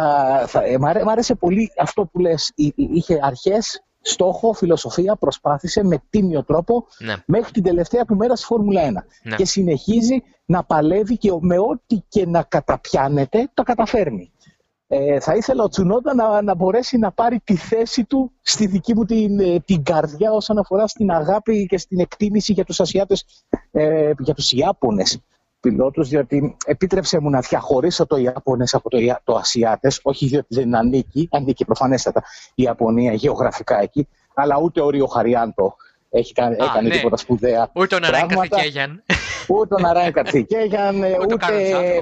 θα, 0.47 0.65
ε, 0.65 0.79
μ' 0.79 1.09
άρεσε 1.09 1.35
πολύ 1.35 1.73
αυτό 1.79 2.07
που 2.07 2.19
λες, 2.19 2.53
είχε 2.75 3.19
αρχές 3.23 3.85
στόχο, 4.07 4.53
φιλοσοφία, 4.53 5.17
προσπάθησε 5.17 5.85
με 5.85 6.03
τίμιο 6.11 6.45
τρόπο 6.45 6.87
ναι. 6.99 7.15
μέχρι 7.27 7.53
την 7.53 7.63
τελευταία 7.63 8.05
του 8.05 8.17
μέρα 8.17 8.37
στη 8.37 8.47
Φόρμουλα 8.47 8.83
1. 8.91 8.93
Ναι. 9.23 9.37
Και 9.37 9.45
συνεχίζει 9.45 10.23
να 10.45 10.65
παλεύει 10.65 11.17
και 11.17 11.33
με 11.41 11.59
ό,τι 11.59 11.97
και 12.09 12.27
να 12.27 12.43
καταπιάνεται, 12.43 13.51
το 13.55 13.63
καταφέρνει. 13.63 14.31
Ε, 14.89 15.21
θα 15.21 15.35
ήθελα 15.35 15.63
ο 15.63 15.69
Τσουνόντα 15.69 16.15
να, 16.15 16.43
να 16.43 16.55
μπορέσει 16.55 16.99
να 16.99 17.13
πάρει 17.13 17.41
τη 17.45 17.57
θέση 17.57 18.05
του 18.05 18.33
στη 18.41 18.67
δική 18.67 18.95
μου 18.95 19.05
την, 19.05 19.41
ε, 19.41 19.61
την 19.61 19.83
καρδιά 19.83 20.33
όσον 20.33 20.59
αφορά 20.59 20.87
στην 20.87 21.11
αγάπη 21.11 21.67
και 21.67 21.79
στην 21.79 22.01
εκτίμηση 22.01 22.53
για 22.53 22.65
τους 22.65 22.81
Ασιάτες, 22.81 23.25
ε, 23.71 24.13
για 24.19 24.35
τους 24.35 24.53
Ιάπωνες 24.53 25.21
πιλότους, 25.69 26.09
διότι 26.09 26.57
επίτρεψε 26.67 27.21
μου 27.21 27.31
να 27.31 27.41
διαχωρίσω 27.41 28.07
το 28.07 28.17
Ιάπωνες 28.17 28.75
από 28.75 28.91
το, 28.91 28.99
το 29.25 29.35
Ασιάτες, 29.35 30.01
όχι 30.03 30.27
διότι 30.27 30.47
δεν 30.49 30.77
ανήκει, 30.77 31.29
ανήκει 31.33 31.65
προφανέστατα 31.65 32.23
η 32.55 32.63
Ιαπωνία 32.63 33.13
γεωγραφικά 33.13 33.81
εκεί, 33.83 34.09
αλλά 34.35 34.59
ούτε 34.63 34.81
ο 34.81 34.91
Ρίο 34.91 35.07
Χαριάντο 35.07 35.77
έχει 36.11 36.33
κάνει, 36.33 36.55
Α, 36.55 36.65
έκανε 36.65 36.89
ναι. 36.89 36.95
τίποτα 36.95 37.17
σπουδαία 37.17 37.71
Ούτε 37.75 37.95
ο 37.95 37.99
Ναράιν 37.99 38.29
Καρθικέγιαν. 38.29 39.03
Ούτε 39.49 39.75
ο 39.75 39.79
Ναράιν 39.79 40.13
Καρθικέγιαν, 40.13 40.97
ούτε, 41.33 41.47
ε, 41.57 41.97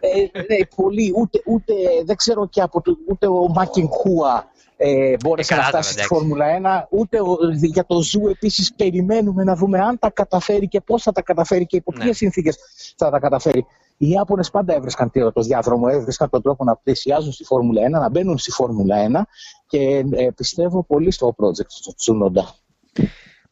ε, 0.00 0.30
ναι, 0.48 0.66
πολύ, 0.76 1.12
ούτε, 1.16 1.42
ούτε, 1.46 1.74
δεν 2.04 2.16
ξέρω 2.16 2.48
και 2.48 2.60
από 2.60 2.80
το, 2.80 2.96
ούτε 3.08 3.26
ο 3.26 3.48
Μάκιν 3.48 3.88
Χούα 3.88 4.46
ε, 4.80 5.16
μπόρεσε 5.20 5.54
να 5.54 5.62
φτάσει 5.62 5.92
στη 5.92 6.02
Φόρμουλα 6.02 6.46
1. 6.90 6.98
Ούτε 6.98 7.18
για 7.52 7.86
το 7.86 8.02
Ζου 8.02 8.28
επίσης 8.28 8.74
περιμένουμε 8.74 9.44
να 9.44 9.56
δούμε 9.56 9.80
αν 9.80 9.98
τα 9.98 10.10
καταφέρει 10.10 10.68
και 10.68 10.80
πώς 10.80 11.02
θα 11.02 11.12
τα 11.12 11.22
καταφέρει 11.22 11.66
και 11.66 11.76
υπό 11.76 11.92
ναι. 11.92 12.04
ποιες 12.04 12.16
συνθήκες 12.16 12.58
θα 12.96 13.10
τα 13.10 13.18
καταφέρει. 13.18 13.66
Οι 13.96 14.08
Ιάπωνες 14.08 14.50
πάντα 14.50 14.74
έβρισκαν 14.74 15.10
το 15.10 15.40
διάδρομο, 15.40 15.86
έβρισκαν 15.90 16.30
τον 16.30 16.42
τρόπο 16.42 16.64
να 16.64 16.76
πλησιάζουν 16.76 17.32
στη 17.32 17.44
Φόρμουλα 17.44 17.82
1, 17.86 17.90
να 17.90 18.10
μπαίνουν 18.10 18.38
στη 18.38 18.50
Φόρμουλα 18.50 18.96
1 19.08 19.20
και 19.66 20.04
ε, 20.10 20.28
πιστεύω 20.36 20.84
πολύ 20.84 21.10
στο 21.10 21.34
project 21.38 21.72
του 21.84 21.94
Τσούνοντα. 21.96 22.54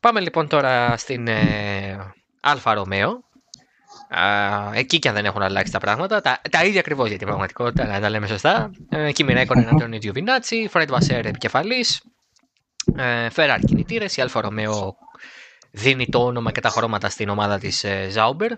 Πάμε 0.01 0.21
λοιπόν 0.21 0.49
τώρα 0.49 0.97
στην 0.97 1.29
ε, 1.29 1.35
Alfa 2.41 2.75
Romeo 2.75 3.25
εκεί 4.75 4.99
και 4.99 5.09
αν 5.09 5.15
δεν 5.15 5.25
έχουν 5.25 5.43
αλλάξει 5.43 5.73
τα 5.73 5.79
πράγματα. 5.79 6.21
Τα, 6.21 6.41
τα 6.51 6.65
ίδια 6.65 6.81
ακριβώς 6.81 7.09
για 7.09 7.19
την 7.19 7.27
πραγματικότητα, 7.27 7.87
να 7.87 8.01
τα 8.01 8.11
λέμε 8.11 8.27
σωστά. 8.27 8.71
Ε, 8.89 9.13
Κίμι 9.13 9.33
Ράικονεν 9.33 9.59
εναντίον 9.59 9.93
Τζιοβινάτσι, 9.93 10.69
Φρέντ 10.71 10.91
Βασέρ 10.91 11.27
επικεφαλής, 11.27 12.03
ε, 12.97 13.31
Ferrari 13.31 13.61
κινητήρες, 13.61 14.17
η 14.17 14.21
Alfa 14.21 14.41
Romeo 14.41 14.97
δίνει 15.71 16.07
το 16.07 16.25
όνομα 16.25 16.53
και 16.53 16.61
τα 16.61 16.69
χρώματα 16.69 17.09
στην 17.09 17.29
ομάδα 17.29 17.59
της 17.59 17.85
ε, 17.85 18.09
Ζάουμπερ 18.11 18.51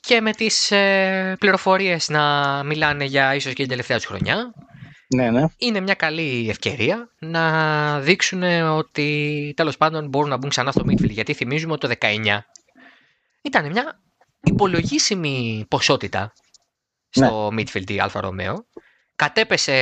και 0.00 0.20
με 0.20 0.32
τις 0.32 0.70
ε, 0.70 1.36
πληροφορίες 1.38 2.08
να 2.08 2.62
μιλάνε 2.64 3.04
για 3.04 3.34
ίσως 3.34 3.52
και 3.52 3.60
την 3.60 3.68
τελευταία 3.68 3.96
τους 3.96 4.06
χρονιά 4.06 4.54
ναι, 5.14 5.30
ναι. 5.30 5.44
είναι 5.56 5.80
μια 5.80 5.94
καλή 5.94 6.46
ευκαιρία 6.48 7.10
να 7.18 8.00
δείξουν 8.00 8.42
ότι 8.62 9.52
τέλος 9.56 9.76
πάντων 9.76 10.08
μπορούν 10.08 10.28
να 10.28 10.36
μπουν 10.36 10.50
ξανά 10.50 10.72
στο 10.72 10.84
midfield 10.88 11.10
γιατί 11.10 11.32
θυμίζουμε 11.32 11.72
ότι 11.72 11.88
το 11.88 11.94
19 12.00 12.38
ήταν 13.46 13.70
μια 13.70 14.02
υπολογίσιμη 14.42 15.66
ποσότητα 15.68 16.32
στο 17.08 17.50
ναι. 17.52 17.62
midfield 17.62 17.90
η 17.90 18.00
Alfa 18.00 18.20
Romeo. 18.20 18.66
Κατέπεσε 19.16 19.72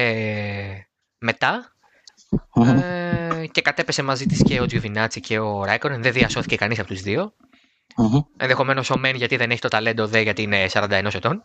ε, 2.83 3.47
και 3.47 3.63
κατέπεσε 3.63 4.03
μαζί 4.03 4.27
της 4.27 4.43
και 4.43 4.61
ο 4.61 4.67
Τζιουβινάτσι 4.67 5.21
και 5.21 5.39
ο 5.39 5.65
Ράικον. 5.65 6.03
Δεν 6.03 6.13
διασώθηκε 6.13 6.57
κανείς 6.57 6.79
από 6.79 6.89
τους 6.89 7.03
δύο. 7.03 7.35
Mm-hmm. 7.97 8.25
Ενδεχομένως 8.37 8.91
ο 8.91 8.99
Μεν 8.99 9.17
γιατί 9.17 9.37
δεν 9.37 9.51
έχει 9.51 9.61
το 9.61 9.69
ταλέντο, 9.69 10.07
δε 10.07 10.21
γιατί 10.21 10.43
είναι 10.43 10.67
41 10.73 11.09
ετών. 11.15 11.43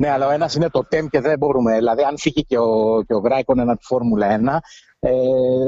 Ναι, 0.00 0.10
αλλά 0.10 0.26
ο 0.26 0.30
ένας 0.30 0.54
είναι 0.54 0.70
το 0.70 0.84
τέμ 0.88 1.06
και 1.06 1.20
δεν 1.20 1.38
μπορούμε. 1.38 1.74
Δηλαδή, 1.74 2.02
αν 2.02 2.18
φύγει 2.18 2.44
και 2.44 2.58
ο, 2.58 3.02
και 3.06 3.14
ο 3.14 3.20
Γκράικον 3.20 3.58
ένα 3.58 3.76
τη 3.76 3.84
Φόρμουλα 3.84 4.26
1, 4.26 4.58
ε, 5.00 5.10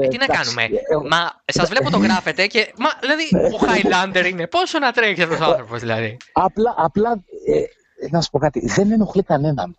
ε, 0.03 0.07
τι 0.07 0.17
να 0.17 0.25
κάνουμε; 0.25 0.63
Ε, 0.63 0.95
Μα 1.09 1.31
σας 1.45 1.69
βλέπω 1.69 1.89
το 1.89 1.97
γράφετε 1.97 2.47
και. 2.47 2.73
Μα 2.77 2.89
δηλαδή 2.99 3.55
ο 3.55 3.59
Highlander 3.61 4.29
είναι. 4.29 4.47
Πόσο 4.47 4.79
να 4.79 4.91
τρέχει 4.91 5.21
αυτός 5.21 5.39
ο 5.39 5.43
άνθρωπος, 5.43 5.79
δηλαδή; 5.79 6.17
Απλά, 6.31 6.73
απλά 6.77 7.23
ε, 7.47 7.63
να 8.09 8.21
σου 8.21 8.29
πω 8.29 8.39
κάτι. 8.39 8.67
Δεν 8.67 8.91
ενοχλεί 8.91 9.23
κανέναν. 9.23 9.77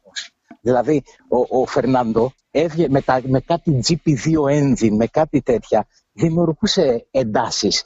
Δηλαδή, 0.61 1.03
ο, 1.29 1.61
ο 1.61 1.67
Φερνάντο 1.67 2.33
έβγαινε 2.51 2.89
με, 2.89 3.01
τα, 3.01 3.21
με 3.25 3.41
κάτι 3.41 3.81
GP2 3.89 4.33
engine, 4.49 4.97
με 4.97 5.07
κάτι 5.07 5.43
τέτοια, 5.43 5.87
δημιουργούσε 6.15 7.07
εντάσεις. 7.11 7.85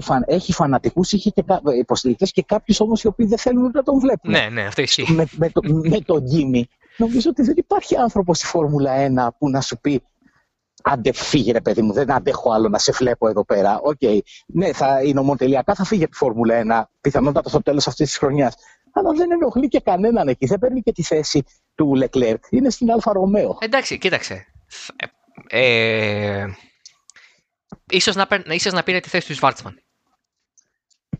Φαν, 0.00 0.24
έχει 0.26 0.52
φανατικούς, 0.52 1.12
είχε 1.12 1.30
και 1.30 1.44
υποστηρικτές 1.78 2.32
και 2.32 2.42
κάποιους 2.42 2.80
όμως 2.80 3.02
οι 3.02 3.06
οποίοι 3.06 3.26
δεν 3.26 3.38
θέλουν 3.38 3.70
να 3.74 3.82
τον 3.82 3.98
βλέπουν. 3.98 4.30
Ναι, 4.30 4.48
ναι, 4.52 4.62
αυτό 4.62 4.82
ισχύει. 4.82 5.12
Με, 5.12 5.26
με, 5.36 5.50
το, 5.50 5.60
με 5.64 6.00
τον 6.00 6.20
Κίμι. 6.20 6.68
Νομίζω 6.96 7.30
ότι 7.30 7.42
δεν 7.42 7.54
υπάρχει 7.56 7.96
άνθρωπος 7.96 8.36
στη 8.36 8.46
Φόρμουλα 8.46 8.92
1 9.28 9.28
που 9.38 9.50
να 9.50 9.60
σου 9.60 9.80
πει 9.80 10.02
Άντε 10.82 11.12
φύγε 11.12 11.52
ρε 11.52 11.60
παιδί 11.60 11.82
μου, 11.82 11.92
δεν 11.92 12.12
αντέχω 12.12 12.52
άλλο 12.52 12.68
να 12.68 12.78
σε 12.78 12.92
βλέπω 12.92 13.28
εδώ 13.28 13.44
πέρα. 13.44 13.80
Okay, 13.82 13.96
okay. 14.00 14.18
ναι, 14.46 14.72
θα, 14.72 15.02
η 15.02 15.12
νομοτελειακά 15.12 15.74
θα 15.74 15.84
φύγει 15.84 16.02
από 16.02 16.12
τη 16.12 16.18
Φόρμουλα 16.18 16.62
1, 16.66 16.82
πιθανότατα 17.00 17.48
στο 17.48 17.62
τέλος 17.62 17.86
αυτής 17.86 18.08
της 18.08 18.18
χρονιάς. 18.18 18.54
Αλλά 18.92 19.12
δεν 19.12 19.30
ενοχλεί 19.30 19.68
και 19.68 19.80
κανέναν 19.80 20.28
εκεί. 20.28 20.46
Δεν 20.46 20.58
παίρνει 20.58 20.80
και 20.80 20.92
τη 20.92 21.02
θέση 21.02 21.42
του 21.74 21.94
Λεκλέρκ. 21.94 22.44
Είναι 22.50 22.70
στην 22.70 22.90
Alfa 22.90 23.12
Romeo. 23.12 23.58
Εντάξει, 23.60 23.98
κοίταξε. 23.98 24.46
Ε, 25.46 25.60
ε, 25.60 26.46
ίσως, 27.90 28.14
να, 28.14 28.26
ίσως 28.46 28.72
να 28.72 28.82
πήρε 28.82 29.00
τη 29.00 29.08
θέση 29.08 29.26
του 29.26 29.34
Σβάρτσμαν. 29.34 29.82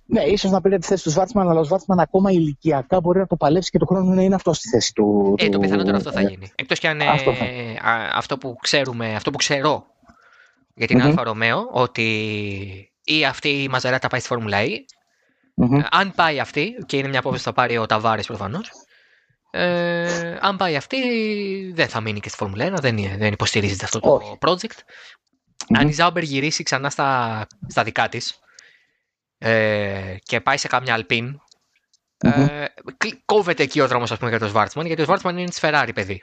Ναι, 0.07 0.23
ίσως 0.23 0.51
να 0.51 0.61
πήρε 0.61 0.79
τη 0.79 0.87
θέση 0.87 1.03
του 1.03 1.11
Σβάρτσμαν, 1.11 1.49
αλλά 1.49 1.61
ο 1.61 1.65
Σβάρτσμαν 1.65 1.99
ακόμα 2.01 2.31
ηλικιακά 2.31 3.01
μπορεί 3.01 3.19
να 3.19 3.27
το 3.27 3.37
παλέψει 3.37 3.71
και 3.71 3.79
το 3.79 3.87
χρόνο 3.87 4.15
να 4.15 4.23
είναι 4.23 4.35
αυτό 4.35 4.53
στη 4.53 4.69
θέση 4.69 4.93
του. 4.93 5.35
Ε, 5.39 5.49
το 5.49 5.59
πιθανότερο 5.59 5.97
αυτό 5.97 6.13
θα 6.13 6.21
γίνει. 6.21 6.53
Εκτός 6.55 6.79
και 6.79 6.89
αν 6.89 7.01
αυτό, 7.01 7.35
αυτό 8.13 8.39
που 8.39 8.57
ξέρουμε, 8.61 9.15
αυτό 9.15 9.31
που 9.31 9.37
ξέρω 9.37 9.87
για 10.75 10.87
την 10.87 10.99
mm-hmm. 10.99 11.05
Alfa 11.05 11.23
Romeo, 11.23 11.69
ότι 11.73 12.05
ή 13.05 13.25
αυτή 13.25 13.49
η 13.49 13.69
Μαζεράτα 13.69 14.09
πάει 14.09 14.21
στη 14.21 14.29
Φόρμουλα 14.29 14.59
E. 14.61 14.69
Mm-hmm. 14.69 15.85
Αν 15.91 16.13
πάει 16.15 16.41
αυτή, 16.41 16.75
και 16.87 16.97
είναι 16.97 17.09
μια 17.09 17.19
απόφαση 17.19 17.43
που 17.43 17.49
θα 17.49 17.55
πάρει 17.55 17.79
ο 17.79 17.87
Ταβάρη 17.87 18.25
προφανώς, 18.25 18.71
ε, 19.51 20.37
αν 20.41 20.57
πάει 20.57 20.77
αυτή, 20.77 20.99
δεν 21.73 21.89
θα 21.89 22.01
μείνει 22.01 22.21
και 22.21 22.29
στη 22.29 22.39
Φόρμουλα 22.39 22.77
1, 22.77 22.81
δεν, 22.81 22.97
δεν 23.19 23.33
υποστηρίζεται 23.33 23.85
αυτό 23.85 24.01
το 24.01 24.21
oh. 24.41 24.49
project. 24.49 24.79
Mm-hmm. 25.71 25.81
Αν 25.81 25.89
η 25.89 25.93
Ζάουμπερ 25.93 26.23
γυρίσει 26.23 26.63
ξανά 26.63 26.91
στα, 26.91 27.47
στα 27.67 27.83
δικά 27.83 28.09
της, 28.09 28.39
ε, 29.39 30.15
και 30.23 30.41
πάει 30.41 30.57
σε 30.57 30.69
κάμια 30.69 30.95
Αλπίν, 30.95 31.41
ε, 32.19 32.65
κόβεται 33.25 33.63
εκεί 33.63 33.81
ο 33.81 33.87
δρόμος 33.87 34.13
για 34.29 34.39
τον 34.39 34.49
Σβάρτσμαν, 34.49 34.87
γιατί 34.87 35.03
ο 35.03 35.05
Σβάρτσμαν 35.05 35.39
είναι 35.39 35.49
της 35.49 35.59
Ferrari, 35.63 35.91
παιδί. 35.95 36.23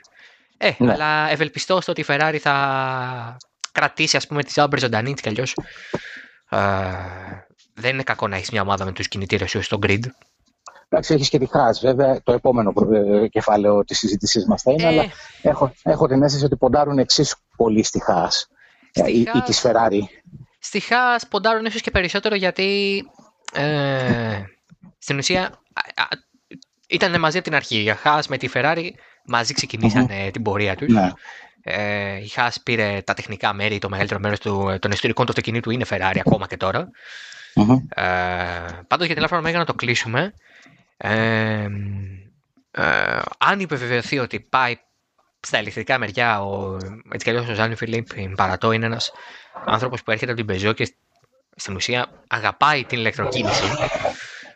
Ε, 0.56 0.72
ναι. 0.78 0.92
αλλά 0.92 1.30
ευελπιστώ 1.30 1.80
στο 1.80 1.92
ότι 1.92 2.00
η 2.00 2.04
Ferrari 2.08 2.38
θα 2.40 3.36
κρατήσει 3.72 4.16
ας 4.16 4.26
πούμε 4.26 4.42
τη 4.42 4.52
Ζάμπερ 4.52 4.78
ζωντανή 4.78 5.12
της 5.12 5.22
κι 5.22 5.28
αλλιώς. 5.28 5.54
Ε, 6.50 6.58
δεν 7.74 7.92
είναι 7.92 8.02
κακό 8.02 8.28
να 8.28 8.36
έχεις 8.36 8.50
μια 8.50 8.62
ομάδα 8.62 8.84
με 8.84 8.92
τους 8.92 9.08
κινητήρες 9.08 9.50
σου 9.50 9.62
στο 9.62 9.78
grid. 9.82 10.00
Εντάξει, 10.88 11.14
έχεις 11.14 11.28
και 11.28 11.38
τη 11.38 11.46
Χάς, 11.46 11.80
βέβαια, 11.80 12.22
το 12.22 12.32
επόμενο 12.32 12.72
ε, 12.92 13.28
κεφάλαιο 13.28 13.84
της 13.84 13.98
συζήτησής 13.98 14.46
μας 14.46 14.62
θα 14.62 14.72
είναι, 14.72 14.82
ε. 14.82 14.86
αλλά 14.86 15.04
έχω, 15.42 15.72
έχω 15.82 16.06
την 16.06 16.22
αίσθηση 16.22 16.44
ότι 16.44 16.56
ποντάρουν 16.56 16.98
εξίσου 16.98 17.38
πολύ 17.56 17.82
στη 17.82 18.02
Χάς 18.02 18.48
ή, 18.92 19.20
ή 19.20 19.40
της 19.44 19.62
Ferrari. 19.66 20.00
Στη 20.58 20.80
Χάς 20.80 21.28
ποντάρουν 21.28 21.64
ίσως 21.64 21.80
και 21.80 21.90
περισσότερο 21.90 22.34
γιατί 22.34 23.02
ε, 23.52 24.42
στην 24.98 25.18
ουσία 25.18 25.62
ήταν 26.88 27.20
μαζί 27.20 27.36
από 27.36 27.46
την 27.46 27.56
αρχή. 27.56 27.78
Η 27.78 27.94
Χάς 27.94 28.28
με 28.28 28.36
τη 28.36 28.48
Ferrari 28.54 28.88
μαζί 29.24 29.54
την 30.32 30.42
πορεία 30.42 30.76
τους. 30.76 30.92
Ναι. 30.92 31.10
Ε, 31.62 32.16
η 32.16 32.26
Haas 32.26 32.60
πήρε 32.62 33.02
τα 33.04 33.14
τεχνικά 33.14 33.52
μέρη, 33.52 33.78
το 33.78 33.88
μεγαλύτερο 33.88 34.20
μέρος 34.20 34.40
του, 34.40 34.76
των 34.80 34.90
ιστορικών 34.90 35.24
του 35.24 35.30
αυτοκινήτου 35.30 35.70
είναι 35.70 35.84
Ferrari 35.88 36.18
ακόμα 36.26 36.46
και 36.46 36.56
τώρα. 36.56 36.90
Mm-hmm. 37.54 38.02
Ε, 38.02 38.04
πάντως 38.86 39.06
για 39.06 39.14
την 39.14 39.22
Alfa 39.22 39.36
Romeo 39.36 39.58
να 39.58 39.64
το 39.64 39.74
κλείσουμε, 39.74 40.34
ε, 40.96 41.68
ε, 42.70 43.20
αν 43.38 43.60
επιβεβαιωθεί 43.60 44.18
ότι 44.18 44.40
πάει 44.40 44.78
στα 45.40 45.60
ηλεκτρικά 45.60 45.98
μεριά, 45.98 46.42
ο, 46.42 46.74
έτσι 47.12 47.24
κι 47.24 47.30
αλλιώς 47.30 47.48
ο 47.48 47.54
Ζαν 47.54 47.74
Φιλίπ 47.74 48.06
Ιμπαρατό 48.36 48.72
είναι 48.72 48.86
ένας 48.86 49.12
άνθρωπος 49.64 50.02
που 50.02 50.10
έρχεται 50.10 50.30
από 50.32 50.40
την 50.40 50.48
Πεζό 50.50 50.72
και 50.72 50.94
στην 51.56 51.74
ουσία 51.74 52.06
αγαπάει 52.28 52.84
την 52.84 52.98
ηλεκτροκίνηση. 52.98 53.64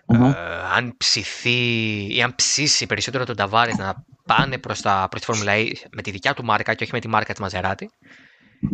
Ε, 0.07 0.17
αν 0.75 0.95
ψηθεί 0.97 2.07
ή 2.15 2.23
αν 2.23 2.35
ψήσει 2.35 2.87
περισσότερο 2.87 3.25
τον 3.25 3.37
Ταβάρες 3.37 3.77
να 3.77 4.05
πάνε 4.27 4.59
προς, 4.59 4.81
τα, 4.81 5.07
προς 5.11 5.21
τη 5.21 5.27
Φόρμουλα 5.27 5.53
E 5.57 5.73
με 5.93 6.03
τη 6.03 6.11
δικιά 6.11 6.35
του 6.35 6.45
μάρκα 6.45 6.75
και 6.75 6.83
όχι 6.83 6.93
με 6.93 7.01
τη 7.01 7.09
μάρκα 7.09 7.33
της 7.33 7.41
Maserati 7.41 7.91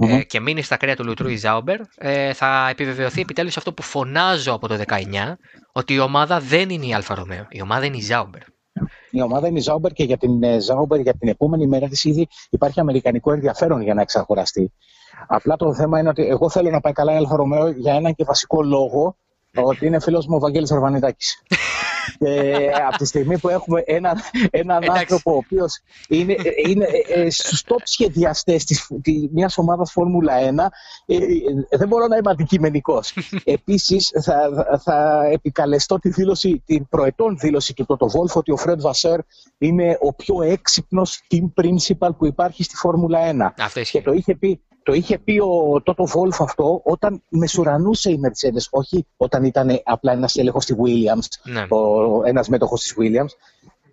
ε, 0.01 0.23
και 0.23 0.41
μείνει 0.41 0.63
στα 0.63 0.77
κρύα 0.77 0.97
του 0.97 1.05
λουτρού 1.05 1.29
η 1.29 1.37
Ζάουμπερ, 1.37 1.81
ε, 1.97 2.33
θα 2.33 2.69
επιβεβαιωθεί 2.69 3.21
επιτέλους 3.21 3.57
αυτό 3.57 3.73
που 3.73 3.83
φωνάζω 3.83 4.53
από 4.53 4.69
το 4.69 4.83
19, 4.87 4.97
ότι 5.73 5.95
η 5.95 5.99
ομάδα 5.99 6.41
δεν 6.41 6.71
είναι 6.71 6.87
η 6.87 6.95
Alfa 6.95 7.15
Romeo, 7.15 7.47
η 7.51 7.61
ομάδα 7.61 7.85
είναι 7.85 7.97
η 7.97 8.01
Ζάουμπερ. 8.01 8.43
Η 9.11 9.23
ομάδα 9.23 9.49
είναι 9.49 9.59
η 9.59 9.63
Ζάουμπερ 9.63 9.93
και 9.93 10.05
για 10.05 10.17
την 10.17 10.61
Ζάουμπερ 10.61 11.01
για 11.01 11.15
την 11.15 11.29
επόμενη 11.29 11.67
μέρα 11.67 11.89
της 11.89 12.05
ήδη 12.05 12.29
υπάρχει 12.51 12.81
αμερικανικό 12.81 13.33
ενδιαφέρον 13.33 13.83
για 13.83 13.95
να 13.95 14.01
εξαγοραστεί. 14.01 14.73
Απλά 15.27 15.57
το 15.57 15.75
θέμα 15.75 15.99
είναι 15.99 16.09
ότι 16.09 16.27
εγώ 16.27 16.51
θέλω 16.51 16.71
να 16.71 16.81
πάει 16.81 16.93
καλά 16.93 17.13
η 17.13 17.17
Alfa 17.17 17.37
Romeo 17.37 17.69
για 17.69 17.95
έναν 17.95 18.15
και 18.15 18.25
βασικό 18.25 18.63
λόγο, 18.63 19.17
ότι 19.55 19.87
είναι 19.87 20.01
φίλος 20.01 20.27
μου 20.27 20.37
ο 20.37 20.39
Βαγγέλης 20.39 20.73
Αρβανιδάκης. 20.73 21.43
και 22.19 22.71
από 22.87 22.97
τη 22.97 23.05
στιγμή 23.05 23.39
που 23.39 23.49
έχουμε 23.49 23.83
έναν, 23.87 24.17
έναν 24.51 24.91
άνθρωπο 24.91 25.33
ο 25.33 25.37
οποίος 25.37 25.81
είναι, 26.09 26.37
είναι 26.67 26.87
ε, 27.15 27.31
στους 27.31 27.63
top 27.67 27.83
σχεδιαστές 27.83 28.65
μιας 29.33 29.59
ομάδας 29.59 29.93
Φόρμουλα 29.93 30.35
1, 30.39 30.43
ε, 31.07 31.15
ε, 31.15 31.77
δεν 31.77 31.89
μπορώ 31.89 32.07
να 32.07 32.17
είμαι 32.17 32.31
αντικειμενικός. 32.31 33.15
Επίσης, 33.45 34.11
θα, 34.23 34.69
θα 34.83 35.29
επικαλεστώ 35.33 35.99
τη 35.99 36.09
δήλωση, 36.09 36.63
την 36.67 36.89
προετών 36.89 37.37
δήλωση 37.39 37.75
του 37.75 37.85
Τότο 37.85 38.09
Βόλφ 38.09 38.37
ότι 38.37 38.53
ο 38.53 38.57
Φρέντ 38.57 38.81
Βασέρ 38.81 39.21
είναι 39.59 39.99
ο 40.01 40.13
πιο 40.13 40.43
έξυπνος 40.43 41.23
team 41.31 41.63
principal 41.63 42.11
που 42.19 42.27
υπάρχει 42.27 42.63
στη 42.63 42.77
Φόρμουλα 42.77 43.19
1. 43.33 43.53
Αυτό 43.59 43.81
και 43.81 44.03
το 44.03 44.13
είχε 44.13 44.35
πει 44.35 44.61
το 44.89 44.95
είχε 44.95 45.19
πει 45.19 45.39
ο 45.39 45.83
Τότο 45.83 46.05
Βόλφ 46.05 46.41
αυτό 46.41 46.81
όταν 46.85 47.23
μεσουρανούσε 47.29 48.11
η 48.11 48.21
Mercedes, 48.23 48.67
όχι 48.71 49.07
όταν 49.17 49.45
ήταν 49.45 49.81
απλά 49.85 50.13
ένας 50.13 50.37
έλεγχος 50.37 50.63
στη 50.63 50.77
Williams, 50.83 51.51
ναι. 51.53 51.67
ένας 52.25 52.49
μέτοχος 52.49 52.83
της 52.83 52.95
Williams. 52.99 53.31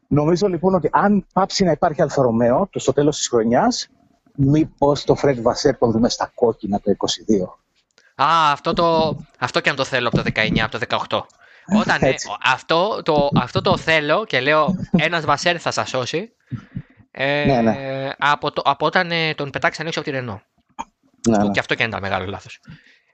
Νομίζω 0.07 0.47
λοιπόν 0.47 0.73
ότι 0.73 0.89
αν 0.91 1.25
πάψει 1.33 1.63
να 1.63 1.71
υπάρχει 1.71 2.01
Alfa 2.01 2.21
Romeo 2.21 2.69
στο 2.75 2.93
τέλος 2.93 3.17
της 3.17 3.27
χρονιάς, 3.27 3.87
μήπως 4.35 5.03
το 5.03 5.15
Fred 5.21 5.35
Vasseur 5.35 5.73
τον 5.79 5.91
δούμε 5.91 6.09
στα 6.09 6.31
κόκκινα 6.35 6.79
το 6.79 6.91
22. 6.97 8.23
Α, 8.23 8.51
αυτό, 8.51 8.73
το, 8.73 9.17
αυτό 9.39 9.59
και 9.59 9.69
αν 9.69 9.75
το 9.75 9.83
θέλω 9.83 10.07
από 10.07 10.17
το 10.17 10.23
19, 10.35 10.59
από 10.59 10.79
το 10.79 11.05
18. 11.09 11.19
Όταν 11.79 11.97
ε, 12.01 12.13
αυτό, 12.43 13.01
το, 13.03 13.29
αυτό 13.35 13.61
το 13.61 13.77
θέλω 13.77 14.25
και 14.25 14.39
λέω 14.39 14.75
ένας 14.91 15.25
Βασέρ 15.25 15.61
θα 15.61 15.71
σας 15.71 15.89
σώσει 15.89 16.31
ε, 17.11 17.45
ναι, 17.45 17.61
ναι. 17.61 18.09
Από, 18.17 18.51
το, 18.51 18.61
από 18.65 18.85
όταν 18.85 19.11
ε, 19.11 19.33
τον 19.33 19.49
πετάξαν 19.49 19.87
έξω 19.87 19.99
από 19.99 20.09
τη 20.09 20.15
Ρενό. 20.15 20.41
Ναι, 21.29 21.37
ναι. 21.37 21.51
Και 21.51 21.59
αυτό 21.59 21.75
και 21.75 21.83
ήταν 21.83 22.01
μεγάλο 22.01 22.25
λάθος. 22.25 22.59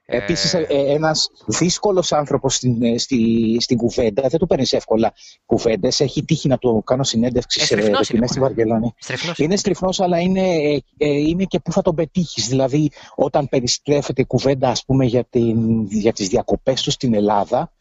Επίσης, 0.04 0.54
ε, 0.54 0.66
ε 0.68 0.92
ένας 0.92 1.30
δύσκολος 1.46 2.12
άνθρωπος 2.12 2.54
στην, 2.54 2.82
ε, 2.82 2.98
στη, 2.98 3.56
στην 3.60 3.76
κουβέντα, 3.76 4.28
δεν 4.28 4.38
του 4.38 4.46
παίρνεις 4.46 4.72
εύκολα 4.72 5.12
κουβέντες. 5.46 6.00
Έχει 6.00 6.24
τύχει 6.24 6.48
να 6.48 6.58
το 6.58 6.82
κάνω 6.84 7.04
συνέντευξη 7.04 7.60
ε, 7.62 7.64
σε 7.64 7.76
δοκιμέ 7.76 8.26
στη 8.26 8.40
Βαρκελόνη. 8.40 8.94
Είναι 9.36 9.56
στριφνός, 9.56 10.00
αλλά 10.00 10.18
είναι, 10.18 10.40
ε, 10.96 11.08
είναι 11.08 11.44
και 11.44 11.60
πού 11.60 11.72
θα 11.72 11.82
τον 11.82 11.94
πετύχεις. 11.94 12.48
Δηλαδή, 12.48 12.90
όταν 13.14 13.48
περιστρέφεται 13.48 14.20
η 14.20 14.24
κουβέντα, 14.24 14.68
ας 14.68 14.84
πούμε, 14.84 15.04
για, 15.04 15.24
την, 15.30 15.86
για 15.86 16.12
τις 16.12 16.28
διακοπές 16.28 16.82
του 16.82 16.90
στην 16.90 17.14
Ελλάδα, 17.14 17.72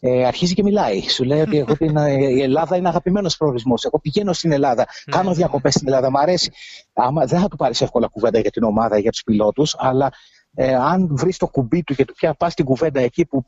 ε, 0.00 0.26
αρχίζει 0.26 0.54
και 0.54 0.62
μιλάει. 0.62 1.08
Σου 1.08 1.24
λέει 1.24 1.40
ότι 1.40 1.58
εγώ 1.58 1.76
την, 1.76 1.96
η 1.96 2.42
Ελλάδα 2.42 2.76
είναι 2.76 2.88
αγαπημένος 2.88 3.36
προορισμός. 3.36 3.84
Εγώ 3.84 3.98
πηγαίνω 3.98 4.32
στην 4.32 4.52
Ελλάδα, 4.52 4.86
ναι. 5.06 5.16
κάνω 5.16 5.34
διακοπές 5.34 5.74
στην 5.74 5.86
Ελλάδα, 5.86 6.10
μου 6.10 6.18
αρέσει. 6.18 6.52
Άμα, 6.92 7.24
δεν 7.24 7.40
θα 7.40 7.48
του 7.48 7.56
πάρεις 7.56 7.80
εύκολα 7.80 8.06
κουβέντα 8.06 8.38
για 8.38 8.50
την 8.50 8.62
ομάδα 8.62 8.98
ή 8.98 9.00
για 9.00 9.10
τους 9.10 9.22
πιλότους, 9.22 9.76
αλλά 9.78 10.12
ε, 10.54 10.74
αν 10.74 11.08
βρεις 11.16 11.36
το 11.36 11.46
κουμπί 11.46 11.82
του 11.82 11.94
και 11.94 12.04
του 12.04 12.34
πας 12.34 12.54
την 12.54 12.64
κουβέντα 12.64 13.00
εκεί 13.00 13.26
που 13.26 13.44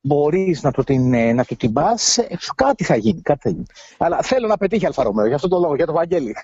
μπορείς 0.00 0.62
να 0.62 0.70
του 0.70 0.84
την, 0.84 1.14
ε, 1.14 1.32
να 1.32 1.44
του 1.44 1.56
την 1.56 1.72
πας, 1.72 2.18
ε, 2.18 2.38
κάτι 2.54 2.84
θα 2.84 2.96
γίνει. 2.96 3.20
Κάτι 3.20 3.40
θα 3.42 3.48
γίνει. 3.48 3.64
Αλλά 3.98 4.22
θέλω 4.22 4.46
να 4.46 4.56
πετύχει 4.56 4.86
Alfa 4.86 5.02
Romeo, 5.02 5.26
για 5.26 5.34
αυτό 5.34 5.48
το 5.48 5.58
λόγο, 5.58 5.74
για 5.74 5.86
τον 5.86 5.94
Βαγγέλη. 5.94 6.34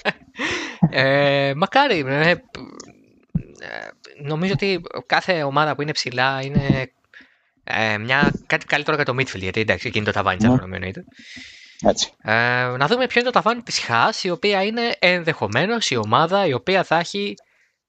ε, 0.90 1.52
μακάρι. 1.56 1.98
Ε, 1.98 2.34
νομίζω 4.22 4.52
ότι 4.52 4.80
κάθε 5.06 5.42
ομάδα 5.42 5.74
που 5.74 5.82
είναι 5.82 5.92
ψηλά 5.92 6.40
είναι 6.42 6.90
ε, 7.68 7.98
μια, 7.98 8.32
κάτι 8.46 8.66
καλύτερο 8.66 8.96
για 8.96 9.04
το 9.04 9.12
midfield, 9.12 9.38
γιατί 9.38 9.60
εντάξει, 9.60 9.88
εκείνη 9.88 10.04
το 10.04 10.12
ταβάνι 10.12 10.36
της 10.36 10.48
mm. 10.48 10.72
εννοείται. 10.72 11.04
Έτσι. 11.82 12.12
Ε, 12.22 12.32
να 12.78 12.86
δούμε 12.86 13.06
ποιο 13.06 13.20
είναι 13.20 13.30
το 13.30 13.40
ταβάνι 13.40 13.62
της 13.62 13.78
Χάς, 13.78 14.24
η 14.24 14.30
οποία 14.30 14.62
είναι 14.62 14.96
ενδεχομένως 14.98 15.90
η 15.90 15.96
ομάδα 15.96 16.46
η 16.46 16.52
οποία 16.52 16.84
θα 16.84 16.98
έχει 16.98 17.34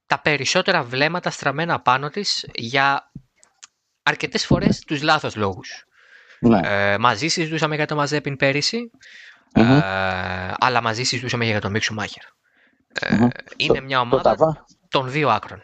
τα 0.05 0.19
περισσότερα 0.19 0.84
βλέμματα 0.84 1.30
στραμμένα 1.30 1.80
πάνω 1.80 2.09
της 2.09 2.49
για 2.53 3.11
αρκετές 4.03 4.45
φορές 4.45 4.80
τους 4.80 5.01
λάθος 5.01 5.36
λόγους. 5.36 5.84
Ναι. 6.39 6.59
Ε, 6.63 6.97
μαζί 6.97 7.28
συζητούσαμε 7.28 7.75
για 7.75 7.86
το 7.86 7.95
Μαζέπιν 7.95 8.36
πέρυσι, 8.36 8.91
mm-hmm. 9.53 9.61
ε, 9.61 10.53
αλλά 10.57 10.82
μαζί 10.82 11.03
συζητούσαμε 11.03 11.45
για 11.45 11.61
το 11.61 11.69
Μίξου 11.69 11.93
Μάχερ. 11.93 12.23
Ε, 12.99 13.28
είναι 13.57 13.82
μια 13.82 13.99
ομάδα 13.99 14.65
των 14.89 15.11
δύο 15.11 15.30
άκρων. 15.30 15.61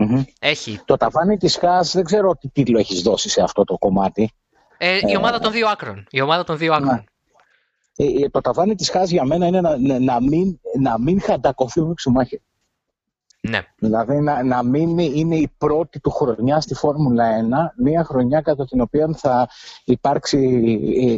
Mm-hmm. 0.00 0.24
Έχει... 0.38 0.80
Το 0.84 0.96
ταβάνι 0.96 1.36
της 1.36 1.56
ΧΑΣ 1.56 1.92
δεν 1.92 2.04
ξέρω 2.04 2.36
τι 2.36 2.48
τίτλο 2.48 2.78
έχεις 2.78 3.02
δώσει 3.02 3.28
σε 3.28 3.42
αυτό 3.42 3.64
το 3.64 3.78
κομμάτι. 3.78 4.30
Ε, 4.78 4.98
η 5.06 5.16
ομάδα 5.16 5.38
των 5.38 5.52
δύο 5.52 5.68
άκρων. 5.68 6.06
Η 6.10 6.20
ομάδα 6.20 6.44
των 6.44 6.56
δύο 6.56 6.74
άκρων. 6.74 7.04
Ε, 7.96 8.04
ε, 8.24 8.28
το 8.28 8.40
ταβάνι 8.40 8.74
της 8.74 8.90
ΧΑΣ 8.90 9.10
για 9.10 9.24
μένα 9.24 9.46
είναι 9.46 9.60
να, 9.60 9.78
να, 10.00 10.20
μην, 10.20 10.60
να 10.78 10.98
μην 10.98 11.20
χαντακωθεί 11.20 11.80
ο 11.80 11.86
Μιξουμάχερ. 11.86 12.38
Ναι. 13.42 13.60
Δηλαδή 13.76 14.20
να, 14.20 14.42
να 14.42 14.62
μην 14.62 14.98
είναι 14.98 15.36
η 15.36 15.52
πρώτη 15.58 16.00
του 16.00 16.10
χρονιά 16.10 16.60
στη 16.60 16.74
Φόρμουλα 16.74 17.24
1, 17.76 17.82
μια 17.82 18.04
χρονιά 18.04 18.40
κατά 18.40 18.64
την 18.64 18.80
οποία 18.80 19.10
θα 19.16 19.48
υπάρξει 19.84 20.38
η, 20.38 21.12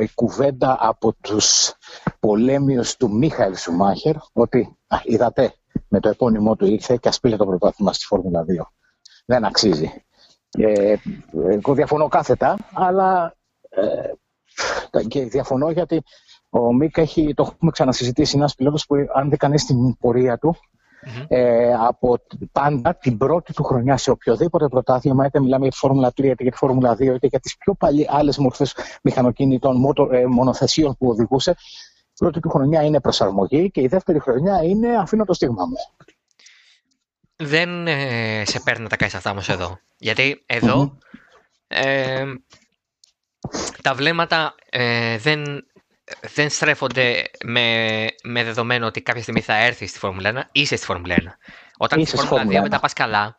η 0.00 0.10
κουβέντα 0.14 0.76
από 0.80 1.14
τους 1.20 1.72
πολέμιους 2.20 2.96
του 2.96 3.10
Μίχαελ 3.10 3.56
Σουμάχερ 3.56 4.14
ότι 4.32 4.76
α, 4.86 4.98
είδατε 5.04 5.54
με 5.90 6.00
το 6.00 6.08
επώνυμό 6.08 6.56
του 6.56 6.66
ήρθε 6.66 6.96
και 6.96 7.08
ας 7.08 7.20
πήρε 7.20 7.36
το 7.36 7.46
πρωτάθλημα 7.46 7.92
στη 7.92 8.04
Φόρμουλα 8.04 8.44
2. 8.44 8.44
Δεν 9.26 9.44
αξίζει. 9.44 10.04
Ε, 10.50 10.96
εγώ 11.50 11.74
διαφωνώ 11.74 12.08
κάθετα, 12.08 12.56
αλλά 12.72 13.34
ε, 13.68 15.02
και 15.08 15.24
διαφωνώ 15.24 15.70
γιατί 15.70 16.02
ο 16.50 16.74
Μίκ 16.74 16.96
έχει, 16.96 17.34
το 17.34 17.48
έχουμε 17.52 17.70
ξανασυζητήσει, 17.70 18.36
ένας 18.36 18.54
πιλότος 18.54 18.86
που 18.86 18.94
αν 19.14 19.28
δεν 19.28 19.38
κανείς 19.38 19.64
την 19.64 19.96
πορεία 19.96 20.38
του, 20.38 20.56
ε, 21.28 21.74
από 21.74 22.18
πάντα 22.52 22.94
την 22.94 23.18
πρώτη 23.18 23.52
του 23.52 23.62
χρονιά 23.62 23.96
σε 23.96 24.10
οποιοδήποτε 24.10 24.68
πρωτάθλημα, 24.68 25.26
είτε 25.26 25.40
μιλάμε 25.40 25.62
για 25.62 25.70
τη 25.70 25.76
Φόρμουλα 25.76 26.08
3, 26.08 26.18
είτε 26.18 26.42
για 26.42 26.50
τη 26.50 26.56
Φόρμουλα 26.56 26.94
2, 26.94 27.00
είτε 27.00 27.26
για 27.26 27.40
τις 27.40 27.56
πιο 27.56 27.74
παλιές 27.74 28.08
άλλες 28.10 28.38
μορφές 28.38 28.74
μηχανοκίνητων 29.02 29.94
ε, 30.10 30.26
μονοθεσίων 30.26 30.96
που 30.98 31.08
οδηγούσε, 31.08 31.54
πρώτη 32.20 32.40
του 32.40 32.48
χρονιά 32.48 32.82
είναι 32.82 33.00
προσαρμογή 33.00 33.70
και 33.70 33.80
η 33.80 33.86
δεύτερη 33.86 34.18
χρονιά 34.18 34.62
είναι 34.62 34.96
αφήνω 34.96 35.24
το 35.24 35.32
στίγμα 35.32 35.64
μου. 35.66 35.76
Δεν 37.36 37.86
ε, 37.86 38.42
σε 38.46 38.60
παίρνει 38.60 38.82
να 38.82 38.88
τα 38.88 38.96
κάνεις 38.96 39.14
αυτά 39.14 39.30
όμως 39.30 39.48
εδώ. 39.48 39.78
Γιατί 39.98 40.44
ε, 41.68 42.24
τα 43.82 43.94
βλέμματα 43.94 44.54
ε, 44.70 45.18
δεν, 45.18 45.66
δεν 46.34 46.50
στρέφονται 46.50 47.30
με, 47.44 48.06
με 48.22 48.44
δεδομένο 48.44 48.86
ότι 48.86 49.02
κάποια 49.02 49.22
στιγμή 49.22 49.40
θα 49.40 49.54
έρθει 49.54 49.86
στη 49.86 49.98
Φόρμουλα 49.98 50.32
1. 50.34 50.48
Είσαι 50.52 50.76
στη 50.76 50.86
Φόρμουλα 50.86 51.16
1. 51.18 51.22
Όταν 51.76 52.06
στη 52.06 52.16
Φόρμουλα 52.16 52.60
2 52.60 52.62
μετά 52.62 52.80
πας 52.80 52.92
καλά, 52.92 53.38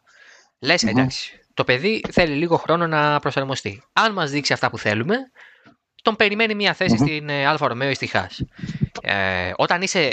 λες 0.60 0.84
εντάξει, 0.84 1.40
το 1.54 1.64
παιδί 1.64 2.04
θέλει 2.12 2.34
λίγο 2.36 2.58
χρόνο 2.58 2.88
να 2.88 3.20
προσαρμοστεί. 3.20 3.84
Αν 3.94 4.14
μας 4.14 4.32
δείξει 4.32 4.54
αυτά 4.54 4.70
που 4.70 4.78
θέλουμε, 4.78 5.16
τον 6.02 6.16
περιμένει 6.16 6.56
μια 6.56 6.74
θέση 6.74 6.98
στην 6.98 7.30
ε, 7.30 7.46
Alfa 7.46 7.68
Romeo 7.68 7.90
ή 7.90 7.94
στη 7.94 8.06
Haas. 8.06 8.44
Ε, 9.02 9.52
όταν, 9.56 9.82
είσαι, 9.82 10.10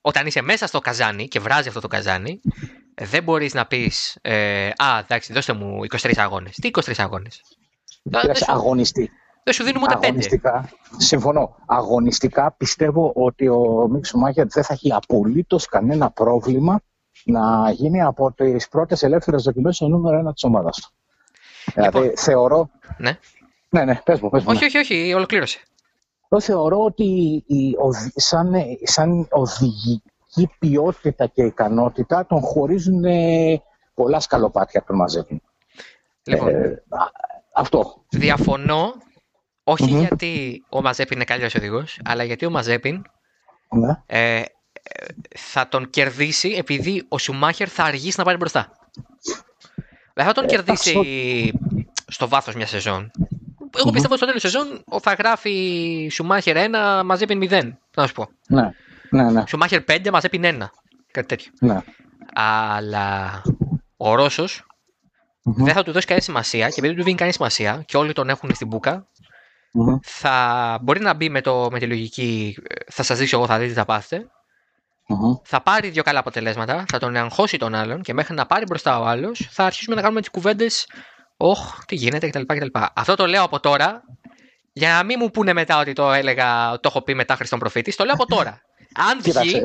όταν 0.00 0.26
είσαι 0.26 0.42
μέσα 0.42 0.66
στο 0.66 0.78
καζάνι 0.78 1.28
και 1.28 1.40
βράζει 1.40 1.68
αυτό 1.68 1.80
το 1.80 1.88
καζάνι, 1.88 2.40
δεν 2.94 3.22
μπορείς 3.22 3.54
να 3.54 3.66
πεις 3.66 4.18
ε, 4.22 4.66
«Α, 4.66 4.98
εντάξει, 5.02 5.32
δώστε 5.32 5.52
μου 5.52 5.78
23 6.02 6.12
αγώνες». 6.16 6.54
Τι 6.54 6.70
23 6.72 6.92
αγώνες; 6.96 7.40
Κοίταξε, 8.02 8.44
αγωνιστή. 8.48 9.10
Δεν 9.44 9.54
σου 9.54 9.64
δίνουμε 9.64 9.86
ούτε 9.88 10.06
Αγωνιστικά, 10.06 10.68
συμφωνώ. 10.96 11.56
Αγωνιστικά 11.66 12.52
πιστεύω 12.52 13.12
ότι 13.14 13.48
ο 13.48 13.88
Μίξ 13.90 14.08
Σουμάχερ 14.08 14.46
δεν 14.46 14.64
θα 14.64 14.72
έχει 14.72 14.92
απολύτως 14.92 15.66
κανένα 15.66 16.10
πρόβλημα 16.10 16.80
να 17.24 17.70
γίνει 17.70 18.02
από 18.02 18.32
τις 18.32 18.68
πρώτες 18.68 19.02
ελεύθερες 19.02 19.42
δοκιμές 19.42 19.80
ο 19.80 19.88
νούμερο 19.88 20.18
ένα 20.18 20.32
της 20.32 20.44
ομάδας 20.44 20.80
του. 20.80 20.92
Δηλαδή, 21.74 21.98
λοιπόν, 21.98 22.16
θεωρώ. 22.16 22.70
Ναι. 22.98 23.18
Ναι, 23.74 23.84
ναι, 23.84 24.00
πες 24.04 24.20
μου, 24.20 24.30
πες 24.30 24.42
μου. 24.42 24.50
Όχι, 24.50 24.60
ναι. 24.60 24.66
όχι, 24.66 24.78
όχι, 24.78 25.12
ολοκλήρωσε. 25.14 25.58
Εγώ 26.28 26.40
θεωρώ 26.40 26.78
ότι 26.78 27.04
η, 27.46 27.74
σαν, 28.14 28.54
σαν 28.82 29.28
οδηγική 29.30 30.50
ποιότητα 30.58 31.26
και 31.26 31.42
ικανότητα 31.42 32.26
τον 32.26 32.40
χωρίζουν 32.40 33.04
ε, 33.04 33.62
πολλά 33.94 34.20
σκαλοπάτια 34.20 34.80
που 34.80 34.86
τον 34.86 34.96
μαζεύουν. 34.96 35.42
Λοιπόν, 36.22 36.48
ε, 36.48 36.82
αυτό. 37.54 38.04
Διαφωνώ, 38.08 38.94
γιατί 39.76 40.64
ο 40.68 40.80
Μαζέπιν 40.80 41.16
είναι 41.16 41.24
καλύτερο 41.24 41.52
οδηγός, 41.58 42.00
αλλά 42.04 42.24
γιατί 42.24 42.46
ο 42.46 42.50
Μαζέπιν 42.50 43.02
ναι. 43.70 44.02
ε, 44.06 44.42
θα 45.36 45.68
τον 45.68 45.90
κερδίσει 45.90 46.48
επειδή 46.48 47.04
ο 47.08 47.18
Σουμάχερ 47.18 47.68
θα 47.70 47.84
αργήσει 47.84 48.14
να 48.18 48.24
πάρει 48.24 48.36
μπροστά. 48.36 48.72
Δεν 50.14 50.24
θα 50.24 50.32
τον 50.32 50.46
κερδίσει 50.46 51.52
στο 52.06 52.28
βάθος 52.28 52.54
μια 52.54 52.66
σεζόν. 52.66 53.10
Εγώ 53.78 53.90
πιστεύω 53.90 54.16
στο 54.16 54.26
τέλος 54.26 54.40
σεζόν 54.40 54.84
θα 55.02 55.12
γράφει 55.12 56.08
Σουμάχερ 56.12 56.56
1 56.70 57.02
μαζεύει 57.04 57.48
0. 57.50 57.72
Να 57.96 58.06
σου 58.06 58.12
πω. 58.12 58.28
Ναι, 58.48 58.70
ναι, 59.10 59.30
ναι. 59.30 59.44
Σουμάχερ 59.46 59.82
5 59.88 60.10
μαζεύει 60.10 60.40
1. 60.42 60.58
Κάτι 61.10 61.26
τέτοιο. 61.26 61.52
Ναι. 61.60 61.78
Αλλά 62.34 63.42
ο 63.96 64.14
ρωσο 64.14 64.44
δεν 65.42 65.74
θα 65.74 65.82
του 65.82 65.92
δώσει 65.92 66.06
κανένα 66.06 66.24
σημασία 66.24 66.68
και 66.68 66.74
επειδή 66.76 66.86
δεν 66.86 66.96
του 66.96 67.02
δίνει 67.02 67.16
κανένα 67.16 67.32
σημασία 67.36 67.82
και 67.86 67.96
όλοι 67.96 68.12
τον 68.12 68.28
έχουν 68.28 68.54
στην 68.54 68.66
μπουκα, 68.66 69.06
θα 70.02 70.78
μπορεί 70.82 71.00
να 71.00 71.14
μπει 71.14 71.28
με, 71.28 71.40
το, 71.40 71.68
με 71.70 71.78
τη 71.78 71.86
λογική 71.86 72.56
θα 72.90 73.02
σας 73.02 73.18
δείξω 73.18 73.36
εγώ, 73.36 73.46
θα 73.46 73.58
δείτε 73.58 73.68
τι 73.68 73.74
θα 73.74 73.84
παθετε 73.84 74.26
Θα 75.44 75.62
πάρει 75.62 75.88
δύο 75.88 76.02
καλά 76.02 76.18
αποτελέσματα, 76.18 76.84
θα 76.88 76.98
τον 76.98 77.16
αγχώσει 77.16 77.56
τον 77.56 77.74
άλλον 77.74 78.02
και 78.02 78.14
μέχρι 78.14 78.34
να 78.34 78.46
πάρει 78.46 78.64
μπροστά 78.64 79.00
ο 79.00 79.04
άλλος, 79.04 79.48
θα 79.50 79.64
αρχίσουμε 79.64 79.96
να 79.96 80.02
κάνουμε 80.02 80.20
τις 80.20 80.30
κουβέντες. 80.30 80.86
Όχ, 81.36 81.84
τι 81.86 81.94
γίνεται 81.94 82.28
κτλ, 82.28 82.42
κτλ. 82.46 82.66
Αυτό 82.94 83.14
το 83.14 83.26
λέω 83.26 83.42
από 83.42 83.60
τώρα 83.60 84.02
για 84.72 84.88
να 84.88 85.04
μην 85.04 85.16
μου 85.20 85.30
πούνε 85.30 85.52
μετά 85.52 85.78
ότι 85.78 85.92
το 85.92 86.12
έλεγα, 86.12 86.70
το 86.80 86.88
έχω 86.88 87.02
πει 87.02 87.14
μετά 87.14 87.34
Χριστόν 87.34 87.58
Προφήτη. 87.58 87.94
Το 87.96 88.04
λέω 88.04 88.14
από 88.14 88.26
τώρα. 88.26 88.60
Αν 89.10 89.20
βγει, 89.22 89.62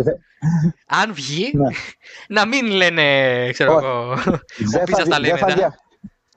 αν 0.88 1.14
βγει 1.14 1.52
ναι. 1.54 1.68
να 2.28 2.46
μην 2.46 2.66
λένε, 2.66 3.04
ξέρω 3.52 3.72
εγώ, 3.78 4.12
ο 4.12 4.84
Πίσας 4.86 5.08
τα 5.08 5.20
λέει 5.20 5.32
μετά. 5.32 5.76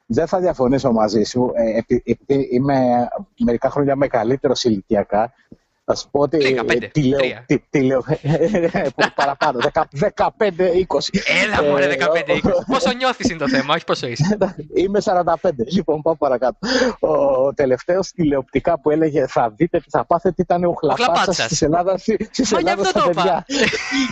Δεν 0.06 0.26
θα 0.26 0.40
διαφωνήσω 0.40 0.92
μαζί 0.92 1.22
σου, 1.22 1.52
ε, 1.54 1.78
επειδή 2.04 2.48
είμαι 2.50 3.08
μερικά 3.38 3.70
χρόνια 3.70 3.96
μεγαλύτερο 3.96 4.52
ηλικιακά 4.62 5.32
θα 5.84 5.94
σου 5.94 6.08
πω 6.10 6.20
ότι. 6.20 6.38
15. 6.68 6.88
Τηλεο, 6.92 7.18
τηλεο, 7.70 8.04
παραπάνω. 9.14 9.58
15-20. 9.58 10.38
Έλα, 11.44 11.62
μωρέ, 11.68 11.96
15-20. 11.98 12.50
πόσο 12.66 12.92
νιώθεις 12.92 13.30
είναι 13.30 13.38
το 13.38 13.48
θέμα, 13.48 13.74
όχι 13.74 13.84
πόσο 13.84 14.06
είσαι; 14.06 14.38
Είμαι 14.74 15.00
45. 15.04 15.50
Λοιπόν, 15.72 16.02
πάω 16.02 16.16
παρακάτω. 16.16 16.58
Ο 17.00 17.54
τελευταίος 17.54 18.10
τηλεοπτικά 18.10 18.80
που 18.80 18.90
έλεγε 18.90 19.26
Θα 19.26 19.52
δείτε 19.56 19.78
τι 19.78 19.90
θα 19.90 20.04
πάθετε 20.04 20.42
ήταν 20.42 20.64
ο 20.64 20.72
Χλαπάτσας 20.72 21.46
της 21.46 21.62
Ελλάδας 21.62 22.02
στα 22.82 23.04
παιδιά. 23.04 23.44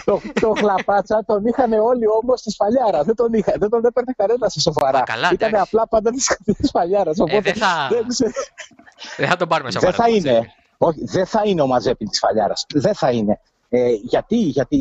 το, 0.05 0.21
το 0.41 0.53
Χλαπάτσα 0.57 1.25
τον 1.27 1.47
είχαν 1.47 1.73
όλοι 1.73 2.05
όμως 2.23 2.41
στη 2.41 2.51
Σφαλιάρα. 2.51 3.03
Δεν 3.03 3.15
τον, 3.15 3.33
είχα, 3.33 3.53
δεν 3.59 3.69
τον 3.69 3.85
έπαιρνε 3.85 4.13
κανένα 4.17 4.49
σε 4.49 4.61
σοβαρά. 4.61 5.03
Ήταν 5.33 5.55
απλά 5.55 5.89
πάντα 5.89 6.11
τη 6.45 6.67
Σφαλιάρας. 6.67 7.19
Ε, 7.19 7.41
δεν 9.17 9.29
θα 9.29 9.37
τον 9.37 9.49
πάρουμε 9.49 9.71
σοβαρά. 9.71 9.97
Δεν 9.97 10.05
θα 10.05 10.31
είναι. 10.31 10.53
Όχι, 10.83 11.05
δεν 11.05 11.27
θα 11.27 11.43
είναι 11.45 11.63
ο 11.63 11.67
Μαζέπιν 11.67 12.09
της 12.09 12.19
Φαλιάρας. 12.19 12.67
Δεν 12.75 12.95
θα 12.95 13.11
είναι. 13.11 13.41
Ε, 13.69 13.91
γιατί, 13.93 14.37
γιατί 14.37 14.79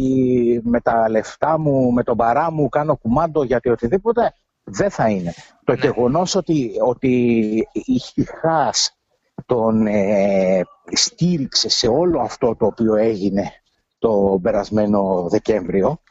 με 0.63 0.81
τα 0.81 1.09
λεφτά 1.09 1.59
μου, 1.59 1.91
με 1.91 2.03
τον 2.03 2.17
παρά 2.17 2.51
μου 2.51 2.69
κάνω 2.69 2.95
κουμάντο, 2.95 3.43
γιατί 3.43 3.69
οτιδήποτε, 3.69 4.33
δεν 4.63 4.89
θα 4.89 5.09
είναι. 5.09 5.33
Το 5.63 5.73
ναι. 5.73 5.79
γεγονός 5.81 6.35
ότι, 6.35 6.71
ότι 6.85 7.09
η 8.15 8.23
Χάς 8.41 8.97
τον 9.45 9.87
ε, 9.87 10.61
στήριξε 10.91 11.69
σε 11.69 11.87
όλο 11.87 12.19
αυτό 12.19 12.55
το 12.55 12.65
οποίο 12.65 12.95
έγινε 12.95 13.51
το 13.99 14.39
περασμένο 14.41 15.27
Δεκέμβριο, 15.29 16.01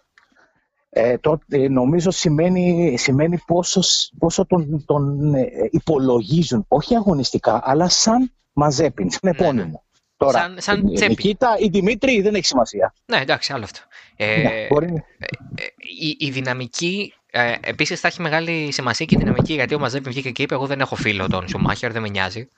ε, 0.90 1.19
τότε 1.19 1.69
νομίζω 1.69 2.10
σημαίνει, 2.10 2.97
σημαίνει 2.98 3.39
πόσο, 3.47 3.81
πόσο 4.19 4.47
τον, 4.47 4.85
τον 4.85 5.35
ε, 5.35 5.48
υπολογίζουν, 5.70 6.65
όχι 6.69 6.94
αγωνιστικά, 6.94 7.60
αλλά 7.65 7.89
σαν 7.89 8.32
Μαζέπιν, 8.59 9.11
σαν 9.11 9.31
επώνυμο. 9.31 9.65
Ναι, 9.65 9.71
ναι. 9.71 9.77
Τώρα, 10.17 10.39
σαν, 10.57 10.59
σαν 10.93 11.07
η, 11.07 11.09
Νικήτα, 11.09 11.57
η 11.59 11.69
Δημήτρη 11.69 12.21
δεν 12.21 12.35
έχει 12.35 12.47
σημασία. 12.47 12.95
Ναι, 13.07 13.17
εντάξει, 13.17 13.53
άλλο 13.53 13.65
αυτό. 13.65 13.81
Ε, 14.17 14.43
ναι, 14.43 14.67
μπορεί... 14.69 14.87
Ε, 15.19 15.25
ε, 15.55 15.67
η, 16.01 16.17
η 16.19 16.31
δυναμική 16.31 17.13
ε, 17.31 17.55
Επίσης 17.61 18.01
θα 18.01 18.09
έχει 18.09 18.23
μεγάλη 18.23 18.73
σημασία 18.73 19.07
και 19.07 19.15
η 19.15 19.19
δυναμική 19.19 19.53
γιατί 19.53 19.75
ο 19.75 19.79
Μαζέπιν 19.79 20.13
βγήκε 20.13 20.31
και 20.31 20.43
είπε: 20.43 20.55
Εγώ 20.55 20.67
δεν 20.67 20.81
έχω 20.81 20.97
φίλο 20.97 21.27
τον 21.29 21.49
Σουμάχερ, 21.49 21.93
δεν 21.93 22.03
με 22.03 22.09
νοιάζει. 22.09 22.49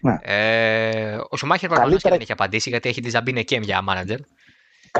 Ναι. 0.00 0.18
Ε, 0.22 1.18
ο 1.28 1.36
Σουμάχερ 1.36 1.68
προφανώ 1.68 1.88
Καλύτερα... 1.88 2.14
δεν 2.14 2.22
έχει 2.22 2.32
απαντήσει 2.32 2.68
γιατί 2.68 2.88
έχει 2.88 3.00
τη 3.00 3.10
Ζαμπίνε 3.10 3.42
και 3.42 3.60
για 3.62 3.82
μάνατζερ 3.82 4.18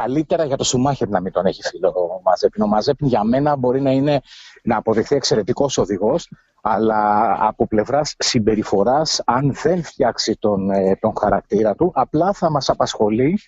καλύτερα 0.00 0.44
για 0.44 0.56
το 0.56 0.64
Σουμάχερ 0.64 1.08
να 1.08 1.20
μην 1.20 1.32
τον 1.32 1.46
έχει 1.46 1.62
φίλο 1.62 1.88
ο 1.88 2.20
Μαζέπιν. 2.22 2.62
Ο 2.62 2.66
Μαζέπιν 2.66 3.06
για 3.06 3.24
μένα 3.24 3.56
μπορεί 3.56 3.80
να, 3.80 3.90
είναι, 3.90 4.20
να 4.62 4.76
αποδειχθεί 4.76 5.14
εξαιρετικός 5.14 5.78
οδηγός, 5.78 6.30
αλλά 6.62 7.34
από 7.40 7.66
πλευράς 7.66 8.14
συμπεριφοράς, 8.18 9.22
αν 9.24 9.56
δεν 9.62 9.82
φτιάξει 9.82 10.36
τον, 10.38 10.70
ε, 10.70 10.96
τον 11.00 11.12
χαρακτήρα 11.20 11.74
του, 11.74 11.92
απλά 11.94 12.32
θα 12.32 12.50
μας 12.50 12.68
απασχολεί 12.68 13.38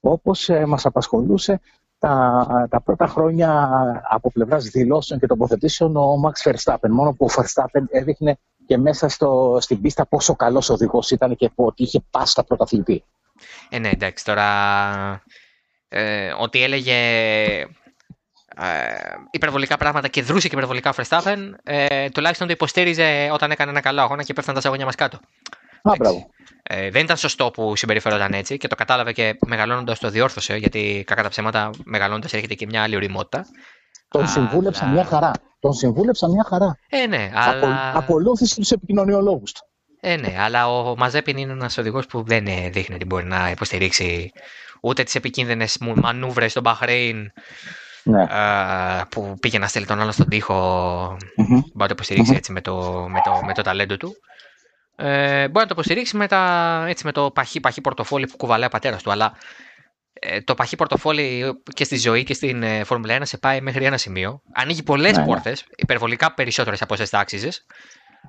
όπως 0.00 0.48
ε, 0.48 0.66
μας 0.66 0.86
απασχολούσε 0.86 1.60
τα, 1.98 2.66
τα 2.70 2.80
πρώτα 2.80 3.06
χρόνια 3.06 3.70
από 4.08 4.30
πλευράς 4.30 4.64
δηλώσεων 4.64 5.20
και 5.20 5.26
τοποθετήσεων 5.26 5.96
ο 5.96 6.16
Μαξ 6.16 6.42
Verstappen. 6.44 6.88
Μόνο 6.90 7.12
που 7.12 7.26
ο 7.30 7.32
Verstappen 7.36 7.82
έδειχνε 7.90 8.38
και 8.66 8.78
μέσα 8.78 9.08
στο, 9.08 9.58
στην 9.60 9.80
πίστα 9.80 10.06
πόσο 10.06 10.36
καλός 10.36 10.70
οδηγός 10.70 11.10
ήταν 11.10 11.36
και 11.36 11.50
ότι 11.54 11.82
είχε 11.82 12.00
πάστα 12.10 12.44
πρωταθλητή. 12.44 13.04
Ε, 13.70 13.78
ναι, 13.78 13.88
εντάξει, 13.88 14.24
τώρα 14.24 14.44
ε, 15.94 16.34
ότι 16.38 16.62
έλεγε 16.62 16.94
ε, 18.56 18.76
υπερβολικά 19.30 19.76
πράγματα 19.76 20.08
και 20.08 20.22
δρούσε 20.22 20.48
και 20.48 20.54
υπερβολικά 20.56 20.90
ο 20.90 20.92
Verstappen, 20.96 21.38
ε, 21.62 22.08
τουλάχιστον 22.08 22.46
το 22.46 22.52
υποστήριζε 22.52 23.30
όταν 23.32 23.50
έκανε 23.50 23.70
ένα 23.70 23.80
καλό 23.80 24.00
αγώνα 24.00 24.22
και 24.22 24.32
πέφτανε 24.32 24.56
τα 24.56 24.62
σαγόνια 24.62 24.84
μας 24.84 24.94
κάτω. 24.94 25.16
Α, 25.82 25.92
μπράβο. 25.98 26.26
Ε, 26.62 26.90
δεν 26.90 27.04
ήταν 27.04 27.16
σωστό 27.16 27.50
που 27.50 27.76
συμπεριφερόταν 27.76 28.32
έτσι 28.32 28.56
και 28.56 28.68
το 28.68 28.74
κατάλαβε 28.74 29.12
και 29.12 29.36
μεγαλώνοντας 29.46 29.98
το 29.98 30.10
διόρθωσε, 30.10 30.56
γιατί 30.56 31.04
κακά 31.06 31.22
τα 31.22 31.28
ψέματα 31.28 31.70
μεγαλώνοντας 31.84 32.32
έρχεται 32.32 32.54
και 32.54 32.66
μια 32.66 32.82
άλλη 32.82 32.96
οριμότητα. 32.96 33.44
Τον 34.08 34.20
αλλά... 34.20 34.30
συμβούλεψα 34.30 34.86
μια 34.86 35.04
χαρά. 35.04 35.32
Τον 35.60 35.72
συμβούλεψα 35.72 36.28
μια 36.28 36.44
χαρά. 36.48 36.78
Ε, 36.88 37.06
ναι, 37.06 37.30
αλλά... 37.34 37.92
Ακολούθησε 37.94 38.54
τους 38.54 38.70
επικοινωνιολόγους 38.70 39.52
του. 39.52 39.66
Ε, 40.00 40.16
ναι, 40.16 40.34
αλλά 40.38 40.68
ο 40.68 40.96
Μαζέπιν 40.96 41.36
είναι 41.36 41.52
ένας 41.52 41.78
οδηγός 41.78 42.06
που 42.06 42.22
δεν 42.22 42.44
δείχνει 42.72 42.94
ότι 42.94 43.04
μπορεί 43.04 43.24
να 43.24 43.50
υποστηρίξει 43.50 44.30
ούτε 44.82 45.02
τις 45.02 45.14
επικίνδυνες 45.14 45.78
μανούβρες 45.94 46.50
στο 46.50 46.60
Μπαχρέιν 46.60 47.32
ναι. 48.02 48.26
που 49.08 49.34
πήγε 49.40 49.58
να 49.58 49.66
στείλει 49.66 49.86
τον 49.86 50.00
άλλο 50.00 50.12
στον 50.12 50.28
τοίχο 50.28 50.56
mm-hmm. 51.16 51.46
μπορεί 51.48 51.72
να 51.74 51.86
το 51.86 51.92
υποστηριξει 51.92 52.34
έτσι 52.34 52.52
με 52.52 52.60
το, 52.60 53.06
με, 53.08 53.20
το, 53.24 53.40
με 53.46 53.54
το 53.54 53.62
ταλέντο 53.62 53.96
του 53.96 54.14
ε, 54.96 55.48
μπορεί 55.48 55.58
να 55.58 55.66
το 55.66 55.72
υποστηρίξει 55.72 56.16
με, 56.16 56.26
τα, 56.26 56.84
έτσι, 56.88 57.04
με 57.04 57.12
το 57.12 57.30
παχύ, 57.30 57.60
παχύ 57.60 57.80
πορτοφόλι 57.80 58.26
που 58.26 58.36
κουβαλάει 58.36 58.66
ο 58.66 58.70
πατέρας 58.70 59.02
του 59.02 59.10
αλλά 59.10 59.32
ε, 60.12 60.40
το 60.40 60.54
παχύ 60.54 60.76
πορτοφόλι 60.76 61.44
και 61.74 61.84
στη 61.84 61.96
ζωή 61.96 62.24
και 62.24 62.34
στην 62.34 62.62
ε, 62.62 62.84
Φόρμουλα 62.84 63.18
1 63.18 63.20
σε 63.24 63.38
πάει 63.38 63.60
μέχρι 63.60 63.84
ένα 63.84 63.96
σημείο. 63.96 64.42
Ανοίγει 64.52 64.82
πολλές 64.82 65.12
ναι, 65.12 65.18
ναι. 65.18 65.26
πόρτες, 65.26 65.64
υπερβολικά 65.76 66.34
περισσότερες 66.34 66.82
από 66.82 66.94
όσε 66.94 67.04
θα 67.04 67.26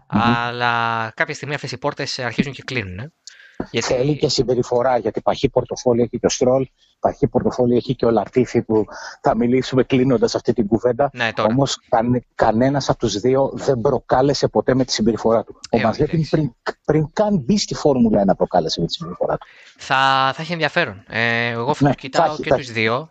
Αλλά 0.07 1.11
κάποια 1.15 1.33
στιγμή 1.33 1.53
αυτές 1.53 1.71
οι 1.71 1.77
πόρτες 1.77 2.19
αρχίζουν 2.19 2.53
και 2.53 2.63
κλείνουν. 2.65 3.13
Ε. 3.57 3.63
Γιατί... 3.71 3.93
Θέλει 3.93 4.17
και 4.17 4.27
συμπεριφορά, 4.29 4.97
γιατί 4.97 5.21
παχύ 5.21 5.49
πορτοφόλι 5.49 6.01
έχει 6.01 6.19
και 6.19 6.25
ο 6.25 6.29
Στρόλ, 6.29 6.67
παχύ 6.99 7.27
πορτοφόλι 7.27 7.75
έχει 7.75 7.95
και 7.95 8.05
ο 8.05 8.11
Λατίφη 8.11 8.61
που 8.61 8.85
θα 9.21 9.35
μιλήσουμε 9.35 9.83
κλείνοντας 9.83 10.35
αυτή 10.35 10.53
την 10.53 10.67
κουβέντα. 10.67 11.09
Ναι, 11.13 11.29
Όμως 11.49 11.79
καν, 11.89 12.25
κανένας 12.35 12.89
από 12.89 12.99
τους 12.99 13.19
δύο 13.19 13.51
δεν 13.53 13.81
προκάλεσε 13.81 14.47
ποτέ 14.47 14.73
με 14.73 14.85
τη 14.85 14.91
συμπεριφορά 14.91 15.43
του. 15.43 15.59
Ε, 15.69 15.77
ο 15.77 15.79
Μαζέπιν 15.81 16.29
πριν, 16.29 16.55
πριν 16.85 17.09
καν 17.13 17.37
μπει 17.37 17.57
στη 17.57 17.75
Φόρμουλα 17.75 18.23
1 18.31 18.37
προκάλεσε 18.37 18.81
με 18.81 18.87
τη 18.87 18.93
συμπεριφορά 18.93 19.37
του. 19.37 19.47
Θα, 19.77 20.31
θα 20.35 20.41
έχει 20.41 20.51
ενδιαφέρον. 20.51 21.03
Ε, 21.07 21.47
εγώ 21.47 21.75
ναι, 21.79 21.93
κοιτάω 21.93 22.37
και 22.37 22.53
τους 22.53 22.71
δύο. 22.71 23.09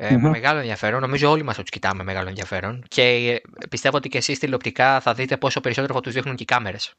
Ε, 0.00 0.14
mm-hmm. 0.14 0.18
Με 0.18 0.28
μεγάλο 0.28 0.58
ενδιαφέρον. 0.58 1.00
Νομίζω 1.00 1.30
όλοι 1.30 1.42
μας 1.42 1.56
τους 1.56 1.70
κοιτάμε 1.70 1.94
με 1.96 2.04
μεγάλο 2.04 2.28
ενδιαφέρον. 2.28 2.84
Και 2.88 3.02
ε, 3.02 3.66
πιστεύω 3.68 3.96
ότι 3.96 4.08
και 4.08 4.18
εσείς 4.18 4.38
τηλεοπτικά 4.38 5.00
θα 5.00 5.14
δείτε 5.14 5.36
πόσο 5.36 5.60
περισσότερο 5.60 5.94
θα 5.94 6.00
τους 6.00 6.12
δείχνουν 6.12 6.36
και 6.36 6.42
οι 6.42 6.46
κάμερες. 6.46 6.94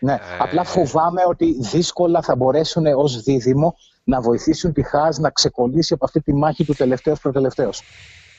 Ναι, 0.00 0.12
ε... 0.12 0.18
απλά 0.38 0.64
φοβάμαι 0.64 1.22
ότι 1.28 1.56
δύσκολα 1.60 2.22
θα 2.22 2.36
μπορέσουν 2.36 2.86
ως 2.86 3.22
δίδυμο 3.22 3.76
να 4.04 4.20
βοηθήσουν 4.20 4.72
τη 4.72 4.82
Χάζ 4.82 5.16
να 5.16 5.30
ξεκολλήσει 5.30 5.94
από 5.94 6.04
αυτή 6.04 6.20
τη 6.20 6.34
μάχη 6.34 6.64
του 6.64 6.74
τελευταίου 6.74 7.14
προτελευταίου. 7.22 7.70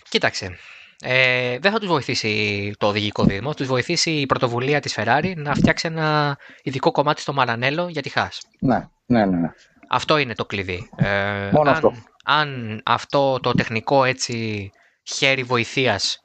Κοίταξε. 0.09 0.57
Ε, 1.01 1.59
δεν 1.59 1.71
θα 1.71 1.79
τους 1.79 1.87
βοηθήσει 1.87 2.73
το 2.77 2.87
οδηγικό 2.87 3.23
δίδυμο, 3.23 3.49
θα 3.49 3.55
τους 3.55 3.67
βοηθήσει 3.67 4.11
η 4.11 4.25
πρωτοβουλία 4.25 4.79
της 4.79 4.97
Ferrari 4.99 5.33
να 5.35 5.53
φτιάξει 5.53 5.87
ένα 5.87 6.37
ειδικό 6.63 6.91
κομμάτι 6.91 7.21
στο 7.21 7.33
Μαρανέλο 7.33 7.87
για 7.87 8.01
τη 8.01 8.09
Χάζ. 8.09 8.35
Ναι, 8.59 8.87
ναι, 9.05 9.25
ναι. 9.25 9.37
ναι. 9.37 9.51
Αυτό 9.89 10.17
είναι 10.17 10.35
το 10.35 10.45
κλειδί. 10.45 10.89
Ε, 10.95 11.49
Μόνο 11.51 11.69
αν, 11.69 11.75
αυτό. 11.75 11.93
Αν 12.23 12.81
αυτό 12.85 13.39
το 13.39 13.51
τεχνικό 13.51 14.03
έτσι 14.03 14.71
χέρι 15.03 15.43
βοηθείας 15.43 16.21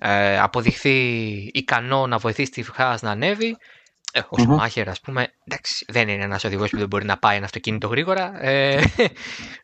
ε, 0.00 0.38
αποδειχθεί 0.38 0.96
ικανό 1.52 2.06
να 2.06 2.18
βοηθήσει 2.18 2.50
τη 2.50 2.62
Χάζ 2.72 3.00
να 3.00 3.10
ανέβει, 3.10 3.56
ε, 4.16 4.20
ο 4.28 4.38
Σουμάχερ, 4.38 4.88
ας 4.88 5.00
πούμε, 5.00 5.26
εντάξει, 5.44 5.84
δεν 5.88 6.08
είναι 6.08 6.24
ένας 6.24 6.44
οδηγός 6.44 6.70
που 6.70 6.78
δεν 6.78 6.86
μπορεί 6.86 7.04
να 7.04 7.18
πάει 7.18 7.36
ένα 7.36 7.44
αυτοκίνητο 7.44 7.88
γρήγορα. 7.88 8.44
Ε, 8.44 8.74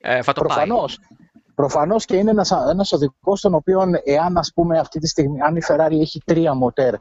ε, 0.01 0.22
θα 0.22 0.32
το 0.32 0.40
Προφανώς. 0.40 0.98
πάει. 0.98 1.18
Προφανώς 1.55 2.05
και 2.05 2.16
είναι 2.16 2.31
ένας 2.31 2.51
ένας 2.51 2.93
οδηγός, 2.93 3.40
τον 3.40 3.55
οποίο, 3.55 3.82
εάν 4.05 4.36
ας 4.36 4.52
πούμε, 4.55 4.78
αυτή 4.78 4.98
τη 4.98 5.09
στιγμή, 5.09 5.40
αν 5.40 5.56
η 5.56 5.60
Ferrari 5.68 6.01
έχει 6.01 6.22
τρία 6.24 6.55
μοτέρ 6.55 6.94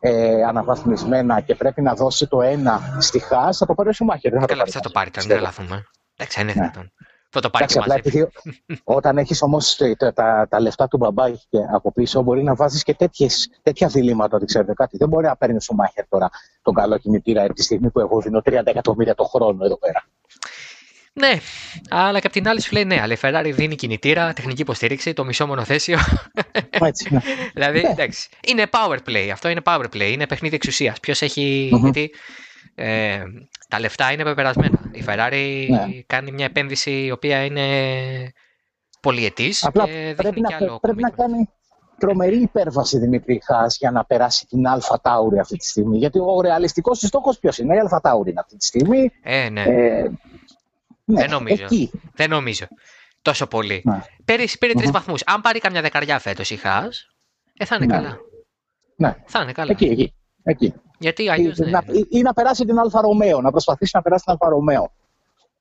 ε, 0.00 0.42
αναβαθμισμένα 0.44 1.40
και 1.40 1.54
πρέπει 1.54 1.82
να 1.82 1.94
δώσει 1.94 2.26
το 2.26 2.42
ένα 2.42 2.96
στη 2.98 3.18
Χά, 3.18 3.52
θα 3.52 3.66
το 3.66 3.74
πάρει 3.74 3.88
ο 3.88 3.92
Σουμάχερ. 3.92 4.32
Καλά, 4.32 4.46
θα 4.46 4.46
το 4.46 4.56
πάρει, 4.56 4.70
θα 4.70 4.80
το 4.80 4.90
πάρει, 4.90 5.10
δεν 5.26 5.40
λάθουμε. 5.40 5.84
Εντάξει, 6.16 6.40
είναι 6.40 6.52
ναι. 6.52 6.60
δυνατόν. 6.60 6.82
Θα 6.82 6.82
το 6.82 6.98
πάρει 6.98 7.11
Εντάξει, 7.34 7.78
και 7.78 7.84
μαζί. 7.88 8.26
όταν 8.84 9.18
έχεις 9.18 9.42
όμως 9.42 9.76
τα, 9.76 10.12
τα, 10.12 10.46
τα, 10.50 10.60
λεφτά 10.60 10.88
του 10.88 10.96
μπαμπά 10.96 11.30
και 11.30 11.58
από 11.72 11.92
πίσω, 11.92 12.22
μπορεί 12.22 12.42
να 12.42 12.54
βάζεις 12.54 12.82
και 12.82 12.94
τέτοιες, 12.94 13.50
τέτοια 13.62 13.88
διλήμματα. 13.88 14.36
Ότι 14.36 14.44
ξέρετε 14.44 14.72
κάτι, 14.74 14.96
δεν 14.96 15.08
μπορεί 15.08 15.26
να 15.26 15.36
παίρνεις 15.36 15.68
ο 15.68 15.74
Μάχερ 15.74 16.08
τώρα 16.08 16.30
τον 16.62 16.74
καλό 16.74 16.98
κινητήρα 16.98 17.46
τη 17.46 17.62
στιγμή 17.62 17.90
που 17.90 18.00
εγώ 18.00 18.20
δίνω 18.20 18.42
30 18.44 18.52
εκατομμύρια 18.64 19.14
το 19.14 19.24
χρόνο 19.24 19.64
εδώ 19.64 19.78
πέρα. 19.78 20.04
Ναι, 21.14 21.38
αλλά 21.88 22.20
και 22.20 22.26
απ' 22.26 22.32
την 22.32 22.48
άλλη 22.48 22.60
σου 22.60 22.72
λέει 22.72 22.84
ναι, 22.84 23.00
αλλά 23.00 23.12
η 23.12 23.16
Ferrari 23.20 23.52
δίνει 23.54 23.74
κινητήρα, 23.74 24.32
τεχνική 24.32 24.60
υποστήριξη, 24.60 25.12
το 25.12 25.24
μισό 25.24 25.46
μονοθέσιο. 25.46 25.98
Έτσι, 26.70 27.08
ναι. 27.14 27.20
δηλαδή, 27.54 27.80
ναι. 27.80 27.88
εντάξει, 27.88 28.28
είναι 28.46 28.66
power 28.70 28.98
play. 29.08 29.28
Αυτό 29.32 29.48
είναι 29.48 29.60
power 29.64 29.84
play, 29.94 30.10
είναι 30.12 30.26
παιχνίδι 30.26 30.54
εξουσίας. 30.54 31.00
Ποιος 31.00 31.22
έχει. 31.22 31.70
Mm-hmm. 31.74 31.80
Γιατί 31.80 32.10
ε, 32.74 33.22
τα 33.68 33.80
λεφτά 33.80 34.12
είναι 34.12 34.22
πεπερασμένα. 34.22 34.90
Η 34.92 35.04
Ferrari 35.06 35.66
ναι. 35.68 36.02
κάνει 36.06 36.32
μια 36.32 36.44
επένδυση 36.44 37.04
η 37.04 37.10
οποία 37.10 37.44
είναι 37.44 37.66
πολυετής. 39.00 39.64
Απλά 39.64 39.84
και 39.84 40.14
πρέπει, 40.16 40.40
να, 40.40 40.56
άλλο 40.56 40.78
πρέπει 40.80 41.02
να 41.02 41.10
κάνει 41.10 41.48
τρομερή 41.98 42.40
υπέρβαση 42.40 42.98
Δημήτρη 42.98 43.42
η 43.44 43.50
Haas 43.50 43.76
για 43.76 43.90
να 43.90 44.04
περάσει 44.04 44.46
την 44.46 44.66
AlphaTauri 44.66 45.38
αυτή 45.38 45.56
τη 45.56 45.66
στιγμή. 45.66 45.98
Γιατί 45.98 46.18
ο 46.18 46.40
ρεαλιστικός 46.40 46.98
στόχος 46.98 47.38
ποιος 47.38 47.58
είναι, 47.58 47.74
η 47.74 47.78
AlphaTauri 47.78 48.34
αυτή 48.36 48.56
τη 48.56 48.64
στιγμή. 48.64 49.10
Ε, 49.22 49.48
ναι. 49.48 49.62
Ε, 49.62 50.02
ναι, 51.04 51.20
δεν 51.20 51.30
νομίζω. 51.30 51.64
Εκεί. 51.64 51.90
Δεν 52.14 52.30
νομίζω. 52.30 52.66
Τόσο 53.22 53.46
πολύ. 53.46 53.82
Ναι. 53.84 54.02
Πήρε, 54.24 54.44
πήρε 54.58 54.72
τρεις 54.72 54.90
βαθμούς. 54.90 55.22
Αν 55.26 55.40
πάρει 55.40 55.58
καμιά 55.58 55.80
δεκαριά 55.80 56.18
φέτος 56.18 56.50
η 56.50 56.56
Haas, 56.56 57.06
ε, 57.56 57.64
θα 57.64 57.76
είναι 57.76 57.86
ναι. 57.86 57.92
καλά. 57.92 58.18
Ναι. 58.96 59.16
Θα 59.26 59.42
είναι 59.42 59.52
καλά. 59.52 59.70
Εκεί, 59.70 59.84
εκεί. 59.84 60.14
εκεί. 60.42 60.74
Γιατί 61.02 61.28
αλλιώς. 61.28 61.58
Ναι. 61.58 61.70
Να, 61.70 61.84
ή, 62.10 62.22
να 62.22 62.32
περάσει 62.32 62.64
την 62.64 62.78
Alfa 62.78 63.00
Romeo, 63.00 63.40
να 63.40 63.50
προσπαθήσει 63.50 63.90
να 63.94 64.02
περάσει 64.02 64.24
την 64.24 64.32
Alfa 64.32 64.48
Romeo. 64.48 64.92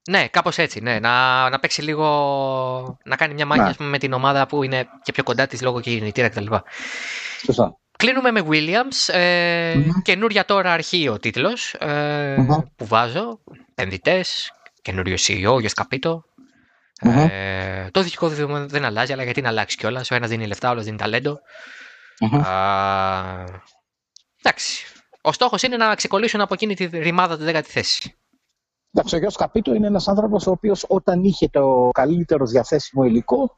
Ναι, 0.09 0.27
κάπως 0.27 0.57
έτσι. 0.57 0.81
Ναι. 0.81 0.99
Να, 0.99 1.49
να 1.49 1.59
παίξει 1.59 1.81
λίγο. 1.81 2.97
να 3.03 3.15
κάνει 3.15 3.34
μια 3.34 3.45
μάχη 3.45 3.76
ναι. 3.84 3.85
με 3.85 3.97
την 3.97 4.13
ομάδα 4.13 4.47
που 4.47 4.63
είναι 4.63 4.88
και 5.03 5.11
πιο 5.11 5.23
κοντά 5.23 5.47
της 5.47 5.61
λόγω 5.61 5.80
και 5.80 5.91
γεννητήρα 5.91 6.30
κτλ. 6.30 6.45
Σωστά. 7.45 7.76
Κλείνουμε 7.97 8.31
με 8.31 8.45
Williams. 8.49 9.13
Ε, 9.13 9.73
mm-hmm. 9.76 10.01
Καινούρια 10.03 10.45
τώρα 10.45 10.72
αρχή 10.72 11.07
ο 11.07 11.19
τίτλος 11.19 11.73
ε, 11.73 12.35
mm-hmm. 12.35 12.63
που 12.76 12.85
βάζω. 12.85 13.39
Επενδυτές, 13.69 14.51
καινούριο 14.81 15.15
CEO 15.27 15.59
για 15.59 15.69
σκαπίτο. 15.69 16.23
Mm-hmm. 17.05 17.30
Ε, 17.30 17.89
το 17.91 17.99
διοικητικό 17.99 18.27
δίδυμο 18.27 18.65
δεν 18.68 18.85
αλλάζει, 18.85 19.13
αλλά 19.13 19.23
γιατί 19.23 19.41
να 19.41 19.49
αλλάξει 19.49 19.77
κιόλας. 19.77 20.11
Ο 20.11 20.15
ένας 20.15 20.30
δίνει 20.30 20.47
λεφτά, 20.47 20.68
ο 20.68 20.72
άλλος 20.72 20.84
δίνει 20.84 20.97
ταλέντο. 20.97 21.39
Mm-hmm. 22.19 22.41
Α, 22.45 23.45
εντάξει. 24.43 24.85
Ο 25.22 25.31
στόχος 25.31 25.61
είναι 25.61 25.77
να 25.77 25.95
ξεκολλήσουν 25.95 26.41
από 26.41 26.53
εκείνη 26.53 26.76
τη 26.76 26.85
ρημάδα 26.85 27.38
τη 27.38 27.43
10η 27.48 27.61
θέση. 27.64 28.15
Εντάξει, 28.93 29.15
ο 29.15 29.18
Γιώργος 29.18 29.35
Καπίτο 29.35 29.73
είναι 29.73 29.88
ένας 29.88 30.07
άνθρωπος 30.07 30.48
ο 30.48 30.52
οποίος 30.52 30.85
όταν 30.88 31.23
είχε 31.23 31.49
το 31.49 31.89
καλύτερο 31.93 32.45
διαθέσιμο 32.45 33.03
υλικό 33.03 33.57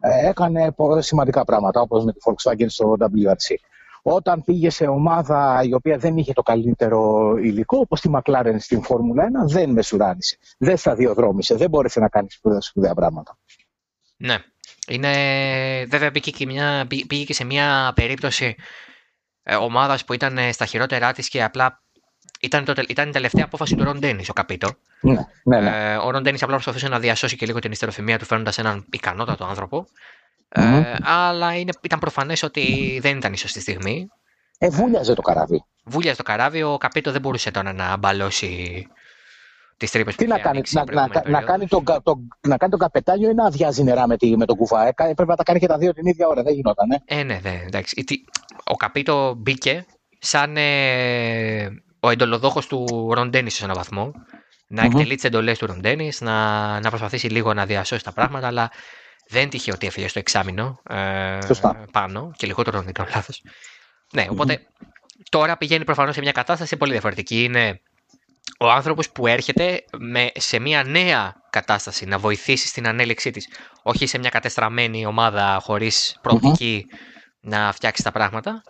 ε, 0.00 0.28
έκανε 0.28 0.74
σημαντικά 0.98 1.44
πράγματα, 1.44 1.80
όπως 1.80 2.04
με 2.04 2.12
τη 2.12 2.18
Volkswagen 2.24 2.66
στο 2.66 2.96
WRC. 3.00 3.54
Όταν 4.02 4.42
πήγε 4.44 4.70
σε 4.70 4.86
ομάδα 4.86 5.62
η 5.64 5.74
οποία 5.74 5.98
δεν 5.98 6.16
είχε 6.16 6.32
το 6.32 6.42
καλύτερο 6.42 7.32
υλικό, 7.36 7.78
όπως 7.78 8.00
τη 8.00 8.10
McLaren 8.14 8.54
στην 8.58 8.82
Φόρμουλα 8.82 9.28
1, 9.44 9.46
δεν 9.46 9.70
μεσουράνησε. 9.70 10.38
Δεν 10.58 10.76
σταδιοδρόμησε, 10.76 11.54
δεν 11.54 11.70
μπόρεσε 11.70 12.00
να 12.00 12.08
κάνει 12.08 12.28
σπουδαία 12.58 12.94
πράγματα. 12.94 13.38
Ναι. 14.16 14.36
Είναι, 14.88 15.12
βέβαια 15.88 16.10
πήγε 16.10 16.30
και, 16.30 16.46
μια, 16.46 16.86
πήγε 17.06 17.24
και 17.24 17.34
σε 17.34 17.44
μια 17.44 17.92
περίπτωση 17.94 18.44
ε, 18.44 18.52
ομάδας 19.60 20.04
που 20.04 20.12
ήταν 20.12 20.52
στα 20.52 20.66
χειρότερά 20.66 21.12
της 21.12 21.28
και 21.28 21.42
απλά 21.42 21.82
ήταν, 22.40 22.64
το, 22.64 22.74
ήταν 22.88 23.08
η 23.08 23.12
τελευταία 23.12 23.44
απόφαση 23.44 23.74
του 23.76 23.84
Ρον 23.84 23.98
Ντένις, 23.98 24.28
ο 24.28 24.32
Καπίτο. 24.32 24.68
Ναι, 25.00 25.16
ναι, 25.44 25.60
ναι. 25.60 25.92
Ε, 25.92 25.96
ο 25.96 26.10
Ρον 26.10 26.22
Ντένις 26.22 26.42
απλά 26.42 26.54
προσπαθούσε 26.54 26.88
να 26.88 26.98
διασώσει 26.98 27.36
και 27.36 27.46
λίγο 27.46 27.58
την 27.58 27.72
ιστεροφημία 27.72 28.18
του 28.18 28.24
φέρνοντας 28.24 28.58
έναν 28.58 28.84
ικανότατο 28.90 29.44
άνθρωπο. 29.44 29.86
Ε, 30.48 30.94
αλλά 31.02 31.54
είναι, 31.54 31.72
ήταν 31.80 31.98
προφανές 31.98 32.42
ότι 32.42 32.98
δεν 33.02 33.16
ήταν 33.16 33.32
η 33.32 33.36
σωστή 33.36 33.60
στιγμή. 33.60 34.08
Ε, 34.58 34.68
βούλιαζε 34.68 35.14
το 35.14 35.22
καράβι. 35.22 35.64
Βούλιαζε 35.84 36.16
το 36.16 36.22
καράβι. 36.22 36.62
Ο 36.62 36.76
Καπίτο 36.76 37.12
δεν 37.12 37.20
μπορούσε 37.20 37.50
τώρα 37.50 37.72
να 37.72 37.96
μπαλώσει 37.96 38.86
τις 39.76 39.90
τρύπες 39.90 40.14
που 40.14 40.22
Τι 40.22 40.28
να 40.28 40.38
κάνει, 40.38 40.62
να, 40.70 40.84
να, 40.92 41.22
να, 41.26 41.42
κάνει 41.42 41.66
τον, 41.66 41.84
το, 41.84 42.20
να 42.40 42.56
κάνει 42.56 42.70
τον 42.70 42.80
καπετάνιο 42.80 43.30
ή 43.30 43.34
να 43.34 43.46
αδειάζει 43.46 43.82
νερά 43.82 44.06
με, 44.06 44.16
τη, 44.16 44.36
με 44.36 44.44
τον 44.44 44.56
κουφά. 44.56 44.86
Ε, 44.86 44.92
πρέπει 44.92 45.26
να 45.26 45.36
τα 45.36 45.42
κάνει 45.42 45.58
και 45.58 45.66
τα 45.66 45.78
δύο 45.78 45.92
την 45.92 46.06
ίδια 46.06 46.26
ώρα. 46.26 46.42
Δεν 46.42 46.54
γινόταν. 46.54 46.90
Ε, 46.90 47.20
ε 47.20 47.22
ναι, 47.22 47.40
ναι, 47.42 47.62
εντάξει. 47.66 48.04
Ο 48.64 48.76
Καπίτο 48.76 49.34
μπήκε 49.36 49.86
σαν 50.18 50.56
ε, 50.56 51.82
ο 52.00 52.10
εντολοδόχος 52.10 52.66
του 52.66 53.10
Ροντένι 53.14 53.50
σε 53.50 53.64
έναν 53.64 53.76
βαθμό. 53.76 54.12
Να 54.66 54.82
mm-hmm. 54.82 54.86
εκτελεί 54.86 55.14
τις 55.14 55.24
εντολές 55.24 55.58
του 55.58 55.66
Ροντένι, 55.66 56.12
να, 56.20 56.80
να 56.80 56.88
προσπαθήσει 56.88 57.26
λίγο 57.28 57.54
να 57.54 57.66
διασώσει 57.66 58.04
τα 58.04 58.12
πράγματα, 58.12 58.46
αλλά 58.46 58.70
δεν 59.28 59.48
τύχε 59.48 59.72
ότι 59.72 59.86
έφυγε 59.86 60.08
στο 60.08 60.18
εξάμεινο 60.18 60.80
ε, 60.88 61.38
πάνω 61.92 62.32
και 62.36 62.46
λιγότερο 62.46 62.80
δεν 62.80 62.92
κάνω 62.92 63.10
λάθος. 63.14 63.42
Ναι, 64.12 64.26
οπότε 64.30 64.58
mm-hmm. 64.58 65.22
τώρα 65.30 65.56
πηγαίνει 65.56 65.84
προφανώς 65.84 66.14
σε 66.14 66.20
μια 66.20 66.32
κατάσταση 66.32 66.76
πολύ 66.76 66.92
διαφορετική. 66.92 67.42
Είναι 67.42 67.80
ο 68.60 68.70
άνθρωπος 68.70 69.10
που 69.10 69.26
έρχεται 69.26 69.84
με, 69.98 70.30
σε 70.34 70.58
μια 70.58 70.84
νέα 70.84 71.34
κατάσταση 71.50 72.04
να 72.06 72.18
βοηθήσει 72.18 72.66
στην 72.66 72.86
ανέλυξή 72.86 73.30
της. 73.30 73.48
Όχι 73.82 74.06
σε 74.06 74.18
μια 74.18 74.30
κατεστραμμένη 74.30 75.06
ομάδα 75.06 75.60
χωρίς 75.62 76.18
προοπτική 76.22 76.86
mm-hmm. 76.88 76.96
να 77.40 77.72
φτιάξει 77.72 78.02
τα 78.02 78.12
πράγματα. 78.12 78.62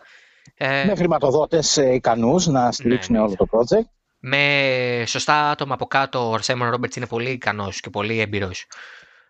Ε, 0.56 0.84
με 0.84 0.94
χρηματοδότες 0.94 1.76
ικανούς 1.76 2.46
να 2.46 2.72
στηρίξουν 2.72 3.14
ναι, 3.14 3.20
ναι. 3.20 3.24
όλο 3.24 3.34
το 3.36 3.46
project. 3.50 3.88
Με 4.18 5.04
σωστά 5.06 5.50
άτομα 5.50 5.74
από 5.74 5.86
κάτω, 5.86 6.30
ο 6.30 6.38
Σέμον 6.38 6.70
Ρόμπερτς 6.70 6.96
είναι 6.96 7.06
πολύ 7.06 7.30
ικανός 7.30 7.80
και 7.80 7.90
πολύ 7.90 8.20
έμπειρος. 8.20 8.66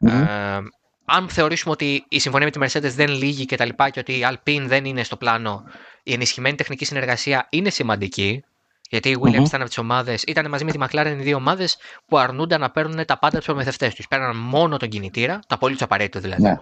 Mm-hmm. 0.07 0.27
Ε, 0.29 0.59
αν 1.05 1.29
θεωρήσουμε 1.29 1.73
ότι 1.73 2.05
η 2.09 2.19
συμφωνία 2.19 2.51
με 2.55 2.67
τη 2.67 2.79
Mercedes 2.79 2.93
δεν 2.93 3.09
λύγει 3.09 3.45
και 3.45 3.57
τα 3.57 3.65
λοιπά 3.65 3.91
και 3.91 4.01
ότι 4.01 4.13
η 4.13 4.27
Alpine 4.31 4.65
δεν 4.67 4.85
είναι 4.85 5.03
στο 5.03 5.17
πλάνο, 5.17 5.63
η 6.03 6.13
ενισχυμένη 6.13 6.57
τεχνική 6.57 6.85
συνεργασία 6.85 7.47
είναι 7.51 7.71
σημαντική. 7.71 8.45
Γιατί 8.95 9.09
οι 9.11 9.19
Williams 9.23 9.41
mm-hmm. 9.41 9.47
ήταν 9.47 9.61
από 9.61 9.69
τις 9.69 9.79
ομάδες, 9.79 10.23
ήταν 10.23 10.49
μαζί 10.49 10.65
με 10.65 10.73
τη 10.73 10.79
McLaren 10.81 11.17
οι 11.19 11.23
δύο 11.23 11.37
ομάδες 11.37 11.77
που 12.07 12.19
αρνούνταν 12.19 12.61
να 12.61 12.71
παίρνουν 12.71 13.05
τα 13.05 13.19
πάντα 13.19 13.37
τους 13.37 13.47
προμηθευτές 13.47 13.95
τους. 13.95 14.09
Παίρναν 14.09 14.37
μόνο 14.37 14.77
τον 14.77 14.89
κινητήρα, 14.89 15.39
το 15.39 15.55
απολύτως 15.55 15.83
απαραίτητο 15.83 16.21
δηλαδή. 16.21 16.43
Yeah. 16.43 16.45
Ναι. 16.45 16.57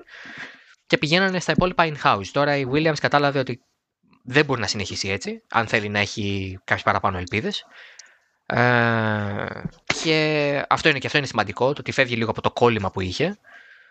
Και 0.87 0.99
πηγαίνανε 0.99 1.41
στα 1.41 1.53
υπόλοιπα 1.53 1.93
in-house. 1.93 2.27
Τώρα 2.33 2.57
η 2.57 2.67
Williams 2.73 2.99
κατάλαβε 3.01 3.39
ότι 3.39 3.61
δεν 4.25 4.45
μπορεί 4.45 4.61
να 4.61 4.67
συνεχίσει 4.67 5.09
έτσι, 5.09 5.43
αν 5.51 5.67
θέλει 5.67 5.89
να 5.89 5.99
έχει 5.99 6.59
κάποιες 6.65 6.85
παραπάνω 6.85 7.19
ελπίδες. 7.19 7.65
Ε, 8.47 9.47
και 10.03 10.65
αυτό 10.69 10.89
είναι 10.89 10.99
και 10.99 11.07
αυτό 11.07 11.19
είναι 11.19 11.27
σημαντικό, 11.27 11.73
το 11.73 11.81
ότι 11.81 11.93
φεύγει 11.93 12.17
λίγο 12.17 12.31
από 12.31 12.41
το 12.41 12.51
κόλλημα 12.51 12.91
που 12.91 13.01
είχε 13.01 13.39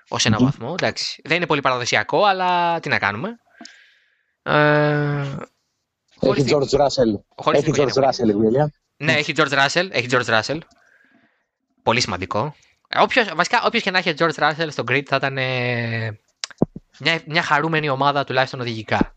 ως 0.10 0.26
ένα 0.26 0.38
mm-hmm. 0.38 0.44
βαθμό. 0.44 0.76
Εντάξει, 0.80 1.22
δεν 1.24 1.38
είναι 1.38 1.46
πολύ 1.46 1.62
παραδοσιακό, 1.62 2.24
αλλά 2.24 2.80
τι 2.80 2.90
να 2.90 3.00
κάνουμε. 3.00 3.30
Ε, 4.44 5.36
έχει 6.22 6.46
George 6.48 6.80
Russell. 6.80 7.54
Έχει 7.54 7.72
George 7.76 8.04
Russell 8.04 8.28
η 8.28 8.34
William. 8.34 8.68
Ναι, 8.98 9.14
έχει 9.14 9.34
George 9.36 9.52
Russell. 9.52 9.88
Έχει 9.92 10.08
George 10.12 10.40
Russell. 10.40 10.58
Πολύ 11.84 12.02
σημαντικό. 12.02 12.56
Όποιος, 13.00 13.32
βασικά, 13.36 13.62
όποιος 13.66 13.84
και 13.84 13.92
να 13.92 13.98
έχει 13.98 14.14
George 14.18 14.34
Russell 14.36 14.68
στο 14.70 14.84
grid 14.88 15.04
θα 15.06 15.16
ήταν 15.16 15.38
ε, 15.38 16.20
μια, 17.00 17.22
μια 17.26 17.42
χαρούμενη 17.42 17.90
ομάδα 17.90 18.24
τουλάχιστον 18.24 18.60
οδηγικά. 18.60 19.16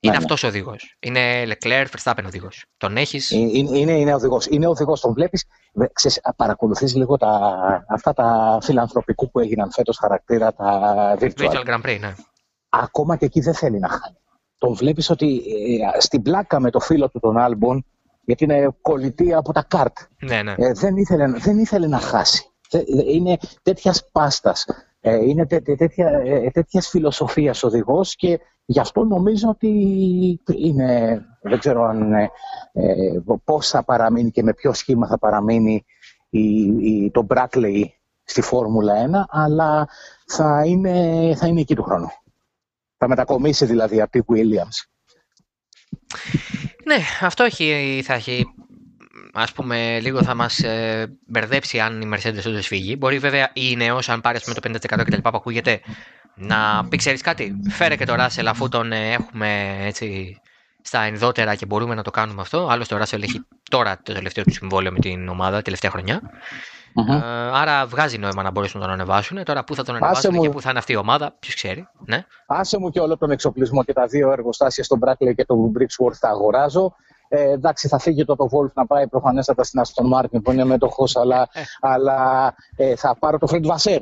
Είναι 0.00 0.12
ναι, 0.12 0.18
αυτός 0.18 0.42
ο 0.42 0.46
οδηγός. 0.46 0.96
Είναι 1.00 1.44
Leclerc, 1.46 1.86
Verstappen 1.96 2.24
οδηγός. 2.26 2.64
Τον 2.76 2.96
έχεις; 2.96 3.30
Ε, 3.30 3.36
είναι, 3.36 3.78
είναι, 3.78 3.92
είναι 3.92 4.14
οδηγός. 4.14 4.46
Είναι 4.46 4.66
οδηγός. 4.66 5.00
Τον 5.00 5.12
βλέπεις. 5.12 5.44
Παρακολουθείς 6.36 6.94
λίγο 6.94 7.16
τα, 7.16 7.40
αυτά 7.88 8.12
τα 8.12 8.58
φιλανθρωπικού 8.62 9.30
που 9.30 9.40
έγιναν 9.40 9.70
φέτος 9.72 9.98
χαρακτήρα, 9.98 10.52
τα 10.52 11.16
virtual. 11.20 11.32
Virtual 11.36 11.64
Grand 11.66 11.82
Prix, 11.82 11.98
ναι. 12.00 12.14
Ακόμα 12.68 13.16
και 13.16 13.24
εκεί 13.24 13.40
δεν 13.40 13.54
θέλει 13.54 13.78
να 13.78 13.88
χάνει. 13.88 14.16
Τον 14.62 14.74
βλέπεις 14.74 15.10
ότι 15.10 15.42
ε, 15.96 16.00
στην 16.00 16.22
πλάκα 16.22 16.60
με 16.60 16.70
το 16.70 16.80
φίλο 16.80 17.08
του 17.08 17.20
τον 17.20 17.38
Άλμπον, 17.38 17.84
γιατί 18.24 18.44
είναι 18.44 18.68
κολλητή 18.80 19.34
από 19.34 19.52
τα 19.52 19.64
καρτ. 19.68 19.96
Ναι, 20.20 20.42
ναι. 20.42 20.54
Ε, 20.56 20.72
δεν, 20.72 20.96
ήθελε, 20.96 21.26
δεν 21.26 21.58
ήθελε 21.58 21.86
να 21.86 21.98
χάσει. 21.98 22.44
Είναι 23.06 23.38
τέτοιας 23.62 24.08
πάστας. 24.12 24.66
Ε, 25.00 25.14
είναι 25.14 25.46
τέ, 25.46 25.60
τέ, 25.60 25.74
τέτοια, 25.74 26.08
ε, 26.24 26.50
τέτοιας 26.50 26.88
φιλοσοφίας 26.88 27.62
οδηγός 27.62 28.16
και 28.16 28.40
γι' 28.64 28.80
αυτό 28.80 29.04
νομίζω 29.04 29.48
ότι 29.48 29.68
είναι, 30.46 31.20
δεν 31.42 31.58
ξέρω 31.58 31.84
αν, 31.84 32.12
ε, 32.12 32.30
ε, 32.72 32.90
πώς 33.44 33.68
θα 33.68 33.84
παραμείνει 33.84 34.30
και 34.30 34.42
με 34.42 34.54
ποιο 34.54 34.72
σχήμα 34.72 35.06
θα 35.06 35.18
παραμείνει 35.18 35.84
η, 36.30 36.42
η, 36.62 37.10
το 37.10 37.26
Bradley 37.28 37.82
στη 38.24 38.40
Φόρμουλα 38.40 38.94
1, 39.06 39.24
αλλά 39.28 39.88
θα 40.26 40.62
είναι, 40.66 40.92
θα 41.36 41.46
είναι 41.46 41.60
εκεί 41.60 41.74
του 41.74 41.82
χρόνου. 41.82 42.08
Θα 43.04 43.10
μετακομίσει 43.10 43.64
δηλαδή 43.64 44.00
από 44.00 44.10
τη 44.10 44.20
Williams. 44.26 44.76
Ναι, 46.84 46.98
αυτό 47.20 47.44
έχει, 47.44 48.02
θα 48.04 48.14
έχει 48.14 48.44
ας 49.32 49.52
πούμε, 49.52 50.00
λίγο 50.00 50.22
θα 50.22 50.34
μας 50.34 50.58
ε, 50.58 51.18
μπερδέψει 51.26 51.80
αν 51.80 52.00
η 52.00 52.08
Mercedes 52.14 52.46
όντως 52.46 52.66
φύγει. 52.66 52.96
Μπορεί 52.98 53.18
βέβαια 53.18 53.50
η 53.52 53.76
νέος, 53.76 54.08
αν 54.08 54.20
πάρει 54.20 54.38
με 54.46 54.54
το 54.54 54.60
50% 54.68 55.04
κτλ. 55.04 55.16
που 55.16 55.30
ακούγεται, 55.36 55.80
να 56.34 56.86
πει 56.88 56.96
ξέρεις 56.96 57.20
κάτι, 57.20 57.60
φέρε 57.70 57.96
και 57.96 58.04
το 58.04 58.14
Russell 58.18 58.46
αφού 58.46 58.68
τον 58.68 58.92
ε, 58.92 59.12
έχουμε 59.12 59.78
έτσι 59.80 60.40
στα 60.82 61.02
ενδότερα 61.02 61.54
και 61.54 61.66
μπορούμε 61.66 61.94
να 61.94 62.02
το 62.02 62.10
κάνουμε 62.10 62.40
αυτό. 62.40 62.68
Άλλωστε 62.70 62.94
ο 62.94 62.98
Russell 62.98 63.22
έχει 63.22 63.46
τώρα 63.70 64.00
το 64.02 64.12
τελευταίο 64.12 64.44
του 64.44 64.52
συμβόλαιο 64.52 64.92
με 64.92 64.98
την 64.98 65.28
ομάδα, 65.28 65.62
τελευταία 65.62 65.90
χρονιά. 65.90 66.20
Uh-huh. 66.96 67.50
άρα 67.52 67.86
βγάζει 67.86 68.18
νόημα 68.18 68.42
να 68.42 68.50
μπορέσουν 68.50 68.80
να 68.80 68.86
τον 68.86 68.94
ανεβάσουν. 68.94 69.44
Τώρα 69.44 69.64
πού 69.64 69.74
θα 69.74 69.84
τον 69.84 69.94
ανεβάσουν 69.94 70.40
και 70.40 70.50
πού 70.50 70.60
θα 70.60 70.70
είναι 70.70 70.78
αυτή 70.78 70.92
η 70.92 70.96
ομάδα, 70.96 71.36
ποιος 71.38 71.54
ξέρει. 71.54 71.88
Ναι. 72.06 72.24
Άσε 72.46 72.78
μου 72.78 72.90
και 72.90 73.00
όλο 73.00 73.16
τον 73.16 73.30
εξοπλισμό 73.30 73.84
και 73.84 73.92
τα 73.92 74.06
δύο 74.06 74.32
εργοστάσια 74.32 74.84
στον 74.84 75.00
Bradley 75.04 75.34
και 75.34 75.44
τον 75.44 75.72
Bricksworth 75.78 76.14
θα 76.18 76.28
αγοράζω. 76.28 76.94
Ε, 77.28 77.50
εντάξει, 77.50 77.88
θα 77.88 77.98
φύγει 77.98 78.24
το, 78.24 78.36
το 78.36 78.48
Wolf 78.52 78.72
να 78.74 78.86
πάει 78.86 79.08
προφανέστατα 79.08 79.64
στην 79.64 79.82
Aston 79.84 80.18
Martin 80.18 80.42
που 80.42 80.52
είναι 80.52 80.64
μέτοχος, 80.64 81.16
αλλά, 81.16 81.48
ε. 81.52 81.62
αλλά 81.80 82.54
ε, 82.76 82.96
θα 82.96 83.16
πάρω 83.18 83.38
το 83.38 83.46
Fred 83.50 83.66
Vasser 83.66 84.00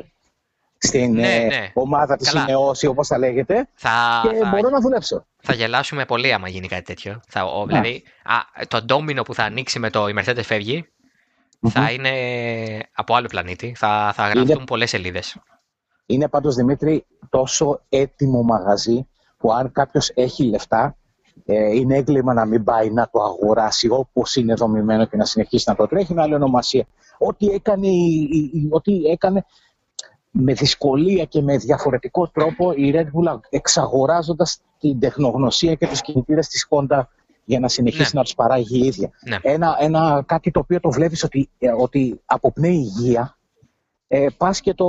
στην 0.79 1.13
ναι, 1.13 1.37
ε, 1.37 1.47
ναι. 1.47 1.71
ομάδα 1.75 2.17
της 2.17 2.29
Συνεώση, 2.29 2.87
όπως 2.87 3.07
θα 3.07 3.19
λέγεται. 3.19 3.69
Θα, 3.75 4.21
και 4.23 4.37
θα, 4.37 4.49
μπορώ 4.49 4.69
να 4.69 4.81
δουλέψω. 4.81 5.27
Θα 5.43 5.55
γελάσουμε 5.55 6.05
πολύ 6.05 6.33
άμα 6.33 6.49
γίνει 6.49 6.69
κάτι 6.69 6.83
τέτοιο. 6.83 7.21
Θα, 7.29 7.45
ο, 7.45 7.67
δηλαδή, 7.67 8.03
α, 8.25 8.67
το 8.69 8.83
ντόμινο 8.83 9.23
που 9.23 9.35
θα 9.35 9.45
ανοίξει 9.45 9.79
με 9.79 9.91
το 9.91 10.09
η 10.09 10.15
Mercedes 10.19 10.43
φεύγει 10.43 10.89
θα 11.69 11.93
είναι 11.93 12.11
από 12.93 13.15
άλλο 13.15 13.27
πλανήτη. 13.27 13.75
Θα, 13.77 14.13
θα 14.15 14.29
γραφτούν 14.29 14.57
είναι... 14.57 14.65
πολλές 14.65 14.91
σελίδες. 14.91 15.37
Είναι 16.07 16.29
πάντως 16.29 16.55
Δημήτρη 16.55 17.07
τόσο 17.29 17.81
έτοιμο 17.89 18.43
μαγαζί 18.43 19.07
που 19.37 19.53
αν 19.53 19.73
κάποιος 19.73 20.11
έχει 20.15 20.45
λεφτά 20.45 20.97
ε, 21.45 21.75
είναι 21.77 21.97
έγκλημα 21.97 22.33
να 22.33 22.45
μην 22.45 22.65
πάει 22.65 22.91
να 22.91 23.09
το 23.13 23.23
αγοράσει 23.23 23.89
όπως 23.91 24.37
είναι 24.37 24.55
δομημένο 24.55 25.05
και 25.05 25.17
να 25.17 25.25
συνεχίσει 25.25 25.65
να 25.69 25.75
το 25.75 25.87
τρέχει 25.87 26.15
με 26.15 26.23
άλλη 26.23 26.35
ονομασία. 26.35 26.87
Ό,τι 27.19 27.47
έκανε, 27.47 27.89
ό,τι 28.71 29.05
έκανε 29.05 29.45
με 30.31 30.53
δυσκολία 30.53 31.25
και 31.25 31.43
με 31.43 31.57
διαφορετικό 31.57 32.29
τρόπο 32.29 32.73
η 32.73 32.93
Red 32.95 33.05
Bull 33.05 33.41
εξαγοράζοντας 33.51 34.61
την 34.79 35.01
τεχνογνωσία 35.01 35.75
και 35.75 35.87
τους 35.87 36.01
κινητήρες 36.01 36.49
της 36.49 36.67
Honda 36.71 37.03
για 37.45 37.61
να 37.61 37.69
συνεχίσει 37.69 38.11
ναι. 38.13 38.19
να 38.19 38.23
τους 38.23 38.35
παράγει 38.35 38.79
η 38.83 38.87
ίδια. 38.87 39.11
Ναι. 39.29 39.37
Ένα, 39.43 39.77
ένα, 39.81 40.23
κάτι 40.27 40.51
το 40.51 40.61
οποίο 40.61 40.81
το 40.81 40.91
βλέπεις 40.91 41.25
ότι, 41.25 41.49
ε, 41.59 41.71
ότι 41.79 42.21
αποπνέει 42.25 42.75
υγεία, 42.75 43.39
ε, 44.09 44.27
πας 44.37 44.61
και 44.61 44.75
το, 44.75 44.87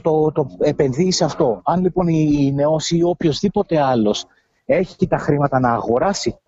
το, 0.00 0.32
το 0.32 0.46
επενδύεις 0.58 1.16
σε 1.16 1.24
αυτό. 1.24 1.60
Αν 1.64 1.80
λοιπόν 1.82 2.08
η 2.08 2.52
Νεώση 2.54 2.96
ή 2.96 3.02
οποιοδήποτε 3.02 3.80
άλλος 3.80 4.24
έχει 4.64 5.06
τα 5.06 5.18
χρήματα 5.18 5.60
να 5.60 5.72
αγοράσει 5.72 6.38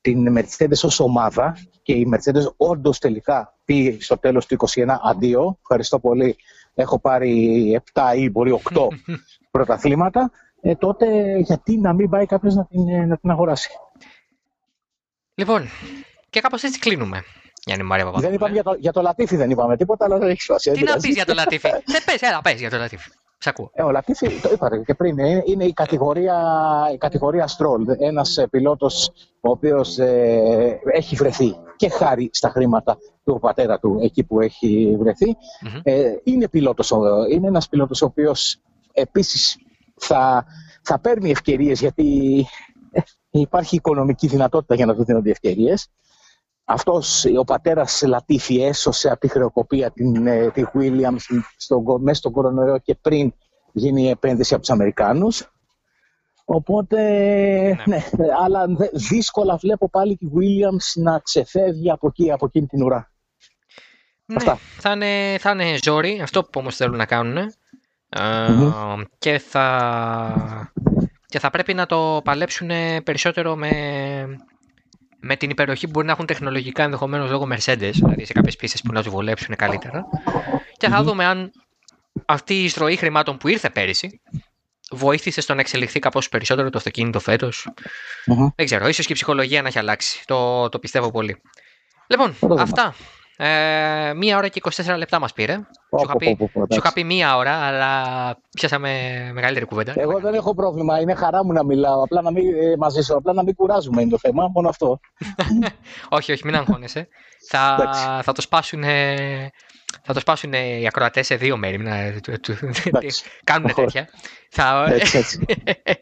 την 0.00 0.38
Mercedes 0.38 0.82
ως 0.82 1.00
ομάδα 1.00 1.56
και 1.82 1.92
η 1.92 2.08
Mercedes 2.14 2.52
όντως 2.56 2.98
τελικά 2.98 3.54
πει 3.64 3.98
στο 4.00 4.18
τέλος 4.18 4.46
του 4.46 4.56
2021 4.68 4.86
αντίο, 5.02 5.58
ευχαριστώ 5.60 5.98
πολύ 5.98 6.36
έχω 6.74 6.98
πάρει 6.98 7.82
7 7.92 8.02
ή 8.16 8.30
μπορεί 8.30 8.60
8 8.74 8.86
πρωταθλήματα, 9.50 10.30
ε, 10.60 10.74
τότε 10.74 11.36
γιατί 11.38 11.78
να 11.78 11.92
μην 11.92 12.08
πάει 12.08 12.26
κάποιος 12.26 12.54
να 12.54 12.64
την, 12.64 12.88
ε, 12.88 13.06
να 13.06 13.16
την 13.16 13.30
αγοράσει. 13.30 13.70
Λοιπόν, 15.34 15.68
και 16.30 16.40
κάπως 16.40 16.62
έτσι 16.62 16.78
κλείνουμε. 16.78 17.22
Γιάννη 17.64 17.84
Μαρία 17.84 18.04
Παπαδόπουλου. 18.04 18.38
Δεν 18.38 18.48
είπαμε 18.48 18.52
για 18.52 18.62
το, 18.62 18.76
για 18.78 18.92
το 18.92 19.00
Λατίφι, 19.00 19.36
δεν 19.36 19.50
είπαμε 19.50 19.76
τίποτα, 19.76 20.04
αλλά 20.04 20.18
δεν 20.18 20.28
έχει 20.28 20.40
σημασία. 20.40 20.72
Τι 20.72 20.82
να 20.82 20.96
πεις 20.96 21.14
για 21.14 21.24
το 21.24 21.34
Λατίφι; 21.34 21.68
δεν 21.92 22.02
πες, 22.04 22.20
έλα, 22.20 22.40
πες 22.40 22.60
για 22.60 22.70
το 22.70 22.76
Λατίφι. 22.76 23.10
Σ' 23.38 23.46
ακούω. 23.46 23.70
Ε, 23.74 23.82
ο 23.82 23.90
Λατίφι, 23.90 24.40
το 24.40 24.50
είπατε 24.52 24.78
και 24.78 24.94
πριν, 24.94 25.18
ε, 25.18 25.42
είναι 25.46 25.64
η 25.64 25.72
κατηγορία, 25.72 26.36
η 26.92 26.96
κατηγορία 26.96 27.48
Stroll. 27.48 27.98
Ένας 27.98 28.44
πιλότος 28.50 29.12
ο 29.40 29.50
οποίος 29.50 29.98
ε, 29.98 30.80
έχει 30.92 31.16
βρεθεί 31.16 31.56
και 31.76 31.88
χάρη 31.88 32.30
στα 32.32 32.48
χρήματα 32.48 32.98
του 33.24 33.38
πατέρα 33.40 33.78
του 33.78 33.98
εκεί 34.02 34.24
που 34.24 34.40
έχει 34.40 34.98
Ε, 35.82 36.14
είναι, 36.24 36.48
πιλότος, 36.48 36.90
είναι 37.30 37.46
ένας 37.46 37.68
πιλότος 37.68 38.02
ο 38.02 38.06
οποίος 38.06 38.58
επίσης 38.92 39.56
θα, 39.96 40.44
θα 40.82 40.98
παίρνει 40.98 41.30
ευκαιρίες 41.30 41.80
γιατί 41.80 42.38
ε, 42.38 42.71
υπάρχει 43.30 43.76
οικονομική 43.76 44.26
δυνατότητα 44.26 44.74
για 44.74 44.86
να 44.86 44.94
του 44.94 45.04
δίνονται 45.04 45.30
ευκαιρίες. 45.30 45.88
Αυτός, 46.64 47.24
ο 47.38 47.44
πατέρας 47.44 48.02
Λατίφη 48.06 48.62
έσωσε 48.62 49.10
από 49.10 49.20
τη 49.20 49.28
χρεοκοπία 49.28 49.90
την, 49.90 50.26
ε, 50.26 50.50
τη 50.50 50.64
Williams 50.74 51.40
στο, 51.56 51.98
μέσα 52.00 52.18
στον 52.18 52.32
κορονοϊό 52.32 52.78
και 52.78 52.94
πριν 52.94 53.34
γίνει 53.72 54.02
η 54.02 54.08
επένδυση 54.08 54.54
από 54.54 54.62
τους 54.62 54.72
Αμερικάνους. 54.72 55.52
Οπότε, 56.44 56.98
ναι. 57.84 57.96
ναι, 58.16 58.26
αλλά 58.44 58.66
δύσκολα 58.92 59.56
βλέπω 59.56 59.90
πάλι 59.90 60.16
τη 60.16 60.26
Williams 60.34 61.02
να 61.02 61.18
ξεφεύγει 61.18 61.90
από 61.90 62.06
εκεί, 62.06 62.32
από 62.32 62.46
εκείνη 62.46 62.66
την 62.66 62.82
ουρά. 62.82 63.10
Ναι, 64.24 64.36
Αυτά. 64.36 64.58
Θα, 64.78 64.92
είναι, 64.92 65.38
θα 65.38 65.50
είναι 65.50 65.78
ζόρι, 65.82 66.20
αυτό 66.22 66.42
που 66.42 66.50
όμως 66.54 66.76
θέλουν 66.76 66.96
να 66.96 67.06
κάνουν. 67.06 67.52
και, 69.18 69.38
θα, 69.38 70.72
και 71.32 71.38
θα 71.38 71.50
πρέπει 71.50 71.74
να 71.74 71.86
το 71.86 72.20
παλέψουν 72.24 72.70
περισσότερο 73.04 73.56
με, 73.56 73.70
με 75.20 75.36
την 75.36 75.50
υπεροχή 75.50 75.84
που 75.84 75.90
μπορεί 75.90 76.06
να 76.06 76.12
έχουν 76.12 76.26
τεχνολογικά 76.26 76.82
ενδεχομένως 76.82 77.30
λόγω 77.30 77.48
Mercedes, 77.50 77.90
δηλαδή 77.92 78.24
σε 78.24 78.32
κάποιες 78.32 78.56
πίστες 78.56 78.82
που 78.82 78.92
να 78.92 79.02
τους 79.02 79.12
βολέψουν 79.12 79.56
καλύτερα. 79.56 80.04
Και 80.76 80.88
θα 80.88 81.02
δούμε 81.02 81.24
αν 81.24 81.52
αυτή 82.26 82.62
η 82.64 82.68
στροή 82.68 82.96
χρημάτων 82.96 83.36
που 83.36 83.48
ήρθε 83.48 83.70
πέρυσι 83.70 84.20
βοήθησε 84.90 85.40
στο 85.40 85.54
να 85.54 85.60
εξελιχθεί 85.60 85.98
κάπως 85.98 86.28
περισσότερο 86.28 86.70
το 86.70 86.78
αυτοκίνητο 86.78 87.20
Δεν 88.56 88.66
ξέρω, 88.66 88.88
ίσως 88.88 89.06
και 89.06 89.12
η 89.12 89.14
ψυχολογία 89.14 89.62
να 89.62 89.68
έχει 89.68 89.78
αλλάξει. 89.78 90.22
Το, 90.26 90.68
το 90.68 90.78
πιστεύω 90.78 91.10
πολύ. 91.10 91.42
Λοιπόν, 92.06 92.36
αυτά. 92.58 92.94
Ε, 93.36 94.12
μία 94.16 94.36
ώρα 94.36 94.48
και 94.48 94.60
24 94.64 94.96
λεπτά 94.96 95.18
μας 95.18 95.32
πήρε. 95.32 95.54
Σου 96.72 96.78
είχα 96.78 96.92
πει 96.92 97.04
μία 97.04 97.36
ώρα, 97.36 97.54
αλλά 97.54 97.92
πιάσαμε 98.50 98.90
μεγαλύτερη 99.32 99.66
κουβέντα. 99.66 99.92
Εγώ 99.96 100.20
δεν 100.20 100.34
έχω 100.34 100.54
πρόβλημα. 100.54 101.00
Είναι 101.00 101.14
χαρά 101.14 101.44
μου 101.44 101.52
να 101.52 101.64
μιλάω. 101.64 102.02
Απλά 102.02 102.22
να 102.22 102.30
μην, 102.30 102.54
ε, 102.54 102.76
μαζί 102.78 103.02
σου. 103.02 103.16
Απλά 103.16 103.32
να 103.32 103.42
μην 103.42 103.54
κουράζουμε 103.54 104.02
είναι 104.02 104.10
το 104.10 104.18
θέμα. 104.18 104.48
Μόνο 104.48 104.68
αυτό. 104.68 105.00
όχι, 106.18 106.32
όχι, 106.32 106.42
μην 106.44 106.54
αγχώνεσαι. 106.54 107.08
θα, 107.48 107.78
θα 108.22 108.32
το 108.32 108.40
σπάσουν. 108.40 108.84
Θα 110.02 110.12
το 110.12 110.20
σπάσουν 110.20 110.52
οι 110.52 110.86
ακροατές 110.86 111.26
σε 111.26 111.34
δύο 111.34 111.56
μέρη. 111.56 111.78
Να, 111.78 111.96
κάνουν 113.44 113.74
τέτοια. 113.74 114.08
Θα... 114.50 114.84
Έτσι, 114.88 115.18
έτσι. 115.18 115.44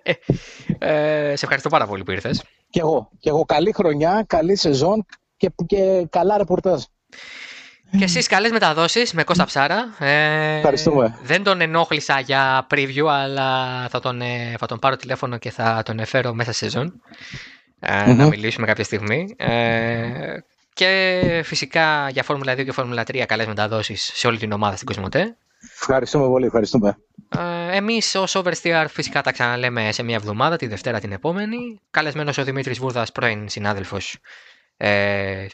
ε, 0.78 1.36
σε 1.36 1.44
ευχαριστώ 1.44 1.68
πάρα 1.68 1.86
πολύ 1.86 2.02
που 2.02 2.10
ήρθες. 2.10 2.42
Και 2.70 2.80
εγώ. 2.80 3.10
Και 3.18 3.28
εγώ. 3.28 3.44
Καλή 3.44 3.72
χρονιά, 3.72 4.24
καλή 4.26 4.56
σεζόν 4.56 5.06
και, 5.36 5.52
και 5.66 6.06
καλά 6.10 6.38
ρεπορτάζ. 6.38 6.82
Και 7.98 8.04
εσείς 8.04 8.26
καλές 8.26 8.50
μεταδόσεις 8.50 9.12
με 9.12 9.24
Κώστα 9.24 9.44
Ψάρα. 9.44 9.94
Ε, 9.98 10.56
Ευχαριστούμε. 10.56 11.18
Δεν 11.22 11.42
τον 11.42 11.60
ενόχλησα 11.60 12.20
για 12.20 12.66
preview, 12.70 13.06
αλλά 13.06 13.88
θα 13.88 14.00
τον, 14.00 14.20
ε, 14.20 14.54
θα 14.58 14.66
τον 14.66 14.78
πάρω 14.78 14.96
τηλέφωνο 14.96 15.38
και 15.38 15.50
θα 15.50 15.82
τον 15.84 15.98
εφέρω 15.98 16.34
μέσα 16.34 16.52
σε 16.52 16.58
σεζόν. 16.64 17.00
Ε, 17.80 18.12
Να 18.12 18.26
μιλήσουμε 18.26 18.66
κάποια 18.66 18.84
στιγμή. 18.84 19.34
Ε, 19.36 20.38
και 20.72 21.42
φυσικά 21.44 22.08
για 22.08 22.22
Φόρμουλα 22.22 22.54
2 22.54 22.64
και 22.64 22.72
Φόρμουλα 22.72 23.02
3 23.02 23.24
καλές 23.26 23.46
μεταδόσεις 23.46 24.10
σε 24.14 24.26
όλη 24.26 24.38
την 24.38 24.52
ομάδα 24.52 24.74
στην 24.74 24.86
Κοσμοτέ. 24.86 25.36
Ευχαριστούμε 25.80 26.26
πολύ, 26.26 26.46
ευχαριστούμε. 26.46 26.98
Ε, 27.38 27.76
εμείς 27.76 28.14
ως 28.14 28.36
Oversteer 28.36 28.84
φυσικά 28.88 29.22
τα 29.22 29.32
ξαναλέμε 29.32 29.92
σε 29.92 30.02
μια 30.02 30.14
εβδομάδα, 30.14 30.56
τη 30.56 30.66
Δευτέρα 30.66 31.00
την 31.00 31.12
επόμενη. 31.12 31.80
Καλεσμένος 31.90 32.38
ο 32.38 32.44
Δημήτρης 32.44 32.78
Βούρδας, 32.78 33.12
πρώην 33.12 33.48
συνάδελφος 33.48 34.16
ε, 34.82 35.46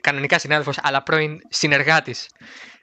κανονικά 0.00 0.38
συνάδελφος 0.38 0.78
αλλά 0.82 1.02
πρώην 1.02 1.38
συνεργάτης. 1.48 2.28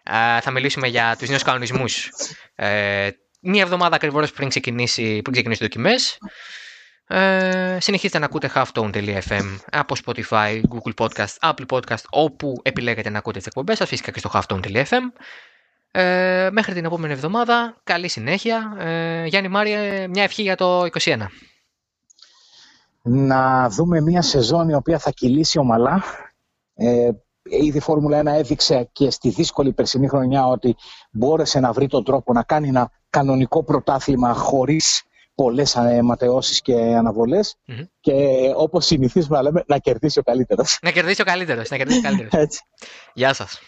Ε, 0.03 0.41
θα 0.41 0.51
μιλήσουμε 0.51 0.87
για 0.87 1.15
τους 1.19 1.29
νέους 1.29 1.43
κανονισμούς. 1.43 2.09
Ε, 2.55 3.09
μία 3.41 3.61
εβδομάδα 3.61 3.95
ακριβώς 3.95 4.31
πριν 4.31 4.49
ξεκινήσει, 4.49 5.21
πριν 5.21 5.31
ξεκινήσει 5.31 5.59
το 5.59 5.65
δοκιμές. 5.65 6.17
Ε, 7.07 7.77
συνεχίστε 7.79 8.19
να 8.19 8.25
ακούτε 8.25 8.51
halftone.fm 8.55 9.57
από 9.71 9.95
Spotify, 10.05 10.61
Google 10.61 11.05
Podcast, 11.05 11.51
Apple 11.51 11.65
Podcast 11.69 12.03
όπου 12.09 12.53
επιλέγετε 12.61 13.09
να 13.09 13.17
ακούτε 13.17 13.37
τις 13.37 13.47
εκπομπές 13.47 13.77
σας 13.77 13.89
φυσικά 13.89 14.11
και 14.11 14.19
στο 14.19 14.31
halftone.fm 14.33 15.01
ε, 15.91 16.49
μέχρι 16.51 16.73
την 16.73 16.85
επόμενη 16.85 17.13
εβδομάδα 17.13 17.81
καλή 17.83 18.07
συνέχεια. 18.07 18.75
Ε, 18.79 19.25
Γιάννη 19.25 19.49
Μάρια 19.49 20.07
μια 20.09 20.23
ευχή 20.23 20.41
για 20.41 20.55
το 20.55 20.81
2021 20.81 20.87
να 23.07 23.69
δούμε 23.69 24.01
μια 24.01 24.21
σεζόν 24.21 24.69
η 24.69 24.73
οποία 24.73 24.99
θα 24.99 25.11
κυλήσει 25.11 25.59
ομαλά. 25.59 26.03
Ε, 26.73 27.09
ήδη 27.43 27.77
η 27.77 27.81
Φόρμουλα 27.81 28.21
1 28.21 28.25
έδειξε 28.25 28.89
και 28.91 29.09
στη 29.09 29.29
δύσκολη 29.29 29.73
περσινή 29.73 30.07
χρονιά 30.07 30.47
ότι 30.47 30.75
μπόρεσε 31.11 31.59
να 31.59 31.71
βρει 31.71 31.87
τον 31.87 32.03
τρόπο 32.03 32.33
να 32.33 32.43
κάνει 32.43 32.67
ένα 32.67 32.91
κανονικό 33.09 33.63
πρωτάθλημα 33.63 34.33
χωρίς 34.33 35.03
πολλές 35.35 35.77
ματαιώσεις 36.03 36.61
και 36.61 36.73
αναβολες 36.73 37.57
και 37.99 38.13
όπως 38.55 38.85
συνηθίζουμε 38.85 39.37
να 39.37 39.43
λέμε 39.43 39.63
να 39.67 39.77
κερδίσει 39.77 40.19
ο 40.19 40.23
καλύτερος. 40.23 40.79
Να 40.81 40.91
κερδίσει 40.91 41.21
ο 41.21 41.25
καλύτερος, 41.25 41.69
να 41.69 41.77
κερδίσει 41.77 41.99
ο 41.99 42.01
καλύτερος. 42.01 42.61
Γεια 43.13 43.33
σας. 43.33 43.59